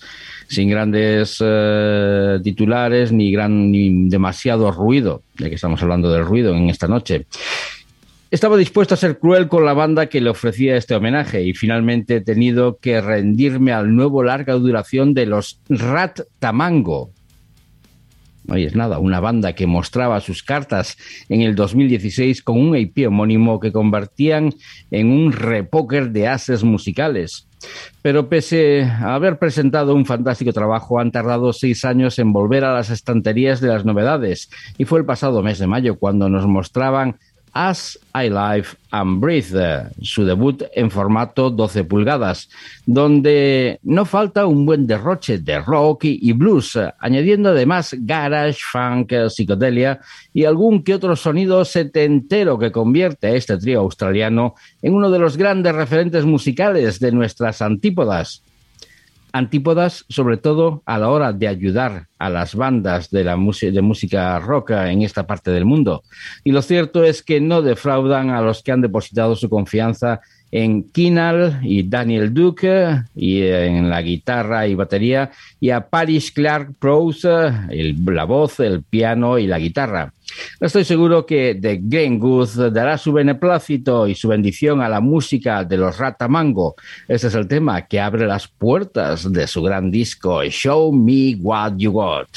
sin 0.50 0.70
grandes 0.70 1.38
eh, 1.40 2.40
titulares 2.44 3.12
ni 3.12 3.32
gran 3.32 3.72
ni 3.72 4.10
demasiado 4.10 4.72
ruido, 4.72 5.22
ya 5.38 5.48
que 5.48 5.56
estamos 5.56 5.82
hablando 5.82 6.12
del 6.12 6.26
ruido 6.26 6.56
en 6.56 6.70
esta 6.70 6.88
noche. 6.88 7.28
Estaba 8.32 8.58
dispuesto 8.58 8.94
a 8.94 8.98
ser 8.98 9.20
cruel 9.20 9.48
con 9.48 9.66
la 9.66 9.74
banda 9.74 10.08
que 10.08 10.22
le 10.22 10.30
ofrecía 10.30 10.76
este 10.76 10.96
homenaje 10.96 11.44
y 11.44 11.54
finalmente 11.54 12.18
he 12.18 12.22
tenido 12.22 12.78
que 12.78 13.02
rendirme 13.02 13.74
al 13.74 13.96
nuevo 13.96 14.24
larga 14.24 14.54
duración 14.54 15.14
de 15.14 15.26
los 15.26 15.60
Rat 15.70 16.22
Tamango, 16.40 17.12
no 18.50 18.56
es 18.56 18.76
nada, 18.76 19.00
una 19.00 19.20
banda 19.20 19.54
que 19.54 19.68
mostraba 19.68 20.20
sus 20.20 20.44
cartas 20.44 20.98
en 21.30 21.42
el 21.42 21.56
2016 21.56 22.42
con 22.42 22.60
un 22.60 22.76
EP 22.76 23.08
homónimo 23.08 23.60
que 23.60 23.72
convertían 23.72 24.54
en 24.92 25.12
un 25.12 25.32
repóker 25.32 26.10
de 26.12 26.28
ases 26.28 26.64
musicales. 26.64 27.48
Pero 28.02 28.30
pese 28.30 28.84
a 28.84 29.16
haber 29.16 29.38
presentado 29.38 29.94
un 29.94 30.06
fantástico 30.06 30.54
trabajo, 30.54 31.00
han 31.00 31.12
tardado 31.12 31.52
seis 31.54 31.84
años 31.86 32.18
en 32.18 32.32
volver 32.32 32.64
a 32.64 32.74
las 32.74 32.90
estanterías 32.90 33.60
de 33.60 33.68
las 33.68 33.86
novedades. 33.86 34.50
Y 34.78 34.86
fue 34.86 35.00
el 35.00 35.06
pasado 35.06 35.44
mes 35.44 35.60
de 35.60 35.68
mayo 35.68 36.00
cuando 36.00 36.30
nos 36.30 36.48
mostraban 36.48 37.18
As 37.62 38.00
I 38.16 38.30
Live 38.30 38.70
and 38.92 39.20
Breathe, 39.20 39.92
su 40.02 40.24
debut 40.24 40.64
en 40.74 40.90
formato 40.90 41.50
12 41.50 41.84
pulgadas, 41.84 42.48
donde 42.86 43.82
no 43.84 44.06
falta 44.06 44.46
un 44.46 44.66
buen 44.66 44.88
derroche 44.88 45.40
de 45.40 45.60
rock 45.60 46.06
y 46.06 46.32
blues, 46.32 46.80
añadiendo 47.00 47.50
además 47.50 47.94
garage, 48.00 48.60
funk, 48.62 49.12
psicodelia 49.28 50.00
y 50.34 50.46
algún 50.46 50.86
que 50.86 50.94
otro 50.94 51.18
sonido 51.18 51.66
setentero 51.66 52.58
que 52.58 52.72
convierte 52.72 53.28
a 53.28 53.36
este 53.36 53.58
trío 53.58 53.82
australiano 53.82 54.56
en 54.82 54.94
uno 54.94 55.12
de 55.12 55.20
los 55.20 55.36
grandes 55.36 55.76
referentes 55.76 56.24
musicales 56.24 56.98
de 57.02 57.12
nuestras 57.12 57.62
antípodas 57.62 58.42
antípodas, 59.32 60.06
sobre 60.10 60.38
todo 60.38 60.84
a 60.86 60.98
la 60.98 61.10
hora 61.10 61.34
de 61.34 61.48
ayudar 61.48 62.08
a 62.18 62.30
las 62.30 62.56
bandas 62.56 63.10
de 63.10 63.24
la 63.24 63.38
de 63.38 63.82
música 63.82 64.40
rock 64.40 64.72
en 64.72 65.02
esta 65.02 65.26
parte 65.26 65.52
del 65.52 65.66
mundo. 65.66 66.04
Y 66.44 66.52
lo 66.52 66.62
cierto 66.62 67.04
es 67.04 67.24
que 67.24 67.40
no 67.40 67.62
defraudan 67.62 68.30
a 68.30 68.42
los 68.42 68.64
que 68.64 68.72
han 68.72 68.82
depositado 68.82 69.36
su 69.36 69.50
confianza 69.50 70.22
en 70.52 70.84
Kinal 70.84 71.60
y 71.64 71.84
Daniel 71.84 72.34
Duke 72.34 73.04
y 73.16 73.44
en 73.44 73.90
la 73.90 74.02
guitarra 74.02 74.68
y 74.68 74.76
batería 74.76 75.32
y 75.60 75.70
a 75.70 75.88
Paris 75.88 76.32
Clark 76.32 76.74
Prose, 76.80 77.52
la 78.06 78.24
voz, 78.26 78.60
el 78.60 78.84
piano 78.84 79.38
y 79.38 79.48
la 79.48 79.60
guitarra. 79.60 80.14
Estoy 80.60 80.84
seguro 80.84 81.26
que 81.26 81.58
The 81.60 81.80
Game 81.82 82.18
Good 82.18 82.72
dará 82.72 82.98
su 82.98 83.12
beneplácito 83.12 84.08
y 84.08 84.16
su 84.16 84.28
bendición 84.28 84.82
a 84.82 84.90
la 84.90 85.00
música 85.00 85.64
de 85.64 85.78
los 85.78 85.98
Ratamango. 85.98 86.76
Este 87.08 87.28
es 87.28 87.36
el 87.36 87.48
tema 87.48 87.82
que 87.84 88.00
abre 88.00 88.28
las 88.28 88.48
puertas 88.48 89.32
de 89.32 89.48
su 89.48 89.62
gran 89.64 89.90
disco 89.90 90.44
Show 90.44 90.92
Me 90.94 91.36
What 91.40 91.74
You 91.78 91.92
Got. 91.92 92.28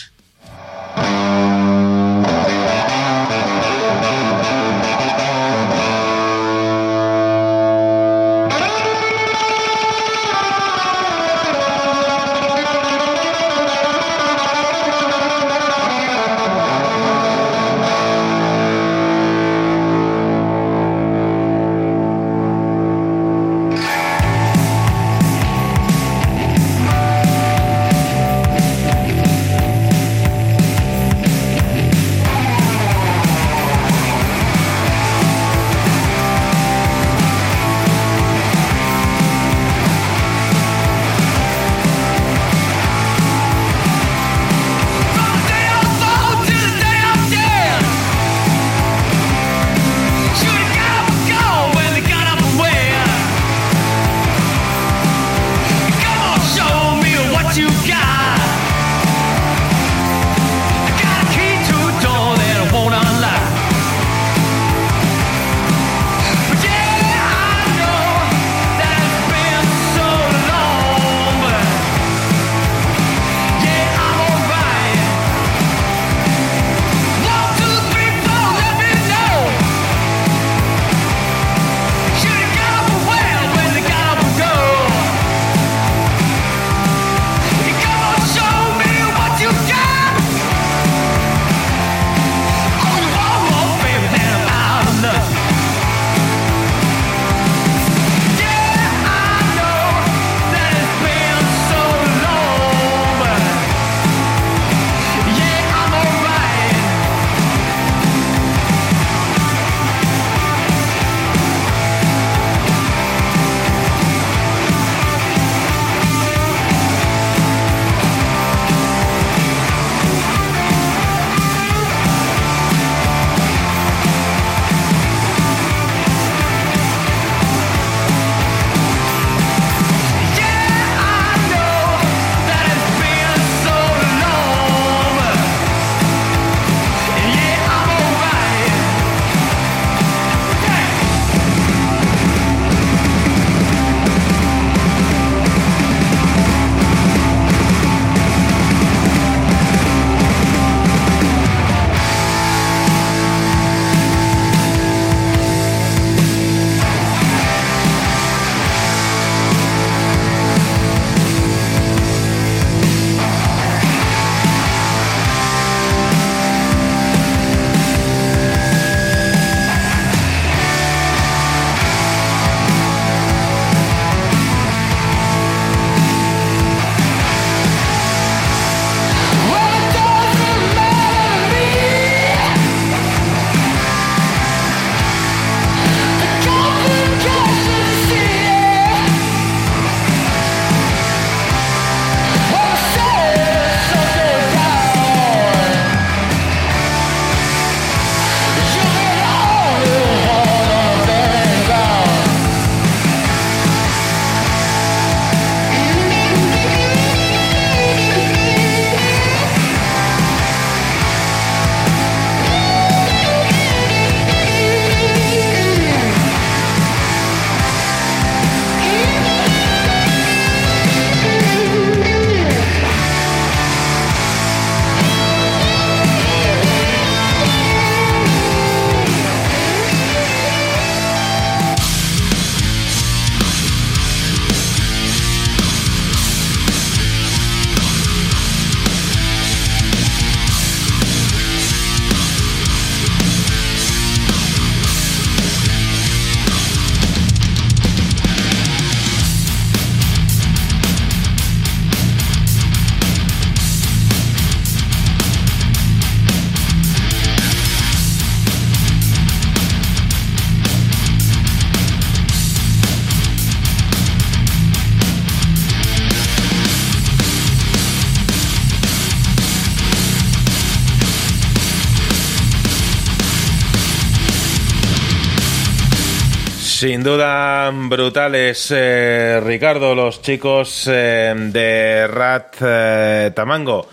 Sin 276.82 277.04
duda 277.04 277.70
brutales, 277.70 278.74
eh, 278.74 279.40
Ricardo, 279.40 279.94
los 279.94 280.20
chicos 280.20 280.90
eh, 280.90 281.32
de 281.36 282.08
Rat 282.08 282.56
eh, 282.60 283.30
Tamango. 283.32 283.86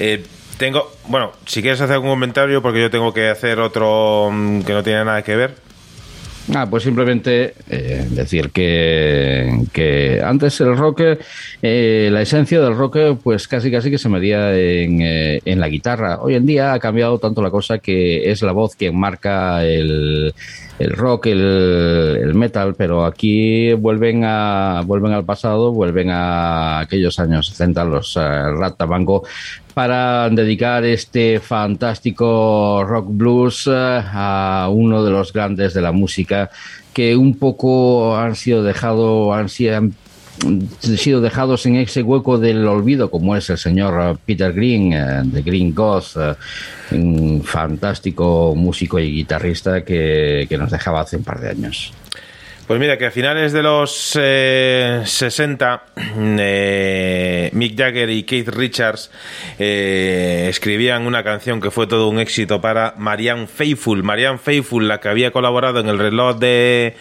Eh, 0.00 0.24
tengo, 0.58 0.90
bueno, 1.06 1.30
si 1.46 1.62
quieres 1.62 1.80
hacer 1.80 1.94
algún 1.94 2.10
comentario, 2.10 2.60
porque 2.60 2.80
yo 2.80 2.90
tengo 2.90 3.14
que 3.14 3.28
hacer 3.28 3.60
otro 3.60 4.28
mm, 4.32 4.62
que 4.62 4.72
no 4.72 4.82
tiene 4.82 5.04
nada 5.04 5.22
que 5.22 5.36
ver. 5.36 5.54
Ah, 6.52 6.66
pues 6.68 6.82
simplemente 6.82 7.54
eh, 7.70 8.08
decir 8.10 8.50
que, 8.50 9.60
que 9.72 10.20
antes 10.20 10.60
el 10.60 10.76
rock, 10.76 11.00
eh, 11.62 12.08
la 12.10 12.22
esencia 12.22 12.60
del 12.60 12.74
rock, 12.76 13.20
pues 13.22 13.46
casi 13.46 13.70
casi 13.70 13.88
que 13.88 13.98
se 13.98 14.08
medía 14.08 14.52
en, 14.52 15.00
en 15.00 15.60
la 15.60 15.68
guitarra. 15.68 16.18
Hoy 16.20 16.34
en 16.34 16.44
día 16.44 16.72
ha 16.72 16.80
cambiado 16.80 17.20
tanto 17.20 17.40
la 17.40 17.52
cosa 17.52 17.78
que 17.78 18.28
es 18.32 18.42
la 18.42 18.50
voz 18.50 18.74
quien 18.74 18.98
marca 18.98 19.64
el, 19.64 20.34
el 20.82 20.92
rock, 20.92 21.26
el, 21.26 22.32
metal, 22.34 22.74
pero 22.76 23.04
aquí 23.04 23.72
vuelven 23.74 24.24
a 24.24 24.82
vuelven 24.84 25.12
al 25.12 25.24
pasado, 25.24 25.72
vuelven 25.72 26.10
a 26.10 26.80
aquellos 26.80 27.18
años 27.18 27.46
60, 27.48 27.84
los 27.84 28.16
eh, 28.16 28.20
Rat 28.20 28.76
para 29.74 30.28
dedicar 30.28 30.84
este 30.84 31.40
fantástico 31.40 32.84
rock 32.84 33.06
blues 33.08 33.66
eh, 33.66 33.72
a 33.72 34.68
uno 34.70 35.04
de 35.04 35.10
los 35.10 35.32
grandes 35.32 35.74
de 35.74 35.80
la 35.80 35.92
música 35.92 36.50
que 36.92 37.16
un 37.16 37.38
poco 37.38 38.16
han 38.16 38.36
sido 38.36 38.62
dejado, 38.62 39.32
han 39.32 39.48
sido, 39.48 39.88
sido 40.96 41.20
dejados 41.20 41.66
en 41.66 41.76
ese 41.76 42.02
hueco 42.02 42.38
del 42.38 42.66
olvido, 42.66 43.10
como 43.10 43.36
es 43.36 43.50
el 43.50 43.58
señor 43.58 44.00
eh, 44.00 44.18
Peter 44.24 44.52
Green, 44.52 44.92
eh, 44.92 45.22
de 45.24 45.42
Green 45.42 45.74
Ghost, 45.74 46.16
eh, 46.16 46.34
un 46.92 47.42
fantástico 47.44 48.54
músico 48.56 48.98
y 48.98 49.12
guitarrista 49.12 49.84
que, 49.84 50.46
que 50.48 50.58
nos 50.58 50.70
dejaba 50.70 51.00
hace 51.00 51.16
un 51.16 51.24
par 51.24 51.40
de 51.40 51.50
años. 51.50 51.92
Pues 52.72 52.80
mira, 52.80 52.96
que 52.96 53.04
a 53.04 53.10
finales 53.10 53.52
de 53.52 53.62
los 53.62 54.18
eh, 54.18 55.02
60, 55.04 55.82
eh, 56.38 57.50
Mick 57.52 57.76
Jagger 57.76 58.08
y 58.08 58.22
Keith 58.22 58.48
Richards 58.48 59.10
eh, 59.58 60.46
escribían 60.48 61.06
una 61.06 61.22
canción 61.22 61.60
que 61.60 61.70
fue 61.70 61.86
todo 61.86 62.08
un 62.08 62.18
éxito 62.18 62.62
para 62.62 62.94
Marianne 62.96 63.46
Faithfull. 63.46 64.02
Marianne 64.02 64.38
Faithfull, 64.38 64.88
la 64.88 65.00
que 65.00 65.10
había 65.10 65.32
colaborado 65.32 65.80
en 65.80 65.88
el 65.88 65.98
reloj 65.98 66.38
de, 66.38 66.96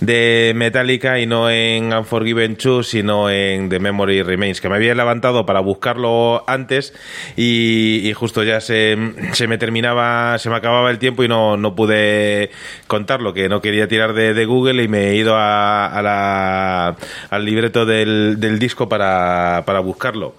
de 0.00 0.52
Metallica 0.54 1.18
y 1.18 1.26
no 1.26 1.50
en 1.50 1.92
Unforgiven 1.92 2.56
2, 2.56 2.86
sino 2.86 3.28
en 3.28 3.70
The 3.70 3.80
Memory 3.80 4.22
Remains, 4.22 4.60
que 4.60 4.68
me 4.68 4.76
había 4.76 4.94
levantado 4.94 5.44
para 5.44 5.58
buscarlo 5.58 6.44
antes 6.46 6.94
y, 7.36 8.12
justo 8.14 8.44
ya 8.44 8.60
se, 8.60 8.96
se, 9.32 9.48
me 9.48 9.58
terminaba, 9.58 10.38
se 10.38 10.48
me 10.48 10.54
acababa 10.54 10.92
el 10.92 11.00
tiempo 11.00 11.24
y 11.24 11.28
no, 11.28 11.56
no 11.56 11.74
pude 11.74 12.50
contarlo, 12.86 13.34
que 13.34 13.48
no 13.48 13.60
quería 13.60 13.88
tirar 13.88 14.12
de 14.12 14.44
Google 14.44 14.84
y 14.84 14.86
me 14.86 15.07
he 15.10 15.16
ido 15.16 15.34
a, 15.36 15.86
a 15.86 16.02
la, 16.02 16.96
al 17.30 17.44
libreto 17.44 17.84
del, 17.86 18.36
del 18.38 18.58
disco 18.58 18.88
para, 18.88 19.62
para 19.66 19.80
buscarlo. 19.80 20.34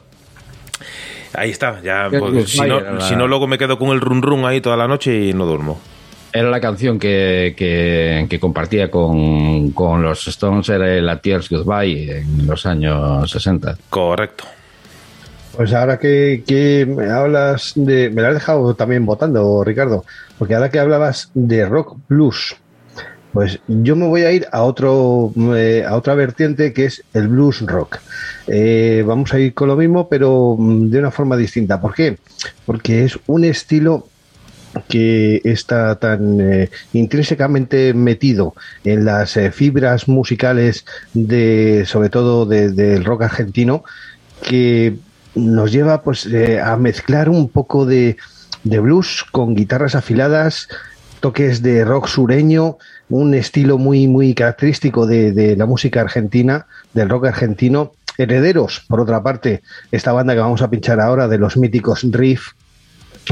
Ahí 1.33 1.51
está, 1.51 1.79
ya, 1.81 2.07
pues, 2.09 2.49
si, 2.49 2.57
no, 2.61 2.79
Fire, 2.79 2.93
la- 2.95 3.01
si 3.01 3.15
no 3.15 3.27
luego 3.27 3.47
me 3.47 3.57
quedo 3.57 3.77
con 3.77 3.89
el 3.89 4.01
run 4.01 4.21
run 4.21 4.45
ahí 4.45 4.61
toda 4.61 4.75
la 4.77 4.87
noche 4.87 5.15
y 5.27 5.33
no 5.33 5.45
duermo. 5.45 5.79
Era 6.33 6.49
la 6.49 6.59
canción 6.59 6.99
que, 6.99 7.53
que, 7.57 8.25
que 8.29 8.39
compartía 8.39 8.89
con, 8.91 9.71
con 9.71 10.01
los 10.03 10.27
Stones, 10.27 10.69
era 10.69 10.85
la 11.01 11.17
Tears 11.19 11.49
Goodbye 11.49 12.19
en 12.19 12.45
los 12.47 12.65
años 12.65 13.29
60. 13.31 13.77
Correcto. 13.89 14.45
Pues 15.55 15.73
ahora 15.73 15.97
que, 15.99 16.43
que 16.47 16.85
me 16.87 17.09
hablas 17.11 17.73
de. 17.75 18.09
Me 18.11 18.21
lo 18.21 18.27
has 18.29 18.33
dejado 18.35 18.73
también 18.75 19.05
votando, 19.05 19.63
Ricardo, 19.63 20.05
porque 20.37 20.55
ahora 20.55 20.69
que 20.69 20.79
hablabas 20.79 21.31
de 21.33 21.65
rock 21.65 21.97
blues, 22.07 22.55
pues 23.34 23.60
yo 23.68 23.95
me 23.95 24.07
voy 24.07 24.23
a 24.23 24.31
ir 24.31 24.47
a 24.51 24.64
otro 24.64 25.31
eh, 25.56 25.84
a 25.88 25.95
otra 25.95 26.15
vertiente 26.15 26.73
que 26.73 26.85
es 26.85 27.03
el 27.14 27.27
blues 27.27 27.61
rock. 27.61 27.97
Eh, 28.47 29.03
vamos 29.06 29.34
a 29.34 29.39
ir 29.39 29.53
con 29.53 29.68
lo 29.68 29.76
mismo, 29.76 30.10
pero 30.10 30.56
mm, 30.57 30.89
de 30.89 30.99
una 30.99 31.11
forma 31.11 31.38
distinta. 31.38 31.80
¿Por 31.80 31.93
qué? 31.93 32.18
Porque 32.65 33.06
es 33.06 33.19
un 33.27 33.43
estilo 33.43 34.07
que 34.88 35.41
está 35.43 35.95
tan 35.99 36.39
eh, 36.41 36.69
intrínsecamente 36.93 37.93
metido 37.93 38.53
en 38.84 39.03
las 39.06 39.34
fibras 39.51 40.07
musicales 40.07 40.85
de 41.14 41.84
sobre 41.88 42.10
todo 42.10 42.45
de- 42.45 42.72
del 42.72 43.03
rock 43.03 43.23
argentino 43.23 43.84
que 44.47 44.95
nos 45.35 45.72
lleva 45.72 46.01
pues 46.03 46.27
a 46.64 46.76
mezclar 46.77 47.30
un 47.30 47.49
poco 47.49 47.85
de, 47.85 48.18
de 48.64 48.80
blues 48.80 49.26
con 49.31 49.56
guitarras 49.56 49.95
afiladas 49.95 50.68
toques 51.19 51.61
de 51.61 51.85
rock 51.85 52.07
sureño 52.07 52.77
un 53.09 53.33
estilo 53.33 53.77
muy 53.77 54.07
muy 54.07 54.33
característico 54.33 55.05
de, 55.05 55.31
de 55.31 55.55
la 55.55 55.65
música 55.65 56.01
argentina 56.01 56.65
del 56.93 57.09
rock 57.09 57.27
argentino 57.27 57.93
herederos 58.17 58.83
por 58.87 58.99
otra 58.99 59.21
parte 59.23 59.61
esta 59.91 60.11
banda 60.11 60.33
que 60.33 60.39
vamos 60.39 60.61
a 60.61 60.69
pinchar 60.69 60.99
ahora 60.99 61.27
de 61.27 61.37
los 61.37 61.57
míticos 61.57 62.05
riff 62.11 62.49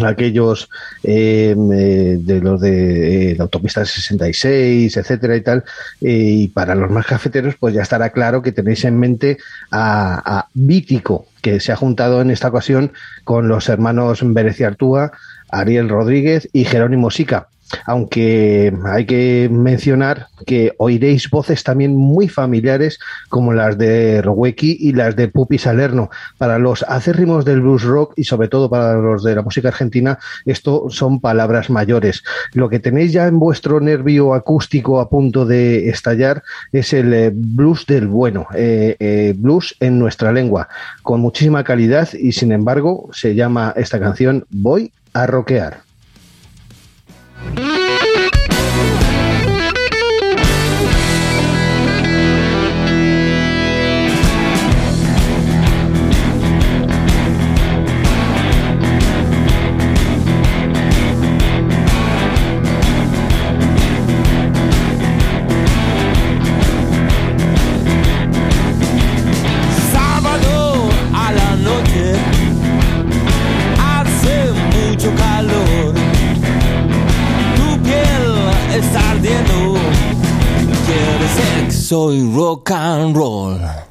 aquellos 0.05 0.69
eh, 1.03 1.55
eh, 1.73 2.17
de 2.19 2.41
los 2.41 2.61
de 2.61 3.31
eh, 3.31 3.35
la 3.35 3.43
autopista 3.43 3.85
66, 3.85 4.95
etcétera 4.95 5.35
y 5.35 5.41
tal. 5.41 5.63
eh, 6.01 6.11
y 6.11 6.47
para 6.49 6.75
los 6.75 6.91
más 6.91 7.05
cafeteros, 7.05 7.55
pues 7.59 7.73
ya 7.73 7.81
estará 7.81 8.11
claro 8.11 8.41
que 8.41 8.51
tenéis 8.51 8.85
en 8.85 8.99
mente 8.99 9.37
a, 9.71 10.37
a 10.39 10.47
Vítico, 10.53 11.27
que 11.41 11.59
se 11.59 11.71
ha 11.71 11.75
juntado 11.75 12.21
en 12.21 12.31
esta 12.31 12.49
ocasión 12.49 12.91
con 13.23 13.47
los 13.47 13.69
hermanos 13.69 14.19
Venecia 14.23 14.67
Artúa, 14.67 15.11
Ariel 15.49 15.89
Rodríguez 15.89 16.49
y 16.53 16.65
Jerónimo 16.65 17.09
Sica. 17.09 17.47
Aunque 17.85 18.73
hay 18.85 19.05
que 19.05 19.49
mencionar 19.51 20.27
que 20.45 20.73
oiréis 20.77 21.29
voces 21.29 21.63
también 21.63 21.95
muy 21.95 22.27
familiares 22.27 22.99
como 23.29 23.53
las 23.53 23.77
de 23.77 24.21
Rowecki 24.21 24.77
y 24.79 24.93
las 24.93 25.15
de 25.15 25.27
Pupi 25.27 25.57
Salerno. 25.57 26.09
Para 26.37 26.59
los 26.59 26.83
acérrimos 26.83 27.45
del 27.45 27.61
blues 27.61 27.83
rock 27.83 28.13
y 28.15 28.23
sobre 28.23 28.47
todo 28.47 28.69
para 28.69 28.93
los 28.95 29.23
de 29.23 29.35
la 29.35 29.41
música 29.41 29.69
argentina, 29.69 30.19
esto 30.45 30.87
son 30.89 31.19
palabras 31.19 31.69
mayores. 31.69 32.23
Lo 32.53 32.69
que 32.69 32.79
tenéis 32.79 33.11
ya 33.11 33.27
en 33.27 33.39
vuestro 33.39 33.79
nervio 33.79 34.33
acústico 34.33 34.99
a 34.99 35.09
punto 35.09 35.45
de 35.45 35.89
estallar 35.89 36.43
es 36.71 36.93
el 36.93 37.13
eh, 37.13 37.31
blues 37.33 37.85
del 37.85 38.07
bueno, 38.07 38.47
eh, 38.53 38.95
eh, 38.99 39.33
blues 39.37 39.75
en 39.79 39.99
nuestra 39.99 40.31
lengua, 40.31 40.67
con 41.03 41.21
muchísima 41.21 41.63
calidad 41.63 42.09
y 42.13 42.31
sin 42.31 42.51
embargo 42.51 43.09
se 43.11 43.35
llama 43.35 43.73
esta 43.75 43.99
canción 43.99 44.45
Voy 44.49 44.91
a 45.13 45.25
rockear. 45.25 45.86
Mm-hmm. 47.39 47.86
Sexo 81.87 82.11
y 82.11 82.21
rock 82.35 82.71
and 82.71 83.15
roll. 83.15 83.86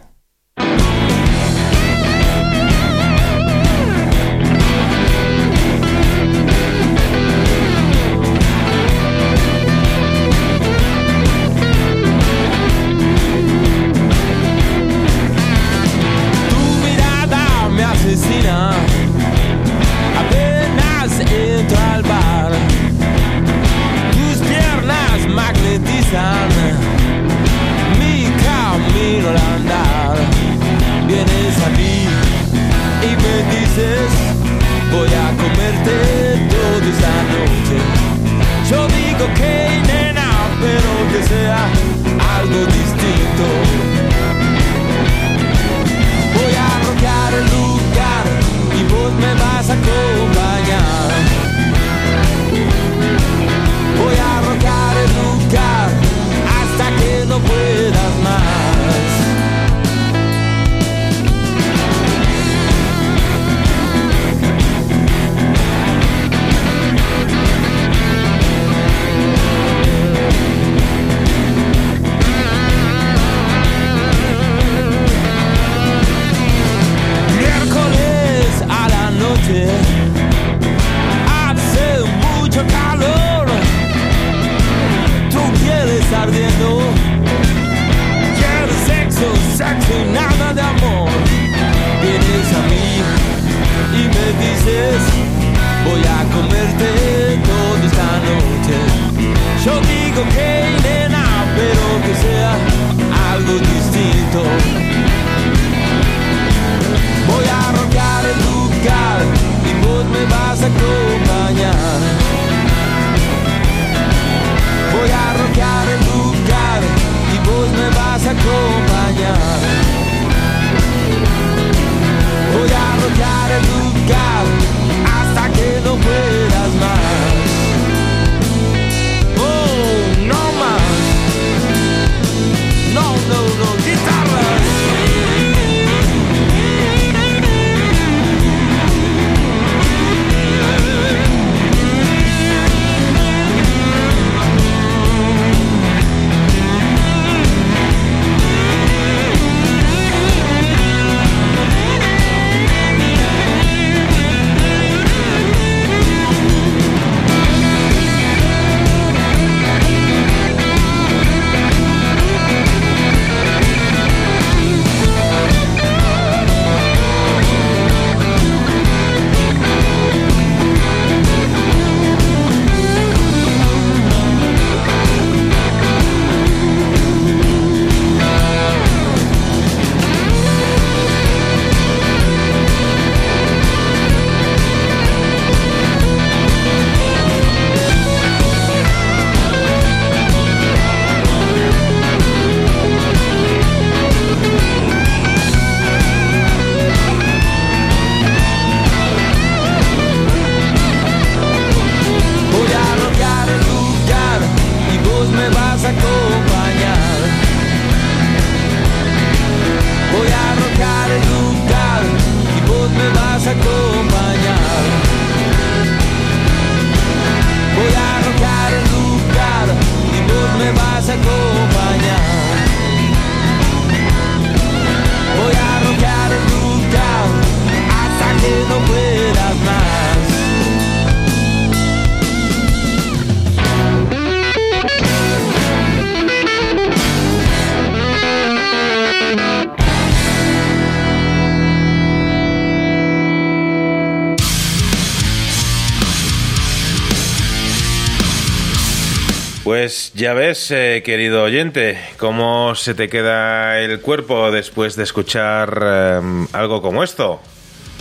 Ves, 250.56 250.70
eh, 250.70 251.02
querido 251.04 251.42
oyente, 251.42 251.98
cómo 252.16 252.74
se 252.74 252.94
te 252.94 253.10
queda 253.10 253.78
el 253.78 254.00
cuerpo 254.00 254.50
después 254.50 254.96
de 254.96 255.02
escuchar 255.02 255.78
eh, 255.82 256.46
algo 256.52 256.80
como 256.80 257.02
esto. 257.02 257.40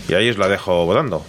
Y 0.08 0.14
ahí 0.14 0.30
os 0.30 0.38
la 0.38 0.48
dejo 0.48 0.86
volando. 0.86 1.26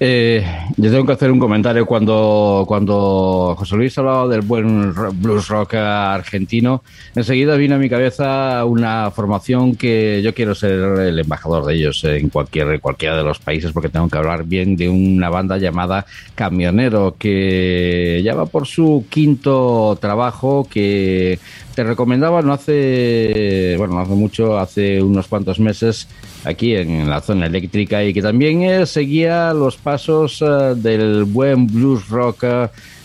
Eh, 0.00 0.44
yo 0.76 0.90
tengo 0.90 1.06
que 1.06 1.12
hacer 1.12 1.30
un 1.30 1.38
comentario. 1.38 1.86
Cuando, 1.86 2.64
cuando 2.66 3.54
José 3.56 3.76
Luis 3.76 3.96
hablaba 3.96 4.28
del 4.28 4.40
buen 4.40 4.92
blues 5.20 5.48
rock 5.48 5.74
argentino, 5.74 6.82
enseguida 7.14 7.56
vino 7.56 7.76
a 7.76 7.78
mi 7.78 7.88
cabeza 7.88 8.64
una 8.64 9.10
formación 9.10 9.76
que 9.76 10.20
yo 10.22 10.34
quiero 10.34 10.54
ser 10.54 10.72
el 10.72 11.18
embajador 11.18 11.64
de 11.64 11.74
ellos 11.74 12.02
en 12.04 12.28
cualquier, 12.28 12.80
cualquiera 12.80 13.16
de 13.16 13.22
los 13.22 13.38
países, 13.38 13.72
porque 13.72 13.88
tengo 13.88 14.08
que 14.08 14.18
hablar 14.18 14.44
bien 14.44 14.76
de 14.76 14.88
una 14.88 15.30
banda 15.30 15.58
llamada 15.58 16.06
Camionero, 16.34 17.16
que 17.18 18.20
ya 18.24 18.34
va 18.34 18.46
por 18.46 18.66
su 18.66 19.06
quinto 19.08 19.96
trabajo, 20.00 20.66
que 20.68 21.38
te 21.74 21.84
recomendaba 21.84 22.42
no 22.42 22.52
hace, 22.52 23.74
bueno, 23.78 23.94
no 23.94 24.00
hace 24.00 24.12
mucho, 24.12 24.58
hace 24.58 25.02
unos 25.02 25.26
cuantos 25.26 25.58
meses, 25.58 26.08
aquí 26.44 26.74
en 26.74 27.08
la 27.08 27.20
zona 27.20 27.46
eléctrica 27.46 28.04
y 28.04 28.14
que 28.14 28.22
también 28.22 28.62
eh, 28.62 28.86
seguía 28.86 29.52
los 29.52 29.76
pasos 29.76 30.40
eh, 30.42 30.74
del 30.76 31.24
buen 31.24 31.66
blues 31.66 32.08
rock 32.08 32.44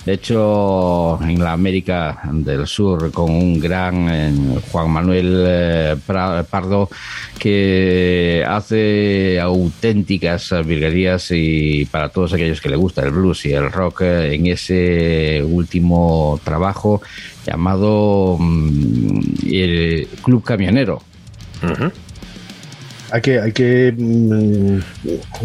eh, 0.10 0.14
hecho 0.14 1.22
en 1.22 1.40
la 1.40 1.54
América 1.54 2.22
del 2.32 2.68
Sur 2.68 3.12
con 3.12 3.32
un 3.32 3.60
gran 3.60 4.08
eh, 4.10 4.60
Juan 4.72 4.90
Manuel 4.90 5.44
eh, 5.48 5.96
Pardo 6.06 6.90
que 7.38 8.44
hace 8.48 9.40
auténticas 9.40 10.54
virguerías 10.66 11.32
y 11.32 11.86
para 11.86 12.10
todos 12.10 12.34
aquellos 12.34 12.62
que 12.62 12.70
le 12.70 12.76
gusta 12.76 13.04
el 13.04 13.12
blues 13.12 13.46
y 13.46 13.54
el 13.54 13.72
rock 13.72 14.02
eh, 14.02 14.36
en 14.36 14.48
ese 14.48 15.44
último 15.44 16.40
trabajo 16.44 17.02
llamado 17.46 18.38
mm, 18.40 19.20
el 19.52 20.08
Club 20.24 20.44
Camionero. 20.44 21.02
Hay 23.12 23.22
que, 23.22 23.40
hay 23.40 23.52
que 23.52 23.94
mm, 23.98 24.80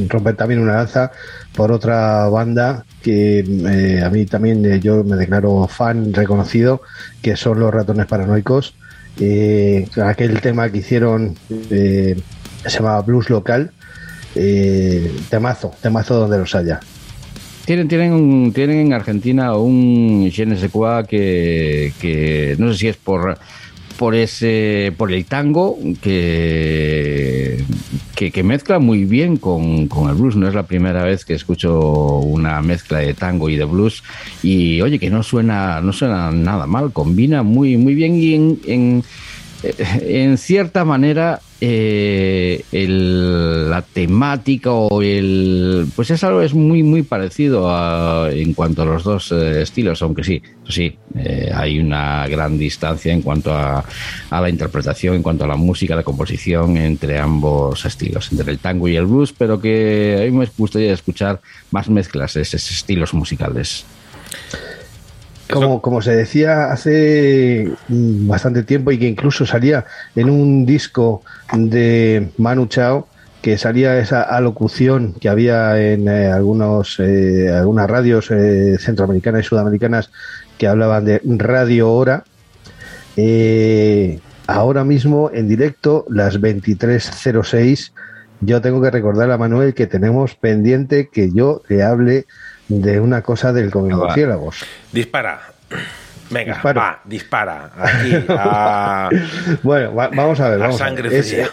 romper 0.08 0.36
también 0.36 0.60
una 0.60 0.74
lanza 0.74 1.10
por 1.54 1.72
otra 1.72 2.28
banda 2.28 2.84
que 3.02 3.38
eh, 3.40 4.02
a 4.04 4.10
mí 4.10 4.26
también 4.26 4.64
eh, 4.66 4.80
yo 4.80 5.02
me 5.04 5.16
declaro 5.16 5.66
fan 5.68 6.12
reconocido, 6.12 6.82
que 7.22 7.36
son 7.36 7.60
los 7.60 7.72
ratones 7.72 8.06
paranoicos. 8.06 8.74
Eh, 9.20 9.86
aquel 10.04 10.40
tema 10.40 10.70
que 10.70 10.78
hicieron 10.78 11.36
eh, 11.70 12.16
se 12.64 12.70
llamaba 12.70 13.00
Blues 13.02 13.30
Local. 13.30 13.70
Temazo, 15.30 15.72
temazo 15.80 16.16
donde 16.18 16.38
los 16.38 16.54
haya. 16.54 16.80
Tienen, 17.64 17.88
tienen, 17.88 18.12
un- 18.12 18.52
tienen 18.52 18.78
en 18.88 18.92
Argentina 18.92 19.54
un 19.56 20.28
je 20.30 20.44
ne 20.44 20.56
sais 20.56 20.70
quoi 20.70 21.04
que, 21.06 21.92
que 22.00 22.56
no 22.58 22.72
sé 22.72 22.78
si 22.78 22.88
es 22.88 22.96
por 22.96 23.38
por 23.96 24.14
ese 24.14 24.92
por 24.96 25.12
el 25.12 25.24
tango 25.24 25.78
que, 26.02 27.62
que, 28.14 28.30
que 28.30 28.42
mezcla 28.42 28.78
muy 28.78 29.04
bien 29.04 29.36
con, 29.36 29.88
con 29.88 30.08
el 30.08 30.16
blues. 30.16 30.36
No 30.36 30.48
es 30.48 30.54
la 30.54 30.64
primera 30.64 31.04
vez 31.04 31.24
que 31.24 31.34
escucho 31.34 32.18
una 32.18 32.60
mezcla 32.62 32.98
de 32.98 33.14
tango 33.14 33.48
y 33.48 33.56
de 33.56 33.64
blues. 33.64 34.02
Y 34.42 34.80
oye 34.80 34.98
que 34.98 35.10
no 35.10 35.22
suena 35.22 35.80
no 35.80 35.92
suena 35.92 36.30
nada 36.30 36.66
mal, 36.66 36.92
combina 36.92 37.42
muy 37.42 37.76
muy 37.76 37.94
bien. 37.94 38.16
Y 38.16 38.34
en, 38.34 38.60
en, 38.66 39.04
en 40.02 40.36
cierta 40.38 40.84
manera 40.84 41.40
eh, 41.60 42.62
el- 42.72 43.70
la 43.70 43.80
temática 43.82 44.70
o 44.72 45.00
el 45.02 45.86
pues 45.96 46.10
es 46.10 46.22
algo 46.24 46.42
es 46.42 46.52
muy 46.52 46.82
muy 46.82 47.02
parecido 47.02 47.70
a- 47.70 48.28
en 48.32 48.52
cuanto 48.52 48.82
a 48.82 48.84
los 48.84 49.04
dos 49.04 49.32
eh, 49.32 49.62
estilos 49.62 50.02
aunque 50.02 50.24
sí 50.24 50.42
eso 50.62 50.72
sí 50.72 50.98
eh, 51.14 51.50
hay 51.54 51.78
una 51.78 52.26
gran 52.28 52.58
distancia 52.58 53.12
en 53.12 53.22
cuanto 53.22 53.52
a, 53.54 53.84
a 54.30 54.40
la 54.40 54.50
interpretación 54.50 55.14
en 55.14 55.22
cuanto 55.22 55.44
a 55.44 55.48
la 55.48 55.56
música 55.56 55.96
la 55.96 56.02
composición 56.02 56.76
entre 56.76 57.18
ambos 57.18 57.84
estilos 57.84 58.30
entre 58.32 58.50
el 58.52 58.58
tango 58.58 58.88
y 58.88 58.96
el 58.96 59.06
blues 59.06 59.32
pero 59.36 59.60
que 59.60 60.18
a 60.20 60.24
mí 60.30 60.36
me 60.36 60.48
gustaría 60.58 60.92
escuchar 60.92 61.40
más 61.70 61.88
mezclas 61.88 62.34
de 62.34 62.42
esos 62.42 62.70
estilos 62.70 63.14
musicales 63.14 63.84
Como, 65.50 65.82
como 65.82 66.00
se 66.00 66.16
decía 66.16 66.72
hace 66.72 67.70
mm, 67.88 68.26
bastante 68.28 68.62
tiempo 68.62 68.92
y 68.92 68.98
que 68.98 69.06
incluso 69.06 69.44
salía 69.44 69.84
en 70.16 70.30
un 70.30 70.64
disco 70.64 71.22
de 71.52 72.30
Manu 72.38 72.66
Chao, 72.66 73.08
que 73.42 73.58
salía 73.58 73.98
esa 73.98 74.22
alocución 74.22 75.12
que 75.20 75.28
había 75.28 75.78
en 75.78 76.08
eh, 76.08 76.28
algunos, 76.28 76.98
eh, 76.98 77.50
algunas 77.54 77.90
radios 77.90 78.30
eh, 78.30 78.78
centroamericanas 78.78 79.44
y 79.44 79.48
sudamericanas 79.48 80.10
que 80.56 80.66
hablaban 80.66 81.04
de 81.04 81.20
Radio 81.24 81.92
Hora. 81.92 82.24
Eh, 83.16 84.18
ahora 84.46 84.84
mismo 84.84 85.30
en 85.32 85.48
directo, 85.48 86.04
las 86.08 86.40
23.06, 86.40 87.92
yo 88.40 88.60
tengo 88.60 88.80
que 88.82 88.90
recordar 88.90 89.30
a 89.30 89.38
Manuel 89.38 89.74
que 89.74 89.86
tenemos 89.86 90.34
pendiente 90.34 91.08
que 91.12 91.30
yo 91.30 91.62
le 91.68 91.82
hable 91.82 92.26
de 92.68 93.00
una 93.00 93.22
cosa 93.22 93.52
del 93.52 93.70
Come 93.70 93.92
Ah. 93.94 93.96
Dispara. 94.92 95.40
Venga, 96.30 96.54
Disparo. 96.54 96.80
va, 96.80 97.00
dispara. 97.04 97.70
Aquí, 97.78 98.24
a, 98.28 99.10
Bueno, 99.62 99.94
va- 99.94 100.08
vamos 100.08 100.40
a 100.40 100.48
ver. 100.48 100.58
a 100.58 100.62
Vamos 100.62 100.80
a 100.80 100.84
sangre 100.84 101.08
ver. 101.08 101.20
Es, 101.20 101.28
fría. 101.28 101.50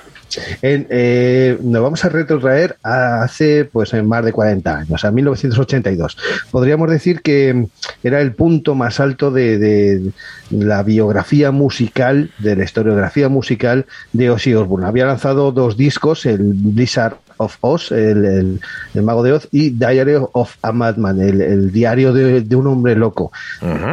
En, 0.61 0.87
eh, 0.89 1.57
nos 1.61 1.81
vamos 1.81 2.05
a 2.05 2.09
retrotraer 2.09 2.77
a 2.83 3.23
hace 3.23 3.65
pues 3.65 3.93
en 3.93 4.07
más 4.07 4.23
de 4.25 4.31
40 4.31 4.77
años, 4.79 5.03
a 5.05 5.11
1982. 5.11 6.17
Podríamos 6.51 6.89
decir 6.89 7.21
que 7.21 7.67
era 8.03 8.21
el 8.21 8.33
punto 8.33 8.75
más 8.75 8.99
alto 8.99 9.31
de, 9.31 9.57
de 9.57 10.11
la 10.49 10.83
biografía 10.83 11.51
musical, 11.51 12.31
de 12.39 12.55
la 12.55 12.63
historiografía 12.63 13.29
musical 13.29 13.85
de 14.13 14.29
Ozzy 14.29 14.53
Osbourne. 14.53 14.87
Había 14.87 15.05
lanzado 15.05 15.51
dos 15.51 15.77
discos, 15.77 16.25
el 16.25 16.39
Blizzard 16.53 17.17
of 17.37 17.57
Oz, 17.61 17.91
el, 17.91 18.25
el- 18.25 18.61
el 18.93 19.01
Mago 19.03 19.23
de 19.23 19.33
Oz, 19.33 19.47
y 19.51 19.71
Diary 19.71 20.13
of 20.33 20.55
a 20.61 20.71
Madman, 20.71 21.19
el, 21.21 21.41
el 21.41 21.71
diario 21.71 22.13
de, 22.13 22.41
de 22.41 22.55
un 22.55 22.67
hombre 22.67 22.95
loco. 22.95 23.31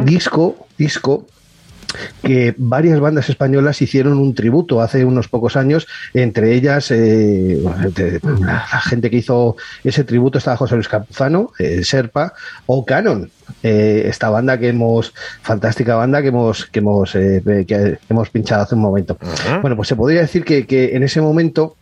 Disco, 0.04 0.66
disco 0.76 1.26
que 2.22 2.54
varias 2.58 3.00
bandas 3.00 3.28
españolas 3.30 3.80
hicieron 3.80 4.18
un 4.18 4.34
tributo 4.34 4.80
hace 4.82 5.04
unos 5.04 5.28
pocos 5.28 5.56
años, 5.56 5.86
entre 6.14 6.54
ellas 6.54 6.90
eh, 6.90 7.58
de- 7.94 8.20
la, 8.40 8.66
la 8.72 8.80
gente 8.82 9.10
que 9.10 9.16
hizo 9.18 9.56
ese 9.84 10.04
tributo 10.04 10.38
estaba 10.38 10.56
José 10.56 10.74
Luis 10.74 10.88
Campuzano, 10.88 11.52
eh, 11.58 11.82
Serpa 11.84 12.34
o 12.66 12.84
Canon, 12.84 13.30
eh, 13.62 14.02
esta 14.06 14.28
banda 14.28 14.58
que 14.58 14.68
hemos, 14.68 15.14
fantástica 15.42 15.94
banda 15.96 16.20
que 16.20 16.28
hemos, 16.28 16.66
que 16.66 16.80
hemos, 16.80 17.14
eh, 17.14 17.42
que 17.66 17.98
hemos 18.10 18.28
pinchado 18.30 18.62
hace 18.62 18.74
un 18.74 18.82
momento. 18.82 19.16
Bueno, 19.62 19.74
pues 19.76 19.88
se 19.88 19.96
podría 19.96 20.20
decir 20.20 20.44
que, 20.44 20.66
que 20.66 20.94
en 20.94 21.02
ese 21.02 21.20
momento 21.20 21.76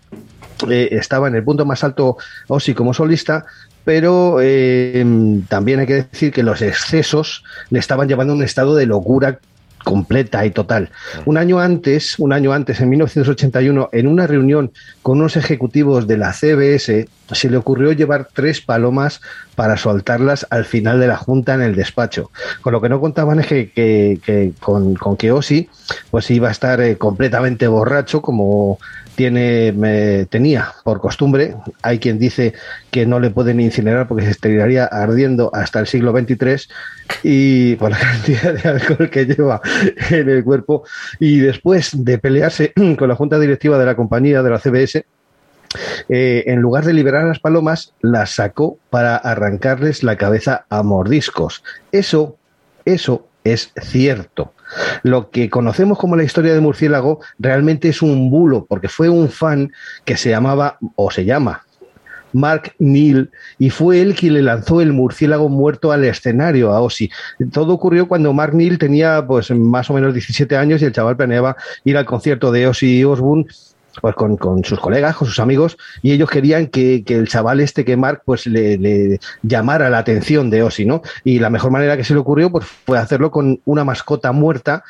estaba 0.69 1.29
en 1.29 1.35
el 1.35 1.45
punto 1.45 1.67
más 1.67 1.85
alto 1.85 2.17
Ozzy 2.49 2.73
como 2.75 2.95
solista, 2.95 3.45
pero 3.85 4.39
eh, 4.41 5.05
también 5.49 5.81
hay 5.81 5.87
que 5.87 5.95
decir 6.05 6.33
que 6.33 6.43
los 6.43 6.63
excesos 6.63 7.45
le 7.71 7.79
estaban 7.79 8.09
llevando 8.09 8.33
a 8.33 8.37
un 8.37 8.43
estado 8.43 8.75
de 8.75 8.87
locura 8.87 9.39
completa 9.87 10.45
y 10.45 10.51
total. 10.51 10.91
Un 11.27 11.39
año 11.39 11.61
antes, 11.61 12.19
un 12.19 12.33
año 12.33 12.53
antes, 12.53 12.81
en 12.81 12.89
1981, 12.89 13.91
en 13.93 14.09
una 14.09 14.27
reunión 14.27 14.73
con 15.01 15.19
unos 15.19 15.37
ejecutivos 15.37 16.09
de 16.09 16.17
la 16.17 16.33
CBS, 16.33 17.09
se 17.31 17.51
le 17.51 17.57
ocurrió 17.57 17.93
llevar 17.93 18.27
tres 18.35 18.61
palomas 18.61 19.21
para 19.57 19.77
soltarlas 19.77 20.47
al 20.51 20.65
final 20.65 21.01
de 21.01 21.09
la 21.09 21.17
junta 21.17 21.55
en 21.55 21.63
el 21.63 21.75
despacho. 21.75 22.31
Con 22.61 22.73
lo 22.73 22.81
que 22.81 22.89
no 22.89 23.01
contaban 23.01 23.41
es 23.41 23.47
que, 23.49 23.73
que- 23.73 24.21
que 24.25 24.53
con, 24.61 24.95
con 24.95 25.17
que 25.17 25.33
Ozzy 25.33 25.69
pues 26.11 26.31
iba 26.31 26.49
a 26.49 26.53
estar 26.53 26.81
eh, 26.81 26.97
completamente 26.97 27.67
borracho 27.67 28.23
como 28.23 28.79
tiene 29.17 29.73
me- 29.73 30.27
tenía 30.27 30.75
por 30.85 31.01
costumbre. 31.01 31.55
Hay 31.83 31.99
quien 31.99 32.19
dice 32.19 32.53
que 32.91 33.07
no 33.07 33.19
le 33.19 33.31
pueden 33.31 33.61
incinerar 33.61 34.07
porque 34.07 34.25
se 34.27 34.31
estaría 34.31 34.85
ardiendo 34.85 35.51
hasta 35.55 35.81
el 35.81 35.87
siglo 35.87 36.13
XXIII 36.13 36.69
y 37.23 37.77
por 37.77 37.91
la 37.93 37.99
cantidad 37.99 38.53
de 38.53 38.69
alcohol 38.69 39.09
que 39.09 39.25
lleva 39.25 39.63
en 40.11 40.29
el 40.29 40.45
cuerpo. 40.45 40.85
Y 41.19 41.39
después 41.39 41.93
de 42.05 42.19
pelearse 42.19 42.75
con 42.99 43.09
la 43.09 43.15
junta 43.17 43.39
directiva 43.39 43.79
de 43.79 43.87
la 43.87 43.97
compañía 43.97 44.43
de 44.43 44.51
la 44.51 44.59
CBS, 44.59 45.07
eh, 46.09 46.45
en 46.47 46.61
lugar 46.61 46.85
de 46.85 46.93
liberar 46.93 47.25
a 47.25 47.29
las 47.29 47.41
palomas, 47.41 47.93
las 48.01 48.35
sacó 48.35 48.79
para 48.91 49.17
arrancarles 49.17 50.03
la 50.03 50.17
cabeza 50.17 50.67
a 50.69 50.83
mordiscos. 50.83 51.63
Eso, 51.93 52.37
eso 52.85 53.27
es 53.45 53.73
cierto. 53.81 54.53
Lo 55.03 55.31
que 55.31 55.49
conocemos 55.49 55.99
como 55.99 56.17
la 56.17 56.25
historia 56.25 56.53
de 56.53 56.61
murciélago 56.61 57.21
realmente 57.39 57.89
es 57.89 58.03
un 58.03 58.31
bulo, 58.31 58.67
porque 58.69 58.89
fue 58.89 59.09
un 59.09 59.29
fan 59.31 59.73
que 60.05 60.17
se 60.17 60.31
llamaba, 60.31 60.79
o 60.97 61.11
se 61.11 61.25
llama, 61.25 61.63
Mark 62.33 62.75
Neal, 62.79 63.31
y 63.59 63.71
fue 63.71 64.03
él 64.03 64.15
quien 64.15 64.35
le 64.35 64.43
lanzó 64.43 64.81
el 64.81 64.93
murciélago 64.93 65.49
muerto 65.49 65.93
al 65.93 66.05
escenario 66.05 66.73
a 66.73 66.81
Ozzy. 66.81 67.11
Todo 67.53 67.73
ocurrió 67.73 68.09
cuando 68.09 68.33
Mark 68.33 68.55
Neal 68.55 68.79
tenía 68.79 69.25
pues 69.27 69.51
más 69.51 69.89
o 69.91 69.95
menos 69.95 70.13
17 70.13 70.57
años 70.57 70.83
y 70.83 70.85
el 70.85 70.93
chaval 70.93 71.17
planeaba 71.17 71.57
ir 71.85 71.97
al 71.97 72.05
concierto 72.05 72.53
de 72.53 72.67
Ozzy 72.67 73.05
Osbourne 73.05 73.47
pues 74.01 74.15
con, 74.15 74.37
con 74.37 74.65
sus 74.65 74.79
colegas, 74.81 75.17
con 75.17 75.29
sus 75.29 75.39
amigos, 75.41 75.77
y 76.03 76.13
ellos 76.13 76.31
querían 76.31 76.67
que, 76.69 77.03
que 77.05 77.15
el 77.17 77.29
chaval 77.29 77.61
este, 77.61 77.85
que 77.85 77.97
Mark, 77.97 78.23
pues 78.25 78.47
le, 78.47 78.77
le 78.79 79.21
llamara 79.43 79.91
la 79.91 79.99
atención 79.99 80.51
de 80.51 80.63
Ozzy, 80.63 80.85
¿no? 80.87 81.03
Y 81.25 81.39
la 81.39 81.51
mejor 81.51 81.71
manera 81.71 81.97
que 81.97 82.05
se 82.05 82.15
le 82.15 82.21
ocurrió 82.21 82.51
pues, 82.51 82.65
fue 82.67 82.99
hacerlo 82.99 83.31
con 83.31 83.61
una 83.65 83.85
mascota 83.85 84.33
muerta. 84.33 84.85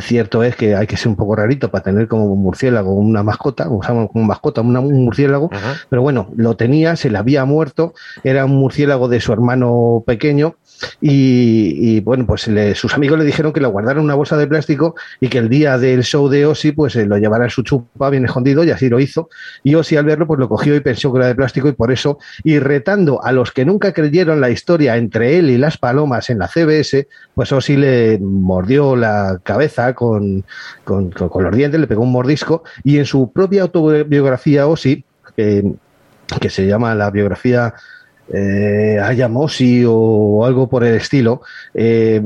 Cierto 0.00 0.42
es 0.42 0.54
que 0.54 0.76
hay 0.76 0.86
que 0.86 0.98
ser 0.98 1.08
un 1.08 1.16
poco 1.16 1.34
rarito 1.34 1.70
para 1.70 1.82
tener 1.82 2.08
como 2.08 2.26
un 2.26 2.42
murciélago 2.42 2.92
una 2.92 3.22
mascota, 3.22 3.70
usamos 3.70 4.10
como 4.12 4.26
mascota 4.26 4.60
una- 4.60 4.80
un 4.80 5.02
murciélago, 5.04 5.48
pero 5.88 6.02
bueno, 6.02 6.28
lo 6.36 6.56
tenía, 6.56 6.94
se 6.96 7.08
le 7.08 7.16
había 7.16 7.46
muerto, 7.46 7.94
era 8.22 8.44
un 8.44 8.50
murciélago 8.56 9.08
de 9.08 9.18
su 9.20 9.32
hermano 9.32 10.02
pequeño 10.06 10.56
y, 11.00 12.00
bueno, 12.00 12.26
pues 12.26 12.48
le- 12.48 12.74
sus 12.74 12.94
amigos 12.94 13.18
le 13.18 13.24
dijeron 13.24 13.52
que 13.52 13.60
lo 13.60 13.70
guardara 13.70 13.98
en 13.98 14.04
una 14.04 14.14
bolsa 14.14 14.36
de 14.36 14.46
plástico 14.46 14.94
y 15.20 15.28
que 15.28 15.38
el 15.38 15.48
día 15.48 15.78
del 15.78 16.02
show 16.02 16.28
de 16.28 16.46
Ozzy 16.46 16.72
pues 16.72 16.94
eh, 16.96 17.06
lo 17.06 17.16
llevara 17.18 17.44
en 17.44 17.50
su 17.50 17.62
chupa 17.62 18.10
bien 18.10 18.24
escondido 18.24 18.64
y 18.64 18.70
así 18.70 18.88
lo 18.88 19.00
hizo. 19.00 19.28
Y 19.64 19.74
Ozzy 19.74 19.96
al 19.96 20.04
verlo 20.04 20.26
pues 20.26 20.38
lo 20.38 20.48
cogió 20.48 20.74
y 20.74 20.80
pensó 20.80 21.12
que 21.12 21.18
era 21.18 21.26
de 21.28 21.34
plástico 21.34 21.68
y 21.68 21.72
por 21.72 21.90
eso, 21.92 22.18
y 22.44 22.58
retando 22.58 23.22
a 23.24 23.32
los 23.32 23.52
que 23.52 23.64
nunca 23.64 23.92
creyeron 23.92 24.40
la 24.40 24.50
historia 24.50 24.96
entre 24.96 25.38
él 25.38 25.50
y 25.50 25.58
las 25.58 25.78
palomas 25.78 26.30
en 26.30 26.38
la 26.38 26.48
CBS, 26.48 27.08
pues 27.34 27.52
Ozzy 27.52 27.76
le 27.76 28.18
mordió 28.20 28.96
la 28.96 29.40
cabeza 29.42 29.94
con, 29.94 30.44
con, 30.84 31.10
con- 31.10 31.28
con 31.28 31.44
los 31.44 31.54
dientes, 31.56 31.80
le 31.80 31.86
pegó 31.86 32.02
un 32.02 32.12
mordisco 32.12 32.62
y 32.84 32.98
en 32.98 33.04
su 33.04 33.32
propia 33.32 33.62
autobiografía 33.62 34.66
Ozzy, 34.66 35.04
eh, 35.36 35.62
que 36.40 36.50
se 36.50 36.66
llama 36.66 36.94
la 36.94 37.10
biografía 37.10 37.72
eh, 38.32 38.98
Ayamosi 39.02 39.84
o 39.86 40.44
algo 40.44 40.68
por 40.68 40.84
el 40.84 40.94
estilo, 40.94 41.42
eh, 41.74 42.20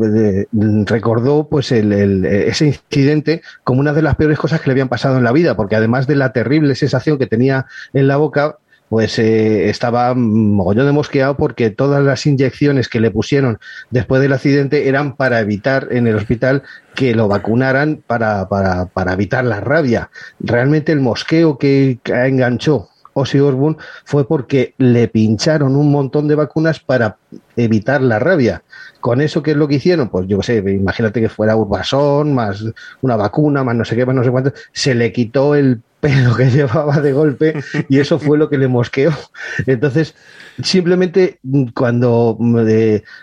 recordó 0.87 1.49
pues 1.49 1.73
el- 1.73 2.25
ese 2.25 2.67
incidente 2.67 3.43
como 3.65 3.81
una 3.81 3.93
de 3.93 4.03
las 4.03 4.17
peores 4.17 4.39
cosas 4.39 4.61
que 4.61 4.69
le 4.69 4.73
habían 4.73 4.89
pasado 4.89 5.19
en 5.19 5.25
la 5.25 5.33
vida, 5.33 5.57
porque 5.57 5.77
además 5.77 6.07
de 6.07 6.17
la 6.17 6.33
terrible 6.33 6.75
sensación 6.75 7.19
que 7.19 7.27
tenía 7.27 7.67
en 7.93 8.09
la 8.09 8.17
boca, 8.17 8.57
pues 8.89 9.19
eh, 9.19 9.71
estaba 9.71 10.13
mogollón 10.15 10.85
de 10.85 10.93
mosqueado 10.93 11.35
porque 11.39 11.71
todas 11.71 12.05
las 12.05 12.27
inyecciones 12.27 12.89
que 12.89 13.01
le 13.01 13.11
pusieron 13.11 13.59
después 13.91 14.21
del 14.21 14.35
accidente 14.35 14.87
eran 14.87 15.17
para 15.17 15.41
evitar 15.41 15.89
en 15.93 16.07
el 16.07 16.17
hospital 16.17 16.63
que 16.95 17.15
lo 17.15 17.27
vacunaran 17.27 18.03
para, 18.07 18.47
evitar 19.15 19.47
la 19.47 19.61
rabia. 19.61 20.11
Realmente 20.41 20.93
el 20.93 21.01
mosqueo 21.01 21.57
que 21.57 22.01
que 22.03 22.13
enganchó 22.13 22.91
Ozzy 23.15 23.41
Osbourne 23.41 23.79
fue 24.05 24.27
porque 24.27 24.75
le 24.79 25.09
pincharon 25.09 25.77
un 25.77 25.91
montón 25.91 26.29
de 26.29 26.35
vacunas 26.35 26.81
para 26.81 27.17
evitar 27.57 28.03
la 28.03 28.19
rabia. 28.19 28.63
Con 29.01 29.21
eso, 29.21 29.43
¿qué 29.43 29.53
es 29.53 29.57
lo 29.57 29.69
que 29.69 29.77
hicieron? 29.77 30.09
Pues 30.09 30.27
yo 30.27 30.39
qué 30.39 30.45
sé, 30.45 30.57
imagínate 30.59 31.21
que 31.21 31.29
fuera 31.29 31.57
Urbasón, 31.57 32.35
más 32.35 32.65
una 33.01 33.17
vacuna, 33.17 33.65
más 33.65 33.75
no 33.75 33.85
sé 33.85 33.97
qué, 33.97 34.07
más 34.07 34.15
no 34.15 34.25
sé 34.25 34.31
cuánto. 34.31 34.53
Se 34.73 34.95
le 34.95 35.13
quitó 35.13 35.55
el 35.55 35.83
pelo 36.01 36.35
que 36.35 36.51
llevaba 36.51 37.01
de 37.01 37.13
golpe 37.13 37.63
y 37.89 37.99
eso 37.99 38.19
fue 38.19 38.37
lo 38.37 38.51
que 38.51 38.59
le 38.59 38.69
mosqueó. 38.69 39.13
Entonces, 39.67 40.15
simplemente 40.63 41.39
mm, 41.43 41.67
cuando, 41.75 42.37
mm, 42.39 42.61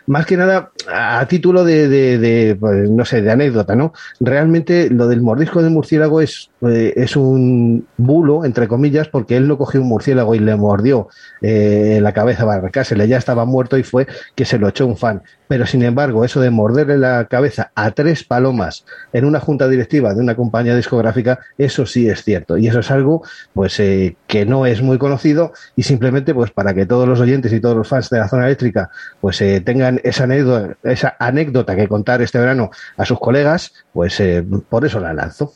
más 0.08 0.26
que 0.26 0.38
nada, 0.38 0.72
a 0.92 1.26
título 1.28 1.64
de, 1.64 2.58
pues, 2.60 2.90
no 2.90 3.06
sé, 3.06 3.22
de 3.22 3.32
anécdota, 3.32 3.76
¿no? 3.76 3.94
Realmente 4.20 4.90
lo 4.90 5.08
del 5.08 5.22
mordisco 5.22 5.62
de 5.62 5.70
murciélago 5.70 6.22
es, 6.22 6.50
eh, 6.62 6.94
es 6.96 7.16
un 7.16 7.88
bulo, 7.98 8.46
entre 8.46 8.68
comillas, 8.68 9.08
porque 9.08 9.38
él 9.38 9.48
no 9.48 9.58
cogió 9.58 9.82
un 9.82 9.88
murciélago 9.88 10.36
y 10.36 10.40
le 10.40 10.56
mordió 10.56 11.08
eh, 11.42 12.00
la 12.02 12.14
cabeza 12.14 12.46
arrancársele, 12.52 13.08
ya 13.08 13.18
estaba 13.18 13.46
muerto 13.46 13.78
y 13.78 13.84
fue 13.84 14.08
que 14.36 14.46
se 14.46 14.58
lo 14.58 14.68
echó 14.68 14.86
un 14.86 14.98
fan. 14.98 15.22
Pero 15.48 15.66
sin 15.66 15.84
embargo, 15.84 16.24
eso 16.26 16.42
de 16.42 16.52
morderle 16.52 16.98
la 16.98 17.26
cabeza 17.26 17.72
a 17.76 17.92
tres 17.92 18.24
palomas 18.24 18.86
en 19.14 19.26
una 19.26 19.40
junta 19.40 19.68
directiva 19.68 20.14
de 20.14 20.22
una 20.22 20.36
compañía 20.36 20.76
discográfica, 20.76 21.40
eso 21.58 21.86
sí 21.86 22.08
es 22.08 22.24
cierto. 22.24 22.58
Y 22.58 22.68
eso 22.68 22.80
es 22.80 22.92
algo 22.92 23.24
pues 23.54 23.80
eh, 23.80 24.16
que 24.28 24.46
no 24.46 24.66
es 24.66 24.82
muy 24.82 24.98
conocido 24.98 25.54
y 25.76 25.84
simplemente 25.84 26.34
pues 26.34 26.52
para 26.52 26.74
que 26.74 26.86
todos 26.86 27.08
los 27.08 27.19
oyentes 27.20 27.52
y 27.54 27.60
todos 27.60 27.76
los 27.76 27.88
fans 27.88 28.10
de 28.10 28.20
la 28.20 28.28
zona 28.28 28.46
eléctrica 28.46 28.90
pues 29.20 29.42
eh, 29.42 29.62
tengan 29.62 30.00
esa 30.04 30.24
anécdota, 30.24 30.78
esa 30.84 31.16
anécdota 31.20 31.76
que 31.76 31.88
contar 31.88 32.22
este 32.22 32.40
verano 32.40 32.72
a 32.98 33.06
sus 33.06 33.20
colegas, 33.20 33.74
pues 33.94 34.20
eh, 34.20 34.44
por 34.70 34.86
eso 34.86 35.00
la 35.00 35.14
lanzo. 35.14 35.54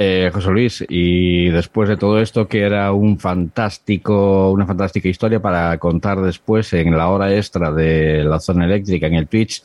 Eh, 0.00 0.30
José 0.32 0.50
Luis, 0.50 0.84
y 0.88 1.48
después 1.48 1.88
de 1.88 1.96
todo 1.96 2.20
esto, 2.20 2.46
que 2.46 2.62
era 2.62 2.92
un 2.92 3.18
fantástico, 3.18 4.52
una 4.52 4.64
fantástica 4.64 5.08
historia 5.08 5.40
para 5.40 5.76
contar 5.78 6.20
después 6.20 6.72
en 6.72 6.96
la 6.96 7.08
hora 7.08 7.34
extra 7.34 7.72
de 7.72 8.22
la 8.22 8.38
zona 8.38 8.66
eléctrica 8.66 9.08
en 9.08 9.14
el 9.14 9.26
Twitch, 9.26 9.64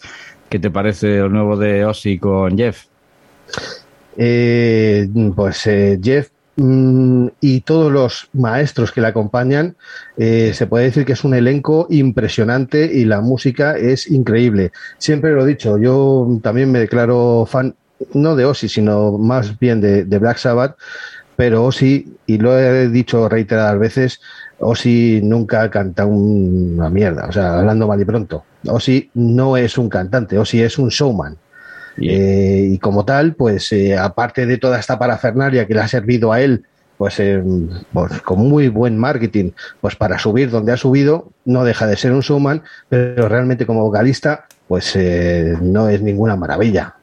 ¿qué 0.49 0.57
te 0.57 0.71
parece 0.71 1.19
lo 1.19 1.29
nuevo 1.29 1.55
de 1.55 1.85
Ozzy 1.85 2.17
con 2.17 2.57
Jeff? 2.57 2.85
Eh, 4.17 5.07
pues 5.35 5.67
eh, 5.67 5.99
Jeff 6.01 6.29
y 6.55 7.61
todos 7.61 7.91
los 7.91 8.29
maestros 8.33 8.91
que 8.91 9.01
le 9.01 9.07
acompañan, 9.07 9.75
eh, 10.17 10.51
se 10.53 10.67
puede 10.67 10.85
decir 10.85 11.05
que 11.05 11.13
es 11.13 11.23
un 11.23 11.33
elenco 11.33 11.87
impresionante 11.89 12.85
y 12.93 13.05
la 13.05 13.21
música 13.21 13.75
es 13.75 14.09
increíble. 14.09 14.71
Siempre 14.97 15.31
lo 15.31 15.43
he 15.43 15.47
dicho, 15.47 15.77
yo 15.77 16.39
también 16.43 16.71
me 16.71 16.79
declaro 16.79 17.47
fan, 17.47 17.75
no 18.13 18.35
de 18.35 18.45
Ozzy, 18.45 18.69
sino 18.69 19.17
más 19.17 19.57
bien 19.57 19.81
de, 19.81 20.05
de 20.05 20.19
Black 20.19 20.37
Sabbath, 20.37 20.75
pero 21.35 21.65
Ozzy, 21.65 22.15
y 22.27 22.37
lo 22.37 22.57
he 22.57 22.87
dicho 22.89 23.27
reiteradas 23.27 23.79
veces, 23.79 24.21
Ozzy 24.59 25.21
nunca 25.23 25.69
canta 25.71 26.05
una 26.05 26.89
mierda, 26.89 27.27
o 27.27 27.31
sea, 27.31 27.59
hablando 27.59 27.87
mal 27.87 27.99
y 27.99 28.05
pronto. 28.05 28.43
Ozzy 28.67 29.09
no 29.15 29.57
es 29.57 29.77
un 29.77 29.89
cantante, 29.89 30.37
Ozzy 30.37 30.61
es 30.61 30.77
un 30.77 30.89
showman. 30.89 31.37
Eh, 31.97 32.69
y 32.71 32.79
como 32.79 33.05
tal, 33.05 33.35
pues 33.35 33.71
eh, 33.71 33.97
aparte 33.97 34.45
de 34.45 34.57
toda 34.57 34.79
esta 34.79 34.97
parafernalia 34.97 35.67
que 35.67 35.73
le 35.73 35.81
ha 35.81 35.87
servido 35.87 36.31
a 36.31 36.41
él, 36.41 36.65
pues, 36.97 37.19
eh, 37.19 37.43
pues, 37.91 38.21
con 38.21 38.39
muy 38.39 38.69
buen 38.69 38.97
marketing, 38.97 39.51
pues 39.81 39.95
para 39.95 40.19
subir 40.19 40.49
donde 40.49 40.71
ha 40.71 40.77
subido, 40.77 41.31
no 41.43 41.63
deja 41.65 41.87
de 41.87 41.97
ser 41.97 42.13
un 42.13 42.21
showman, 42.21 42.63
pero 42.87 43.27
realmente 43.27 43.65
como 43.65 43.81
vocalista, 43.81 44.45
pues 44.67 44.95
eh, 44.95 45.57
no 45.61 45.89
es 45.89 46.01
ninguna 46.01 46.35
maravilla. 46.35 46.95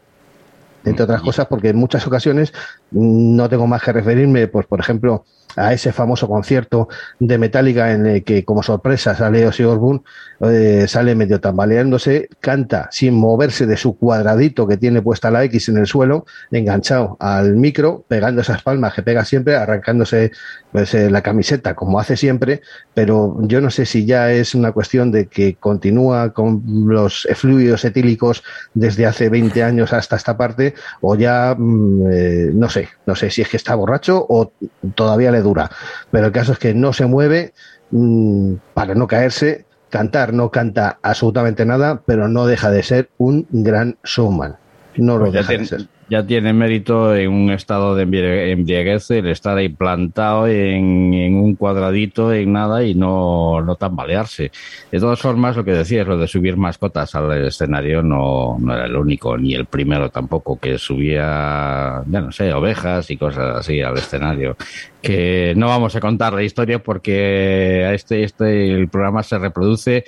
Entre 0.85 1.05
otras 1.05 1.21
cosas, 1.21 1.47
porque 1.49 1.69
en 1.69 1.77
muchas 1.77 2.07
ocasiones 2.07 2.55
no 2.91 3.49
tengo 3.49 3.67
más 3.67 3.83
que 3.83 3.93
referirme, 3.93 4.49
pues 4.49 4.67
por 4.67 4.81
ejemplo, 4.81 5.25
a 5.57 5.73
ese 5.73 5.93
famoso 5.93 6.29
concierto 6.29 6.89
de 7.19 7.39
Metallica 7.39 7.93
en 7.93 8.07
el 8.07 8.25
que 8.25 8.45
como 8.45 8.63
sorpresa 8.63 9.15
sale 9.15 9.47
Ozzy 9.47 9.65
Osbourne, 9.65 10.03
eh, 10.41 10.87
sale 10.89 11.15
medio 11.15 11.41
tambaleándose, 11.41 12.29
canta 12.41 12.89
sin 12.91 13.15
moverse 13.15 13.67
de 13.67 13.77
su 13.77 13.97
cuadradito 13.97 14.67
que 14.67 14.77
tiene 14.77 15.03
puesta 15.03 15.31
la 15.31 15.45
X 15.45 15.69
en 15.69 15.79
el 15.79 15.87
suelo, 15.87 16.25
enganchado 16.51 17.17
al 17.21 17.57
micro, 17.57 18.05
pegando 18.09 18.41
esas 18.41 18.63
palmas 18.63 18.95
que 18.95 19.03
pega 19.03 19.25
siempre, 19.25 19.57
arrancándose 19.57 20.33
pues, 20.73 20.95
eh, 20.95 21.11
la 21.11 21.23
camiseta 21.23 21.75
como 21.75 21.99
hace 22.01 22.17
siempre, 22.17 22.63
pero 22.95 23.37
yo 23.43 23.61
no 23.61 23.71
sé 23.71 23.87
si 23.87 24.07
ya 24.07 24.33
es 24.33 24.55
una 24.55 24.73
cuestión 24.73 25.11
de 25.13 25.27
que 25.27 25.57
continúa 25.57 26.33
con 26.33 26.63
los 26.87 27.27
fluidos 27.35 27.85
etílicos 27.85 28.43
desde 28.75 29.07
hace 29.07 29.29
20 29.29 29.63
años 29.63 29.93
hasta 29.93 30.17
esta 30.17 30.37
parte, 30.37 30.75
o 31.01 31.17
ya 31.17 31.55
mm, 31.59 32.07
eh, 32.11 32.51
no 32.55 32.69
sé, 32.69 32.80
no 33.07 33.15
sé 33.15 33.31
si 33.31 33.43
es 33.43 33.49
que 33.49 33.57
está 33.57 33.75
borracho 33.75 34.25
o 34.29 34.53
todavía 34.95 35.31
le 35.31 35.43
dura. 35.43 35.71
Pero 36.11 36.27
el 36.27 36.33
caso 36.33 36.53
es 36.53 36.59
que 36.59 36.75
no 36.75 36.93
se 36.93 37.07
mueve 37.07 37.53
mm, 37.91 38.55
para 38.75 38.95
no 38.95 39.07
caerse. 39.07 39.67
Cantar 39.89 40.33
no 40.33 40.51
canta 40.51 40.99
absolutamente 41.03 41.67
nada, 41.67 42.03
pero 42.07 42.29
no 42.29 42.47
deja 42.47 42.71
de 42.71 42.83
ser 42.83 43.11
un 43.19 43.47
gran 43.51 43.99
showman. 44.05 44.57
No 44.97 45.19
lo 45.19 45.31
Pues 45.31 45.35
deja 45.35 45.53
de 45.53 45.67
ser. 45.67 45.89
Ya 46.11 46.27
tiene 46.27 46.53
mérito 46.53 47.15
en 47.15 47.31
un 47.33 47.51
estado 47.53 47.95
de 47.95 48.03
embriaguez 48.03 49.11
el 49.13 49.29
estar 49.29 49.57
ahí 49.57 49.69
plantado 49.69 50.49
en, 50.49 51.35
un 51.37 51.55
cuadradito, 51.55 52.33
en 52.33 52.53
nada 52.53 52.85
y 52.85 52.97
no, 52.97 53.63
no 53.63 53.77
tambalearse. 53.77 54.51
De 54.91 54.99
todas 54.99 55.21
formas, 55.21 55.57
lo 55.57 55.65
que 55.65 55.71
decías, 55.71 56.09
lo 56.09 56.19
de 56.19 56.27
subir 56.27 56.57
mascotas 56.57 57.15
al 57.15 57.47
escenario 57.47 58.03
no, 58.03 58.59
no 58.59 58.75
era 58.75 58.87
el 58.87 58.97
único, 58.97 59.39
ni 59.39 59.55
el 59.55 59.67
primero 59.67 60.11
tampoco, 60.11 60.59
que 60.59 60.79
subía, 60.79 62.03
ya 62.05 62.21
no 62.21 62.33
sé, 62.33 62.53
ovejas 62.53 63.09
y 63.13 63.17
cosas 63.17 63.59
así 63.59 63.81
al 63.81 63.97
escenario. 63.97 64.57
Que 65.01 65.55
no 65.57 65.69
vamos 65.69 65.95
a 65.95 66.01
contar 66.01 66.33
la 66.33 66.43
historia 66.43 66.83
porque 66.83 67.95
este, 67.95 68.25
este 68.25 68.73
el 68.73 68.89
programa 68.89 69.23
se 69.23 69.39
reproduce 69.39 70.05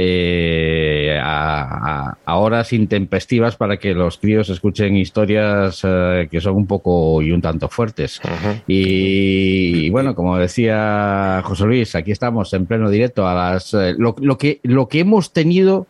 eh, 0.00 1.18
a, 1.20 2.14
a- 2.24 2.36
horas 2.36 2.72
intempestivas 2.72 3.56
para 3.56 3.78
que 3.78 3.94
los 3.94 4.18
críos 4.18 4.48
escuchen 4.48 4.96
historias 4.96 5.80
eh, 5.84 6.28
que 6.30 6.40
son 6.40 6.54
un 6.54 6.66
poco 6.66 7.20
y 7.20 7.32
un 7.32 7.40
tanto 7.42 7.68
fuertes. 7.68 8.20
y, 8.68 9.86
y 9.86 9.90
bueno, 9.90 10.14
como 10.14 10.38
decía 10.38 11.42
José 11.44 11.64
Luis, 11.64 11.94
aquí 11.96 12.12
estamos 12.12 12.52
en 12.54 12.66
pleno 12.66 12.90
directo 12.90 13.26
a 13.26 13.34
las 13.34 13.74
eh, 13.74 13.94
lo, 13.98 14.14
lo 14.20 14.38
que 14.38 14.60
lo 14.62 14.86
que 14.88 15.00
hemos 15.00 15.32
tenido 15.32 15.86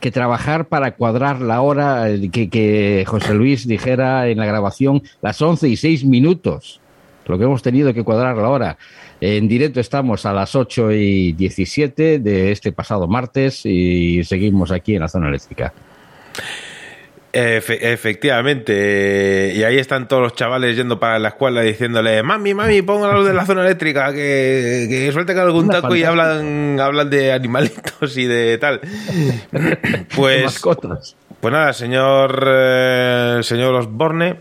que 0.00 0.10
trabajar 0.10 0.66
para 0.66 0.92
cuadrar 0.92 1.40
la 1.40 1.60
hora 1.62 2.10
eh, 2.10 2.28
que, 2.30 2.48
que 2.50 3.04
José 3.06 3.34
Luis 3.34 3.66
dijera 3.66 4.28
en 4.28 4.38
la 4.38 4.46
grabación 4.46 5.02
las 5.22 5.40
11 5.40 5.68
y 5.68 5.76
6 5.76 6.04
minutos. 6.04 6.80
Lo 7.26 7.38
que 7.38 7.44
hemos 7.44 7.62
tenido 7.62 7.94
que 7.94 8.02
cuadrar 8.02 8.36
la 8.36 8.48
hora. 8.48 8.76
En 9.20 9.48
directo 9.48 9.80
estamos 9.80 10.24
a 10.24 10.32
las 10.32 10.54
8 10.54 10.92
y 10.92 11.32
17 11.32 12.20
de 12.20 12.52
este 12.52 12.72
pasado 12.72 13.06
martes 13.06 13.66
y 13.66 14.24
seguimos 14.24 14.70
aquí 14.72 14.94
en 14.94 15.00
la 15.02 15.08
zona 15.08 15.28
eléctrica. 15.28 15.72
Efe- 17.32 17.78
efectivamente, 17.82 18.72
eh, 19.50 19.54
y 19.54 19.62
ahí 19.62 19.78
están 19.78 20.08
todos 20.08 20.20
los 20.20 20.34
chavales 20.34 20.74
yendo 20.74 20.98
para 20.98 21.18
la 21.20 21.28
escuela 21.28 21.60
diciéndole, 21.60 22.24
mami, 22.24 22.54
mami, 22.54 22.82
pongo 22.82 23.06
la 23.06 23.14
luz 23.14 23.24
de 23.28 23.34
la 23.34 23.46
zona 23.46 23.62
eléctrica, 23.64 24.12
que, 24.12 24.86
que 24.90 25.10
suelten 25.12 25.38
algún 25.38 25.66
Una 25.66 25.80
taco 25.80 25.94
y 25.94 26.02
hablan, 26.02 26.80
hablan 26.80 27.08
de 27.08 27.30
animalitos 27.32 28.16
y 28.16 28.24
de 28.24 28.58
tal. 28.58 28.80
Pues, 30.16 30.42
Mascotas. 30.42 31.14
pues 31.40 31.52
nada, 31.52 31.72
señor, 31.72 32.44
eh, 32.48 33.38
señor 33.42 33.74
Osborne, 33.76 34.36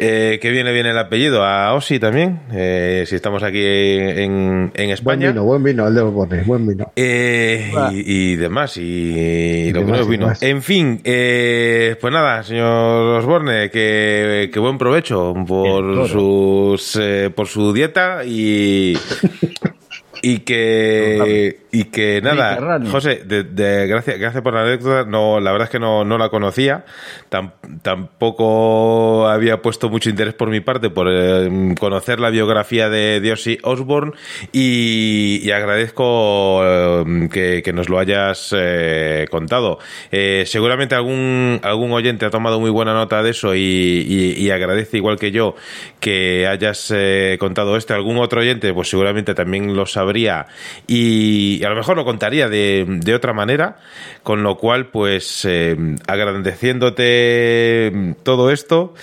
eh, 0.00 0.38
que 0.40 0.50
viene 0.50 0.72
bien 0.72 0.86
el 0.86 0.98
apellido, 0.98 1.44
a 1.44 1.74
Osi 1.74 1.98
también, 1.98 2.40
eh, 2.52 3.04
si 3.06 3.14
estamos 3.16 3.42
aquí 3.42 3.60
en, 3.62 4.28
en 4.28 4.70
Buen 4.74 4.90
España. 4.90 5.28
vino, 5.30 5.44
buen 5.44 5.62
vino, 5.62 5.86
el 5.86 5.94
de 5.94 6.00
los 6.00 6.12
Bornes, 6.12 6.46
buen 6.46 6.66
vino. 6.66 6.90
Eh, 6.96 7.70
Ah. 7.76 7.90
y, 7.92 8.32
y 8.32 8.36
demás, 8.36 8.76
y, 8.76 8.80
y 8.82 9.72
lo 9.72 9.80
que 9.80 9.86
demás, 9.86 10.06
y 10.06 10.10
vino. 10.10 10.24
demás. 10.26 10.42
En 10.42 10.62
fin, 10.62 11.00
eh, 11.04 11.96
pues 12.00 12.12
nada, 12.12 12.42
señor 12.42 13.18
Osborne, 13.20 13.70
que, 13.70 14.50
que 14.52 14.58
buen 14.60 14.78
provecho 14.78 15.34
por 15.46 16.08
sus 16.08 16.96
eh, 17.00 17.30
por 17.34 17.46
su 17.46 17.72
dieta 17.72 18.24
y 18.24 18.96
y 20.22 20.38
que 20.40 21.58
y 21.72 21.84
que 21.84 22.20
nada. 22.22 22.56
José, 22.90 23.22
de, 23.24 23.44
de- 23.44 23.86
gracias, 23.86 24.18
gracias 24.18 24.42
por 24.42 24.54
la 24.54 24.62
anécdota. 24.62 25.04
No, 25.08 25.38
la 25.40 25.52
verdad 25.52 25.66
es 25.66 25.70
que 25.70 25.78
no, 25.78 26.04
no 26.04 26.18
la 26.18 26.28
conocía. 26.28 26.84
Tam- 27.30 27.52
tampoco 27.82 29.28
había 29.28 29.62
puesto 29.62 29.88
mucho 29.88 30.10
interés 30.10 30.34
por 30.34 30.50
mi 30.50 30.60
parte 30.60 30.90
por 30.90 31.06
eh, 31.10 31.74
conocer 31.78 32.20
la 32.20 32.30
biografía 32.30 32.88
de 32.88 33.20
Diosy 33.20 33.58
Osborne 33.62 34.12
y, 34.52 35.40
y 35.42 35.50
agradezco 35.52 36.60
eh, 36.64 37.28
que, 37.32 37.62
que 37.64 37.72
nos 37.72 37.88
lo 37.88 37.98
hayas 37.98 38.54
eh, 38.56 39.26
contado. 39.30 39.78
Eh, 40.10 40.44
seguramente 40.46 40.94
algún 40.94 41.60
algún 41.62 41.92
oyente 41.92 42.26
ha 42.26 42.30
tomado 42.30 42.60
muy 42.60 42.70
buena 42.70 42.94
nota 42.94 43.22
de 43.22 43.30
eso 43.30 43.54
y, 43.54 43.60
y- 43.60 44.32
y 44.40 44.50
agradece 44.50 44.96
igual 44.96 45.18
que 45.18 45.30
yo 45.30 45.54
que 46.00 46.46
hayas 46.46 46.92
contado 47.38 47.76
esto. 47.76 47.94
Algún 47.94 48.18
otro 48.18 48.40
oyente, 48.40 48.72
pues 48.74 48.88
seguramente 48.88 49.34
también 49.34 49.76
lo 49.76 49.86
sabría 49.86 50.46
y, 50.86 51.59
y 51.60 51.64
a 51.64 51.68
lo 51.68 51.76
mejor 51.76 51.96
lo 51.96 52.04
contaría 52.04 52.48
de, 52.48 52.86
de 52.88 53.14
otra 53.14 53.32
manera, 53.32 53.76
con 54.22 54.42
lo 54.42 54.56
cual, 54.56 54.86
pues 54.86 55.44
eh, 55.44 55.76
agradeciéndote 56.06 58.14
todo 58.22 58.50
esto, 58.50 58.94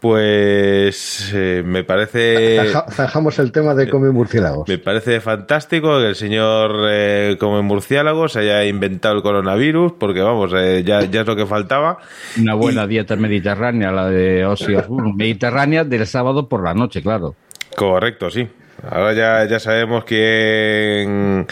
pues 0.00 1.32
eh, 1.34 1.62
me 1.64 1.84
parece... 1.84 2.58
Zaja- 2.72 2.90
Zajamos 2.90 3.38
el 3.38 3.52
tema 3.52 3.74
de 3.74 3.88
comer 3.88 4.12
murciélagos. 4.12 4.68
Me 4.68 4.78
parece 4.78 5.20
fantástico 5.20 5.98
que 5.98 6.08
el 6.08 6.14
señor 6.14 6.86
eh, 6.90 7.36
como 7.38 7.62
murciélago 7.62 8.28
se 8.28 8.40
haya 8.40 8.64
inventado 8.64 9.16
el 9.16 9.22
coronavirus, 9.22 9.92
porque 9.98 10.20
vamos, 10.20 10.52
eh, 10.56 10.82
ya, 10.84 11.02
ya 11.02 11.22
es 11.22 11.26
lo 11.26 11.36
que 11.36 11.46
faltaba. 11.46 11.98
Una 12.40 12.54
buena 12.54 12.86
dieta 12.86 13.16
mediterránea, 13.16 13.90
la 13.90 14.08
de 14.08 14.46
Ozzy. 14.46 14.74
Mediterránea 15.16 15.84
del 15.84 16.06
sábado 16.06 16.48
por 16.48 16.62
la 16.64 16.74
noche, 16.74 17.02
claro. 17.02 17.34
Correcto, 17.76 18.30
sí. 18.30 18.46
Ahora 18.88 19.12
ya, 19.12 19.44
ya 19.46 19.58
sabemos 19.58 20.04
quién, 20.04 21.46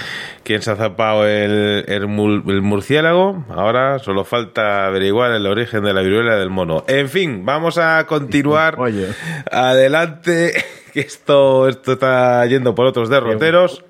quién 0.44 0.62
se 0.62 0.70
ha 0.70 0.76
zapado 0.76 1.26
el, 1.26 1.84
el, 1.88 2.06
mul- 2.06 2.48
el 2.48 2.62
murciélago. 2.62 3.44
Ahora 3.50 3.98
solo 3.98 4.24
falta 4.24 4.86
averiguar 4.86 5.32
el 5.32 5.46
origen 5.46 5.82
de 5.82 5.92
la 5.92 6.02
viruela 6.02 6.36
del 6.36 6.50
mono. 6.50 6.84
En 6.86 7.08
fin, 7.08 7.44
vamos 7.44 7.78
a 7.78 8.04
continuar 8.06 8.74
Oye. 8.78 9.08
adelante. 9.50 10.52
Que 10.96 11.00
esto, 11.02 11.68
esto 11.68 11.92
está 11.92 12.46
yendo 12.46 12.74
por 12.74 12.86
otros 12.86 13.10
derroteros. 13.10 13.84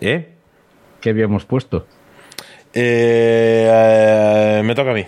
¿Eh? 0.00 0.30
¿Qué 1.00 1.10
habíamos 1.10 1.44
puesto? 1.44 1.86
Eh, 2.74 3.68
eh, 3.70 4.62
me 4.64 4.74
toca 4.74 4.90
a 4.90 4.94
mí. 4.94 5.06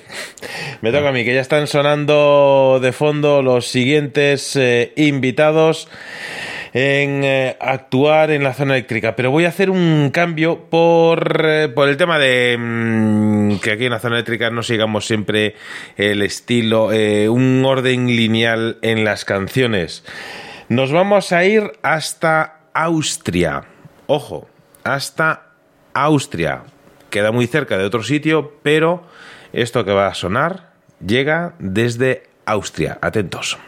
Me 0.80 0.92
toca 0.92 1.08
a 1.08 1.12
mí, 1.12 1.24
que 1.24 1.34
ya 1.34 1.40
están 1.40 1.66
sonando 1.66 2.78
de 2.80 2.92
fondo 2.92 3.42
los 3.42 3.66
siguientes 3.66 4.54
eh, 4.54 4.92
invitados 4.94 5.88
en 6.74 7.22
eh, 7.22 7.56
actuar 7.60 8.32
en 8.32 8.42
la 8.42 8.52
zona 8.52 8.74
eléctrica. 8.74 9.14
Pero 9.14 9.30
voy 9.30 9.44
a 9.44 9.48
hacer 9.48 9.70
un 9.70 10.10
cambio 10.12 10.68
por, 10.68 11.46
eh, 11.48 11.68
por 11.68 11.88
el 11.88 11.96
tema 11.96 12.18
de 12.18 12.56
mm, 12.58 13.58
que 13.60 13.72
aquí 13.72 13.84
en 13.84 13.92
la 13.92 14.00
zona 14.00 14.16
eléctrica 14.16 14.50
no 14.50 14.62
sigamos 14.64 15.06
siempre 15.06 15.54
el 15.96 16.20
estilo, 16.20 16.92
eh, 16.92 17.28
un 17.28 17.64
orden 17.64 18.08
lineal 18.08 18.78
en 18.82 19.04
las 19.04 19.24
canciones. 19.24 20.04
Nos 20.68 20.90
vamos 20.90 21.30
a 21.30 21.44
ir 21.44 21.72
hasta 21.82 22.58
Austria. 22.74 23.62
Ojo, 24.06 24.48
hasta 24.82 25.52
Austria. 25.94 26.64
Queda 27.08 27.30
muy 27.30 27.46
cerca 27.46 27.78
de 27.78 27.84
otro 27.84 28.02
sitio, 28.02 28.58
pero 28.64 29.04
esto 29.52 29.84
que 29.84 29.92
va 29.92 30.08
a 30.08 30.14
sonar 30.14 30.72
llega 31.06 31.54
desde 31.60 32.24
Austria. 32.44 32.98
Atentos. 33.00 33.58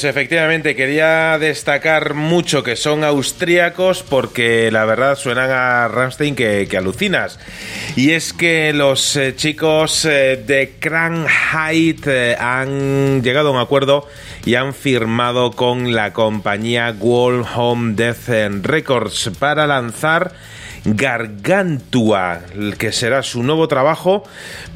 Pues 0.00 0.12
efectivamente 0.12 0.74
quería 0.74 1.36
destacar 1.38 2.14
mucho 2.14 2.62
que 2.62 2.74
son 2.74 3.04
austríacos 3.04 4.02
porque 4.02 4.70
la 4.70 4.86
verdad 4.86 5.14
suenan 5.14 5.50
a 5.50 5.88
Rammstein 5.88 6.34
que, 6.34 6.66
alucinas. 6.74 7.38
Y 7.96 8.12
es 8.12 8.32
que 8.32 8.72
los 8.72 9.14
eh, 9.16 9.36
chicos 9.36 10.06
eh, 10.06 10.42
de 10.42 10.76
Cranheit 10.80 12.06
eh, 12.06 12.34
han 12.40 13.22
llegado 13.22 13.50
a 13.50 13.52
un 13.52 13.58
acuerdo 13.58 14.08
y 14.46 14.54
han 14.54 14.72
firmado 14.72 15.50
con 15.50 15.92
la 15.94 16.14
compañía 16.14 16.96
World 16.98 17.46
Home 17.54 17.92
Death 17.92 18.30
Records 18.62 19.32
para 19.38 19.66
lanzar 19.66 20.32
Gargantua, 20.84 22.40
que 22.78 22.92
será 22.92 23.22
su 23.22 23.42
nuevo 23.42 23.68
trabajo, 23.68 24.24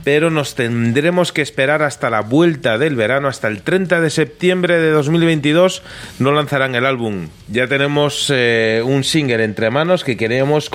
pero 0.04 0.30
nos 0.30 0.54
tendremos 0.54 1.32
que 1.32 1.42
esperar 1.42 1.82
hasta 1.82 2.10
la 2.10 2.20
vuelta 2.20 2.76
del 2.76 2.94
verano, 2.94 3.28
hasta 3.28 3.48
el 3.48 3.62
30 3.62 4.00
de 4.00 4.10
septiembre 4.10 4.78
de 4.78 4.90
2022, 4.90 5.82
no 6.18 6.32
lanzarán 6.32 6.74
el 6.74 6.84
álbum. 6.84 7.28
Ya 7.48 7.66
tenemos 7.68 8.30
eh, 8.34 8.82
un 8.84 9.02
single 9.02 9.44
entre 9.44 9.70
manos 9.70 10.04
que 10.04 10.16
queríamos, 10.16 10.70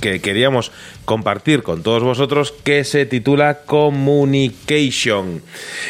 que 0.00 0.20
queríamos 0.20 0.70
compartir 1.06 1.62
con 1.62 1.82
todos 1.82 2.02
vosotros 2.02 2.52
que 2.52 2.84
se 2.84 3.06
titula 3.06 3.60
Communication. 3.64 5.42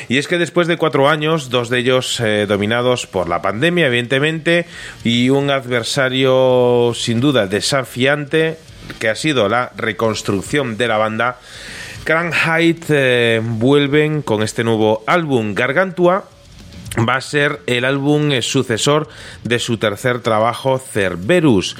Y 0.09 0.19
es 0.19 0.29
que 0.29 0.39
después 0.39 0.69
de 0.69 0.77
cuatro 0.77 1.09
años, 1.09 1.51
dos 1.51 1.71
de 1.71 1.79
ellos 1.79 2.21
eh, 2.21 2.47
dominados 2.47 3.07
por 3.07 3.29
la 3.29 3.43
pandemia, 3.43 3.89
evidentemente, 3.89 4.67
y 5.03 5.31
un 5.31 5.51
adversario 5.51 6.93
sin 6.95 7.21
duda 7.21 7.49
desafiante, 7.49 8.57
que 8.99 9.09
ha 9.09 9.15
sido 9.15 9.49
la 9.49 9.73
reconstrucción 9.77 10.77
de 10.77 10.89
la 10.89 10.97
banda, 10.97 11.39
Cranheit 12.09 12.87
eh, 12.89 13.41
vuelven 13.43 14.23
con 14.23 14.43
este 14.43 14.65
nuevo 14.65 15.03
álbum, 15.07 15.55
Gargantua, 15.55 16.25
va 17.07 17.17
a 17.17 17.21
ser 17.21 17.61
el 17.67 17.85
álbum 17.85 18.33
eh, 18.33 18.41
sucesor 18.41 19.09
de 19.45 19.59
su 19.59 19.77
tercer 19.77 20.21
trabajo 20.21 20.79
Cerberus, 20.79 21.77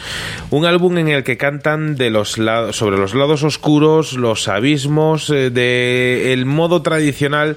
un 0.51 0.67
álbum 0.67 0.99
en 0.99 1.09
el 1.09 1.25
que 1.25 1.39
cantan 1.39 1.97
de 1.97 2.11
los 2.11 2.33
sobre 2.33 2.99
los 2.99 3.15
lados 3.15 3.43
oscuros, 3.43 4.13
los 4.13 4.49
abismos 4.49 5.31
eh, 5.31 5.49
de 5.49 6.43
modo 6.45 6.83
tradicional 6.83 7.57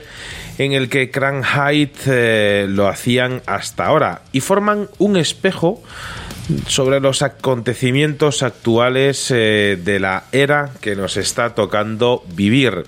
en 0.57 0.71
el 0.71 0.87
que 0.87 1.11
Cranheit 1.11 2.07
lo 2.07 2.87
hacían 2.87 3.41
hasta 3.47 3.85
ahora. 3.85 4.21
Y 4.31 4.39
forman 4.39 4.87
un 4.97 5.17
espejo 5.17 5.81
sobre 6.67 6.99
los 6.99 7.21
acontecimientos 7.21 8.43
actuales 8.43 9.31
eh, 9.31 9.79
de 9.83 9.99
la 9.99 10.25
era 10.31 10.71
que 10.81 10.95
nos 10.95 11.17
está 11.17 11.55
tocando 11.55 12.23
vivir. 12.33 12.85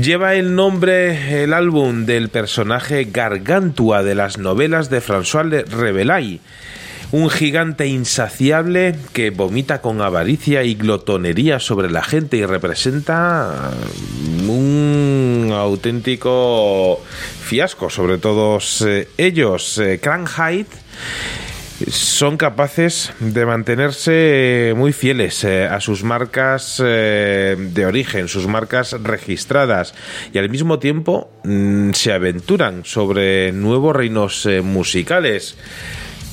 Lleva 0.00 0.34
el 0.34 0.54
nombre 0.54 1.42
el 1.42 1.52
álbum 1.52 2.06
del 2.06 2.28
personaje 2.28 3.04
Gargantua 3.10 4.02
de 4.02 4.14
las 4.14 4.38
novelas 4.38 4.90
de 4.90 5.00
François 5.00 5.64
Rabelais, 5.68 6.40
un 7.10 7.30
gigante 7.30 7.86
insaciable 7.86 8.94
que 9.12 9.30
vomita 9.30 9.80
con 9.80 10.02
avaricia 10.02 10.64
y 10.64 10.74
glotonería 10.74 11.58
sobre 11.58 11.90
la 11.90 12.02
gente 12.02 12.36
y 12.36 12.44
representa 12.44 13.72
un 14.46 15.50
auténtico 15.52 17.00
fiasco 17.42 17.88
sobre 17.88 18.18
todos 18.18 18.82
eh, 18.82 19.08
ellos. 19.16 19.78
Eh, 19.78 20.00
Cranheit 20.02 20.68
son 21.86 22.36
capaces 22.36 23.12
de 23.20 23.46
mantenerse 23.46 24.74
muy 24.76 24.92
fieles 24.92 25.44
eh, 25.44 25.66
a 25.66 25.80
sus 25.80 26.02
marcas 26.02 26.82
eh, 26.84 27.56
de 27.58 27.86
origen, 27.86 28.28
sus 28.28 28.46
marcas 28.46 28.92
registradas 29.02 29.94
y 30.32 30.38
al 30.38 30.50
mismo 30.50 30.78
tiempo 30.78 31.30
mm, 31.44 31.92
se 31.92 32.12
aventuran 32.12 32.84
sobre 32.84 33.52
nuevos 33.52 33.94
reinos 33.94 34.44
eh, 34.46 34.60
musicales. 34.60 35.56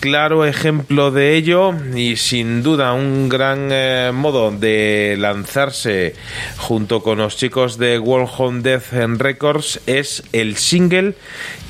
Claro 0.06 0.46
ejemplo 0.46 1.10
de 1.10 1.36
ello 1.36 1.74
y 1.96 2.18
sin 2.18 2.62
duda 2.62 2.94
un 2.94 3.28
gran 3.28 3.70
eh, 3.72 4.12
modo 4.14 4.52
de 4.52 5.16
lanzarse 5.18 6.14
junto 6.58 7.02
con 7.02 7.18
los 7.18 7.38
chicos 7.38 7.80
de 7.80 7.98
World 7.98 8.30
Home 8.38 8.62
Death 8.62 8.94
Records 9.18 9.82
es 9.88 10.22
el 10.32 10.58
single 10.58 11.16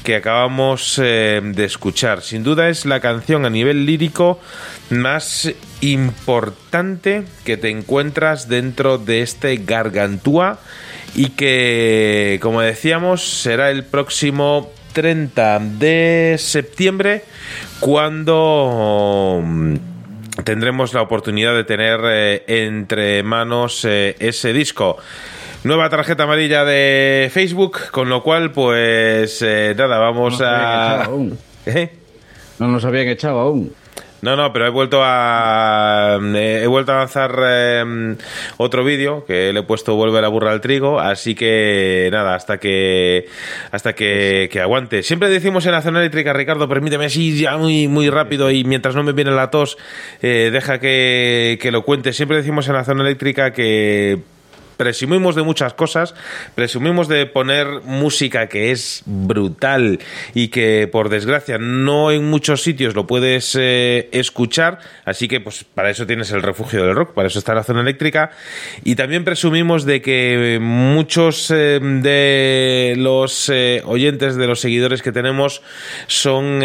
que 0.03 0.17
acabamos 0.17 0.99
eh, 1.01 1.39
de 1.41 1.63
escuchar. 1.63 2.23
Sin 2.23 2.43
duda 2.43 2.67
es 2.67 2.85
la 2.85 2.99
canción 2.99 3.45
a 3.45 3.49
nivel 3.49 3.85
lírico 3.85 4.41
más 4.89 5.53
importante 5.79 7.23
que 7.45 7.55
te 7.55 7.69
encuentras 7.69 8.49
dentro 8.49 8.97
de 8.97 9.21
este 9.21 9.55
Gargantúa 9.65 10.59
y 11.15 11.29
que, 11.29 12.39
como 12.41 12.59
decíamos, 12.59 13.23
será 13.23 13.71
el 13.71 13.85
próximo 13.85 14.73
30 14.91 15.59
de 15.59 16.35
septiembre 16.37 17.23
cuando 17.79 19.41
mm, 19.43 19.75
tendremos 20.43 20.93
la 20.93 21.01
oportunidad 21.01 21.55
de 21.55 21.63
tener 21.63 21.99
eh, 22.05 22.43
entre 22.47 23.23
manos 23.23 23.85
eh, 23.85 24.15
ese 24.19 24.53
disco. 24.53 24.97
Nueva 25.63 25.89
tarjeta 25.89 26.23
amarilla 26.23 26.63
de 26.63 27.29
Facebook, 27.33 27.89
con 27.91 28.07
lo 28.07 28.21
cual, 28.21 28.51
pues 28.51 29.41
eh, 29.41 29.73
nada, 29.75 29.97
vamos 29.97 30.39
No 30.39 30.45
a. 30.45 31.09
¿Eh? 31.65 31.89
No 32.59 32.67
nos 32.67 32.85
habían 32.85 33.07
echado 33.07 33.39
aún. 33.39 33.73
No, 34.25 34.35
no, 34.35 34.51
pero 34.51 34.65
he 34.65 34.71
vuelto 34.71 35.01
a 35.03 36.17
eh, 36.19 36.61
he 36.63 36.65
vuelto 36.65 36.91
a 36.91 36.95
lanzar 36.95 37.39
eh, 37.47 38.15
otro 38.57 38.83
vídeo 38.83 39.23
que 39.23 39.53
le 39.53 39.59
he 39.59 39.63
puesto 39.63 39.93
vuelve 39.95 40.19
la 40.19 40.29
burra 40.29 40.51
al 40.51 40.61
trigo, 40.61 40.99
así 40.99 41.35
que 41.35 42.09
nada, 42.11 42.33
hasta 42.33 42.57
que 42.57 43.27
hasta 43.71 43.93
que, 43.93 44.49
que 44.51 44.61
aguante. 44.61 45.03
Siempre 45.03 45.29
decimos 45.29 45.67
en 45.67 45.73
la 45.73 45.83
zona 45.83 45.99
eléctrica, 45.99 46.33
Ricardo, 46.33 46.67
permíteme 46.67 47.05
así 47.05 47.37
ya 47.37 47.55
muy 47.57 47.87
muy 47.87 48.09
rápido 48.09 48.49
y 48.49 48.63
mientras 48.63 48.95
no 48.95 49.03
me 49.03 49.13
viene 49.13 49.29
la 49.29 49.51
tos, 49.51 49.77
eh, 50.23 50.49
deja 50.51 50.79
que, 50.79 51.59
que 51.61 51.71
lo 51.71 51.83
cuente. 51.83 52.11
Siempre 52.11 52.37
decimos 52.37 52.67
en 52.67 52.73
la 52.73 52.83
zona 52.83 53.03
eléctrica 53.03 53.53
que 53.53 54.23
presumimos 54.77 55.35
de 55.35 55.43
muchas 55.43 55.73
cosas, 55.73 56.15
presumimos 56.55 57.07
de 57.07 57.25
poner 57.25 57.67
música 57.83 58.47
que 58.47 58.71
es 58.71 59.03
brutal 59.05 59.99
y 60.33 60.49
que 60.49 60.87
por 60.91 61.09
desgracia 61.09 61.57
no 61.57 62.11
en 62.11 62.29
muchos 62.29 62.61
sitios 62.61 62.95
lo 62.95 63.07
puedes 63.07 63.55
eh, 63.59 64.09
escuchar, 64.11 64.79
así 65.05 65.27
que 65.27 65.39
pues 65.39 65.63
para 65.63 65.89
eso 65.89 66.05
tienes 66.05 66.31
el 66.31 66.41
refugio 66.41 66.85
del 66.85 66.95
rock, 66.95 67.13
para 67.13 67.27
eso 67.27 67.39
está 67.39 67.53
la 67.53 67.63
zona 67.63 67.81
eléctrica 67.81 68.31
y 68.83 68.95
también 68.95 69.23
presumimos 69.23 69.85
de 69.85 70.01
que 70.01 70.59
muchos 70.61 71.51
eh, 71.51 71.79
de 71.81 72.95
los 72.97 73.49
eh, 73.49 73.81
oyentes, 73.85 74.35
de 74.35 74.47
los 74.47 74.59
seguidores 74.59 75.01
que 75.01 75.11
tenemos 75.11 75.61
son 76.07 76.59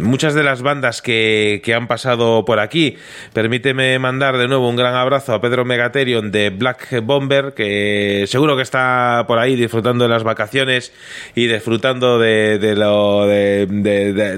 muchas 0.00 0.34
de 0.34 0.42
las 0.42 0.62
bandas 0.62 1.02
que, 1.02 1.60
que 1.64 1.74
han 1.74 1.86
pasado 1.86 2.44
por 2.44 2.58
aquí. 2.58 2.96
Permíteme 3.32 3.98
mandar 3.98 4.36
de 4.38 4.48
nuevo 4.48 4.68
un 4.68 4.76
gran 4.76 4.94
abrazo 4.94 5.34
a 5.34 5.40
Pedro 5.40 5.64
Megaterion 5.64 6.30
de 6.30 6.50
Black 6.50 6.79
Bomber, 7.02 7.52
que 7.54 8.24
seguro 8.26 8.56
que 8.56 8.62
está 8.62 9.24
por 9.26 9.38
ahí 9.38 9.56
disfrutando 9.56 10.04
de 10.04 10.10
las 10.10 10.22
vacaciones 10.22 10.92
y 11.34 11.46
disfrutando 11.46 12.18
de, 12.18 12.74
lo 12.76 13.26
de- 13.26 13.66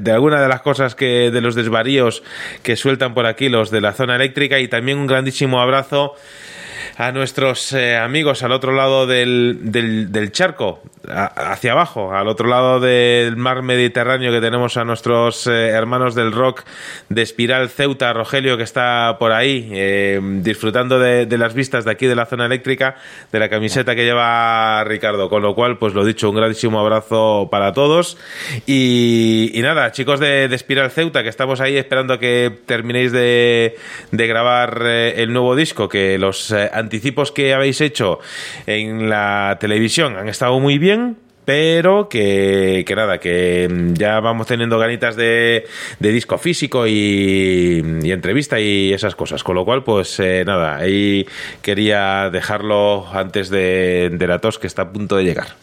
de 0.01 0.12
alguna 0.12 0.41
de 0.41 0.49
las 0.49 0.62
cosas 0.62 0.95
que 0.95 1.31
de 1.31 1.41
los 1.41 1.55
desvaríos 1.55 2.23
que 2.62 2.77
sueltan 2.77 3.15
por 3.15 3.27
aquí 3.27 3.49
los 3.49 3.71
de 3.71 3.81
la 3.81 3.93
zona 3.93 4.17
eléctrica. 4.17 4.59
Y 4.61 4.69
también 4.69 4.99
un 4.99 5.07
grandísimo 5.07 5.61
abrazo 5.61 6.15
a 6.97 7.12
nuestros 7.12 7.73
eh, 7.73 7.97
amigos 7.97 8.43
al 8.43 8.53
otro 8.53 8.73
lado 8.73 9.07
del, 9.07 9.59
del, 9.73 10.33
charco, 10.33 10.83
hacia 11.09 11.73
abajo, 11.73 12.12
al 12.12 12.29
otro 12.29 12.49
lado 12.49 12.81
del 12.81 13.37
mar 13.37 13.62
Mediterráneo 13.62 14.31
que 14.31 14.41
tenemos 14.41 14.77
a 14.77 14.85
nuestros 14.85 15.47
eh, 15.47 15.69
hermanos 15.69 16.15
del 16.15 16.33
rock 16.33 16.62
de 17.09 17.23
Espiral 17.23 17.71
Ceuta, 17.71 18.12
Rogelio, 18.12 18.57
que 18.57 18.62
está 18.62 19.17
por 19.19 19.33
ahí 19.33 19.69
eh, 19.73 20.21
disfrutando 20.41 20.99
de, 20.99 21.27
las 21.39 21.55
vistas 21.55 21.85
de 21.85 21.91
aquí 21.91 22.07
de 22.07 22.15
la 22.15 22.27
zona 22.27 22.47
eléctrica, 22.47 22.97
de 23.33 23.39
la 23.39 23.49
camiseta 23.49 23.95
que 23.95 24.05
lleva 24.05 24.85
Ricardo. 24.85 25.29
Con 25.29 25.43
lo 25.43 25.55
cual, 25.55 25.79
pues 25.79 25.95
lo 25.95 26.05
dicho, 26.05 26.29
un 26.31 26.37
grandísimo 26.37 26.79
abrazo 26.79 27.49
para 27.51 27.73
todos. 27.73 28.19
Y, 28.67 29.53
nada, 29.57 29.93
chicos 29.93 30.21
de, 30.21 30.45
Espiral 30.53 30.91
Ceuta, 30.91 31.23
que 31.23 31.29
estamos 31.29 31.61
ahí 31.61 31.77
esperando 31.77 32.15
a 32.15 32.21
que 32.21 32.53
terminéis 32.67 33.12
de, 33.12 33.77
de 34.11 34.27
grabar 34.27 34.83
el 34.87 35.33
nuevo 35.33 35.57
disco, 35.57 35.89
que 35.89 36.19
los 36.19 36.53
anticipos 36.93 37.33
que 37.33 37.55
habéis 37.55 37.81
hecho 37.81 38.19
en 38.67 39.09
la 39.09 39.57
televisión 39.59 40.17
han 40.19 40.29
estado 40.29 40.61
muy 40.61 40.79
bien. 40.79 41.17
Pero 41.45 42.09
que, 42.09 42.85
que 42.87 42.95
nada, 42.95 43.19
que 43.19 43.69
mm, 43.69 43.95
ya 43.95 44.21
vamos 44.21 44.47
teniendo 44.47 44.79
ganitas 44.79 45.17
de, 45.17 45.67
de 45.99 46.12
disco 46.12 46.39
físico 46.39 46.87
y, 46.87 47.83
entrevista 48.05 48.61
y 48.61 48.93
esas 48.93 49.17
cosas. 49.17 49.43
Con 49.43 49.57
lo 49.57 49.65
cual, 49.65 49.83
pues 49.83 50.21
eh, 50.21 50.45
nada, 50.47 50.77
ahí 50.77 51.27
quería 51.61 52.31
dejarlo 52.31 53.09
antes 53.12 53.51
de, 53.51 54.11
de 54.12 54.27
la 54.29 54.39
tos 54.39 54.61
que 54.61 54.69
está 54.69 54.83
a 54.83 54.93
punto 54.93 55.17
de 55.17 55.25
llegar. 55.25 55.57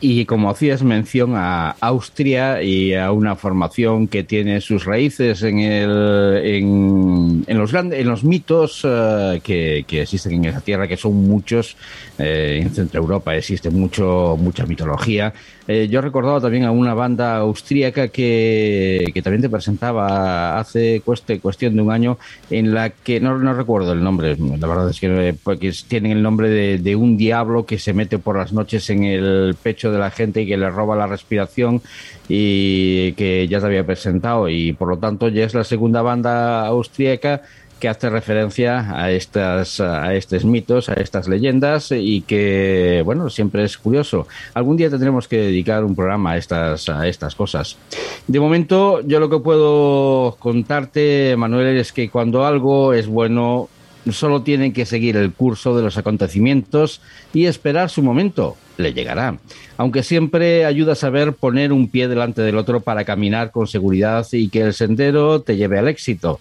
Y 0.00 0.26
como 0.26 0.48
hacías 0.48 0.84
mención 0.84 1.32
a 1.34 1.70
Austria 1.80 2.62
y 2.62 2.94
a 2.94 3.10
una 3.10 3.34
formación 3.34 4.06
que 4.06 4.22
tiene 4.22 4.60
sus 4.60 4.84
raíces 4.84 5.42
en, 5.42 5.58
el, 5.58 6.40
en, 6.44 7.44
en 7.44 7.58
los, 7.58 7.72
grandes, 7.72 7.98
en 7.98 8.08
los 8.08 8.22
mitos 8.22 8.82
eh, 8.84 9.40
que, 9.42 9.84
que 9.88 10.02
existen 10.02 10.34
en 10.34 10.44
esa 10.44 10.60
tierra, 10.60 10.86
que 10.86 10.96
son 10.96 11.16
muchos, 11.16 11.76
eh, 12.16 12.60
en 12.62 12.70
Centro 12.70 13.00
Europa 13.00 13.34
existe 13.34 13.70
mucho, 13.70 14.36
mucha 14.40 14.66
mitología. 14.66 15.34
Eh, 15.70 15.86
yo 15.88 16.00
recordaba 16.00 16.40
también 16.40 16.64
a 16.64 16.70
una 16.70 16.94
banda 16.94 17.36
austríaca 17.36 18.08
que, 18.08 19.04
que 19.12 19.20
también 19.20 19.42
te 19.42 19.50
presentaba 19.50 20.58
hace 20.58 21.02
cueste, 21.04 21.40
cuestión 21.40 21.76
de 21.76 21.82
un 21.82 21.92
año, 21.92 22.16
en 22.48 22.72
la 22.72 22.88
que 22.88 23.20
no, 23.20 23.36
no 23.36 23.52
recuerdo 23.52 23.92
el 23.92 24.02
nombre, 24.02 24.34
la 24.38 24.66
verdad 24.66 24.88
es 24.88 24.98
que 24.98 25.28
eh, 25.28 25.34
porque 25.42 25.70
tienen 25.86 26.12
el 26.12 26.22
nombre 26.22 26.78
de, 26.78 26.96
un 26.96 27.18
diablo 27.18 27.66
que 27.66 27.78
se 27.78 27.92
mete 27.92 28.18
por 28.18 28.38
las 28.38 28.54
noches 28.54 28.88
en 28.88 29.04
el 29.04 29.54
pecho 29.62 29.92
de 29.92 29.98
la 29.98 30.10
gente 30.10 30.40
y 30.40 30.46
que 30.46 30.56
le 30.56 30.70
roba 30.70 30.96
la 30.96 31.06
respiración 31.06 31.82
y 32.30 33.12
que 33.12 33.46
ya 33.46 33.60
te 33.60 33.66
había 33.66 33.84
presentado 33.84 34.48
y 34.48 34.72
por 34.72 34.88
lo 34.88 34.96
tanto 34.96 35.28
ya 35.28 35.44
es 35.44 35.52
la 35.52 35.64
segunda 35.64 36.00
banda 36.00 36.66
austríaca 36.66 37.42
que 37.78 37.88
hace 37.88 38.10
referencia 38.10 39.00
a 39.00 39.10
estas 39.10 39.80
a 39.80 40.14
estos 40.14 40.44
mitos, 40.44 40.88
a 40.88 40.94
estas 40.94 41.28
leyendas 41.28 41.92
y 41.92 42.22
que 42.22 43.02
bueno, 43.04 43.30
siempre 43.30 43.64
es 43.64 43.78
curioso. 43.78 44.26
Algún 44.54 44.76
día 44.76 44.90
tendremos 44.90 45.28
que 45.28 45.38
dedicar 45.38 45.84
un 45.84 45.94
programa 45.94 46.32
a 46.32 46.36
estas 46.36 46.88
a 46.88 47.06
estas 47.06 47.34
cosas. 47.34 47.76
De 48.26 48.40
momento, 48.40 49.00
yo 49.02 49.20
lo 49.20 49.30
que 49.30 49.38
puedo 49.38 50.36
contarte, 50.38 51.34
Manuel, 51.36 51.76
es 51.78 51.92
que 51.92 52.10
cuando 52.10 52.44
algo 52.44 52.92
es 52.92 53.06
bueno, 53.06 53.68
solo 54.12 54.42
tienen 54.42 54.72
que 54.72 54.86
seguir 54.86 55.16
el 55.16 55.32
curso 55.32 55.76
de 55.76 55.82
los 55.82 55.96
acontecimientos 55.98 57.00
y 57.32 57.46
esperar 57.46 57.90
su 57.90 58.02
momento. 58.02 58.56
Le 58.76 58.92
llegará. 58.92 59.38
Aunque 59.76 60.02
siempre 60.02 60.64
ayuda 60.64 60.92
a 60.92 60.96
saber 60.96 61.32
poner 61.32 61.72
un 61.72 61.88
pie 61.88 62.08
delante 62.08 62.42
del 62.42 62.56
otro 62.56 62.80
para 62.80 63.04
caminar 63.04 63.50
con 63.50 63.66
seguridad 63.66 64.26
y 64.32 64.48
que 64.48 64.60
el 64.60 64.74
sendero 64.74 65.40
te 65.40 65.56
lleve 65.56 65.78
al 65.78 65.88
éxito. 65.88 66.40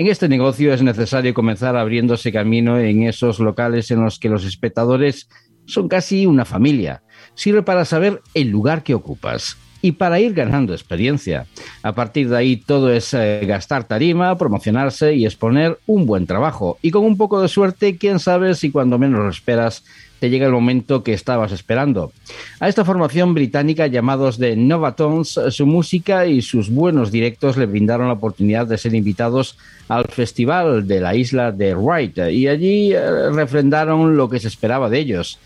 En 0.00 0.06
este 0.06 0.30
negocio 0.30 0.72
es 0.72 0.82
necesario 0.82 1.34
comenzar 1.34 1.76
abriéndose 1.76 2.32
camino 2.32 2.78
en 2.78 3.02
esos 3.02 3.38
locales 3.38 3.90
en 3.90 4.02
los 4.02 4.18
que 4.18 4.30
los 4.30 4.46
espectadores 4.46 5.28
son 5.66 5.88
casi 5.88 6.24
una 6.24 6.46
familia. 6.46 7.02
Sirve 7.34 7.62
para 7.62 7.84
saber 7.84 8.22
el 8.32 8.48
lugar 8.48 8.82
que 8.82 8.94
ocupas 8.94 9.58
y 9.82 9.92
para 9.92 10.18
ir 10.18 10.32
ganando 10.32 10.72
experiencia. 10.72 11.44
A 11.82 11.94
partir 11.94 12.30
de 12.30 12.36
ahí 12.38 12.56
todo 12.56 12.90
es 12.90 13.12
eh, 13.12 13.42
gastar 13.46 13.84
tarima, 13.84 14.38
promocionarse 14.38 15.12
y 15.12 15.26
exponer 15.26 15.78
un 15.86 16.06
buen 16.06 16.26
trabajo. 16.26 16.78
Y 16.80 16.92
con 16.92 17.04
un 17.04 17.18
poco 17.18 17.42
de 17.42 17.48
suerte, 17.48 17.98
quién 17.98 18.20
sabe 18.20 18.54
si 18.54 18.70
cuando 18.70 18.98
menos 18.98 19.20
lo 19.20 19.28
esperas 19.28 19.84
te 20.20 20.30
llega 20.30 20.46
el 20.46 20.52
momento 20.52 21.02
que 21.02 21.14
estabas 21.14 21.50
esperando. 21.50 22.12
A 22.60 22.68
esta 22.68 22.84
formación 22.84 23.34
británica 23.34 23.86
llamados 23.86 24.38
de 24.38 24.54
Novatones, 24.54 25.40
su 25.48 25.66
música 25.66 26.26
y 26.26 26.42
sus 26.42 26.70
buenos 26.70 27.10
directos 27.10 27.56
le 27.56 27.66
brindaron 27.66 28.08
la 28.08 28.12
oportunidad 28.12 28.66
de 28.66 28.78
ser 28.78 28.94
invitados 28.94 29.56
al 29.88 30.04
festival 30.04 30.86
de 30.86 31.00
la 31.00 31.14
isla 31.16 31.50
de 31.50 31.74
Wright 31.74 32.18
y 32.30 32.46
allí 32.46 32.92
eh, 32.92 33.30
refrendaron 33.30 34.16
lo 34.16 34.28
que 34.28 34.38
se 34.38 34.48
esperaba 34.48 34.90
de 34.90 34.98
ellos. 34.98 35.38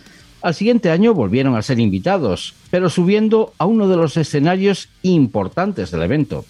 Al 0.45 0.55
siguiente 0.55 0.91
año 0.91 1.15
volvieron 1.15 1.57
a 1.57 1.63
ser 1.63 1.81
invitados, 1.81 2.53
pero 2.71 2.91
subiendo 2.91 3.55
a 3.57 3.65
uno 3.65 3.89
de 3.89 3.97
los 3.97 4.19
escenarios 4.19 4.91
importantes 5.01 5.91
del 5.91 6.03
evento. 6.03 6.45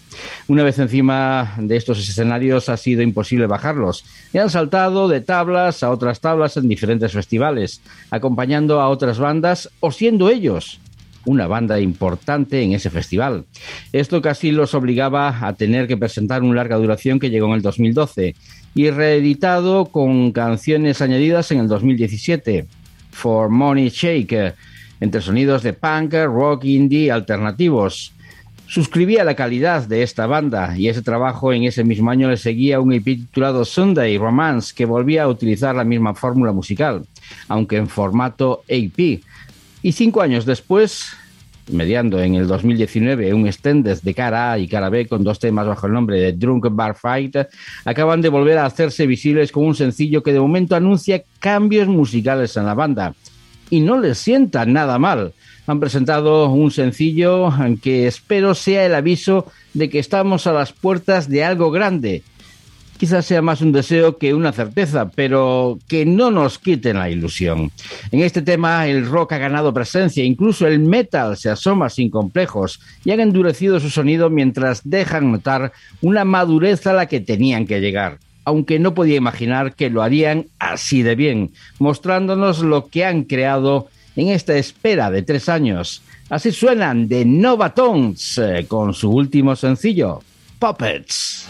Una 0.49 0.65
vez 0.65 0.81
encima 0.81 1.55
de 1.59 1.77
estos 1.77 2.01
escenarios 2.01 2.69
ha 2.69 2.77
sido 2.77 3.03
imposible 3.03 3.47
bajarlos 3.47 4.05
y 4.33 4.39
han 4.39 4.51
saltado 4.51 5.07
de 5.07 5.21
tablas 5.21 5.85
a 5.85 5.93
otras 5.93 6.19
tablas 6.19 6.57
en 6.57 6.69
diferentes 6.69 7.13
festivales, 7.13 7.83
acompañando 8.11 8.81
a 8.81 8.89
otras 8.89 9.21
bandas 9.21 9.71
o 9.79 9.93
siendo 9.93 10.29
ellos 10.29 10.81
una 11.25 11.47
banda 11.47 11.79
importante 11.79 12.63
en 12.63 12.73
ese 12.73 12.91
festival. 12.91 13.45
Esto 13.93 14.21
casi 14.21 14.51
los 14.51 14.75
obligaba 14.75 15.47
a 15.47 15.53
tener 15.53 15.87
que 15.87 15.97
presentar 15.97 16.43
un 16.43 16.57
larga 16.57 16.79
duración 16.79 17.21
que 17.21 17.31
llegó 17.31 17.47
en 17.47 17.53
el 17.53 17.63
2012 17.63 18.35
y 18.75 18.91
reeditado 18.91 19.85
con 19.85 20.33
canciones 20.33 21.01
añadidas 21.01 21.53
en 21.53 21.61
el 21.61 21.69
2017. 21.69 22.67
For 23.15 23.49
Money 23.49 23.89
Shake, 23.89 24.55
entre 25.01 25.21
sonidos 25.23 25.63
de 25.63 25.73
punk, 25.73 26.15
rock, 26.15 26.65
indie, 26.65 27.11
alternativos. 27.11 28.13
Suscribía 28.67 29.25
la 29.25 29.37
calidad 29.37 29.87
de 29.87 30.03
esta 30.03 30.27
banda 30.27 30.77
y 30.77 30.89
ese 30.89 31.03
trabajo 31.03 31.53
en 31.53 31.65
ese 31.65 31.85
mismo 31.85 32.11
año 32.11 32.29
le 32.29 32.37
seguía 32.37 32.81
un 32.81 32.93
EP 32.93 33.05
titulado 33.05 33.65
Sunday 33.65 34.19
Romance 34.19 34.75
que 34.75 34.85
volvía 34.85 35.25
a 35.25 35.29
utilizar 35.29 35.75
la 35.77 35.85
misma 35.85 36.15
fórmula 36.15 36.53
musical, 36.53 37.07
aunque 37.49 37.77
en 37.77 37.89
formato 37.89 38.65
EP. 38.67 39.23
Y 39.83 39.93
cinco 39.93 40.23
años 40.23 40.47
después, 40.47 41.15
mediando 41.71 42.21
en 42.21 42.35
el 42.35 42.47
2019 42.47 43.33
un 43.35 43.47
extended 43.47 43.99
de 44.03 44.15
cara 44.15 44.53
A 44.53 44.59
y 44.59 44.69
cara 44.69 44.89
B 44.89 45.07
con 45.07 45.25
dos 45.25 45.39
temas 45.39 45.67
bajo 45.67 45.87
el 45.87 45.93
nombre 45.93 46.21
de 46.21 46.33
Drunk 46.33 46.67
Bar 46.71 46.97
Fight, 46.97 47.37
acaban 47.85 48.21
de 48.21 48.29
volver 48.29 48.59
a 48.59 48.67
hacerse 48.67 49.07
visibles 49.07 49.53
con 49.53 49.65
un 49.65 49.75
sencillo 49.75 50.23
que 50.23 50.33
de 50.33 50.41
momento 50.41 50.77
anuncia 50.77 51.23
cambios 51.39 51.89
musicales 51.89 52.57
en 52.57 52.67
la 52.67 52.75
banda. 52.75 53.15
Y 53.71 53.81
no 53.81 53.99
les 53.99 54.19
sienta 54.19 54.67
nada 54.67 54.99
mal. 54.99 55.33
Han 55.67 55.81
presentado 55.81 56.51
un 56.51 56.71
sencillo 56.71 57.51
que 57.83 58.07
espero 58.07 58.55
sea 58.55 58.85
el 58.85 58.95
aviso 58.95 59.47
de 59.73 59.89
que 59.89 59.99
estamos 59.99 60.47
a 60.47 60.53
las 60.53 60.73
puertas 60.73 61.29
de 61.29 61.45
algo 61.45 61.71
grande. 61.71 62.23
Quizás 62.97 63.27
sea 63.27 63.43
más 63.43 63.61
un 63.61 63.73
deseo 63.73 64.19
que 64.19 64.35
una 64.35 64.53
certeza, 64.53 65.11
pero 65.11 65.79
que 65.89 66.07
no 66.07 66.31
nos 66.31 66.59
quiten 66.59 66.99
la 66.99 67.11
ilusión. 67.11 67.71
En 68.13 68.21
este 68.21 68.41
tema 68.41 68.87
el 68.87 69.07
rock 69.07 69.33
ha 69.33 69.39
ganado 69.39 69.75
presencia, 69.75 70.25
incluso 70.25 70.67
el 70.67 70.79
metal 70.79 71.37
se 71.37 71.51
asoma 71.51 71.91
sin 71.91 72.09
complejos 72.09 72.81
y 73.05 73.11
han 73.11 73.21
endurecido 73.21 73.81
su 73.81 73.91
sonido 73.91 74.31
mientras 74.31 74.83
dejan 74.85 75.33
notar 75.33 75.73
una 76.03 76.25
madurez 76.25 76.87
a 76.87 76.93
la 76.93 77.07
que 77.07 77.21
tenían 77.21 77.67
que 77.67 77.81
llegar 77.81 78.19
aunque 78.45 78.79
no 78.79 78.95
podía 78.95 79.17
imaginar 79.17 79.75
que 79.75 79.91
lo 79.91 80.03
harían 80.03 80.47
así 80.59 81.03
de 81.03 81.15
bien, 81.15 81.53
mostrándonos 81.79 82.61
lo 82.61 82.89
que 82.89 83.05
han 83.05 83.25
creado 83.25 83.89
en 84.17 84.29
esta 84.29 84.57
espera 84.57 85.11
de 85.11 85.23
tres 85.23 85.49
años. 85.49 86.03
Así 86.29 86.53
suenan 86.53 87.09
de 87.09 87.25
Novatones 87.25 88.39
eh, 88.39 88.67
con 88.69 88.95
su 88.95 89.11
último 89.11 89.57
sencillo, 89.57 90.23
Puppets. 90.61 91.49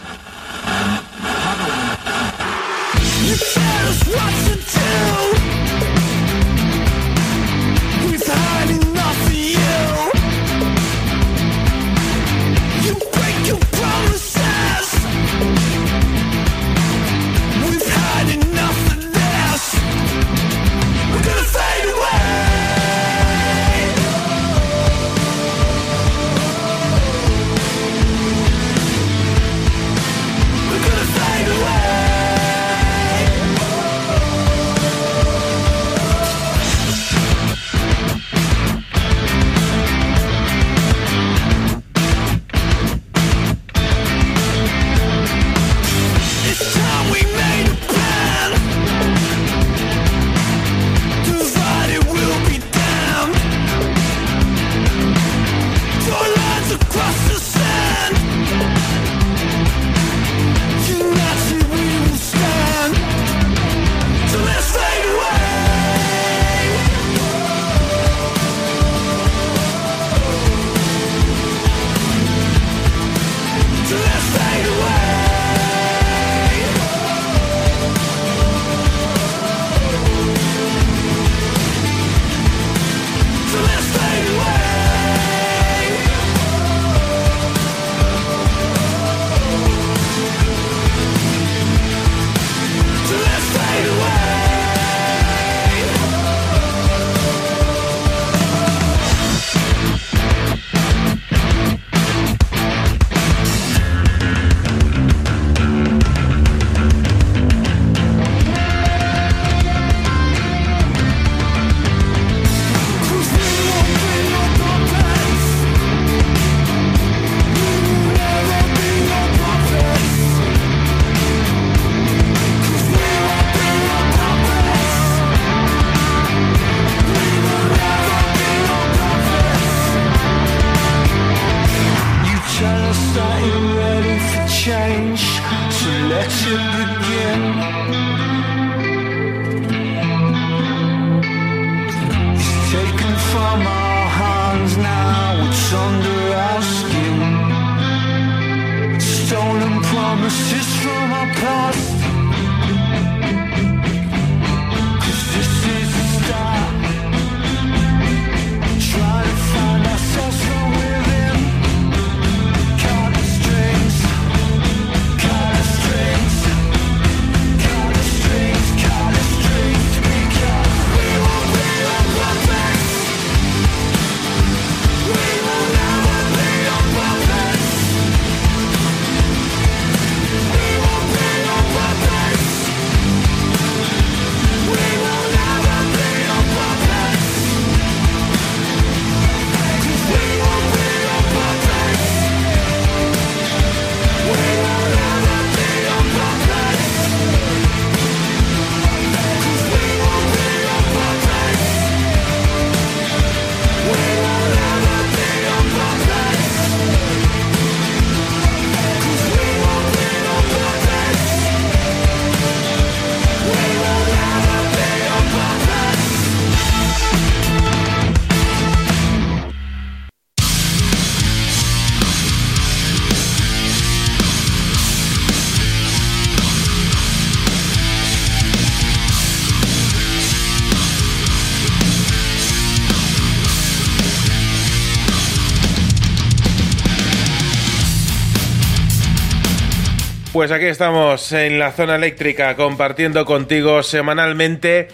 Pues 240.45 240.57
aquí 240.57 240.65
estamos 240.65 241.31
en 241.31 241.57
la 241.57 241.71
zona 241.71 241.95
eléctrica 241.95 242.55
compartiendo 242.55 243.25
contigo 243.25 243.81
semanalmente 243.81 244.89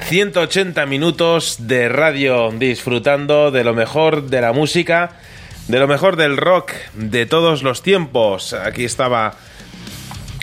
180 0.00 0.84
minutos 0.86 1.58
de 1.60 1.88
radio 1.88 2.50
disfrutando 2.50 3.52
de 3.52 3.62
lo 3.62 3.72
mejor 3.72 4.24
de 4.24 4.40
la 4.40 4.52
música, 4.52 5.12
de 5.68 5.78
lo 5.78 5.86
mejor 5.86 6.16
del 6.16 6.36
rock 6.36 6.72
de 6.94 7.24
todos 7.24 7.62
los 7.62 7.82
tiempos. 7.82 8.52
Aquí 8.52 8.84
estaba 8.84 9.36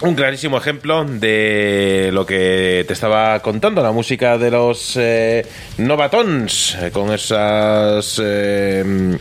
un 0.02 0.16
clarísimo 0.16 0.60
ejemplo 0.60 1.04
de 1.04 2.12
lo 2.14 2.26
que 2.26 2.86
te 2.88 2.94
estaba 2.94 3.42
contando, 3.42 3.84
la 3.84 3.92
música 3.92 4.38
de 4.38 4.50
los 4.50 4.96
eh, 4.96 5.46
Novatons, 5.78 6.78
eh, 6.80 6.90
con 6.90 7.12
esas, 7.12 8.18
eh, 8.24 9.18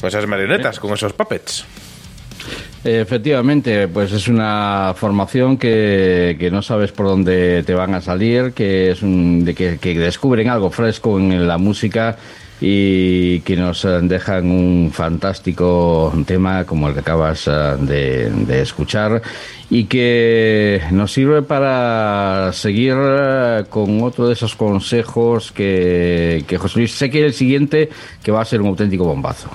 con 0.00 0.08
esas 0.08 0.26
marionetas, 0.26 0.80
con 0.80 0.94
esos 0.94 1.12
puppets. 1.12 1.66
Efectivamente, 2.86 3.88
pues 3.88 4.12
es 4.12 4.28
una 4.28 4.94
formación 4.96 5.58
que, 5.58 6.36
que 6.38 6.52
no 6.52 6.62
sabes 6.62 6.92
por 6.92 7.06
dónde 7.06 7.64
te 7.64 7.74
van 7.74 7.94
a 7.94 8.00
salir, 8.00 8.52
que 8.52 8.92
es 8.92 9.02
un, 9.02 9.44
de 9.44 9.54
que, 9.56 9.78
que 9.78 9.98
descubren 9.98 10.48
algo 10.48 10.70
fresco 10.70 11.18
en 11.18 11.48
la 11.48 11.58
música 11.58 12.16
y 12.60 13.40
que 13.40 13.56
nos 13.56 13.84
eh, 13.84 13.98
dejan 14.02 14.50
un 14.50 14.90
fantástico 14.92 16.12
tema 16.26 16.64
como 16.64 16.86
el 16.86 16.94
que 16.94 17.00
acabas 17.00 17.48
eh, 17.48 17.50
de, 17.50 18.62
escuchar 18.62 19.20
y 19.68 19.84
que 19.84 20.80
nos 20.92 21.12
sirve 21.12 21.42
para 21.42 22.52
seguir 22.52 22.94
eh, 22.96 23.64
con 23.68 24.00
otro 24.02 24.28
de 24.28 24.34
esos 24.34 24.54
consejos 24.54 25.50
que, 25.50 26.44
que 26.46 26.56
José 26.56 26.78
Luis, 26.78 26.92
sé 26.94 27.10
que 27.10 27.24
el 27.26 27.34
siguiente 27.34 27.90
que 28.22 28.30
va 28.30 28.42
a 28.42 28.44
ser 28.44 28.62
un 28.62 28.68
auténtico 28.68 29.04
bombazo. 29.04 29.50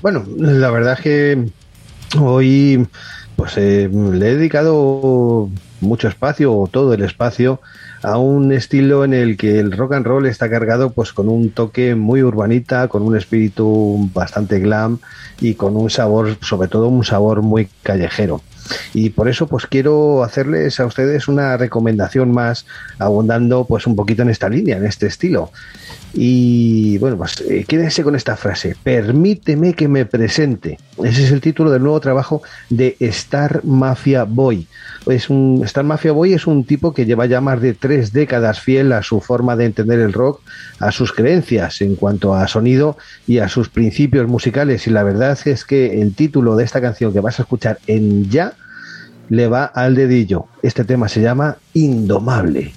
Bueno, 0.00 0.24
la 0.38 0.70
verdad 0.70 0.98
que 0.98 1.50
hoy 2.18 2.86
pues 3.36 3.56
eh, 3.56 3.88
le 3.92 4.28
he 4.28 4.36
dedicado 4.36 5.48
mucho 5.80 6.08
espacio 6.08 6.54
o 6.54 6.66
todo 6.66 6.92
el 6.92 7.02
espacio 7.02 7.60
a 8.02 8.18
un 8.18 8.52
estilo 8.52 9.04
en 9.04 9.14
el 9.14 9.36
que 9.36 9.58
el 9.58 9.72
rock 9.72 9.94
and 9.94 10.06
roll 10.06 10.26
está 10.26 10.50
cargado 10.50 10.90
pues 10.90 11.12
con 11.12 11.28
un 11.28 11.50
toque 11.50 11.94
muy 11.94 12.22
urbanita, 12.22 12.88
con 12.88 13.02
un 13.02 13.16
espíritu 13.16 14.10
bastante 14.12 14.58
glam 14.58 14.98
y 15.40 15.54
con 15.54 15.76
un 15.76 15.90
sabor, 15.90 16.36
sobre 16.42 16.68
todo 16.68 16.88
un 16.88 17.04
sabor 17.04 17.42
muy 17.42 17.68
callejero. 17.82 18.42
Y 18.94 19.10
por 19.10 19.28
eso 19.28 19.46
pues 19.46 19.66
quiero 19.66 20.22
hacerles 20.22 20.80
a 20.80 20.86
ustedes 20.86 21.28
una 21.28 21.56
recomendación 21.56 22.32
más 22.32 22.66
abundando 22.98 23.64
pues 23.64 23.86
un 23.86 23.96
poquito 23.96 24.22
en 24.22 24.30
esta 24.30 24.48
línea, 24.48 24.76
en 24.76 24.86
este 24.86 25.06
estilo. 25.06 25.50
Y 26.12 26.98
bueno, 26.98 27.16
pues 27.16 27.40
eh, 27.42 27.64
quédense 27.68 28.02
con 28.02 28.16
esta 28.16 28.36
frase, 28.36 28.76
permíteme 28.82 29.74
que 29.74 29.86
me 29.86 30.06
presente. 30.06 30.78
Ese 31.04 31.24
es 31.24 31.32
el 31.32 31.40
título 31.40 31.70
del 31.70 31.82
nuevo 31.82 32.00
trabajo 32.00 32.42
de 32.68 32.96
Star 32.98 33.64
Mafia 33.64 34.24
Boy. 34.24 34.66
Es 35.06 35.30
un, 35.30 35.62
Star 35.64 35.84
Mafia 35.84 36.12
Boy 36.12 36.34
es 36.34 36.46
un 36.46 36.64
tipo 36.64 36.92
que 36.92 37.06
lleva 37.06 37.26
ya 37.26 37.40
más 37.40 37.60
de 37.60 37.74
tres 37.74 38.12
décadas 38.12 38.60
fiel 38.60 38.92
a 38.92 39.02
su 39.02 39.20
forma 39.20 39.56
de 39.56 39.64
entender 39.64 39.98
el 39.98 40.12
rock, 40.12 40.42
a 40.78 40.92
sus 40.92 41.12
creencias 41.12 41.80
en 41.80 41.96
cuanto 41.96 42.34
a 42.34 42.46
sonido 42.48 42.96
y 43.26 43.38
a 43.38 43.48
sus 43.48 43.68
principios 43.68 44.26
musicales. 44.28 44.86
Y 44.86 44.90
la 44.90 45.02
verdad 45.02 45.38
es 45.44 45.64
que 45.64 46.02
el 46.02 46.14
título 46.14 46.56
de 46.56 46.64
esta 46.64 46.80
canción 46.80 47.12
que 47.12 47.20
vas 47.20 47.38
a 47.38 47.42
escuchar 47.42 47.78
en 47.86 48.28
ya 48.28 48.54
le 49.28 49.48
va 49.48 49.64
al 49.64 49.94
dedillo. 49.94 50.46
Este 50.62 50.84
tema 50.84 51.08
se 51.08 51.22
llama 51.22 51.56
Indomable. 51.72 52.72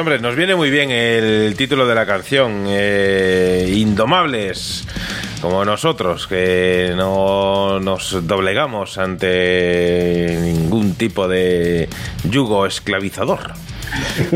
Hombre, 0.00 0.18
nos 0.18 0.34
viene 0.34 0.54
muy 0.54 0.70
bien 0.70 0.90
el 0.90 1.54
título 1.56 1.86
de 1.86 1.94
la 1.94 2.06
canción, 2.06 2.64
eh, 2.68 3.70
Indomables, 3.76 4.86
como 5.42 5.62
nosotros, 5.66 6.26
que 6.26 6.94
no 6.96 7.80
nos 7.80 8.26
doblegamos 8.26 8.96
ante 8.96 10.38
ningún 10.42 10.94
tipo 10.94 11.28
de 11.28 11.88
yugo 12.24 12.64
esclavizador. 12.64 13.52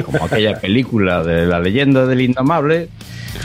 como 0.04 0.26
aquella 0.26 0.60
película 0.60 1.22
de 1.22 1.46
la 1.46 1.60
leyenda 1.60 2.04
del 2.06 2.20
indomable 2.20 2.88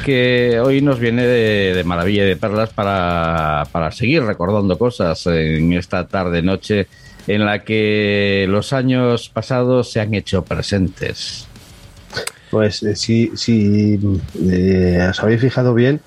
que 0.04 0.60
hoy 0.60 0.82
nos 0.82 1.00
viene 1.00 1.26
de, 1.26 1.74
de 1.74 1.84
maravilla 1.86 2.26
y 2.26 2.28
de 2.28 2.36
perlas 2.36 2.72
para, 2.72 3.66
para 3.72 3.92
seguir 3.92 4.24
recordando 4.24 4.78
cosas 4.78 5.26
en 5.28 5.72
esta 5.74 6.08
tarde 6.08 6.42
noche 6.42 6.88
en 7.28 7.46
la 7.46 7.64
que 7.64 8.46
los 8.50 8.74
años 8.74 9.30
pasados 9.30 9.92
se 9.92 10.02
han 10.02 10.14
hecho 10.14 10.44
presentes. 10.44 11.49
Pues 12.52 12.84
eh, 12.84 12.96
si, 12.96 13.32
si 13.36 14.00
eh, 14.50 15.08
os 15.10 15.20
habéis 15.22 15.42
fijado 15.42 15.74
bien, 15.74 16.02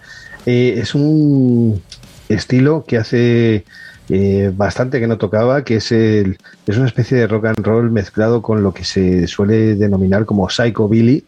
eh, 0.46 0.74
es 0.78 0.94
un 0.94 1.80
estilo 2.28 2.84
que 2.86 2.98
hace 2.98 3.64
eh, 4.08 4.52
bastante 4.54 5.00
que 5.00 5.06
no 5.06 5.18
tocaba, 5.18 5.64
que 5.64 5.76
es, 5.76 5.92
el, 5.92 6.38
es 6.66 6.76
una 6.76 6.86
especie 6.86 7.18
de 7.18 7.26
rock 7.26 7.46
and 7.46 7.64
roll 7.64 7.90
mezclado 7.90 8.42
con 8.42 8.62
lo 8.62 8.74
que 8.74 8.84
se 8.84 9.26
suele 9.26 9.74
denominar 9.76 10.24
como 10.24 10.48
psychobilly, 10.48 11.24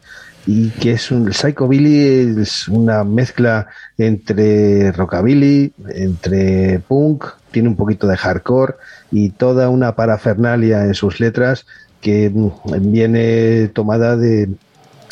y 0.47 0.69
que 0.71 0.93
es 0.93 1.11
un 1.11 1.33
psychobilly 1.33 2.41
es 2.43 2.69
una 2.69 3.03
mezcla 3.05 3.69
entre 3.97 4.93
rockabilly, 4.93 5.73
entre 5.95 6.81
punk, 6.81 7.25
tiene 7.51 7.69
un 7.69 7.77
poquito 7.77 8.07
de 8.07 8.17
hardcore 8.17 8.75
y 9.11 9.31
toda 9.31 9.71
una 9.71 9.95
parafernalia 9.95 10.85
en 10.85 10.95
sus 10.95 11.21
letras 11.21 11.65
que 12.03 12.29
mm, 12.29 12.93
viene 12.93 13.69
tomada 13.69 14.17
de 14.17 14.51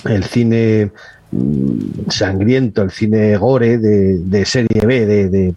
el 0.05 0.25
cine 0.25 0.91
mm, 1.31 2.09
sangriento, 2.11 2.83
el 2.83 2.91
cine 2.91 3.37
gore 3.37 3.79
de, 3.79 4.19
de 4.19 4.45
serie 4.45 4.83
B, 4.87 5.07
de, 5.07 5.29
de- 5.29 5.55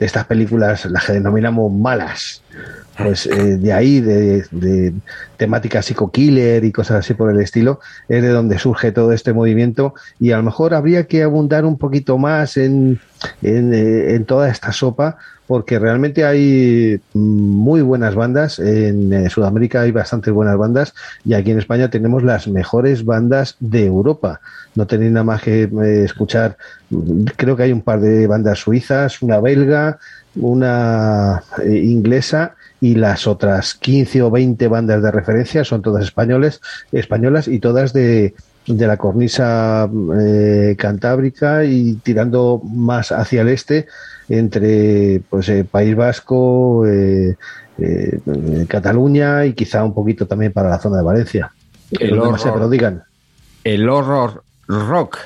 estas 0.00 0.26
películas, 0.26 0.84
las 0.86 1.04
que 1.04 1.14
denominamos 1.14 1.72
malas. 1.72 2.42
Pues 2.96 3.26
eh, 3.26 3.58
de 3.58 3.72
ahí, 3.72 4.00
de, 4.00 4.44
de 4.50 4.92
temática 5.36 5.82
psico-killer 5.82 6.64
y 6.64 6.72
cosas 6.72 6.98
así 6.98 7.14
por 7.14 7.30
el 7.30 7.40
estilo, 7.40 7.78
es 8.08 8.22
de 8.22 8.28
donde 8.30 8.58
surge 8.58 8.90
todo 8.90 9.12
este 9.12 9.32
movimiento 9.32 9.94
y 10.18 10.32
a 10.32 10.38
lo 10.38 10.42
mejor 10.42 10.74
habría 10.74 11.06
que 11.06 11.22
abundar 11.22 11.64
un 11.64 11.78
poquito 11.78 12.18
más 12.18 12.56
en, 12.56 12.98
en, 13.40 13.72
eh, 13.72 14.14
en 14.16 14.24
toda 14.24 14.50
esta 14.50 14.72
sopa 14.72 15.16
porque 15.48 15.78
realmente 15.78 16.26
hay 16.26 17.00
mm, 17.14 17.18
muy 17.18 17.80
buenas 17.80 18.14
bandas, 18.14 18.58
en 18.58 19.12
eh, 19.12 19.30
Sudamérica 19.30 19.80
hay 19.80 19.90
bastantes 19.90 20.32
buenas 20.32 20.58
bandas 20.58 20.94
y 21.24 21.32
aquí 21.32 21.50
en 21.50 21.58
España 21.58 21.90
tenemos 21.90 22.22
las 22.22 22.46
mejores 22.46 23.04
bandas 23.04 23.56
de 23.58 23.86
Europa. 23.86 24.40
No 24.74 24.86
tenéis 24.86 25.10
nada 25.10 25.24
más 25.24 25.42
que 25.42 25.62
eh, 25.62 26.04
escuchar, 26.04 26.58
mm, 26.90 27.24
creo 27.34 27.56
que 27.56 27.62
hay 27.62 27.72
un 27.72 27.80
par 27.80 28.00
de 28.00 28.26
bandas 28.26 28.58
suizas, 28.58 29.22
una 29.22 29.40
belga, 29.40 29.98
una 30.36 31.42
eh, 31.64 31.76
inglesa 31.76 32.54
y 32.80 32.94
las 32.94 33.26
otras 33.26 33.74
15 33.74 34.22
o 34.22 34.30
20 34.30 34.68
bandas 34.68 35.02
de 35.02 35.10
referencia 35.10 35.64
son 35.64 35.80
todas 35.80 36.04
españoles, 36.04 36.60
españolas 36.92 37.48
y 37.48 37.58
todas 37.58 37.94
de, 37.94 38.34
de 38.66 38.86
la 38.86 38.98
cornisa 38.98 39.88
eh, 40.20 40.76
cantábrica 40.78 41.64
y 41.64 41.94
tirando 41.94 42.60
más 42.62 43.12
hacia 43.12 43.40
el 43.40 43.48
este 43.48 43.86
entre 44.28 45.20
pues 45.28 45.48
eh, 45.48 45.64
País 45.70 45.94
Vasco, 45.96 46.86
eh, 46.86 47.36
eh, 47.78 48.18
Cataluña 48.68 49.44
y 49.46 49.52
quizá 49.52 49.84
un 49.84 49.94
poquito 49.94 50.26
también 50.26 50.52
para 50.52 50.68
la 50.68 50.78
zona 50.78 50.98
de 50.98 51.02
Valencia. 51.04 51.50
El 51.98 52.10
se 52.10 52.14
horror. 52.18 52.54
prodigan. 52.54 53.02
El 53.64 53.88
horror 53.88 54.42
rock. 54.66 55.18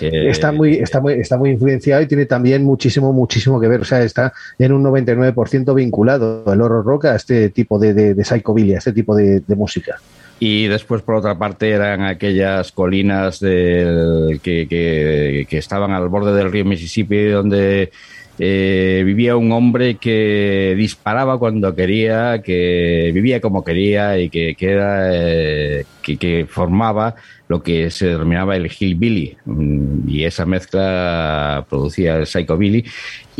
Está 0.00 0.50
muy, 0.50 0.74
está 0.74 1.00
muy, 1.00 1.12
está 1.14 1.36
muy 1.38 1.50
influenciado 1.50 2.02
y 2.02 2.06
tiene 2.08 2.26
también 2.26 2.64
muchísimo, 2.64 3.12
muchísimo 3.12 3.60
que 3.60 3.68
ver. 3.68 3.80
O 3.80 3.84
sea, 3.84 4.02
está 4.02 4.32
en 4.58 4.72
un 4.72 4.82
99% 4.82 5.72
vinculado 5.74 6.44
el 6.52 6.60
horror 6.60 6.84
rock 6.84 7.04
a 7.06 7.14
este 7.14 7.50
tipo 7.50 7.78
de, 7.78 7.94
de, 7.94 8.10
a 8.20 8.78
este 8.78 8.92
tipo 8.92 9.14
de, 9.14 9.40
de 9.40 9.54
música. 9.56 9.96
Y 10.40 10.66
después, 10.68 11.02
por 11.02 11.14
otra 11.16 11.36
parte, 11.38 11.70
eran 11.70 12.02
aquellas 12.02 12.70
colinas 12.72 13.40
del, 13.40 14.40
que, 14.42 14.66
que- 14.68 15.46
que 15.48 15.58
estaban 15.58 15.90
al 15.92 16.08
borde 16.08 16.32
del 16.32 16.50
río 16.52 16.64
Mississippi, 16.64 17.26
donde 17.26 17.90
eh, 18.38 19.02
vivía 19.04 19.36
un 19.36 19.52
hombre 19.52 19.96
que 19.96 20.74
disparaba 20.76 21.38
cuando 21.38 21.74
quería, 21.74 22.40
que 22.42 23.10
vivía 23.12 23.40
como 23.40 23.64
quería 23.64 24.18
y 24.18 24.30
que, 24.30 24.54
que 24.54 24.70
era, 24.70 25.10
eh, 25.12 25.84
que, 26.02 26.16
que 26.16 26.46
formaba 26.48 27.16
lo 27.48 27.62
que 27.62 27.90
se 27.90 28.06
denominaba 28.06 28.56
el 28.56 28.70
hillbilly. 28.70 29.36
Mm, 29.46 30.08
Y 30.08 30.24
esa 30.24 30.46
mezcla 30.46 31.66
producía 31.68 32.16
el 32.16 32.26
psychobilly. 32.26 32.84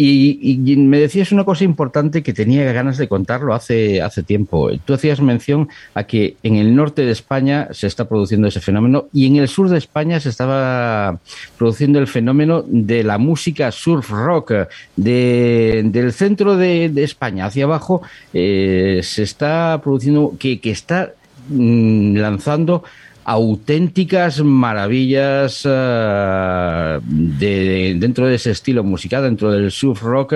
Y, 0.00 0.76
me 0.76 1.00
decías 1.00 1.32
una 1.32 1.44
cosa 1.44 1.64
importante 1.64 2.22
que 2.22 2.32
tenía 2.32 2.72
ganas 2.72 2.98
de 2.98 3.08
contarlo 3.08 3.52
hace, 3.52 4.00
hace 4.00 4.22
tiempo. 4.22 4.70
Tú 4.84 4.94
hacías 4.94 5.20
mención 5.20 5.68
a 5.94 6.04
que 6.04 6.36
en 6.44 6.54
el 6.54 6.76
norte 6.76 7.04
de 7.04 7.10
España 7.10 7.68
se 7.72 7.88
está 7.88 8.08
produciendo 8.08 8.46
ese 8.46 8.60
fenómeno 8.60 9.08
y 9.12 9.26
en 9.26 9.36
el 9.36 9.48
sur 9.48 9.68
de 9.68 9.76
España 9.76 10.20
se 10.20 10.28
estaba 10.28 11.18
produciendo 11.58 11.98
el 11.98 12.06
fenómeno 12.06 12.64
de 12.64 13.02
la 13.02 13.18
música 13.18 13.72
surf 13.72 14.10
rock. 14.10 14.52
De, 14.94 15.82
del 15.86 16.12
centro 16.12 16.56
de, 16.56 16.90
de 16.90 17.02
España 17.02 17.46
hacia 17.46 17.64
abajo 17.64 18.02
eh, 18.32 19.00
se 19.02 19.24
está 19.24 19.80
produciendo, 19.82 20.34
que, 20.38 20.60
que 20.60 20.70
está 20.70 21.12
mm, 21.48 22.16
lanzando 22.18 22.84
auténticas 23.28 24.40
maravillas 24.42 25.60
eh, 25.66 26.98
de, 27.02 27.94
dentro 27.98 28.26
de 28.26 28.36
ese 28.36 28.52
estilo 28.52 28.82
musical, 28.82 29.22
dentro 29.22 29.52
del 29.52 29.70
surf 29.70 30.02
rock, 30.02 30.34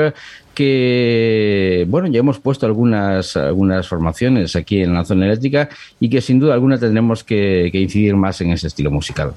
que, 0.55 1.87
bueno, 1.89 2.09
ya 2.09 2.21
hemos 2.21 2.39
puesto 2.39 2.67
algunas, 2.67 3.35
algunas 3.39 3.89
formaciones 3.89 4.57
aquí 4.57 4.83
en 4.83 4.93
la 4.93 5.07
zona 5.07 5.25
eléctrica 5.25 5.71
y 6.01 6.11
que 6.11 6.21
sin 6.21 6.39
duda 6.39 6.53
alguna 6.53 6.79
tendremos 6.79 7.25
que, 7.25 7.71
que 7.73 7.81
incidir 7.81 8.15
más 8.15 8.39
en 8.43 8.51
ese 8.51 8.67
estilo 8.67 8.91
musical. 8.91 9.33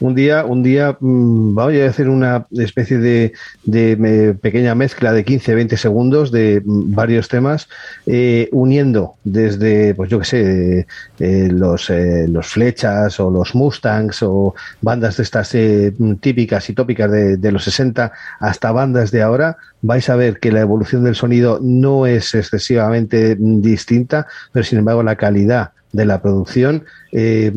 Un 0.00 0.14
día, 0.14 0.44
un 0.44 0.62
día 0.62 0.96
mm, 1.00 1.54
voy 1.54 1.80
a 1.80 1.88
hacer 1.88 2.08
una 2.08 2.46
especie 2.52 2.98
de, 2.98 3.32
de, 3.64 4.34
pequeña 4.40 4.74
mezcla 4.74 5.12
de 5.12 5.24
15-20 5.24 5.76
segundos 5.76 6.30
de 6.30 6.62
mm, 6.64 6.94
varios 6.94 7.28
temas, 7.28 7.68
eh, 8.06 8.48
uniendo 8.52 9.14
desde, 9.24 9.94
pues 9.94 10.10
yo 10.10 10.18
qué 10.20 10.24
sé, 10.24 10.86
eh, 11.18 11.48
los, 11.50 11.90
eh, 11.90 12.26
los 12.28 12.46
flechas 12.48 13.18
o 13.20 13.30
los 13.30 13.54
Mustangs 13.54 14.22
o 14.22 14.54
bandas 14.80 15.16
de 15.16 15.22
estas 15.22 15.54
eh, 15.54 15.92
mm, 15.96 16.14
típicas 16.14 16.68
y 16.70 16.74
tópicas 16.74 17.10
de, 17.10 17.36
de 17.36 17.52
los 17.52 17.64
60 17.64 18.12
hasta 18.40 18.72
bandas 18.72 19.10
de 19.10 19.22
ahora, 19.22 19.56
vais 19.82 20.08
a 20.08 20.16
ver 20.16 20.38
que 20.38 20.52
la 20.52 20.60
evolución 20.60 21.04
del 21.04 21.14
sonido 21.14 21.58
no 21.60 22.06
es 22.06 22.34
excesivamente 22.34 23.36
distinta, 23.38 24.26
pero 24.52 24.64
sin 24.64 24.78
embargo 24.78 25.02
la 25.02 25.16
calidad 25.16 25.72
de 25.94 26.04
la 26.04 26.20
producción 26.20 26.84
eh, 27.12 27.52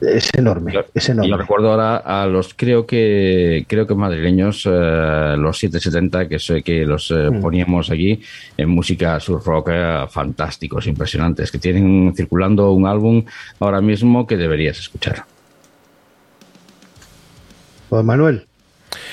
es 0.00 0.30
enorme, 0.34 0.74
es 0.94 1.08
Y 1.08 1.12
enorme. 1.12 1.36
recuerdo 1.36 1.70
ahora 1.70 1.96
a 1.96 2.26
los, 2.26 2.52
creo 2.54 2.86
que 2.86 3.64
creo 3.68 3.86
que 3.86 3.94
madrileños, 3.94 4.64
eh, 4.66 5.34
los 5.38 5.58
770, 5.58 6.28
que, 6.28 6.38
sé 6.38 6.62
que 6.62 6.84
los 6.84 7.10
eh, 7.10 7.30
Mm. 7.30 7.40
poníamos 7.40 7.90
aquí 7.90 8.20
en 8.56 8.68
música 8.68 9.18
surf 9.20 9.46
rock, 9.46 9.70
eh, 9.72 10.04
fantásticos, 10.10 10.86
impresionantes, 10.86 11.50
que 11.50 11.58
tienen 11.58 12.12
circulando 12.14 12.72
un 12.72 12.86
álbum 12.86 13.24
ahora 13.58 13.80
mismo 13.80 14.26
que 14.26 14.36
deberías 14.36 14.78
escuchar. 14.78 15.24
Pues 17.88 18.04
Manuel, 18.04 18.46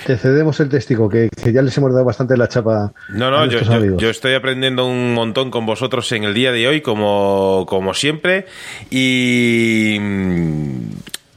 te 0.05 0.17
cedemos 0.17 0.59
el 0.59 0.69
testigo, 0.69 1.09
que, 1.09 1.29
que 1.29 1.53
ya 1.53 1.61
les 1.61 1.77
hemos 1.77 1.91
dado 1.91 2.05
bastante 2.05 2.35
la 2.35 2.47
chapa 2.47 2.93
No, 3.09 3.27
a 3.27 3.45
no, 3.45 3.97
yo, 3.97 4.09
estoy 4.09 4.33
aprendiendo 4.33 4.85
un 4.85 5.13
montón 5.13 5.49
con 5.49 5.65
vosotros 5.65 6.11
en 6.11 6.23
el 6.23 6.33
día 6.33 6.51
de 6.51 6.67
hoy, 6.67 6.81
como, 6.81 7.65
como 7.67 7.93
siempre. 7.93 8.45
Y 8.89 9.97
mm, 9.99 10.79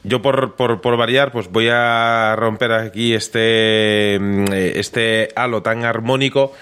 yo 0.03 0.21
por, 0.21 0.55
por, 0.55 0.81
por 0.81 0.97
variar, 0.97 1.31
pues 1.31 1.49
voy 1.49 1.69
a 1.71 2.35
romper 2.35 2.73
aquí 2.73 3.13
este, 3.13 4.17
mm, 4.19 4.45
este 4.51 5.29
halo 5.35 5.61
tan 5.61 5.85
armónico 5.85 6.53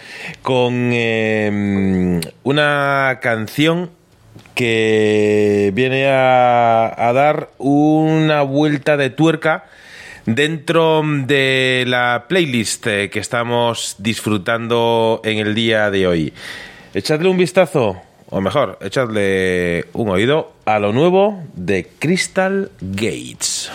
con 0.41 0.91
eh, 0.93 1.49
mm, 1.51 2.19
una 2.43 3.19
canción 3.21 3.89
que 4.53 5.71
viene 5.73 6.07
a, 6.07 7.09
a 7.09 7.13
dar 7.13 7.49
una 7.57 8.41
vuelta 8.43 8.95
de 8.95 9.09
tuerca 9.09 9.65
dentro 10.25 11.01
de 11.03 11.83
la 11.87 12.25
playlist 12.27 12.87
eh, 12.87 13.09
que 13.09 13.19
estamos 13.19 13.95
disfrutando 13.99 15.21
en 15.23 15.39
el 15.39 15.55
día 15.55 15.91
de 15.91 16.07
hoy. 16.07 16.33
Echadle 16.93 17.29
un 17.29 17.37
vistazo, 17.37 18.01
o 18.29 18.41
mejor, 18.41 18.77
echadle 18.81 19.85
un 19.93 20.09
oído 20.09 20.53
a 20.65 20.79
lo 20.79 20.93
nuevo 20.93 21.43
de 21.55 21.87
Crystal 21.99 22.71
Gates. 22.81 23.71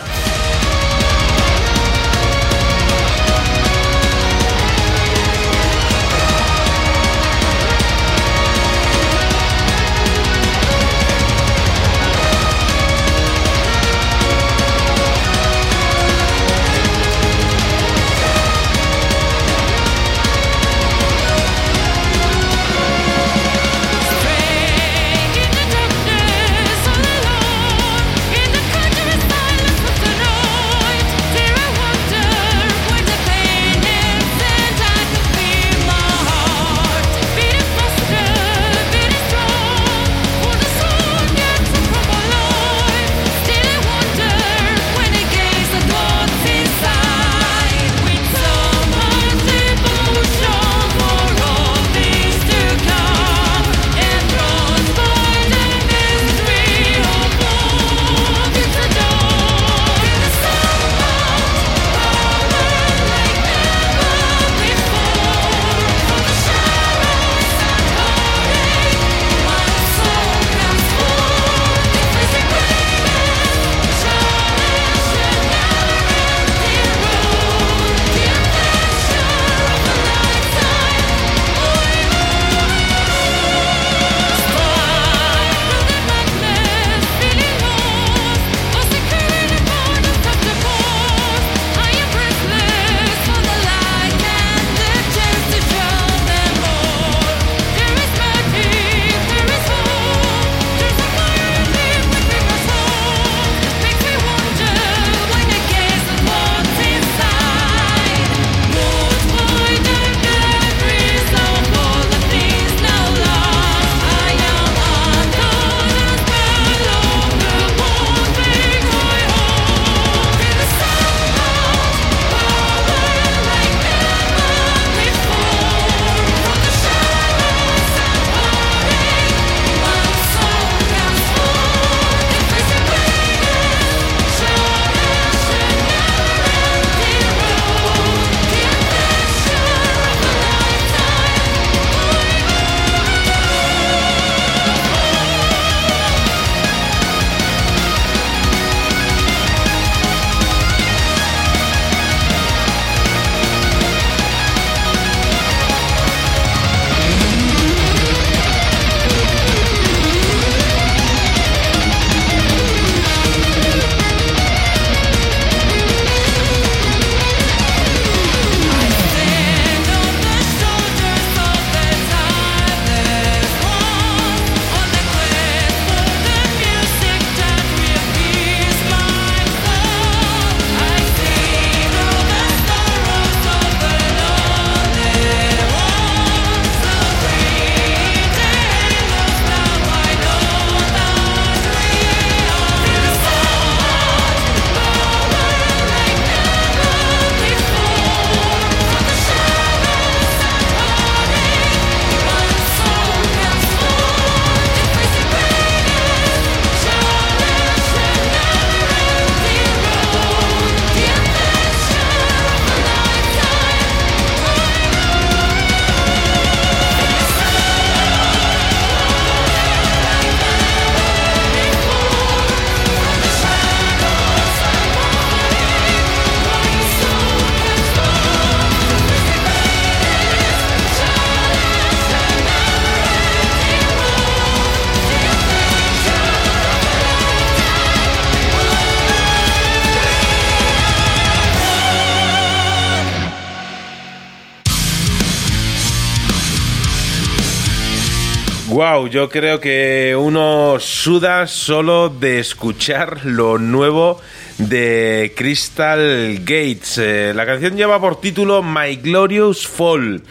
Wow, 248.81 249.09
yo 249.09 249.29
creo 249.29 249.59
que 249.59 250.15
uno 250.19 250.77
suda 250.79 251.45
solo 251.45 252.09
de 252.09 252.39
escuchar 252.39 253.23
lo 253.27 253.59
nuevo 253.59 254.19
de 254.57 255.33
Crystal 255.37 256.39
Gates. 256.39 256.97
Eh, 256.97 257.31
la 257.35 257.45
canción 257.45 257.77
lleva 257.77 258.01
por 258.01 258.19
título 258.19 258.63
My 258.63 258.95
Glorious 258.95 259.67
Fall 259.67 260.23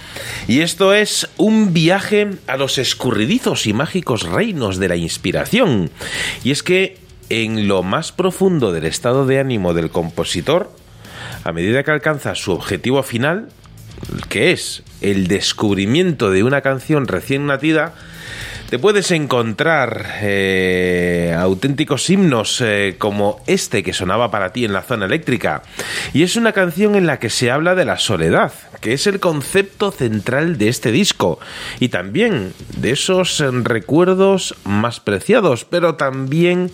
y 0.48 0.62
esto 0.62 0.92
es 0.92 1.28
un 1.36 1.72
viaje 1.72 2.28
a 2.48 2.56
los 2.56 2.78
escurridizos 2.78 3.68
y 3.68 3.72
mágicos 3.72 4.24
reinos 4.24 4.78
de 4.80 4.88
la 4.88 4.96
inspiración. 4.96 5.92
Y 6.42 6.50
es 6.50 6.64
que 6.64 6.98
en 7.28 7.68
lo 7.68 7.84
más 7.84 8.10
profundo 8.10 8.72
del 8.72 8.86
estado 8.86 9.26
de 9.26 9.38
ánimo 9.38 9.74
del 9.74 9.90
compositor, 9.90 10.72
a 11.44 11.52
medida 11.52 11.84
que 11.84 11.92
alcanza 11.92 12.34
su 12.34 12.50
objetivo 12.50 13.04
final, 13.04 13.50
que 14.28 14.50
es 14.50 14.82
el 15.02 15.28
descubrimiento 15.28 16.32
de 16.32 16.42
una 16.42 16.62
canción 16.62 17.06
recién 17.06 17.46
nacida, 17.46 17.94
te 18.70 18.78
puedes 18.78 19.10
encontrar 19.10 20.07
eh, 20.23 21.36
auténticos 21.36 22.08
himnos 22.08 22.60
eh, 22.60 22.94
como 22.99 23.42
este 23.49 23.82
que 23.82 23.92
sonaba 23.92 24.31
para 24.31 24.52
ti 24.52 24.65
en 24.65 24.73
la 24.73 24.82
zona 24.82 25.07
eléctrica. 25.07 25.62
Y 26.12 26.23
es 26.23 26.36
una 26.36 26.52
canción 26.52 26.94
en 26.94 27.05
la 27.05 27.18
que 27.18 27.31
se 27.31 27.50
habla 27.50 27.74
de 27.74 27.84
la 27.84 27.99
soledad, 27.99 28.52
que 28.81 28.92
es 28.92 29.08
el 29.08 29.18
concepto 29.18 29.90
central 29.90 30.57
de 30.57 30.68
este 30.68 30.92
disco. 30.92 31.40
Y 31.81 31.89
también 31.89 32.52
de 32.76 32.92
esos 32.92 33.42
recuerdos 33.65 34.55
más 34.65 35.00
preciados, 35.00 35.65
pero 35.65 35.97
también 35.97 36.70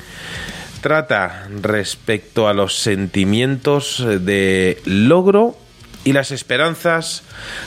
trata 0.83 1.49
respecto 1.63 2.47
a 2.47 2.53
los 2.53 2.77
sentimientos 2.77 4.05
de 4.07 4.83
logro 4.85 5.57
y 6.07 6.13
las 6.13 6.31
esperanzas 6.31 7.25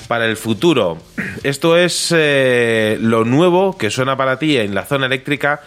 para 0.07 0.25
el 0.25 0.37
futuro. 0.37 0.97
Esto 1.43 1.77
es 1.77 2.13
eh, 2.15 2.97
lo 3.01 3.25
nuevo 3.25 3.77
que 3.77 3.91
suena 3.91 4.15
para 4.15 4.39
ti 4.39 4.55
en 4.57 4.73
la 4.73 4.85
zona 4.85 5.07
eléctrica 5.07 5.61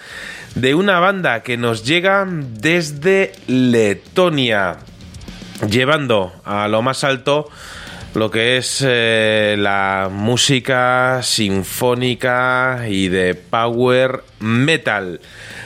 de 0.55 0.75
una 0.75 0.99
banda 0.99 1.43
que 1.43 1.59
nos 1.59 1.85
llega 1.85 2.27
desde 2.27 3.33
Letonia, 3.47 4.79
llevando 5.69 6.33
a 6.47 6.67
lo 6.69 6.81
más 6.81 7.05
alto 7.05 7.51
lo 8.15 8.31
que 8.31 8.59
es 8.59 8.85
eh, 8.87 9.57
la 9.59 10.09
música 10.11 11.21
sinfónica 11.23 12.85
y 12.89 13.09
de 13.09 13.35
power 13.35 14.23
metal. 14.41 15.21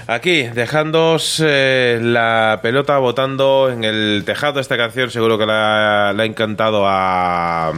Aquí, 0.07 0.45
dejándoos 0.45 1.43
eh, 1.45 1.99
la 2.01 2.61
pelota 2.63 2.99
botando 2.99 3.69
en 3.71 3.83
el 3.83 4.23
tejado. 4.25 4.61
Esta 4.61 4.77
canción 4.77 5.11
seguro 5.11 5.39
que 5.39 5.47
la, 5.47 6.11
ha 6.11 6.25
encantado 6.25 6.85
a 6.87 7.73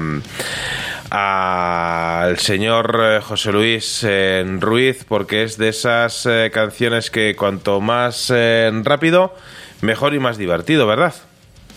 al 1.11 2.39
señor 2.39 3.01
eh, 3.03 3.21
José 3.23 3.51
Luis 3.51 4.07
Ruiz 4.61 5.07
porque 5.09 5.43
es 5.45 5.57
de 5.57 5.71
esas 5.71 6.29
canciones 6.53 7.11
que 7.11 7.35
cuanto 7.35 7.81
más 7.81 8.31
rápido, 8.83 9.35
mejor 9.81 10.13
y 10.13 10.19
más 10.19 10.37
divertido, 10.37 10.87
¿verdad? 10.87 11.15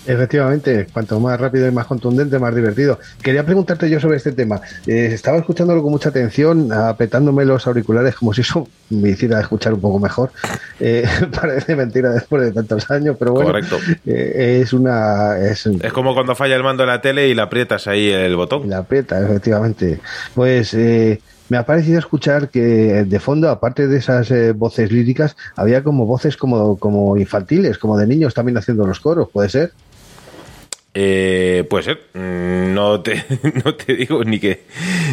Efectivamente, 0.05 0.87
cuanto 0.91 1.19
más 1.19 1.39
rápido 1.39 1.67
y 1.67 1.71
más 1.71 1.85
contundente, 1.85 2.39
más 2.39 2.55
divertido. 2.55 2.99
Quería 3.21 3.45
preguntarte 3.45 3.89
yo 3.89 3.99
sobre 3.99 4.17
este 4.17 4.31
tema. 4.31 4.59
Eh, 4.87 5.11
estaba 5.13 5.37
escuchándolo 5.37 5.81
con 5.83 5.91
mucha 5.91 6.09
atención, 6.09 6.71
apretándome 6.73 7.45
los 7.45 7.67
auriculares 7.67 8.15
como 8.15 8.33
si 8.33 8.41
eso 8.41 8.67
me 8.89 9.09
hiciera 9.09 9.39
escuchar 9.39 9.73
un 9.73 9.81
poco 9.81 9.99
mejor. 9.99 10.31
Eh, 10.79 11.05
parece 11.39 11.75
mentira 11.75 12.11
después 12.11 12.41
de 12.43 12.51
tantos 12.51 12.89
años, 12.89 13.15
pero 13.19 13.33
bueno, 13.33 13.51
Correcto. 13.51 13.77
eh, 14.05 14.61
es 14.63 14.73
una... 14.73 15.37
Es, 15.37 15.65
Es 15.67 15.93
como 15.93 16.13
cuando 16.13 16.35
falla 16.35 16.55
el 16.55 16.63
mando 16.63 16.83
de 16.83 16.87
la 16.87 17.01
tele 17.01 17.27
y 17.27 17.35
le 17.35 17.41
aprietas 17.41 17.87
ahí 17.87 18.09
el 18.09 18.35
botón. 18.35 18.69
La 18.69 18.79
aprieta, 18.79 19.21
efectivamente. 19.23 19.99
Pues 20.33 20.73
eh, 20.73 21.21
me 21.49 21.57
ha 21.57 21.65
parecido 21.65 21.99
escuchar 21.99 22.49
que 22.49 22.59
de 23.05 23.19
fondo, 23.19 23.49
aparte 23.49 23.87
de 23.87 23.97
esas 23.97 24.31
eh, 24.31 24.53
voces 24.53 24.91
líricas, 24.91 25.35
había 25.55 25.83
como 25.83 26.05
voces 26.05 26.37
como, 26.37 26.77
como 26.77 27.17
infantiles, 27.17 27.77
como 27.77 27.97
de 27.97 28.07
niños 28.07 28.33
también 28.33 28.57
haciendo 28.57 28.87
los 28.87 28.99
coros, 28.99 29.29
¿puede 29.31 29.49
ser? 29.49 29.71
Eh, 30.93 31.65
puede 31.69 31.83
ser. 31.83 31.99
Mm, 32.13 32.73
No 32.73 33.01
te, 33.01 33.23
no 33.65 33.75
te 33.75 33.95
digo 33.95 34.23
ni 34.23 34.39
que, 34.39 34.61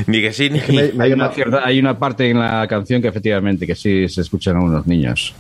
ni 0.07 0.21
que 0.21 0.33
sí 0.33 0.49
ni 0.51 0.61
que 0.61 0.73
me- 0.73 0.93
me 0.93 1.05
ha 1.05 1.07
Hay 1.07 1.13
una, 1.13 1.29
cierta- 1.31 1.63
hay 1.67 1.79
una 1.79 1.99
parte 1.99 2.29
en 2.31 2.39
la 2.39 2.67
canción 2.69 3.01
que 3.03 3.09
efectivamente 3.09 3.67
que 3.67 3.75
sí 3.75 4.09
se 4.09 4.21
escuchan 4.23 4.57
a 4.57 4.61
unos 4.61 4.87
niños. 4.87 5.35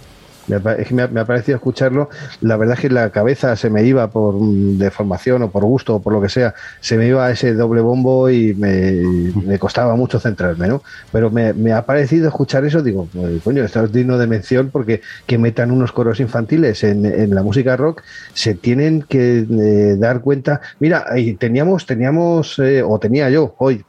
Me 0.48 1.20
ha, 1.20 1.24
parecido 1.24 1.56
escucharlo. 1.56 2.08
La 2.40 2.56
verdad 2.56 2.74
es 2.74 2.80
que 2.80 2.90
la 2.90 3.10
cabeza 3.10 3.54
se 3.56 3.70
me 3.70 3.84
iba 3.84 4.08
por 4.10 4.34
mm, 4.34 4.78
deformación 4.78 5.42
o 5.42 5.50
por 5.50 5.64
gusto 5.64 5.96
o 5.96 6.02
por 6.02 6.12
lo 6.12 6.20
que 6.20 6.28
sea, 6.28 6.54
se 6.80 6.96
me 6.96 7.06
iba 7.06 7.26
a 7.26 7.30
ese 7.30 7.54
doble 7.54 7.80
bombo 7.80 8.30
y 8.30 8.54
me, 8.54 9.58
costaba 9.58 9.96
mucho 9.96 10.18
centrarme, 10.20 10.68
¿no? 10.68 10.82
Pero 11.12 11.30
me, 11.30 11.72
ha 11.72 11.84
parecido 11.84 12.28
escuchar 12.28 12.64
eso, 12.64 12.82
digo, 12.82 13.08
pues, 13.12 13.42
coño, 13.42 13.64
esto 13.64 13.84
es 13.84 13.92
digno 13.92 14.18
de 14.18 14.26
mención 14.26 14.70
porque 14.70 15.02
que 15.26 15.38
metan 15.38 15.70
unos 15.70 15.92
coros 15.92 16.20
infantiles 16.20 16.84
en, 16.84 17.34
la 17.34 17.42
música 17.42 17.76
rock, 17.76 18.02
se 18.32 18.54
tienen 18.54 19.02
que 19.02 19.46
eh, 19.50 19.96
dar 19.98 20.20
cuenta. 20.20 20.60
Mira, 20.80 21.04
teníamos, 21.38 21.86
teníamos, 21.86 22.58
eh, 22.58 22.82
o 22.82 22.98
tenía 22.98 23.30
yo 23.30 23.54
hoy 23.58 23.84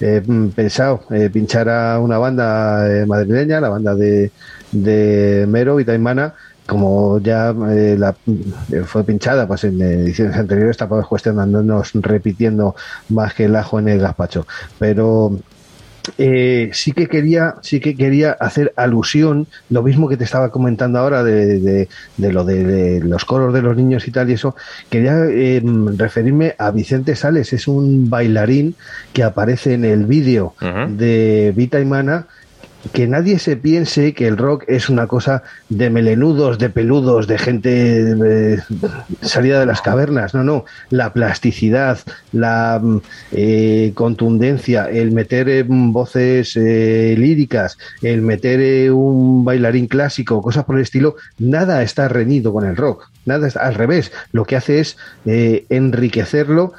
eh, 0.00 0.22
mm, 0.24 0.48
pensado 0.48 1.02
eh, 1.10 1.30
pinchar 1.32 1.68
a 1.68 1.98
una 2.00 2.18
banda 2.18 3.04
madrileña, 3.06 3.60
la 3.60 3.68
banda 3.68 3.94
de, 3.94 4.30
de 4.72 5.46
Mero, 5.48 5.76
Vitaimana, 5.76 6.34
como 6.66 7.18
ya 7.20 7.54
eh, 7.70 7.96
la, 7.98 8.14
eh, 8.72 8.82
fue 8.84 9.02
pinchada 9.04 9.46
pues 9.48 9.64
en 9.64 9.80
ediciones 9.80 10.36
anteriores, 10.36 10.76
tampoco 10.76 11.00
es 11.00 11.06
cuestión 11.06 11.36
de 11.36 11.42
andarnos 11.42 11.90
repitiendo 11.94 12.76
más 13.08 13.32
que 13.34 13.44
el 13.46 13.56
ajo 13.56 13.78
en 13.78 13.88
el 13.88 14.00
gazpacho. 14.00 14.46
Pero 14.78 15.38
eh, 16.16 16.70
sí 16.72 16.92
que 16.92 17.06
quería 17.06 17.56
sí 17.60 17.80
que 17.80 17.94
quería 17.94 18.32
hacer 18.32 18.72
alusión 18.76 19.46
lo 19.68 19.82
mismo 19.82 20.08
que 20.08 20.16
te 20.16 20.24
estaba 20.24 20.50
comentando 20.50 20.98
ahora 20.98 21.22
de, 21.22 21.58
de- 21.60 21.88
de 22.16 22.32
lo 22.32 22.44
de, 22.44 22.64
de 22.64 23.00
los 23.00 23.26
coros 23.26 23.52
de 23.52 23.60
los 23.60 23.76
niños 23.76 24.08
y 24.08 24.10
tal 24.10 24.30
y 24.30 24.32
eso 24.32 24.56
quería 24.88 25.26
eh, 25.26 25.62
referirme 25.98 26.54
a 26.58 26.70
Vicente 26.70 27.14
Sales 27.14 27.52
es 27.52 27.68
un 27.68 28.08
bailarín 28.08 28.74
que 29.12 29.22
aparece 29.22 29.74
en 29.74 29.84
el 29.84 30.06
vídeo 30.06 30.54
de 30.96 31.52
Vita 31.54 31.78
y 31.78 31.84
Mana 31.84 32.26
que 32.92 33.06
nadie 33.06 33.38
se 33.38 33.56
piense 33.56 34.14
que 34.14 34.26
el 34.26 34.36
rock 34.36 34.64
es 34.68 34.88
una 34.88 35.06
cosa 35.06 35.42
de 35.68 35.90
melenudos, 35.90 36.58
de 36.58 36.70
peludos, 36.70 37.26
de 37.26 37.38
gente 37.38 38.14
eh, 38.24 38.58
salida 39.22 39.60
de 39.60 39.66
las 39.66 39.82
cavernas. 39.82 40.34
No, 40.34 40.44
no. 40.44 40.64
La 40.90 41.12
plasticidad, 41.12 41.98
la 42.32 42.80
mm, 42.82 43.00
eh, 43.32 43.92
contundencia, 43.94 44.86
el 44.90 45.12
meter 45.12 45.48
eh, 45.48 45.64
voces 45.66 46.56
eh, 46.56 47.14
líricas, 47.18 47.78
el 48.02 48.22
meter 48.22 48.60
eh, 48.60 48.90
un 48.90 49.44
bailarín 49.44 49.86
clásico, 49.86 50.42
cosas 50.42 50.64
por 50.64 50.76
el 50.76 50.82
estilo, 50.82 51.16
nada 51.38 51.82
está 51.82 52.08
reñido 52.08 52.52
con 52.52 52.66
el 52.66 52.76
rock. 52.76 53.10
Nada 53.28 53.48
al 53.60 53.74
revés. 53.74 54.10
Lo 54.32 54.44
que 54.44 54.56
hace 54.56 54.80
es 54.80 54.96
eh, 55.26 55.66
enriquecerlo 55.68 56.72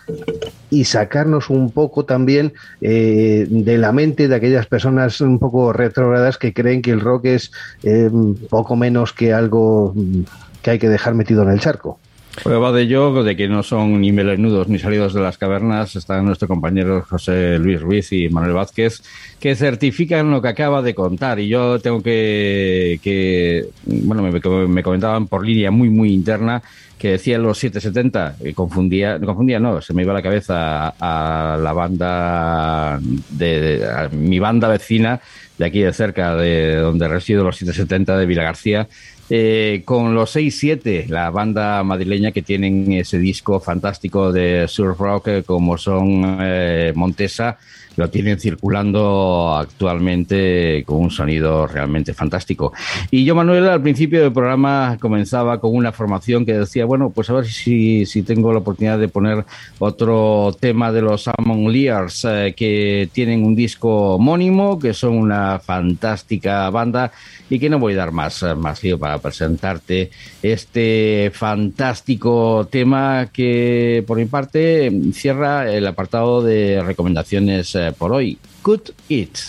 y 0.71 0.85
sacarnos 0.85 1.51
un 1.51 1.69
poco 1.71 2.05
también 2.05 2.53
eh, 2.81 3.45
de 3.49 3.77
la 3.77 3.91
mente 3.91 4.27
de 4.27 4.35
aquellas 4.35 4.65
personas 4.65 5.21
un 5.21 5.37
poco 5.37 5.73
retrógradas 5.73 6.39
que 6.39 6.53
creen 6.53 6.81
que 6.81 6.91
el 6.91 7.01
rock 7.01 7.25
es 7.25 7.51
eh, 7.83 8.09
poco 8.49 8.75
menos 8.75 9.13
que 9.13 9.31
algo 9.31 9.93
mm, 9.95 10.21
que 10.63 10.71
hay 10.71 10.79
que 10.79 10.89
dejar 10.89 11.13
metido 11.13 11.43
en 11.43 11.49
el 11.49 11.59
charco. 11.59 11.99
Prueba 12.43 12.71
de 12.71 12.83
ello, 12.83 13.23
de 13.23 13.35
que 13.35 13.47
no 13.47 13.63
son 13.63 13.99
ni 14.01 14.11
melenudos 14.11 14.67
ni 14.67 14.79
salidos 14.79 15.13
de 15.13 15.21
las 15.21 15.37
cavernas, 15.37 15.95
están 15.95 16.25
nuestros 16.25 16.47
compañeros 16.47 17.05
José 17.07 17.57
Luis 17.59 17.81
Ruiz 17.81 18.11
y 18.13 18.29
Manuel 18.29 18.53
Vázquez, 18.53 19.01
que 19.39 19.55
certifican 19.55 20.31
lo 20.31 20.41
que 20.41 20.47
acaba 20.47 20.81
de 20.81 20.95
contar. 20.95 21.39
Y 21.39 21.47
yo 21.49 21.79
tengo 21.79 22.01
que, 22.01 22.99
que 23.03 23.65
bueno, 23.85 24.21
me, 24.23 24.31
me 24.67 24.83
comentaban 24.83 25.27
por 25.27 25.45
línea 25.45 25.69
muy, 25.71 25.89
muy 25.89 26.13
interna 26.13 26.61
que 26.97 27.11
decía 27.11 27.37
los 27.37 27.57
770, 27.57 28.35
que 28.43 28.53
confundía, 28.53 29.19
confundía, 29.19 29.59
no, 29.59 29.81
se 29.81 29.93
me 29.93 30.01
iba 30.03 30.13
la 30.13 30.21
cabeza 30.21 30.89
a, 30.99 31.57
la 31.57 31.71
banda, 31.73 32.99
de- 33.29 33.85
a 33.85 34.09
mi 34.09 34.37
banda 34.39 34.67
vecina 34.67 35.21
de 35.57 35.65
aquí 35.65 35.79
de 35.81 35.93
cerca, 35.93 36.35
de 36.35 36.75
donde 36.75 37.07
resido, 37.07 37.43
los 37.43 37.55
770 37.57 38.17
de 38.17 38.25
Vila 38.25 38.43
García, 38.43 38.87
eh, 39.29 39.83
con 39.85 40.15
los 40.15 40.35
6-7, 40.35 41.07
la 41.07 41.29
banda 41.29 41.83
madrileña 41.83 42.31
que 42.31 42.41
tienen 42.41 42.91
ese 42.93 43.19
disco 43.19 43.59
fantástico 43.59 44.31
de 44.31 44.67
surf 44.67 44.99
rock 44.99 45.27
eh, 45.27 45.43
como 45.45 45.77
son 45.77 46.37
eh, 46.41 46.93
Montesa, 46.95 47.57
lo 47.99 48.09
tienen 48.09 48.39
circulando 48.39 49.57
actualmente 49.57 50.83
con 50.85 51.01
un 51.01 51.11
sonido 51.11 51.67
realmente 51.67 52.13
fantástico. 52.13 52.71
Y 53.11 53.25
yo, 53.25 53.35
Manuel, 53.35 53.67
al 53.67 53.81
principio 53.81 54.21
del 54.21 54.31
programa 54.31 54.97
comenzaba 55.01 55.59
con 55.59 55.75
una 55.75 55.91
formación 55.91 56.45
que 56.45 56.53
decía, 56.53 56.85
bueno, 56.85 57.09
pues 57.09 57.29
a 57.29 57.33
ver 57.33 57.45
si, 57.47 58.05
si 58.05 58.23
tengo 58.23 58.53
la 58.53 58.59
oportunidad 58.59 58.97
de 58.97 59.09
poner 59.09 59.43
otro 59.79 60.55
tema 60.57 60.93
de 60.93 61.01
los 61.01 61.27
Amon 61.27 61.71
Lears, 61.73 62.25
eh, 62.25 62.53
que 62.55 63.09
tienen 63.11 63.43
un 63.43 63.53
disco 63.53 64.15
homónimo, 64.15 64.79
que 64.79 64.93
son 64.93 65.17
una 65.17 65.59
fantástica 65.59 66.69
banda 66.69 67.11
y 67.49 67.59
que 67.59 67.69
no 67.69 67.79
voy 67.79 67.93
a 67.93 67.97
dar 67.97 68.11
más, 68.13 68.45
más 68.55 68.81
lío 68.81 68.97
para 68.97 69.17
presentarte 69.17 70.11
este 70.41 71.31
fantástico 71.33 72.67
tema 72.71 73.27
que 73.33 74.03
por 74.07 74.17
mi 74.17 74.25
parte 74.25 74.89
cierra 75.11 75.69
el 75.69 75.85
apartado 75.85 76.41
de 76.41 76.81
recomendaciones 76.81 77.75
eh, 77.75 77.88
por 77.93 78.11
hoy. 78.13 78.37
Good 78.63 78.91
It. 79.07 79.39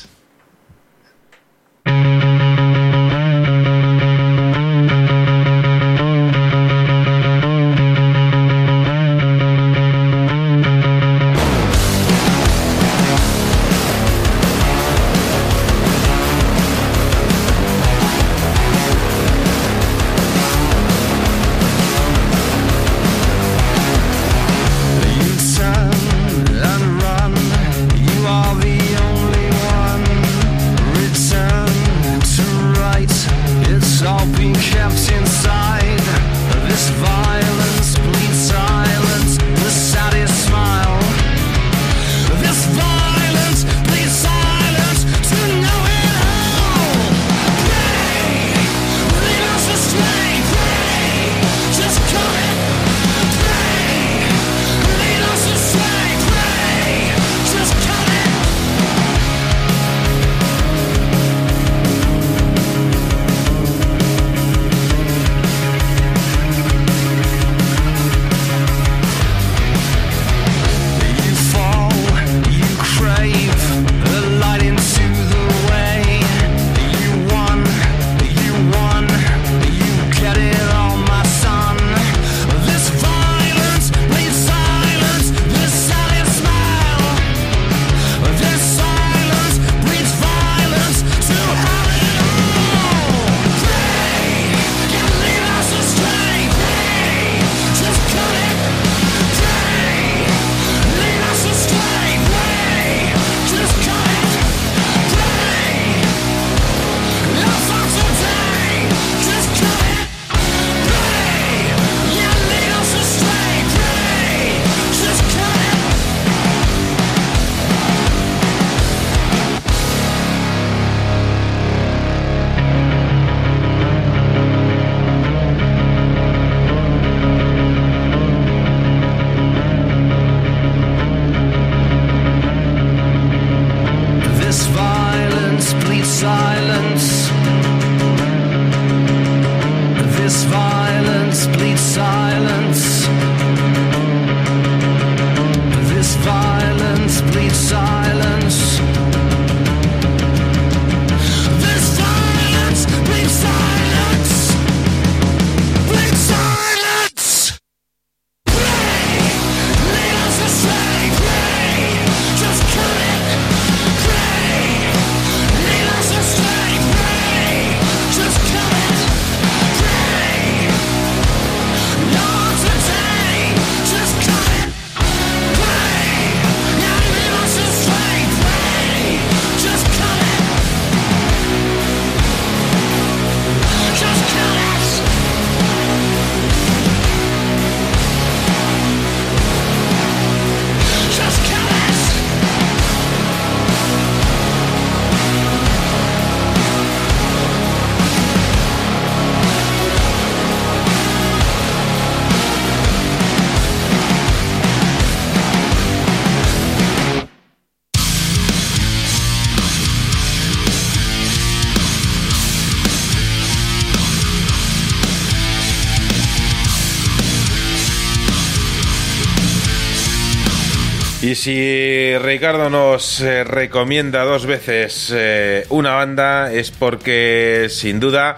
Si 221.40 222.18
Ricardo 222.18 222.68
nos 222.68 223.22
eh, 223.22 223.44
recomienda 223.44 224.24
dos 224.24 224.44
veces 224.44 225.10
eh, 225.10 225.64
una 225.70 225.94
banda 225.94 226.52
es 226.52 226.70
porque 226.70 227.68
sin 227.70 227.98
duda 227.98 228.36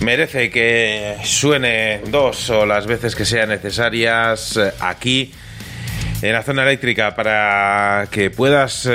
merece 0.00 0.50
que 0.50 1.16
suene 1.24 2.02
dos 2.10 2.50
o 2.50 2.66
las 2.66 2.86
veces 2.86 3.16
que 3.16 3.24
sean 3.24 3.48
necesarias 3.48 4.58
eh, 4.58 4.70
aquí 4.80 5.32
en 6.20 6.34
la 6.34 6.42
zona 6.42 6.64
eléctrica 6.64 7.16
para 7.16 8.06
que 8.10 8.28
puedas 8.28 8.86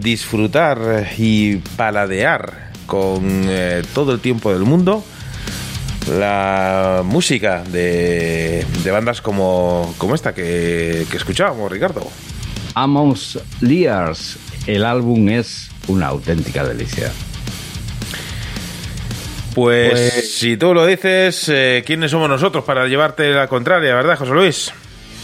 disfrutar 0.00 1.08
y 1.18 1.56
paladear 1.56 2.70
con 2.86 3.46
todo 3.92 4.12
el 4.12 4.20
tiempo 4.20 4.54
del 4.54 4.62
mundo 4.62 5.04
la 6.08 7.02
música 7.04 7.62
de, 7.62 8.64
bandas 8.90 9.20
como, 9.20 9.94
como 9.98 10.14
esta 10.14 10.34
que 10.34 11.06
escuchábamos, 11.12 11.70
Ricardo. 11.70 12.10
Amongst 12.78 13.36
Lears, 13.62 14.36
el 14.66 14.84
álbum 14.84 15.30
es 15.30 15.70
una 15.88 16.08
auténtica 16.08 16.62
delicia. 16.62 17.10
Pues, 19.54 19.90
Pues- 19.92 20.32
si 20.36 20.58
tú 20.58 20.74
lo 20.74 20.84
dices, 20.84 21.48
eh, 21.48 21.82
¿quiénes 21.86 22.10
somos 22.10 22.28
nosotros 22.28 22.64
para 22.64 22.86
llevarte 22.86 23.30
la 23.32 23.48
contraria, 23.48 23.94
verdad, 23.94 24.18
José 24.18 24.32
Luis? 24.32 24.70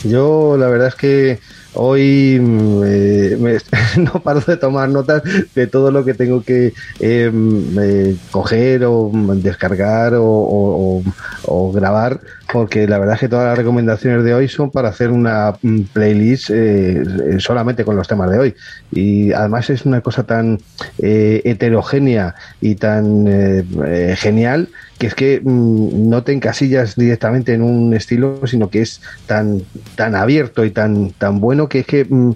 Yo 0.05 0.56
la 0.58 0.68
verdad 0.68 0.89
es 0.89 0.94
que 0.94 1.39
hoy 1.74 2.39
mm, 2.40 2.82
eh, 2.86 3.36
me- 3.39 3.58
no 4.02 4.22
paro 4.22 4.40
de 4.40 4.56
tomar 4.56 4.89
notas 4.89 5.22
de 5.55 5.66
todo 5.66 5.90
lo 5.90 6.05
que 6.06 6.14
tengo 6.14 6.42
que 6.42 6.72
eh, 7.00 7.31
mm, 7.31 7.78
eh, 7.81 8.16
coger 8.31 8.84
o 8.86 9.10
descargar 9.34 10.14
o, 10.14 10.24
o- 10.24 10.97
o- 10.98 11.02
o 11.44 11.70
grabar, 11.72 12.18
porque 12.52 12.86
la 12.86 12.98
verdad 12.98 13.14
es 13.14 13.20
que 13.20 13.28
todas 13.28 13.47
las 13.47 13.56
recomendaciones 13.56 14.24
de 14.24 14.34
hoy 14.34 14.47
son 14.47 14.70
para 14.70 14.90
hacer 14.90 15.10
una 15.10 15.55
playlist 15.94 16.50
eh, 16.50 17.02
eh, 17.02 17.36
solamente 17.39 17.82
con 17.84 17.97
los 17.97 18.06
temas 18.06 18.31
de 18.31 18.39
hoy. 18.39 18.55
Y 18.92 19.32
además 19.32 19.70
es 19.70 19.86
una 19.86 20.02
cosa 20.02 20.24
tan 20.24 20.58
eh, 20.98 21.40
heterogénea 21.44 22.34
y 22.60 22.74
tan 22.74 23.26
eh, 23.26 23.64
eh, 23.86 24.14
genial 24.18 24.68
que 24.98 25.06
es 25.06 25.14
que 25.14 25.40
mm, 25.42 26.10
no 26.10 26.22
te 26.24 26.32
encasillas 26.32 26.94
directamente 26.94 27.55
en 27.55 27.62
un 27.62 27.94
estilo, 27.94 28.47
sino 28.47 28.68
que 28.68 28.82
es 28.82 29.00
tan, 29.26 29.62
tan 29.97 30.14
abierto 30.14 30.64
y 30.64 30.70
tan, 30.70 31.10
tan 31.12 31.40
bueno 31.40 31.68
que 31.68 31.81
es 31.81 31.86
que 31.86 32.05
mm, 32.08 32.32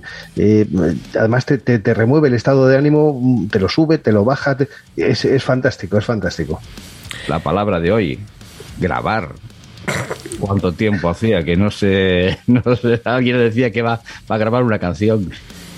además 1.18 1.44
te, 1.46 1.58
te- 1.58 1.78
te 1.78 1.94
remueve 1.94 2.28
el 2.28 2.34
estado 2.34 2.66
de 2.66 2.76
ánimo, 2.78 3.18
mm, 3.20 3.48
te 3.48 3.60
lo 3.60 3.68
sube, 3.68 3.98
te 3.98 4.12
lo 4.12 4.24
baja, 4.24 4.56
te- 4.56 4.68
es, 4.96 5.24
es 5.26 5.44
fantástico, 5.44 5.98
es 5.98 6.04
fantástico. 6.04 6.60
La 7.28 7.38
palabra 7.40 7.78
de 7.80 7.92
hoy, 7.92 8.18
grabar. 8.80 9.28
¿Cuánto 10.40 10.72
tiempo 10.72 11.08
hacía 11.08 11.42
que 11.42 11.56
no 11.56 11.70
sé, 11.70 12.38
no 12.46 12.62
sé, 12.76 13.00
alguien 13.04 13.38
decía 13.38 13.70
que 13.70 13.82
va, 13.82 14.00
va 14.30 14.34
a 14.34 14.38
grabar 14.38 14.62
una 14.62 14.78
canción? 14.78 15.30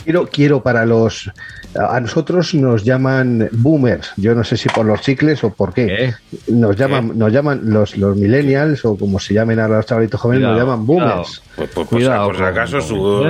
Quiero, 0.04 0.26
quiero 0.26 0.62
para 0.62 0.86
los... 0.86 1.30
A 1.78 2.00
nosotros 2.00 2.54
nos 2.54 2.82
llaman 2.82 3.50
boomers, 3.52 4.12
yo 4.16 4.34
no 4.34 4.42
sé 4.42 4.56
si 4.56 4.70
por 4.70 4.86
los 4.86 5.02
chicles 5.02 5.44
o 5.44 5.52
por 5.52 5.74
qué. 5.74 5.86
¿Qué? 5.86 6.14
Nos 6.52 6.74
llaman, 6.76 7.16
nos 7.16 7.30
llaman 7.30 7.60
los, 7.64 7.96
los 7.98 8.16
millennials 8.16 8.86
o 8.86 8.96
como 8.96 9.20
se 9.20 9.34
llamen 9.34 9.60
ahora 9.60 9.76
los 9.76 9.86
chavalitos 9.86 10.18
jóvenes, 10.18 10.40
Cuidado, 10.44 10.54
nos 10.54 10.64
llaman 10.64 10.86
boomers. 10.86 11.42
Pues, 11.54 11.56
pues, 11.56 11.70
pues, 11.74 11.88
Cuidado 11.88 12.26
por 12.26 12.36
si 12.38 12.42
acaso, 12.42 12.80
su, 12.80 13.24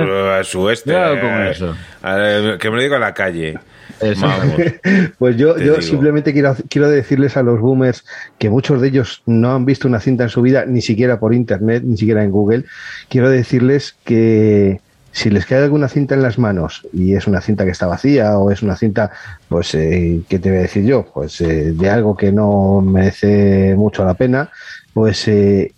su 0.45 0.69
este. 0.69 0.91
Cuidado 0.91 1.19
con 1.19 1.29
eh, 1.29 1.51
eso. 1.51 1.75
eh, 2.05 2.57
que 2.59 2.69
me 2.69 2.77
lo 2.77 2.81
digo 2.81 2.95
en 2.95 3.01
la 3.01 3.13
calle. 3.13 3.59
Eso. 4.01 4.27
Pues 5.17 5.35
yo, 5.35 5.57
yo 5.57 5.73
digo. 5.73 5.81
simplemente 5.81 6.33
quiero, 6.33 6.55
quiero 6.69 6.89
decirles 6.89 7.35
a 7.35 7.43
los 7.43 7.59
boomers 7.59 8.05
que 8.37 8.49
muchos 8.49 8.81
de 8.81 8.87
ellos 8.87 9.21
no 9.25 9.53
han 9.53 9.65
visto 9.65 9.87
una 9.87 9.99
cinta 9.99 10.23
en 10.23 10.29
su 10.29 10.41
vida, 10.41 10.65
ni 10.65 10.81
siquiera 10.81 11.19
por 11.19 11.33
internet, 11.33 11.83
ni 11.85 11.97
siquiera 11.97 12.23
en 12.23 12.31
Google. 12.31 12.65
Quiero 13.09 13.29
decirles 13.29 13.95
que 14.05 14.79
si 15.11 15.29
les 15.29 15.45
cae 15.45 15.63
alguna 15.63 15.89
cinta 15.89 16.15
en 16.15 16.21
las 16.21 16.37
manos 16.37 16.87
y 16.93 17.13
es 17.13 17.27
una 17.27 17.41
cinta 17.41 17.65
que 17.65 17.71
está 17.71 17.87
vacía 17.87 18.37
o 18.37 18.51
es 18.51 18.61
una 18.61 18.75
cinta, 18.75 19.11
pues, 19.47 19.73
eh, 19.75 20.21
¿qué 20.29 20.39
te 20.39 20.49
voy 20.49 20.59
a 20.59 20.61
decir 20.63 20.85
yo? 20.85 21.05
Pues 21.13 21.41
eh, 21.41 21.73
de 21.73 21.89
algo 21.89 22.15
que 22.15 22.31
no 22.31 22.81
merece 22.81 23.75
mucho 23.75 24.05
la 24.05 24.13
pena, 24.13 24.49
pues 24.93 25.27
eh, 25.27 25.73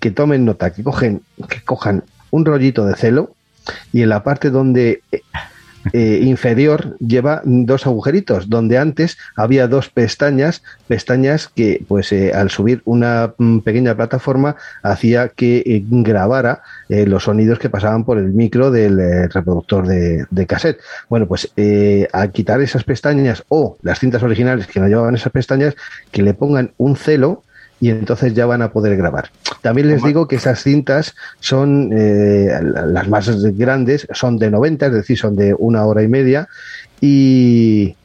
que 0.00 0.10
tomen 0.10 0.44
nota, 0.44 0.72
que, 0.72 0.82
cogen, 0.82 1.22
que 1.48 1.62
cojan 1.62 2.04
un 2.30 2.44
rollito 2.44 2.84
de 2.84 2.96
celo 2.96 3.34
y 3.92 4.02
en 4.02 4.08
la 4.10 4.22
parte 4.22 4.50
donde 4.50 5.00
eh, 5.92 6.20
inferior 6.22 6.96
lleva 6.98 7.42
dos 7.44 7.86
agujeritos, 7.86 8.48
donde 8.48 8.78
antes 8.78 9.18
había 9.36 9.68
dos 9.68 9.90
pestañas, 9.90 10.62
pestañas 10.88 11.48
que 11.48 11.84
pues 11.86 12.12
eh, 12.12 12.32
al 12.32 12.50
subir 12.50 12.82
una 12.84 13.34
mm, 13.38 13.58
pequeña 13.60 13.94
plataforma 13.94 14.56
hacía 14.82 15.28
que 15.28 15.58
eh, 15.58 15.84
grabara 15.86 16.62
eh, 16.88 17.06
los 17.06 17.24
sonidos 17.24 17.58
que 17.58 17.70
pasaban 17.70 18.04
por 18.04 18.18
el 18.18 18.32
micro 18.32 18.70
del 18.70 18.98
eh, 18.98 19.28
reproductor 19.28 19.86
de, 19.86 20.26
de 20.30 20.46
cassette. 20.46 20.80
Bueno, 21.08 21.26
pues 21.26 21.50
eh, 21.56 22.08
al 22.12 22.32
quitar 22.32 22.60
esas 22.60 22.84
pestañas 22.84 23.44
o 23.48 23.76
las 23.82 23.98
cintas 23.98 24.22
originales 24.22 24.66
que 24.66 24.80
no 24.80 24.88
llevaban 24.88 25.14
esas 25.14 25.32
pestañas, 25.32 25.74
que 26.10 26.22
le 26.22 26.34
pongan 26.34 26.72
un 26.76 26.96
celo 26.96 27.42
y 27.80 27.90
entonces 27.90 28.34
ya 28.34 28.46
van 28.46 28.62
a 28.62 28.70
poder 28.70 28.96
grabar. 28.96 29.30
También 29.60 29.88
les 29.88 30.02
digo 30.02 30.28
que 30.28 30.36
esas 30.36 30.62
cintas 30.62 31.14
son 31.40 31.90
eh, 31.92 32.50
las 32.62 33.08
más 33.08 33.28
grandes, 33.56 34.06
son 34.12 34.38
de 34.38 34.50
90, 34.50 34.86
es 34.86 34.92
decir, 34.92 35.18
son 35.18 35.36
de 35.36 35.54
una 35.58 35.84
hora 35.84 36.02
y 36.02 36.08
media, 36.08 36.48
y 37.00 37.96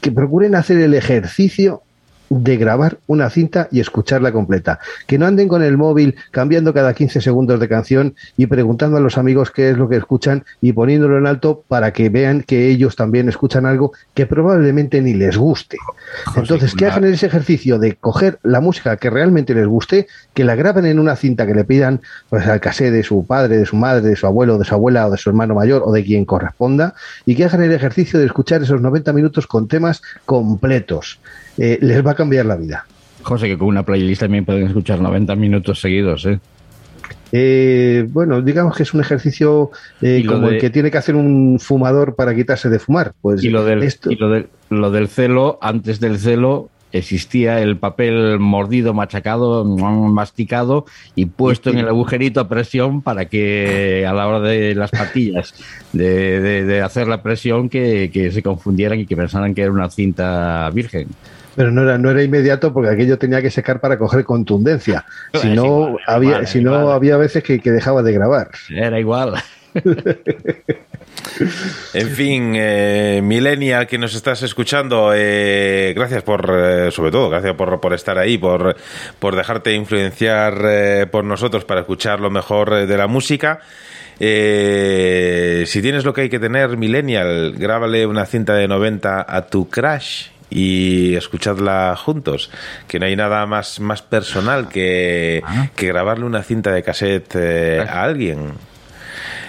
que 0.00 0.12
procuren 0.12 0.54
hacer 0.54 0.78
el 0.78 0.94
ejercicio 0.94 1.83
de 2.30 2.56
grabar 2.56 2.98
una 3.06 3.30
cinta 3.30 3.68
y 3.70 3.80
escucharla 3.80 4.32
completa. 4.32 4.78
Que 5.06 5.18
no 5.18 5.26
anden 5.26 5.48
con 5.48 5.62
el 5.62 5.76
móvil 5.76 6.16
cambiando 6.30 6.72
cada 6.72 6.94
15 6.94 7.20
segundos 7.20 7.60
de 7.60 7.68
canción 7.68 8.14
y 8.36 8.46
preguntando 8.46 8.96
a 8.96 9.00
los 9.00 9.18
amigos 9.18 9.50
qué 9.50 9.70
es 9.70 9.76
lo 9.76 9.88
que 9.88 9.96
escuchan 9.96 10.44
y 10.60 10.72
poniéndolo 10.72 11.18
en 11.18 11.26
alto 11.26 11.62
para 11.68 11.92
que 11.92 12.08
vean 12.08 12.42
que 12.42 12.68
ellos 12.68 12.96
también 12.96 13.28
escuchan 13.28 13.66
algo 13.66 13.92
que 14.14 14.26
probablemente 14.26 15.00
ni 15.00 15.14
les 15.14 15.36
guste. 15.36 15.78
Entonces, 16.36 16.74
que 16.74 16.86
hagan 16.86 17.04
ese 17.04 17.26
ejercicio 17.26 17.78
de 17.78 17.96
coger 17.96 18.38
la 18.42 18.60
música 18.60 18.96
que 18.96 19.10
realmente 19.10 19.54
les 19.54 19.66
guste, 19.66 20.06
que 20.32 20.44
la 20.44 20.54
graben 20.54 20.86
en 20.86 20.98
una 20.98 21.16
cinta 21.16 21.46
que 21.46 21.54
le 21.54 21.64
pidan 21.64 22.00
pues, 22.28 22.46
al 22.46 22.60
casé 22.60 22.90
de 22.90 23.02
su 23.02 23.26
padre, 23.26 23.58
de 23.58 23.66
su 23.66 23.76
madre, 23.76 24.08
de 24.08 24.16
su 24.16 24.26
abuelo, 24.26 24.58
de 24.58 24.64
su 24.64 24.74
abuela 24.74 25.06
o 25.06 25.10
de 25.10 25.18
su 25.18 25.30
hermano 25.30 25.54
mayor 25.54 25.82
o 25.84 25.92
de 25.92 26.04
quien 26.04 26.24
corresponda, 26.24 26.94
y 27.26 27.34
que 27.34 27.44
hagan 27.44 27.62
el 27.62 27.72
ejercicio 27.72 28.18
de 28.18 28.26
escuchar 28.26 28.62
esos 28.62 28.80
90 28.80 29.12
minutos 29.12 29.46
con 29.46 29.68
temas 29.68 30.02
completos. 30.24 31.18
Eh, 31.58 31.78
les 31.80 32.04
va 32.04 32.12
a 32.12 32.14
cambiar 32.14 32.46
la 32.46 32.56
vida. 32.56 32.86
José, 33.22 33.46
que 33.48 33.56
con 33.58 33.68
una 33.68 33.84
playlist 33.84 34.20
también 34.22 34.44
pueden 34.44 34.66
escuchar 34.66 35.00
90 35.00 35.34
minutos 35.36 35.80
seguidos, 35.80 36.26
¿eh? 36.26 36.38
Eh, 37.32 38.06
bueno, 38.10 38.42
digamos 38.42 38.76
que 38.76 38.84
es 38.84 38.94
un 38.94 39.00
ejercicio 39.00 39.70
eh, 40.00 40.22
como 40.26 40.48
de- 40.48 40.56
el 40.56 40.60
que 40.60 40.70
tiene 40.70 40.90
que 40.90 40.98
hacer 40.98 41.16
un 41.16 41.58
fumador 41.58 42.14
para 42.14 42.34
quitarse 42.34 42.68
de 42.68 42.78
fumar. 42.78 43.12
Pues 43.20 43.42
Y 43.42 43.48
lo 43.50 43.64
del, 43.64 43.82
esto, 43.82 44.10
y 44.12 44.16
lo 44.16 44.28
del, 44.30 44.48
lo 44.70 44.90
del 44.90 45.08
celo, 45.08 45.58
antes 45.60 45.98
del 46.00 46.18
celo 46.18 46.68
existía 46.92 47.60
el 47.60 47.76
papel 47.76 48.38
mordido, 48.38 48.94
machacado, 48.94 49.64
masticado 49.64 50.84
y 51.16 51.26
puesto 51.26 51.70
en 51.70 51.78
el 51.78 51.88
agujerito 51.88 52.38
a 52.38 52.48
presión 52.48 53.02
para 53.02 53.24
que 53.24 54.06
a 54.08 54.12
la 54.12 54.28
hora 54.28 54.38
de 54.38 54.76
las 54.76 54.92
patillas 54.92 55.54
de, 55.92 56.40
de- 56.40 56.64
de 56.64 56.82
hacer 56.82 57.08
la 57.08 57.20
presión 57.20 57.68
que, 57.68 58.10
que 58.12 58.30
se 58.30 58.42
confundieran 58.44 59.00
y 59.00 59.06
que 59.06 59.16
pensaran 59.16 59.54
que 59.56 59.62
era 59.62 59.72
una 59.72 59.90
cinta 59.90 60.70
virgen. 60.72 61.08
Pero 61.56 61.70
no 61.70 61.82
era, 61.82 61.98
no 61.98 62.10
era 62.10 62.22
inmediato 62.22 62.72
porque 62.72 62.90
aquello 62.90 63.18
tenía 63.18 63.42
que 63.42 63.50
secar 63.50 63.80
para 63.80 63.98
coger 63.98 64.24
contundencia. 64.24 65.04
Si 65.34 65.48
no, 65.48 65.88
igual, 65.88 65.98
había, 66.06 66.30
igual, 66.30 66.46
si 66.46 66.60
no 66.62 66.78
igual. 66.78 66.94
había 66.94 67.16
veces 67.16 67.42
que, 67.42 67.60
que 67.60 67.70
dejaba 67.70 68.02
de 68.02 68.12
grabar. 68.12 68.50
Era 68.70 68.98
igual. 69.00 69.34
En 71.94 72.10
fin, 72.10 72.52
eh, 72.54 73.20
Millennial, 73.22 73.86
que 73.86 73.98
nos 73.98 74.14
estás 74.14 74.42
escuchando, 74.42 75.12
eh, 75.14 75.92
gracias 75.96 76.22
por, 76.22 76.50
eh, 76.52 76.90
sobre 76.90 77.10
todo, 77.10 77.30
gracias 77.30 77.54
por, 77.54 77.80
por 77.80 77.94
estar 77.94 78.18
ahí, 78.18 78.38
por, 78.38 78.76
por 79.18 79.34
dejarte 79.34 79.74
influenciar 79.74 80.60
eh, 80.64 81.06
por 81.10 81.24
nosotros 81.24 81.64
para 81.64 81.80
escuchar 81.80 82.20
lo 82.20 82.30
mejor 82.30 82.72
eh, 82.72 82.86
de 82.86 82.96
la 82.96 83.06
música. 83.06 83.60
Eh, 84.20 85.64
si 85.66 85.82
tienes 85.82 86.04
lo 86.04 86.12
que 86.12 86.22
hay 86.22 86.28
que 86.28 86.38
tener, 86.38 86.76
Millennial, 86.76 87.54
grábale 87.56 88.06
una 88.06 88.26
cinta 88.26 88.54
de 88.54 88.68
90 88.68 89.26
a 89.28 89.46
tu 89.46 89.68
crash 89.68 90.28
y 90.54 91.14
escuchadla 91.16 91.94
juntos, 91.96 92.50
que 92.88 92.98
no 93.00 93.04
hay 93.06 93.16
nada 93.16 93.44
más, 93.44 93.80
más 93.80 94.00
personal 94.02 94.68
que, 94.68 95.42
Ah. 95.44 95.68
que 95.76 95.88
grabarle 95.88 96.24
una 96.24 96.42
cinta 96.44 96.70
de 96.72 96.82
cassette 96.82 97.34
eh, 97.34 97.80
a 97.86 98.04
alguien. 98.04 98.52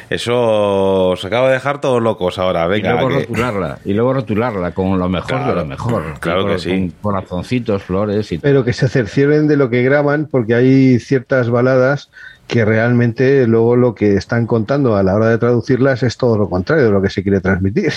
Eso 0.09 1.09
os 1.09 1.25
acabo 1.25 1.47
de 1.47 1.53
dejar 1.53 1.81
todos 1.81 2.01
locos 2.01 2.37
ahora. 2.37 2.67
Venga, 2.67 2.89
y 2.89 2.93
luego 2.93 3.07
que- 3.09 3.25
rotularla. 3.25 3.79
Y 3.85 3.93
luego 3.93 4.13
rotularla 4.13 4.71
con 4.71 4.99
lo 4.99 5.09
mejor 5.09 5.27
Claro, 5.29 5.47
de 5.49 5.55
lo 5.55 5.65
mejor. 5.65 6.03
claro 6.19 6.41
Con- 6.43 6.51
que 6.51 6.59
sí. 6.59 6.69
Con 6.69 6.89
corazoncitos, 7.01 7.83
flores 7.83 8.31
y 8.31 8.37
Pero 8.37 8.63
que 8.63 8.73
se 8.73 8.87
cercioren 8.87 9.47
de 9.47 9.57
lo 9.57 9.69
que 9.69 9.81
graban 9.83 10.27
porque 10.29 10.53
hay 10.53 10.99
ciertas 10.99 11.49
baladas 11.49 12.11
que 12.47 12.63
realmente 12.65 13.47
luego 13.47 13.75
lo 13.75 13.95
que 13.95 14.13
están 14.15 14.45
contando 14.45 14.95
a 14.95 15.01
la 15.01 15.15
hora 15.15 15.27
de 15.29 15.39
traducirlas 15.39 16.03
es 16.03 16.17
todo 16.17 16.37
lo 16.37 16.49
contrario 16.49 16.85
de 16.85 16.91
lo 16.91 17.01
que 17.01 17.09
se 17.09 17.23
quiere 17.23 17.41
transmitir. 17.41 17.93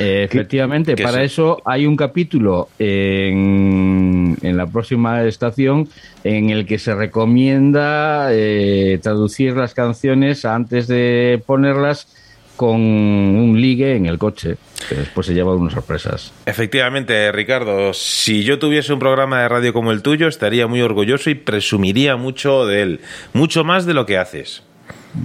Eh, 0.00 0.24
efectivamente, 0.24 0.96
para 0.96 1.22
eso 1.22 1.62
hay 1.64 1.86
un 1.86 1.96
capítulo 1.96 2.68
en, 2.78 4.36
en 4.42 4.56
la 4.56 4.66
próxima 4.66 5.22
estación 5.24 5.88
en 6.24 6.50
el 6.50 6.66
que 6.66 6.78
se 6.78 6.94
recomienda 6.94 8.28
eh, 8.32 8.98
traducir 9.02 9.54
las 9.54 9.74
canciones 9.74 10.44
antes 10.44 10.86
de 10.86 11.42
ponerlas 11.46 12.08
con 12.56 12.80
un 12.80 13.60
ligue 13.60 13.96
en 13.96 14.06
el 14.06 14.18
coche, 14.18 14.56
que 14.88 14.94
después 14.94 15.26
se 15.26 15.34
lleva 15.34 15.54
unas 15.54 15.74
sorpresas. 15.74 16.32
Efectivamente, 16.46 17.30
Ricardo, 17.30 17.92
si 17.92 18.44
yo 18.44 18.58
tuviese 18.58 18.92
un 18.92 18.98
programa 18.98 19.42
de 19.42 19.48
radio 19.48 19.72
como 19.72 19.92
el 19.92 20.02
tuyo, 20.02 20.26
estaría 20.26 20.66
muy 20.66 20.80
orgulloso 20.80 21.30
y 21.30 21.34
presumiría 21.34 22.16
mucho 22.16 22.66
de 22.66 22.82
él, 22.82 23.00
mucho 23.34 23.62
más 23.62 23.84
de 23.84 23.94
lo 23.94 24.06
que 24.06 24.16
haces. 24.16 24.62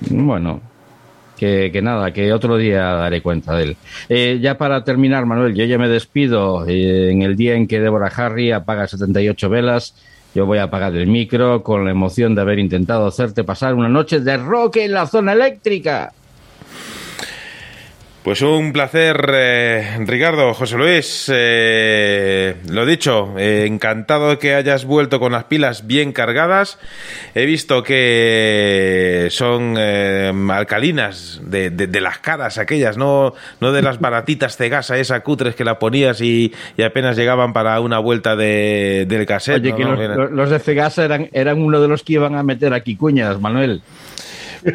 Bueno, 0.10 0.62
que, 1.42 1.82
nada, 1.82 2.14
que 2.14 2.32
otro 2.34 2.56
día 2.58 2.84
daré 2.84 3.22
cuenta 3.22 3.56
de 3.56 3.64
él. 3.64 3.78
Eh, 4.10 4.40
ya 4.40 4.60
para 4.60 4.84
terminar, 4.84 5.26
Manuel, 5.26 5.56
yo 5.56 5.66
ya 5.66 5.80
me 5.80 5.90
despido. 5.90 6.68
eh, 6.68 7.10
en 7.12 7.24
el 7.24 7.36
día 7.36 7.56
en 7.56 7.68
que 7.68 7.80
Deborah 7.80 8.12
Harry 8.16 8.52
apaga 8.52 8.88
78 8.88 9.50
velas, 9.50 9.96
yo 10.36 10.46
voy 10.46 10.60
a 10.60 10.64
apagar 10.64 10.96
el 10.96 11.08
micro 11.08 11.64
con 11.64 11.84
la 11.84 11.92
emoción 11.92 12.36
de 12.36 12.42
haber 12.42 12.60
intentado 12.60 13.08
hacerte 13.08 13.44
pasar 13.44 13.74
una 13.74 13.90
noche 13.90 14.20
de 14.20 14.38
rock 14.38 14.78
en 14.78 14.94
la 14.94 15.08
zona 15.08 15.34
eléctrica. 15.34 16.14
Pues 18.24 18.44
un 18.44 18.72
placer, 18.72 19.32
eh, 19.34 19.98
Ricardo, 20.06 20.54
José 20.54 20.78
Luis. 20.78 21.26
eh, 21.34 22.56
lo 22.70 22.86
dicho, 22.86 23.34
eh, 23.36 23.66
encantado 23.68 24.30
de 24.30 24.38
que 24.38 24.54
hayas 24.54 24.86
vuelto 24.86 25.20
con 25.20 25.32
las 25.32 25.46
pilas 25.46 25.88
bien 25.88 26.12
cargadas. 26.12 26.78
He 27.34 27.48
visto 27.48 27.82
que 27.82 29.28
son 29.32 29.74
eh, 29.76 30.32
alcalinas 30.52 31.42
de, 31.44 31.72
de- 31.72 31.88
de 31.88 32.00
las 32.02 32.20
caras 32.20 32.60
aquellas, 32.60 32.96
no, 32.96 33.34
no 33.60 33.72
de 33.72 33.82
las 33.82 34.00
baratitas 34.00 34.56
de 34.60 34.70
gasa, 34.70 35.00
esa 35.00 35.22
cutres 35.22 35.56
que 35.56 35.64
la 35.66 35.80
ponías 35.80 36.22
y, 36.22 36.54
y 36.78 36.84
apenas 36.84 37.18
llegaban 37.18 37.54
para 37.54 37.80
una 37.80 37.98
vuelta 37.98 38.36
de, 38.36 39.06
del 39.08 39.26
cassette. 39.26 39.64
Oye, 39.74 39.84
¿no? 39.84 39.98
que 39.98 40.08
los- 40.10 40.30
los 40.32 40.50
de 40.52 40.60
Cegasa 40.60 41.06
eran, 41.06 41.28
eran 41.34 41.60
uno 41.60 41.82
de 41.82 41.88
los 41.88 42.04
que 42.04 42.14
iban 42.14 42.36
a 42.36 42.44
meter 42.44 42.72
aquí 42.76 42.96
cuñas, 42.96 43.40
Manuel. 43.42 43.82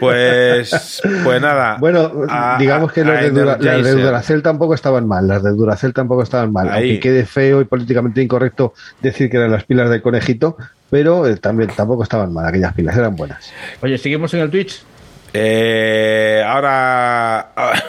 Pues, 0.01 1.01
pues 1.25 1.41
nada. 1.41 1.77
Bueno, 1.79 2.11
A- 2.29 2.57
digamos 2.59 2.93
que 2.93 3.03
a- 3.03 3.05
los 3.05 3.17
a 3.17 3.21
de, 3.21 3.31
Dura- 3.31 3.59
las 3.61 3.85
de. 3.85 3.93
Duracell 3.93 4.43
tampoco 4.43 4.75
estaban 4.75 5.07
mal, 5.07 5.27
las 5.29 5.43
de 5.43 5.51
Duracell 5.53 5.93
tampoco 5.93 6.23
estaban 6.23 6.53
mal, 6.53 6.69
Ahí. 6.69 6.91
aunque 6.91 7.01
quede 7.01 7.25
feo 7.27 7.61
y 7.61 7.65
políticamente 7.65 8.23
incorrecto 8.23 8.75
decir 9.01 9.31
que 9.31 9.37
eran 9.37 9.53
las 9.53 9.65
pilas 9.65 9.89
del 9.91 10.03
conejito, 10.03 10.57
pero 10.91 11.27
eh, 11.27 11.37
también 11.37 11.71
tampoco 11.77 12.03
estaban 12.03 12.33
mal, 12.33 12.47
aquellas 12.47 12.75
pilas 12.75 12.97
eran 12.97 13.15
buenas. 13.17 13.53
Oye, 13.83 13.97
seguimos 13.99 14.33
en 14.35 14.41
el 14.41 14.51
Twitch. 14.51 14.83
Eh, 15.33 16.43
ahora, 16.47 17.41
ahora, 17.57 17.83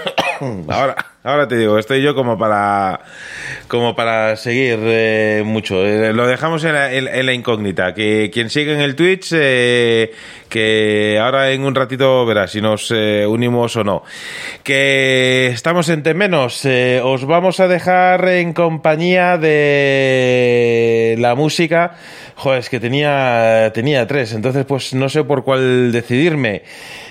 ahora 0.70 0.96
te 1.48 1.58
digo, 1.58 1.78
estoy 1.78 2.02
yo 2.02 2.16
como 2.16 2.38
para, 2.38 3.02
como 3.68 3.96
para 3.96 4.36
seguir 4.38 4.80
eh, 4.82 5.44
mucho. 5.46 5.86
Eh, 5.86 6.14
lo 6.14 6.26
dejamos 6.26 6.64
en 6.64 7.26
la, 7.26 7.34
incógnita. 7.34 7.94
Que 7.94 8.30
quien 8.32 8.50
sigue 8.50 8.74
en 8.74 8.80
el 8.80 8.96
Twitch, 8.96 9.34
eh, 9.34 10.12
que 10.48 11.20
ahora 11.22 11.52
en 11.52 11.64
un 11.64 11.76
ratito 11.76 12.26
verá 12.26 12.48
si 12.48 12.62
nos 12.62 12.92
unimos 12.92 13.76
o 13.76 13.84
no. 13.84 14.04
Que 14.64 15.48
estamos 15.48 15.90
en 15.90 16.02
Temenos. 16.02 16.66
Os 17.04 17.26
vamos 17.26 17.60
a 17.60 17.68
dejar 17.68 18.28
en 18.30 18.54
compañía 18.54 19.38
de 19.38 21.16
la 21.20 21.36
música. 21.36 21.98
Joder, 22.40 22.60
es 22.60 22.70
que 22.70 22.80
tenía, 22.80 23.72
tenía 23.74 24.06
tres, 24.06 24.32
entonces 24.32 24.64
pues 24.64 24.94
no 24.94 25.10
sé 25.10 25.24
por 25.24 25.44
cuál 25.44 25.92
decidirme. 25.92 26.62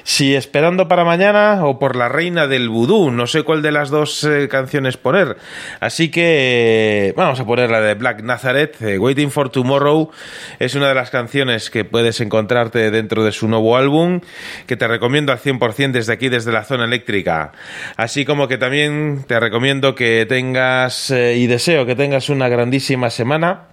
Si 0.05 0.37
esperando 0.37 0.87
para 0.87 1.05
mañana 1.05 1.65
o 1.65 1.81
por 1.81 1.97
la 1.97 2.09
reina 2.09 2.47
del 2.47 2.69
vudú, 2.69 3.11
no 3.11 3.27
sé 3.27 3.43
cuál 3.43 3.61
de 3.61 3.73
las 3.73 3.91
dos 3.91 4.23
eh, 4.23 4.47
canciones 4.49 4.97
poner. 4.97 5.37
Así 5.81 6.13
que 6.13 7.13
vamos 7.17 7.41
a 7.41 7.45
poner 7.45 7.71
la 7.71 7.81
de 7.81 7.95
Black 7.95 8.23
Nazareth, 8.23 8.81
eh, 8.83 9.01
Waiting 9.01 9.33
for 9.33 9.51
Tomorrow. 9.51 10.13
Es 10.61 10.77
una 10.77 10.87
de 10.87 10.95
las 10.95 11.11
canciones 11.11 11.71
que 11.71 11.85
puedes 11.85 12.21
encontrarte 12.21 12.93
dentro 12.93 13.25
de 13.25 13.33
su 13.33 13.49
nuevo 13.49 13.77
álbum, 13.77 14.21
que 14.69 14.77
te 14.77 14.87
recomiendo 14.87 15.33
al 15.33 15.41
100% 15.41 15.91
desde 15.91 16.13
aquí, 16.13 16.29
desde 16.29 16.53
la 16.53 16.63
zona 16.63 16.85
eléctrica. 16.85 17.51
Así 17.97 18.25
como 18.25 18.47
que 18.47 18.59
también 18.59 19.25
te 19.27 19.41
recomiendo 19.41 19.97
que 19.97 20.25
tengas 20.29 21.11
eh, 21.11 21.37
y 21.37 21.49
deseo 21.49 21.85
que 21.85 21.97
tengas 21.97 22.29
una 22.29 22.49
grandísima 22.49 23.11
semana 23.11 23.71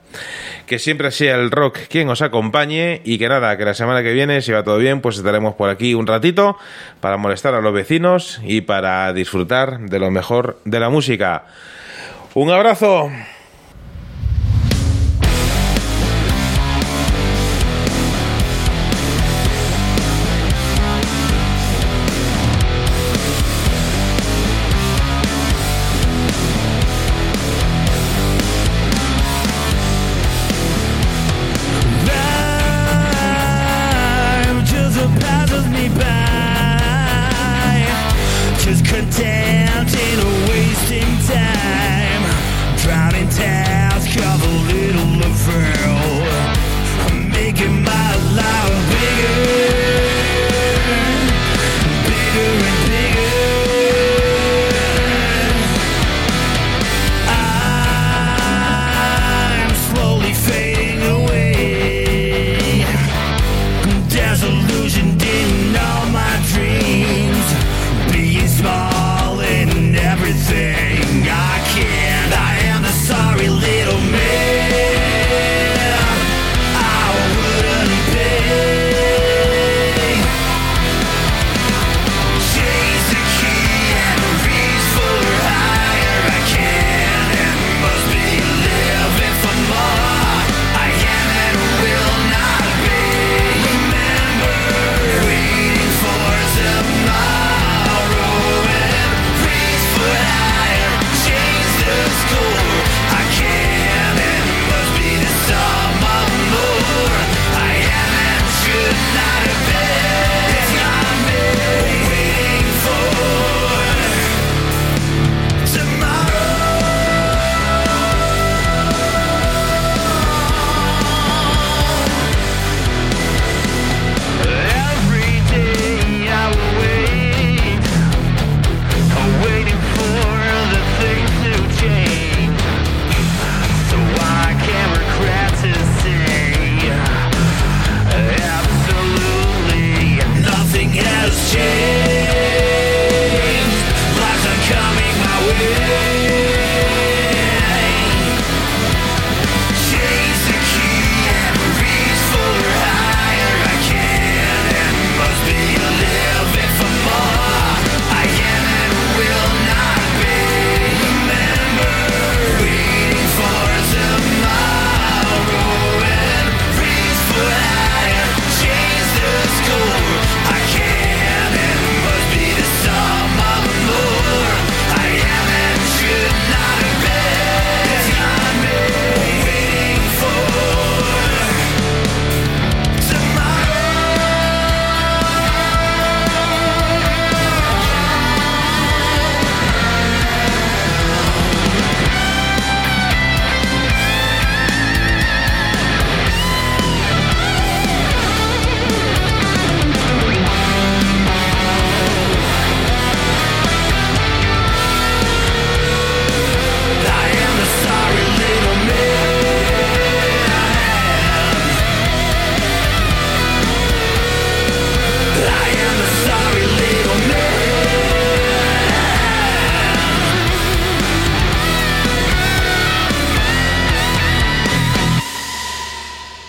que 0.65 0.79
siempre 0.79 1.11
sea 1.11 1.35
el 1.35 1.51
rock 1.51 1.79
quien 1.89 2.09
os 2.09 2.21
acompañe 2.21 3.01
y 3.03 3.17
que 3.17 3.29
nada, 3.29 3.57
que 3.57 3.65
la 3.65 3.73
semana 3.73 4.03
que 4.03 4.13
viene, 4.13 4.41
si 4.41 4.51
va 4.51 4.63
todo 4.63 4.77
bien, 4.77 5.01
pues 5.01 5.17
estaremos 5.17 5.55
por 5.55 5.69
aquí 5.69 5.93
un 5.93 6.07
ratito 6.07 6.57
para 6.99 7.17
molestar 7.17 7.53
a 7.53 7.61
los 7.61 7.73
vecinos 7.73 8.39
y 8.43 8.61
para 8.61 9.11
disfrutar 9.13 9.79
de 9.79 9.99
lo 9.99 10.11
mejor 10.11 10.59
de 10.65 10.79
la 10.79 10.89
música. 10.89 11.45
Un 12.33 12.49
abrazo. 12.49 13.11